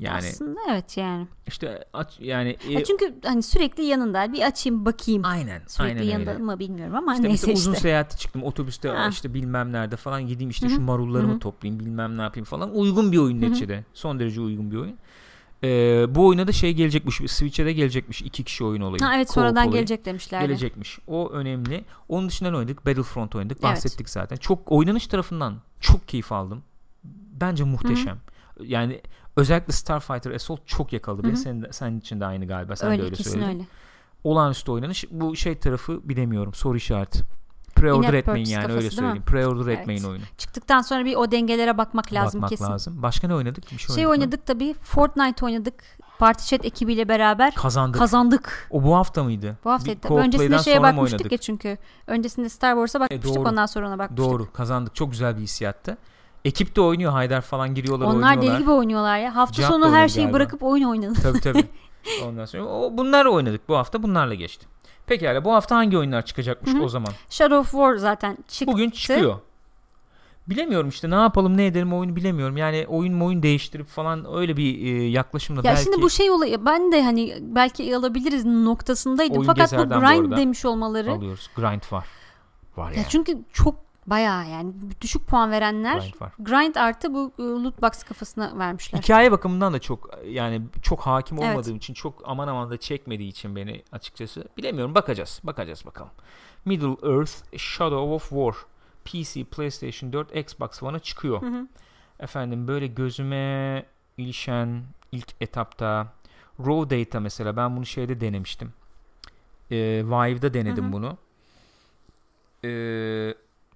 yani 0.00 0.16
Aslında 0.28 0.60
evet 0.70 0.96
yani. 0.96 1.26
işte 1.46 1.84
aç 1.92 2.08
yani 2.20 2.56
e, 2.68 2.72
Ya 2.72 2.84
çünkü 2.84 3.14
hani 3.24 3.42
sürekli 3.42 3.84
yanında 3.84 4.32
bir 4.32 4.42
açayım 4.42 4.84
bakayım. 4.86 5.22
aynen 5.24 5.62
Sürekli 5.66 5.98
aynen 6.00 6.02
yanında 6.12 6.30
öyle. 6.32 6.42
mı 6.42 6.58
bilmiyorum 6.58 6.94
ama 6.96 7.14
İşte 7.14 7.28
neyse 7.28 7.46
işte. 7.46 7.52
uzun 7.52 7.74
seyahate 7.74 8.16
çıktım 8.16 8.42
otobüste 8.42 8.88
Ha. 8.88 9.08
işte 9.10 9.34
bilmem 9.34 9.72
nerede 9.72 9.96
falan 9.96 10.26
gideyim 10.26 10.50
işte 10.50 10.66
Hı 10.66 10.70
hı. 10.70 10.74
şu 10.74 10.80
marullarımı 10.82 11.32
Hı 11.32 11.36
hı. 11.36 11.40
toplayayım 11.40 11.80
bilmem 11.84 12.18
ne 12.18 12.22
yapayım 12.22 12.44
falan 12.44 12.74
uygun 12.76 13.12
bir 13.12 13.18
oyun 13.18 13.40
neticede 13.40 13.84
son 13.94 14.18
derece 14.20 14.40
uygun 14.40 14.70
bir 14.70 14.76
oyun. 14.76 14.96
Ee, 15.64 16.14
bu 16.14 16.26
oyuna 16.26 16.46
da 16.46 16.52
şey 16.52 16.72
gelecekmiş 16.74 17.16
Switch'e 17.26 17.66
de 17.66 17.72
gelecekmiş 17.72 18.22
iki 18.22 18.44
kişi 18.44 18.64
oyun 18.64 18.80
olayı. 18.82 19.02
Ha 19.02 19.16
evet 19.16 19.28
Co-op 19.28 19.34
sonradan 19.34 19.66
olayı. 19.66 19.72
gelecek 19.72 20.04
demişlerdi. 20.04 20.46
gelecekmiş. 20.46 20.98
O 21.06 21.30
önemli. 21.30 21.84
Onun 22.08 22.28
dışında 22.28 22.50
ne 22.50 22.56
oynadık? 22.56 22.86
Battlefront 22.86 23.34
oynadık. 23.34 23.58
Evet. 23.60 23.72
Bahsettik 23.72 24.08
zaten. 24.08 24.36
Çok 24.36 24.72
oynanış 24.72 25.06
tarafından 25.06 25.54
çok 25.80 26.08
keyif 26.08 26.32
aldım. 26.32 26.62
Bence 27.40 27.64
muhteşem. 27.64 28.18
Yani 28.60 29.00
özellikle 29.36 29.72
Starfighter 29.72 30.30
Assault 30.30 30.60
çok 30.66 30.92
yakaladı 30.92 31.24
beni. 31.24 31.36
Senin, 31.36 31.70
senin 31.70 32.00
için 32.00 32.20
de 32.20 32.26
aynı 32.26 32.46
galiba. 32.46 32.76
Sen 32.76 32.90
öyle, 32.90 33.02
de 33.02 33.04
öyle 33.04 33.16
söyledin. 33.16 33.48
öyle. 33.48 33.62
Olağanüstü 34.24 34.70
oynanış. 34.70 35.04
Bu 35.10 35.36
şey 35.36 35.58
tarafı 35.58 36.08
bilemiyorum. 36.08 36.54
Soru 36.54 36.76
işareti. 36.76 37.20
Pre-order 37.76 38.14
etmeyin 38.16 38.46
yani 38.46 38.62
kafası 38.62 38.78
öyle 38.78 38.90
söyleyeyim. 38.90 39.22
Pre-order 39.26 39.64
Evet. 39.64 39.78
etmeyin 39.80 40.04
oyunu. 40.04 40.22
Çıktıktan 40.38 40.80
sonra 40.82 41.04
bir 41.04 41.16
o 41.16 41.30
dengelere 41.30 41.78
bakmak 41.78 42.12
lazım 42.12 42.38
Bakmak 42.42 42.50
kesin. 42.50 42.64
lazım. 42.64 43.02
Başka 43.02 43.28
ne 43.28 43.34
oynadık? 43.34 43.72
Bir 43.72 43.78
şey, 43.78 43.94
Şey 43.94 44.06
oynadık 44.06 44.20
oynadık 44.22 44.46
tabii. 44.46 44.74
Fortnite 44.82 45.44
oynadık. 45.44 45.74
Party 46.18 46.44
Chat 46.56 46.64
ekibiyle 46.64 47.08
beraber 47.08 47.54
Kazandık. 47.54 47.98
kazandık. 47.98 48.68
o 48.70 48.82
bu 48.84 48.94
hafta 48.96 49.24
mıydı? 49.24 49.56
Bu 49.64 49.70
hafta 49.70 49.90
Bir. 49.90 50.10
Öncesinde 50.16 50.58
şeye 50.58 50.82
bakmıştık 50.82 51.12
oynadık? 51.20 51.32
ya 51.32 51.38
çünkü. 51.38 51.78
Öncesinde 52.06 52.48
Star 52.48 52.72
Wars'a 52.74 53.00
bakmıştık 53.00 53.34
doğru. 53.36 53.48
ondan 53.48 53.66
sonra 53.66 53.88
ona 53.88 53.98
bakmıştık. 53.98 54.30
Doğru. 54.30 54.52
Kazandık. 54.52 54.94
Çok 54.94 55.10
güzel 55.10 55.36
bir 55.36 55.42
hissiyattı. 55.42 55.96
Ekip 56.44 56.76
de 56.76 56.80
oynuyor. 56.80 57.12
Haydar 57.12 57.40
falan 57.40 57.74
giriyorlar 57.74 58.06
Onlar 58.06 58.14
oynuyorlar. 58.14 58.42
deli 58.42 58.58
gibi 58.58 58.70
oynuyorlar 58.70 59.18
ya. 59.18 59.36
Hafta 59.36 59.62
da 59.62 59.66
sonu 59.66 59.94
her 59.94 60.08
şeyi 60.08 60.22
galiba. 60.24 60.36
bırakıp 60.36 60.62
oyun 60.62 60.84
oynadı. 60.84 61.14
Tabii 61.22 61.40
tabii. 61.40 61.64
Ondan 62.26 62.44
sonra 62.44 62.64
o, 62.64 62.90
bunlarla 62.96 63.30
oynadık 63.30 63.68
bu 63.68 63.76
hafta 63.76 64.02
bunlarla 64.02 64.34
geçti. 64.34 64.66
Pekala 65.06 65.44
bu 65.44 65.52
hafta 65.52 65.76
hangi 65.76 65.98
oyunlar 65.98 66.24
çıkacakmış 66.24 66.74
Hı 66.74 66.78
hı. 66.78 66.82
o 66.82 66.88
zaman? 66.88 67.12
Shadow 67.30 67.56
of 67.58 67.70
War 67.70 67.96
zaten 67.96 68.38
çıktı. 68.48 68.72
Bugün 68.72 68.90
çıkıyor. 68.90 69.38
Bilemiyorum 70.46 70.88
işte 70.88 71.10
ne 71.10 71.14
yapalım 71.14 71.56
ne 71.56 71.66
edelim 71.66 71.92
oyunu 71.92 72.16
bilemiyorum. 72.16 72.56
Yani 72.56 72.86
oyun 72.88 73.20
oyun 73.20 73.42
değiştirip 73.42 73.88
falan 73.88 74.26
öyle 74.34 74.56
bir 74.56 74.86
e, 74.86 75.04
yaklaşımla 75.08 75.60
Ya 75.60 75.64
belki 75.64 75.82
şimdi 75.82 76.02
bu 76.02 76.10
şey 76.10 76.30
olayı 76.30 76.66
ben 76.66 76.92
de 76.92 77.02
hani 77.02 77.38
belki 77.40 77.96
alabiliriz 77.96 78.44
noktasındaydım. 78.44 79.36
Oyun 79.36 79.46
Fakat 79.46 79.72
bu 79.72 79.76
bu 79.76 79.88
grind 79.88 80.24
arada 80.24 80.36
demiş 80.36 80.64
olmaları. 80.64 81.12
alıyoruz. 81.12 81.50
Grind 81.56 81.82
var. 81.92 82.06
Var 82.76 82.90
Ya 82.90 82.96
yani. 82.96 83.06
çünkü 83.08 83.38
çok 83.52 83.74
bayağı 84.06 84.48
yani 84.48 84.72
düşük 85.00 85.26
puan 85.26 85.50
verenler 85.50 85.98
Grind 85.98 86.20
var. 86.20 86.32
grind 86.38 86.74
artı 86.74 87.14
bu 87.14 87.32
e, 87.38 87.42
loot 87.42 87.82
box 87.82 88.02
kafasına 88.02 88.58
vermişler. 88.58 88.98
Hikaye 89.02 89.32
bakımından 89.32 89.72
da 89.72 89.78
çok 89.78 90.10
yani 90.26 90.62
çok 90.82 91.00
hakim 91.00 91.38
Evet. 91.38 91.50
olmadığım 91.50 91.76
için 91.76 91.94
çok 91.94 92.22
aman 92.24 92.48
aman 92.48 92.70
da 92.70 92.76
çekmediği 92.76 93.28
için 93.28 93.56
beni 93.56 93.82
açıkçası 93.92 94.44
bilemiyorum 94.56 94.94
bakacağız 94.94 95.40
bakacağız 95.44 95.86
bakalım. 95.86 96.10
Middle 96.64 97.08
Earth 97.16 97.56
Shadow 97.58 98.14
of 98.14 98.28
War 98.28 98.54
PC, 99.04 99.44
PlayStation 99.44 100.12
4, 100.12 100.36
Xbox 100.36 100.82
One'a 100.82 100.98
çıkıyor. 100.98 101.42
Hı 101.42 101.46
hı. 101.46 101.66
Efendim 102.20 102.68
böyle 102.68 102.86
gözüme 102.86 103.84
ilişen 104.18 104.82
ilk 105.12 105.28
etapta 105.40 106.12
Raw 106.66 106.98
Data 107.00 107.20
mesela 107.20 107.56
ben 107.56 107.76
bunu 107.76 107.86
şeyde 107.86 108.20
denemiştim. 108.20 108.72
Ee, 109.70 109.76
Vive'da 110.04 110.54
denedim 110.54 110.84
Hı 110.84 110.88
hı. 110.88 110.92
bunu. 110.92 111.18
Ee, 112.64 113.34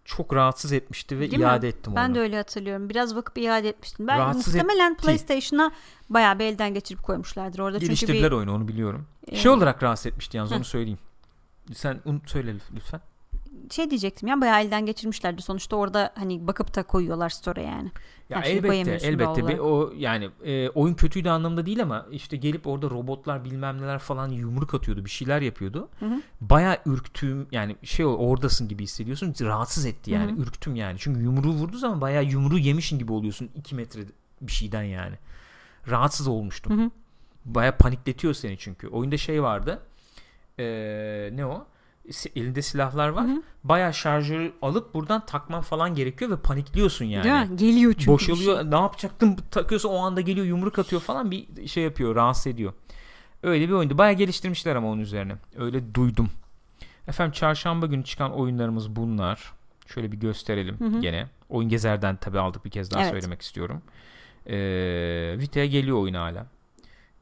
çok 0.08 0.34
rahatsız 0.34 0.72
etmişti 0.72 1.16
ve 1.16 1.20
Değil 1.20 1.36
mi? 1.42 1.42
iade 1.42 1.68
ettim 1.68 1.92
Ben 1.96 2.08
onu. 2.08 2.14
de 2.14 2.20
öyle 2.20 2.36
hatırlıyorum. 2.36 2.88
Biraz 2.90 3.16
bakıp 3.16 3.38
iade 3.38 3.68
etmiştim. 3.68 4.06
Ben 4.06 4.18
Rahatsız 4.18 4.54
muhtemelen 4.54 4.96
PlayStation'a 4.96 5.70
bayağı 6.10 6.38
bir 6.38 6.44
elden 6.44 6.74
geçirip 6.74 7.02
koymuşlardır 7.02 7.58
orada. 7.58 7.78
Çünkü 7.78 7.86
Geliştirdiler 7.86 8.30
bir 8.30 8.36
oyunu 8.36 8.54
onu 8.54 8.68
biliyorum. 8.68 9.06
e, 9.26 9.36
Şey 9.36 9.50
olarak 9.50 9.82
rahatsız 9.82 10.06
etmişti 10.06 10.36
yalnız 10.36 10.52
onu 10.52 10.64
söyleyeyim. 10.64 10.98
Sen 11.74 12.00
onu 12.04 12.20
söyle 12.26 12.54
lütfen. 12.74 13.00
Şey 13.74 13.90
diyecektim 13.90 14.28
ya 14.28 14.40
bayağı 14.40 14.62
elden 14.62 14.86
geçirmişlerdi. 14.86 15.42
Sonuçta 15.42 15.76
orada 15.76 16.12
hani 16.14 16.46
bakıp 16.46 16.76
da 16.76 16.82
koyuyorlar 16.82 17.28
store'a 17.30 17.64
yani. 17.64 17.90
Ya 18.28 18.42
Her 18.42 18.50
elbette 18.50 18.98
elbette 19.02 19.48
bir 19.48 19.58
o 19.58 19.92
yani 19.96 20.30
e, 20.44 20.68
oyun 20.68 20.94
kötüydü 20.94 21.28
anlamda 21.28 21.66
değil 21.66 21.82
ama 21.82 22.06
işte 22.10 22.36
gelip 22.36 22.66
orada 22.66 22.90
robotlar 22.90 23.44
bilmem 23.44 23.82
neler 23.82 23.98
falan 23.98 24.28
yumruk 24.28 24.74
atıyordu 24.74 25.04
bir 25.04 25.10
şeyler 25.10 25.42
yapıyordu. 25.42 25.88
Hı 26.00 26.06
hı. 26.06 26.22
Baya 26.40 26.82
ürktüğüm 26.86 27.46
yani 27.52 27.76
şey 27.82 28.06
oradasın 28.06 28.68
gibi 28.68 28.82
hissediyorsun 28.82 29.34
rahatsız 29.40 29.86
etti 29.86 30.10
yani 30.10 30.32
Hı 30.32 30.36
hı. 30.36 30.40
ürktüm 30.40 30.76
yani 30.76 30.96
çünkü 30.98 31.20
yumruğu 31.20 31.52
vurduğu 31.52 31.78
zaman 31.78 32.00
baya 32.00 32.20
yumruğu 32.20 32.58
yemişin 32.58 32.98
gibi 32.98 33.12
oluyorsun 33.12 33.50
2 33.54 33.74
metre 33.74 34.00
bir 34.40 34.52
şeyden 34.52 34.82
yani 34.82 35.16
rahatsız 35.90 36.28
olmuştum. 36.28 36.78
Hı 36.78 36.84
hı. 36.84 36.90
Baya 37.44 37.76
panikletiyor 37.76 38.34
seni 38.34 38.58
çünkü 38.58 38.88
oyunda 38.88 39.16
şey 39.16 39.42
vardı 39.42 39.82
Ee, 40.58 41.30
ne 41.32 41.46
o 41.46 41.66
elinde 42.36 42.62
silahlar 42.62 43.08
var 43.08 43.24
Hı 43.26 43.30
hı. 43.32 43.42
baya 43.64 43.92
şarjörü 43.92 44.52
alıp 44.62 44.94
buradan 44.94 45.26
takman 45.26 45.62
falan 45.62 45.94
gerekiyor 45.94 46.30
ve 46.30 46.36
panikliyorsun 46.36 47.04
yani. 47.04 47.50
Mi? 47.50 47.56
Geliyor 47.56 47.92
çünkü. 47.92 48.06
Boşalıyor. 48.06 48.60
şey. 48.60 48.70
Ne 48.70 48.76
yapacaktım? 48.76 49.36
Takıyorsa 49.50 49.88
o 49.88 49.98
anda 49.98 50.20
geliyor 50.20 50.46
yumruk 50.46 50.78
atıyor 50.78 51.02
falan 51.02 51.30
bir 51.30 51.66
şey 51.68 51.84
yapıyor. 51.84 52.14
Rahatsız 52.14 52.46
ediyor. 52.46 52.72
Öyle 53.42 53.68
bir 53.68 53.72
oyundu. 53.72 53.98
Baya 53.98 54.12
geliştirmişler 54.12 54.76
ama 54.76 54.88
onun 54.88 55.00
üzerine. 55.00 55.36
Öyle 55.58 55.94
duydum. 55.94 56.30
Efendim 57.08 57.32
çarşamba 57.32 57.86
günü 57.86 58.04
çıkan 58.04 58.32
oyunlarımız 58.32 58.96
bunlar. 58.96 59.52
Şöyle 59.86 60.12
bir 60.12 60.16
gösterelim 60.16 60.80
Hı 60.80 60.84
hı. 60.84 61.00
gene. 61.00 61.26
Oyun 61.48 61.68
Gezer'den 61.68 62.16
tabi 62.16 62.38
aldık 62.38 62.64
bir 62.64 62.70
kez 62.70 62.90
daha 62.90 63.02
Evet. 63.02 63.10
söylemek 63.12 63.42
istiyorum. 63.42 63.82
Ee, 64.46 65.34
Vita'ya 65.38 65.66
geliyor 65.66 65.96
oyun 65.96 66.14
hala. 66.14 66.46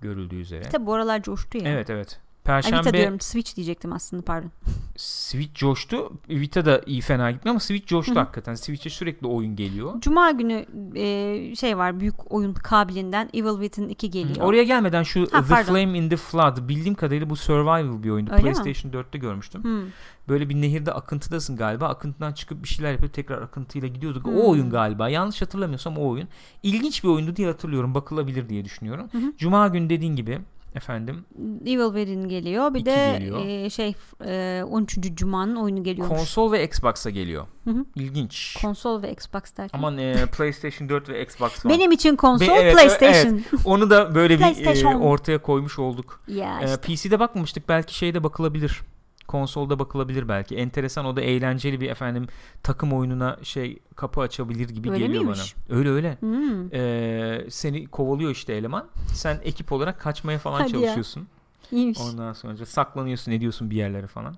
Görüldüğü 0.01 0.37
üzere. 0.37 0.63
Tabii 0.63 0.87
bu 0.87 0.95
aralar 0.95 1.23
coştu 1.23 1.59
ya. 1.59 1.65
Evet 1.69 1.91
evet. 1.91 2.21
Ay, 2.49 2.59
Vita 2.59 2.71
Perşembe 2.71 2.99
diyorum 2.99 3.21
Switch 3.21 3.57
diyecektim 3.57 3.93
aslında 3.93 4.23
pardon. 4.23 4.51
Switch 4.97 5.55
coştu. 5.55 6.13
Vita 6.29 6.65
da 6.65 6.83
iyi 6.87 7.01
fena 7.01 7.31
gitmiyor 7.31 7.53
ama 7.53 7.61
Switch 7.61 7.87
coştu 7.87 8.13
Hı 8.13 8.17
hı. 8.17 8.19
hakikaten. 8.19 8.55
Switch'e 8.55 8.91
sürekli 8.91 9.27
oyun 9.27 9.57
geliyor. 9.57 10.01
Cuma 10.01 10.31
günü 10.31 10.67
e, 10.95 11.55
şey 11.57 11.79
var 11.79 12.01
büyük 12.01 12.33
oyun 12.33 12.55
kabiliğinden 12.55 13.31
Evil 13.35 13.63
Within 13.63 13.89
2 13.89 14.11
geliyor. 14.11 14.47
Oraya 14.47 14.63
gelmeden 14.63 15.03
şu 15.03 15.21
Ha, 15.21 15.43
The 15.43 15.49
pardon. 15.49 15.73
Flame 15.73 15.99
in 15.99 16.09
the 16.09 16.17
Flood 16.17 16.69
bildiğim 16.69 16.95
kadarıyla 16.95 17.31
bu 17.31 17.37
survival 17.37 18.03
bir 18.03 18.11
oyundu. 18.11 18.33
Öyle 18.33 18.43
mi? 18.43 18.53
PlayStation 18.53 18.93
4'te 18.93 19.19
görmüştüm. 19.19 19.65
Hmm. 19.65 19.83
Böyle 20.29 20.49
bir 20.49 20.55
nehirde 20.55 20.93
akıntıdasın 20.93 21.57
galiba. 21.57 21.89
Akıntıdan 21.89 22.33
çıkıp 22.33 22.63
bir 22.63 22.69
şeyler 22.69 22.93
yapıp 22.93 23.13
tekrar 23.15 23.43
akıntıyla 23.43 23.89
gidiyorduk. 23.89 24.25
Hmm. 24.25 24.37
O 24.37 24.51
oyun 24.51 24.71
galiba. 24.71 25.09
Yanlış 25.09 25.43
hatırlamıyorsam 25.43 25.99
o 25.99 26.09
oyun. 26.09 26.29
İlginç 26.63 27.05
bir 27.05 27.09
oyundu 27.09 27.37
diye 27.37 27.49
hatırlıyorum. 27.49 27.95
Bakılabilir 27.95 28.49
diye 28.49 28.65
düşünüyorum. 28.65 29.09
Hı 29.13 29.19
hı. 29.19 29.33
Cuma 29.39 29.69
günü 29.69 29.91
dediğin 29.91 30.17
gibi 30.17 30.41
efendim 30.77 31.25
Evil 31.67 31.87
Within 31.95 32.29
geliyor. 32.29 32.75
Bir 32.75 32.85
de 32.85 33.17
geliyor. 33.19 33.45
e, 33.47 33.71
şey 33.71 33.95
e, 34.27 34.63
13. 34.71 34.99
Cuma'nın 35.15 35.57
oyunu 35.57 35.83
geliyormuş. 35.83 36.19
konsol 36.19 36.53
ve 36.53 36.65
Xbox'a 36.65 37.11
geliyor. 37.11 37.47
Hı 37.65 37.71
hı. 37.71 37.85
İlginç. 37.97 38.57
Konsol 38.63 39.03
ve 39.03 39.13
Xbox 39.13 39.43
derken. 39.57 39.79
Aman 39.79 39.99
e, 39.99 40.27
PlayStation 40.37 40.89
4 40.89 41.09
ve 41.09 41.23
Xbox 41.23 41.67
One. 41.67 41.73
Benim 41.75 41.93
için 41.93 42.17
konsol 42.17 42.47
Be- 42.47 42.53
evet, 42.53 42.73
PlayStation. 42.75 43.43
Onu 43.65 43.91
da 43.91 44.15
böyle 44.15 44.39
bir 44.39 44.85
e, 44.93 44.97
ortaya 44.97 45.43
koymuş 45.43 45.79
olduk. 45.79 46.21
ya 46.29 46.61
Ee, 46.61 46.65
işte. 46.65 46.77
PC'de 46.77 47.21
bakmamıştık. 47.21 47.69
Belki 47.69 47.95
şeyde 47.95 48.25
bakılabilir. 48.25 48.81
Konsolda 49.29 49.79
bakılabilir 49.79 50.29
belki. 50.29 50.57
Enteresan 50.57 51.07
o 51.07 51.17
da 51.17 51.21
eğlenceli 51.21 51.81
bir 51.81 51.91
efendim 51.91 52.27
takım 52.63 52.93
oyununa 52.93 53.39
şey 53.43 53.79
kapı 53.97 54.21
açabilir 54.21 54.69
gibi 54.69 54.91
Öyle 54.91 54.99
geliyor 55.07 55.23
miymiş? 55.23 55.57
bana. 55.69 55.79
Öyle 55.79 55.91
öyle. 55.91 56.17
Hmm. 56.21 56.75
Ee, 56.75 57.47
seni 57.51 57.87
kovalıyor 57.87 58.31
işte 58.31 58.53
eleman. 58.53 58.89
Sen 59.15 59.41
ekip 59.45 59.73
olarak 59.73 60.01
kaçmaya 60.01 60.39
falan 60.39 60.61
Hadi 60.61 60.73
ya. 60.73 60.81
çalışıyorsun. 60.81 61.29
İyiymiş. 61.73 62.01
Ondan 62.01 62.33
sonra 62.33 62.67
saklanıyorsun, 62.67 63.33
ediyorsun 63.33 63.71
bir 63.71 63.77
yerlere 63.77 64.07
falan. 64.07 64.37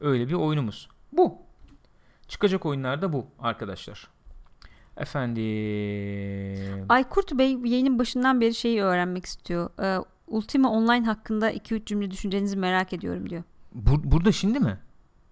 Öyle 0.00 0.28
bir 0.28 0.34
oyunumuz. 0.34 0.88
Bu. 1.12 1.38
Çıkacak 2.28 2.66
oyunlar 2.66 3.02
da 3.02 3.12
bu 3.12 3.26
arkadaşlar. 3.38 4.08
Efendim. 4.96 6.86
Aykurt 6.88 7.32
Bey 7.32 7.58
yayının 7.64 7.98
başından 7.98 8.40
beri 8.40 8.54
şeyi 8.54 8.82
öğrenmek 8.82 9.26
istiyor. 9.26 9.70
Ee, 9.80 10.04
Ultima 10.26 10.70
Online 10.70 11.06
hakkında 11.06 11.52
2-3 11.52 11.84
cümle 11.84 12.10
düşüncenizi 12.10 12.56
merak 12.56 12.92
ediyorum 12.92 13.30
diyor. 13.30 13.42
Bu- 13.72 14.10
burada 14.10 14.32
şimdi 14.32 14.60
mi? 14.60 14.78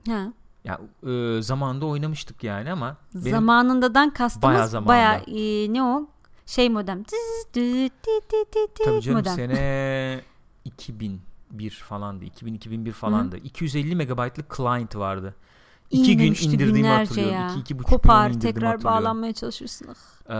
Ha. 0.09 0.33
Ya 0.65 0.81
e, 1.07 1.43
zamanında 1.43 1.87
oynamıştık 1.87 2.45
yani 2.45 2.73
ama 2.73 2.97
benim 3.15 3.31
Zamanındadan 3.31 4.11
kastımız 4.11 4.43
Bayağı 4.43 4.59
bayağı, 4.87 5.13
zamanında. 5.19 5.31
e, 5.41 5.73
ne 5.73 5.83
o? 5.83 6.07
Şey 6.47 6.69
modem. 6.71 7.03
Tabii 7.53 9.01
canım 9.03 9.19
modem. 9.19 9.35
sene 9.35 10.21
2001 10.65 11.71
falandı. 11.71 12.25
2000-2001 12.25 12.93
falandı. 12.93 13.37
250 13.37 13.97
megabaytlık 13.97 14.57
client 14.57 14.97
vardı. 14.97 15.35
İki 15.91 16.17
gün 16.17 16.27
indirdiğimi 16.27 16.73
günlerce 16.73 16.99
hatırlıyorum. 16.99 17.35
ya. 17.35 17.51
İki, 17.51 17.61
iki 17.61 17.79
buçuk 17.79 17.91
gün 17.91 17.97
Kopar 17.97 18.31
indirdiğimi 18.31 18.55
tekrar 18.55 18.85
bağlanmaya 18.85 19.33
çalışırsın. 19.33 19.89
Ee, 20.31 20.33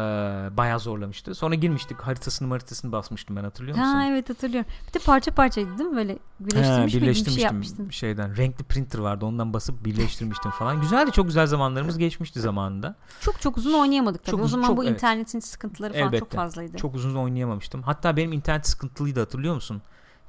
bayağı 0.57 0.81
zorlamıştı. 0.81 1.35
Sonra 1.35 1.55
girmiştik. 1.55 2.01
Haritasını 2.01 2.49
haritasını 2.49 2.93
basmıştım 2.93 3.37
ben 3.37 3.45
hatırlıyor 3.45 3.77
musun? 3.79 3.89
Ha 3.93 4.07
evet 4.07 4.31
hatırlıyorum. 4.31 4.71
Bir 4.89 5.01
de 5.01 5.05
parça 5.05 5.31
parçaydı 5.31 5.79
değil 5.79 5.91
mi 5.91 5.97
böyle 5.97 6.19
birleştirmiş 6.41 6.77
miydin 6.77 6.87
bir 6.87 6.91
şey 6.91 7.01
birleştirmiştim 7.01 7.45
yapmıştın. 7.45 7.91
şeyden. 7.91 8.37
Renkli 8.37 8.65
printer 8.65 8.99
vardı. 8.99 9.27
Ondan 9.27 9.53
basıp 9.53 9.85
birleştirmiştim 9.85 10.51
falan. 10.51 10.81
Güzeldi. 10.81 11.11
Çok 11.13 11.27
güzel 11.27 11.47
zamanlarımız 11.47 11.99
geçmişti 11.99 12.41
zamanında. 12.41 12.97
Çok 13.21 13.41
çok 13.41 13.57
uzun 13.59 13.73
oynayamadık 13.73 14.25
tabii. 14.25 14.37
Çok 14.37 14.45
o 14.45 14.49
zaman 14.49 14.67
çok- 14.67 14.77
bu 14.77 14.85
evet. 14.85 14.93
internetin 14.93 15.41
sıkıntıları 15.41 15.93
falan 15.93 16.05
çok 16.05 16.15
Elbette. 16.15 16.37
fazlaydı. 16.37 16.77
Çok 16.77 16.95
uzun 16.95 17.15
oynayamamıştım. 17.15 17.83
Hatta 17.83 18.17
benim 18.17 18.33
internet 18.33 18.67
sıkıntılıydı 18.67 19.21
hatırlıyor 19.21 19.55
musun? 19.55 19.83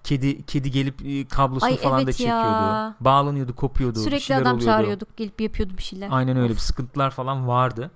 Kedi 0.04 0.46
kedi 0.46 0.72
gelip 0.72 1.06
e, 1.06 1.28
kablosunu 1.28 1.70
Ay, 1.70 1.78
falan 1.78 1.98
da 1.98 2.02
evet 2.02 2.18
çekiyordu. 2.18 2.46
ya. 2.46 2.96
Bağlanıyordu, 3.00 3.56
kopuyordu. 3.56 4.00
Sürekli 4.00 4.36
adam 4.36 4.46
oluyordu. 4.46 4.66
çağırıyorduk 4.66 5.18
gelip 5.18 5.42
yapıyordu 5.42 5.74
bir 5.78 5.84
şeyler. 5.84 6.08
Aynen 6.12 6.38
öyle 6.38 6.54
bir 6.54 6.60
sıkıntılar 6.60 7.12
falan 7.12 7.48
vardı. 7.48 7.92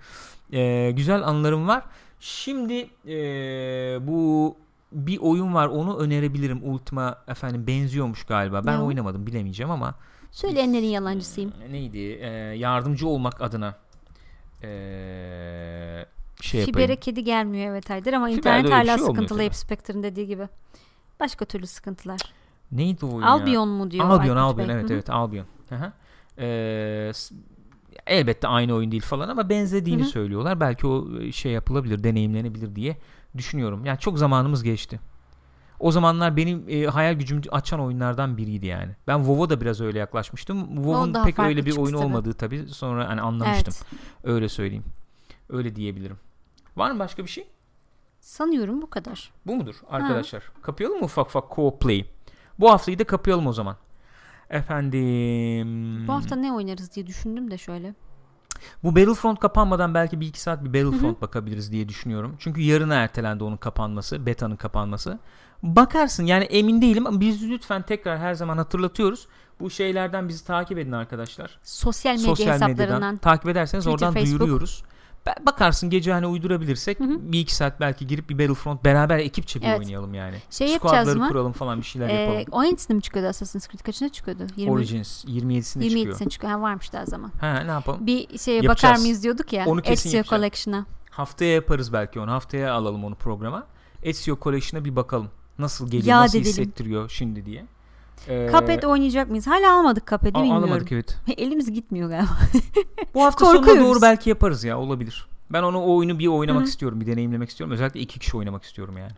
Ee, 0.53 0.91
güzel 0.95 1.27
anılarım 1.27 1.67
var. 1.67 1.83
Şimdi 2.19 2.89
ee, 3.07 3.97
bu 4.07 4.57
bir 4.91 5.17
oyun 5.17 5.53
var 5.53 5.67
onu 5.67 5.97
önerebilirim. 5.97 6.59
Ultima 6.63 7.17
efendim 7.27 7.67
benziyormuş 7.67 8.23
galiba. 8.23 8.65
Ben 8.65 8.77
o? 8.77 8.85
oynamadım 8.85 9.27
bilemeyeceğim 9.27 9.71
ama 9.71 9.95
Söyleyenlerin 10.31 10.85
yalancısıyım. 10.85 11.53
ee, 11.63 11.71
neydi? 11.73 11.97
Ee, 11.97 12.27
yardımcı 12.57 13.07
olmak 13.07 13.41
adına 13.41 13.75
ee, 14.63 16.05
şey 16.41 16.59
yapayım. 16.59 16.77
Fiber'e 16.77 16.95
kedi 16.95 17.23
gelmiyor 17.23 17.71
evet 17.71 17.89
Haydar 17.89 18.13
ama 18.13 18.25
Fiber'de 18.27 18.39
internet 18.39 18.71
hala 18.71 18.97
şey 18.97 19.05
sıkıntılı 19.07 19.41
hep 19.41 19.55
Spectre'ın 19.55 20.03
dediği 20.03 20.27
gibi. 20.27 20.47
Başka 21.24 21.45
türlü 21.45 21.67
sıkıntılar. 21.67 22.19
Neydi 22.71 23.05
o 23.05 23.15
oyun 23.15 23.21
ya? 23.21 23.28
Albion 23.28 23.69
mu 23.69 23.91
diyor 23.91 24.05
Albion, 24.05 24.19
Aykut 24.19 24.38
Albion 24.38 24.67
Bey. 24.67 24.76
evet 24.76 24.89
Hı 24.89 24.93
hı. 24.93 24.93
evet 24.93 25.09
Albion. 25.09 25.45
Hı 25.69 25.76
hı. 25.76 25.91
Ee, 26.38 27.11
elbette 28.07 28.47
aynı 28.47 28.74
oyun 28.74 28.91
değil 28.91 29.03
falan 29.03 29.30
ama 29.30 29.49
benzediğini 29.49 30.01
Hı 30.01 30.05
hı. 30.05 30.09
söylüyorlar. 30.09 30.59
Belki 30.59 30.88
o 30.88 31.19
e, 31.19 31.32
şey 31.32 31.51
yapılabilir, 31.51 32.03
deneyimlenebilir 32.03 32.76
diye 32.76 32.97
düşünüyorum. 33.38 33.86
Yani 33.86 33.99
çok 33.99 34.19
zamanımız 34.19 34.63
geçti. 34.63 34.99
O 35.80 35.91
zamanlar 35.91 36.38
benim 36.38 36.65
e, 36.69 36.86
hayal 36.86 37.13
gücümü 37.13 37.41
açan 37.51 37.80
oyunlardan 37.80 38.38
biriydi 38.38 38.65
yani. 38.65 38.91
Ben 39.07 39.17
WoW'a 39.17 39.49
da 39.49 39.61
biraz 39.61 39.82
öyle 39.82 39.99
yaklaşmıştım. 39.99 40.76
WoW'un 40.76 41.24
pek 41.24 41.39
öyle 41.39 41.65
bir 41.65 41.78
oyun 41.78 41.93
tabii. 41.93 42.05
olmadığı 42.05 42.34
tabii. 42.34 42.67
Sonra 42.67 43.09
hani 43.09 43.21
anlamıştım. 43.21 43.74
Evet. 43.78 44.03
Öyle 44.24 44.49
söyleyeyim. 44.49 44.86
Öyle 45.49 45.76
diyebilirim. 45.76 46.17
Var 46.76 46.91
mı 46.91 46.99
başka 46.99 47.24
bir 47.24 47.30
şey? 47.30 47.47
Sanıyorum 48.24 48.82
bu 48.82 48.89
kadar. 48.89 49.32
Bu 49.47 49.55
mudur 49.55 49.76
arkadaşlar? 49.89 50.43
Kapayalım 50.61 50.99
mı 50.99 51.05
ufak 51.05 51.28
ufak 51.28 51.43
co-play? 51.51 52.05
Bu 52.59 52.71
haftayı 52.71 52.99
da 52.99 53.03
kapayalım 53.03 53.47
o 53.47 53.53
zaman. 53.53 53.78
Efendim. 54.49 56.07
Bu 56.07 56.13
hafta 56.13 56.36
ne 56.36 56.53
oynarız 56.53 56.95
diye 56.95 57.07
düşündüm 57.07 57.51
de 57.51 57.57
şöyle. 57.57 57.93
Bu 58.84 58.95
Battlefront 58.95 59.39
kapanmadan 59.39 59.93
belki 59.93 60.19
bir 60.19 60.28
iki 60.28 60.41
saat 60.41 60.63
bir 60.63 60.74
Battlefront 60.74 61.21
bakabiliriz 61.21 61.71
diye 61.71 61.89
düşünüyorum. 61.89 62.36
Çünkü 62.39 62.61
yarına 62.61 62.95
ertelendi 62.95 63.43
onun 63.43 63.57
kapanması, 63.57 64.26
beta'nın 64.26 64.55
kapanması. 64.55 65.19
Bakarsın 65.63 66.26
yani 66.26 66.43
emin 66.43 66.82
değilim 66.82 67.07
ama 67.07 67.19
biz 67.19 67.49
lütfen 67.49 67.82
tekrar 67.82 68.19
her 68.19 68.34
zaman 68.34 68.57
hatırlatıyoruz. 68.57 69.28
Bu 69.59 69.69
şeylerden 69.69 70.30
bizi 70.30 70.45
takip 70.45 70.78
edin 70.78 70.91
arkadaşlar. 70.91 71.59
Sosyal 71.63 72.13
medya 72.13 72.26
Sosyal 72.26 72.53
hesaplarından. 72.53 72.86
medyadan 72.86 73.17
takip 73.17 73.49
ederseniz 73.49 73.86
Twitter, 73.86 74.07
oradan 74.07 74.13
Facebook. 74.13 74.39
duyuruyoruz. 74.39 74.84
Ba- 75.28 75.45
Bakarsın 75.45 75.89
gece 75.89 76.13
hani 76.13 76.28
uydurabilirsek 76.28 76.99
Hı 76.99 77.03
hı. 77.03 77.32
bir 77.32 77.39
iki 77.39 77.55
saat 77.55 77.80
belki 77.80 78.07
girip 78.07 78.30
bir 78.30 78.39
Battlefront 78.39 78.86
beraber 78.86 79.17
ekipçe 79.19 79.61
bir 79.61 79.65
Evet. 79.65 79.80
oynayalım 79.80 80.13
yani. 80.13 80.36
Şey 80.49 80.67
yapacağız 80.67 81.15
mı? 81.15 81.28
kuralım 81.28 81.51
falan 81.51 81.78
bir 81.80 81.86
şeyler 81.86 82.09
Ee, 82.09 82.13
yapalım. 82.13 82.41
17'sinde 82.65 82.93
mi 82.93 83.01
çıkıyordu 83.01 83.30
Assassin's 83.30 83.67
Creed? 83.67 83.80
Kaçına 83.80 84.09
çıkıyordu? 84.09 84.43
20, 84.57 84.71
Origins 84.71 85.26
27'sinde 85.26 85.89
çıkıyor. 85.89 86.15
27'sinde 86.15 86.30
çıkıyor. 86.30 86.53
Ha, 86.53 86.61
varmış 86.61 86.93
daha 86.93 87.05
zaman. 87.05 87.32
Ha 87.41 87.59
ne 87.59 87.71
yapalım? 87.71 88.07
Bir 88.07 88.38
şeye 88.38 88.55
Yapacağız. 88.61 88.84
bakar 88.84 88.97
mıyız 88.97 89.24
diyorduk 89.24 89.53
ya. 89.53 89.65
Onu 89.65 89.82
kesin 89.82 90.09
Ezio 90.09 90.17
yapacağız. 90.17 90.39
Collection'a. 90.41 90.86
Haftaya 91.09 91.53
yaparız 91.53 91.93
belki 91.93 92.19
onu. 92.19 92.32
Haftaya 92.32 92.74
alalım 92.74 93.03
onu 93.03 93.15
programa. 93.15 93.67
Ezio 94.03 94.38
Collection'a 94.41 94.86
bir 94.86 94.95
bakalım. 94.95 95.28
Nasıl 95.59 95.86
geliyor, 95.86 96.07
Yad 96.07 96.24
nasıl 96.24 96.38
edelim. 96.38 96.51
hissettiriyor 96.51 97.09
şimdi 97.09 97.45
diye. 97.45 97.65
Ee, 98.28 98.49
Cuphead 98.51 98.84
oynayacak 98.84 99.30
mıyız? 99.30 99.47
Hala 99.47 99.80
almadık 99.80 100.07
Cuphead'i 100.07 100.38
al- 100.38 100.43
bilmiyorum. 100.43 100.63
alamadık 100.63 100.91
evet. 100.91 101.17
Elimiz 101.38 101.71
gitmiyor 101.74 102.09
galiba. 102.09 102.30
Bu 103.13 103.24
hafta 103.24 103.45
sonuna 103.51 103.80
doğru 103.80 104.01
belki 104.01 104.30
yaparız 104.30 104.63
ya 104.63 104.80
olabilir. 104.80 105.28
Ben 105.49 105.63
onu 105.63 105.80
o 105.82 105.95
oyunu 105.97 106.19
bir 106.19 106.28
oynamak 106.28 106.61
hı. 106.63 106.67
istiyorum, 106.67 107.01
bir 107.01 107.07
deneyimlemek 107.07 107.49
istiyorum. 107.49 107.74
Özellikle 107.74 107.99
iki 107.99 108.19
kişi 108.19 108.38
oynamak 108.38 108.63
istiyorum 108.63 108.95
yani. 108.97 109.11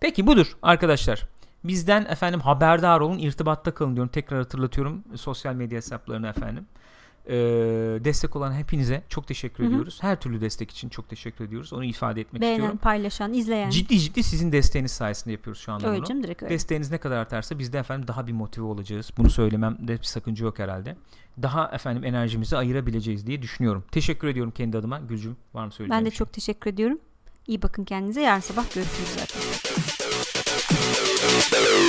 Peki 0.00 0.26
budur 0.26 0.56
arkadaşlar. 0.62 1.28
Bizden 1.64 2.04
efendim 2.04 2.40
haberdar 2.40 3.00
olun, 3.00 3.18
irtibatta 3.18 3.74
kalın 3.74 3.94
diyorum. 3.94 4.12
Tekrar 4.12 4.38
hatırlatıyorum 4.38 5.04
sosyal 5.16 5.54
medya 5.54 5.76
hesaplarını 5.76 6.28
efendim 6.28 6.66
e, 7.28 7.34
destek 8.04 8.36
olan 8.36 8.52
hepinize 8.52 9.02
çok 9.08 9.26
teşekkür 9.26 9.64
Hı-hı. 9.64 9.72
ediyoruz. 9.72 9.98
Her 10.00 10.20
türlü 10.20 10.40
destek 10.40 10.70
için 10.70 10.88
çok 10.88 11.08
teşekkür 11.08 11.44
ediyoruz. 11.44 11.72
Onu 11.72 11.84
ifade 11.84 12.20
etmek 12.20 12.42
Beğenen, 12.42 12.54
istiyorum. 12.54 12.78
Beğenen, 12.84 12.98
paylaşan, 12.98 13.32
izleyen. 13.32 13.70
Ciddi 13.70 13.98
ciddi 13.98 14.22
sizin 14.22 14.52
desteğiniz 14.52 14.92
sayesinde 14.92 15.32
yapıyoruz 15.32 15.62
şu 15.62 15.72
anda 15.72 15.88
öyle 15.88 15.98
bunu. 15.98 16.06
Canım, 16.06 16.22
direkt 16.22 16.42
öyle. 16.42 16.54
Desteğiniz 16.54 16.90
ne 16.90 16.98
kadar 16.98 17.16
artarsa 17.16 17.58
biz 17.58 17.72
de 17.72 17.78
efendim 17.78 18.08
daha 18.08 18.26
bir 18.26 18.32
motive 18.32 18.64
olacağız. 18.64 19.10
Bunu 19.16 19.30
söylememde 19.30 19.98
bir 19.98 20.02
sakınca 20.02 20.44
yok 20.44 20.58
herhalde. 20.58 20.96
Daha 21.42 21.70
efendim 21.72 22.04
enerjimizi 22.04 22.56
ayırabileceğiz 22.56 23.26
diye 23.26 23.42
düşünüyorum. 23.42 23.84
Teşekkür 23.92 24.28
ediyorum 24.28 24.52
kendi 24.56 24.78
adıma. 24.78 24.98
Gülcüm 24.98 25.36
var 25.54 25.64
mı 25.64 25.72
söyleyeceğim? 25.72 26.00
Ben 26.00 26.06
de 26.06 26.10
şey? 26.10 26.18
çok 26.18 26.32
teşekkür 26.32 26.70
ediyorum. 26.70 26.98
İyi 27.46 27.62
bakın 27.62 27.84
kendinize. 27.84 28.20
Yarın 28.20 28.40
sabah 28.40 28.74
görüşürüz 28.74 29.08
zaten. 29.18 29.40
Hello. 31.50 31.86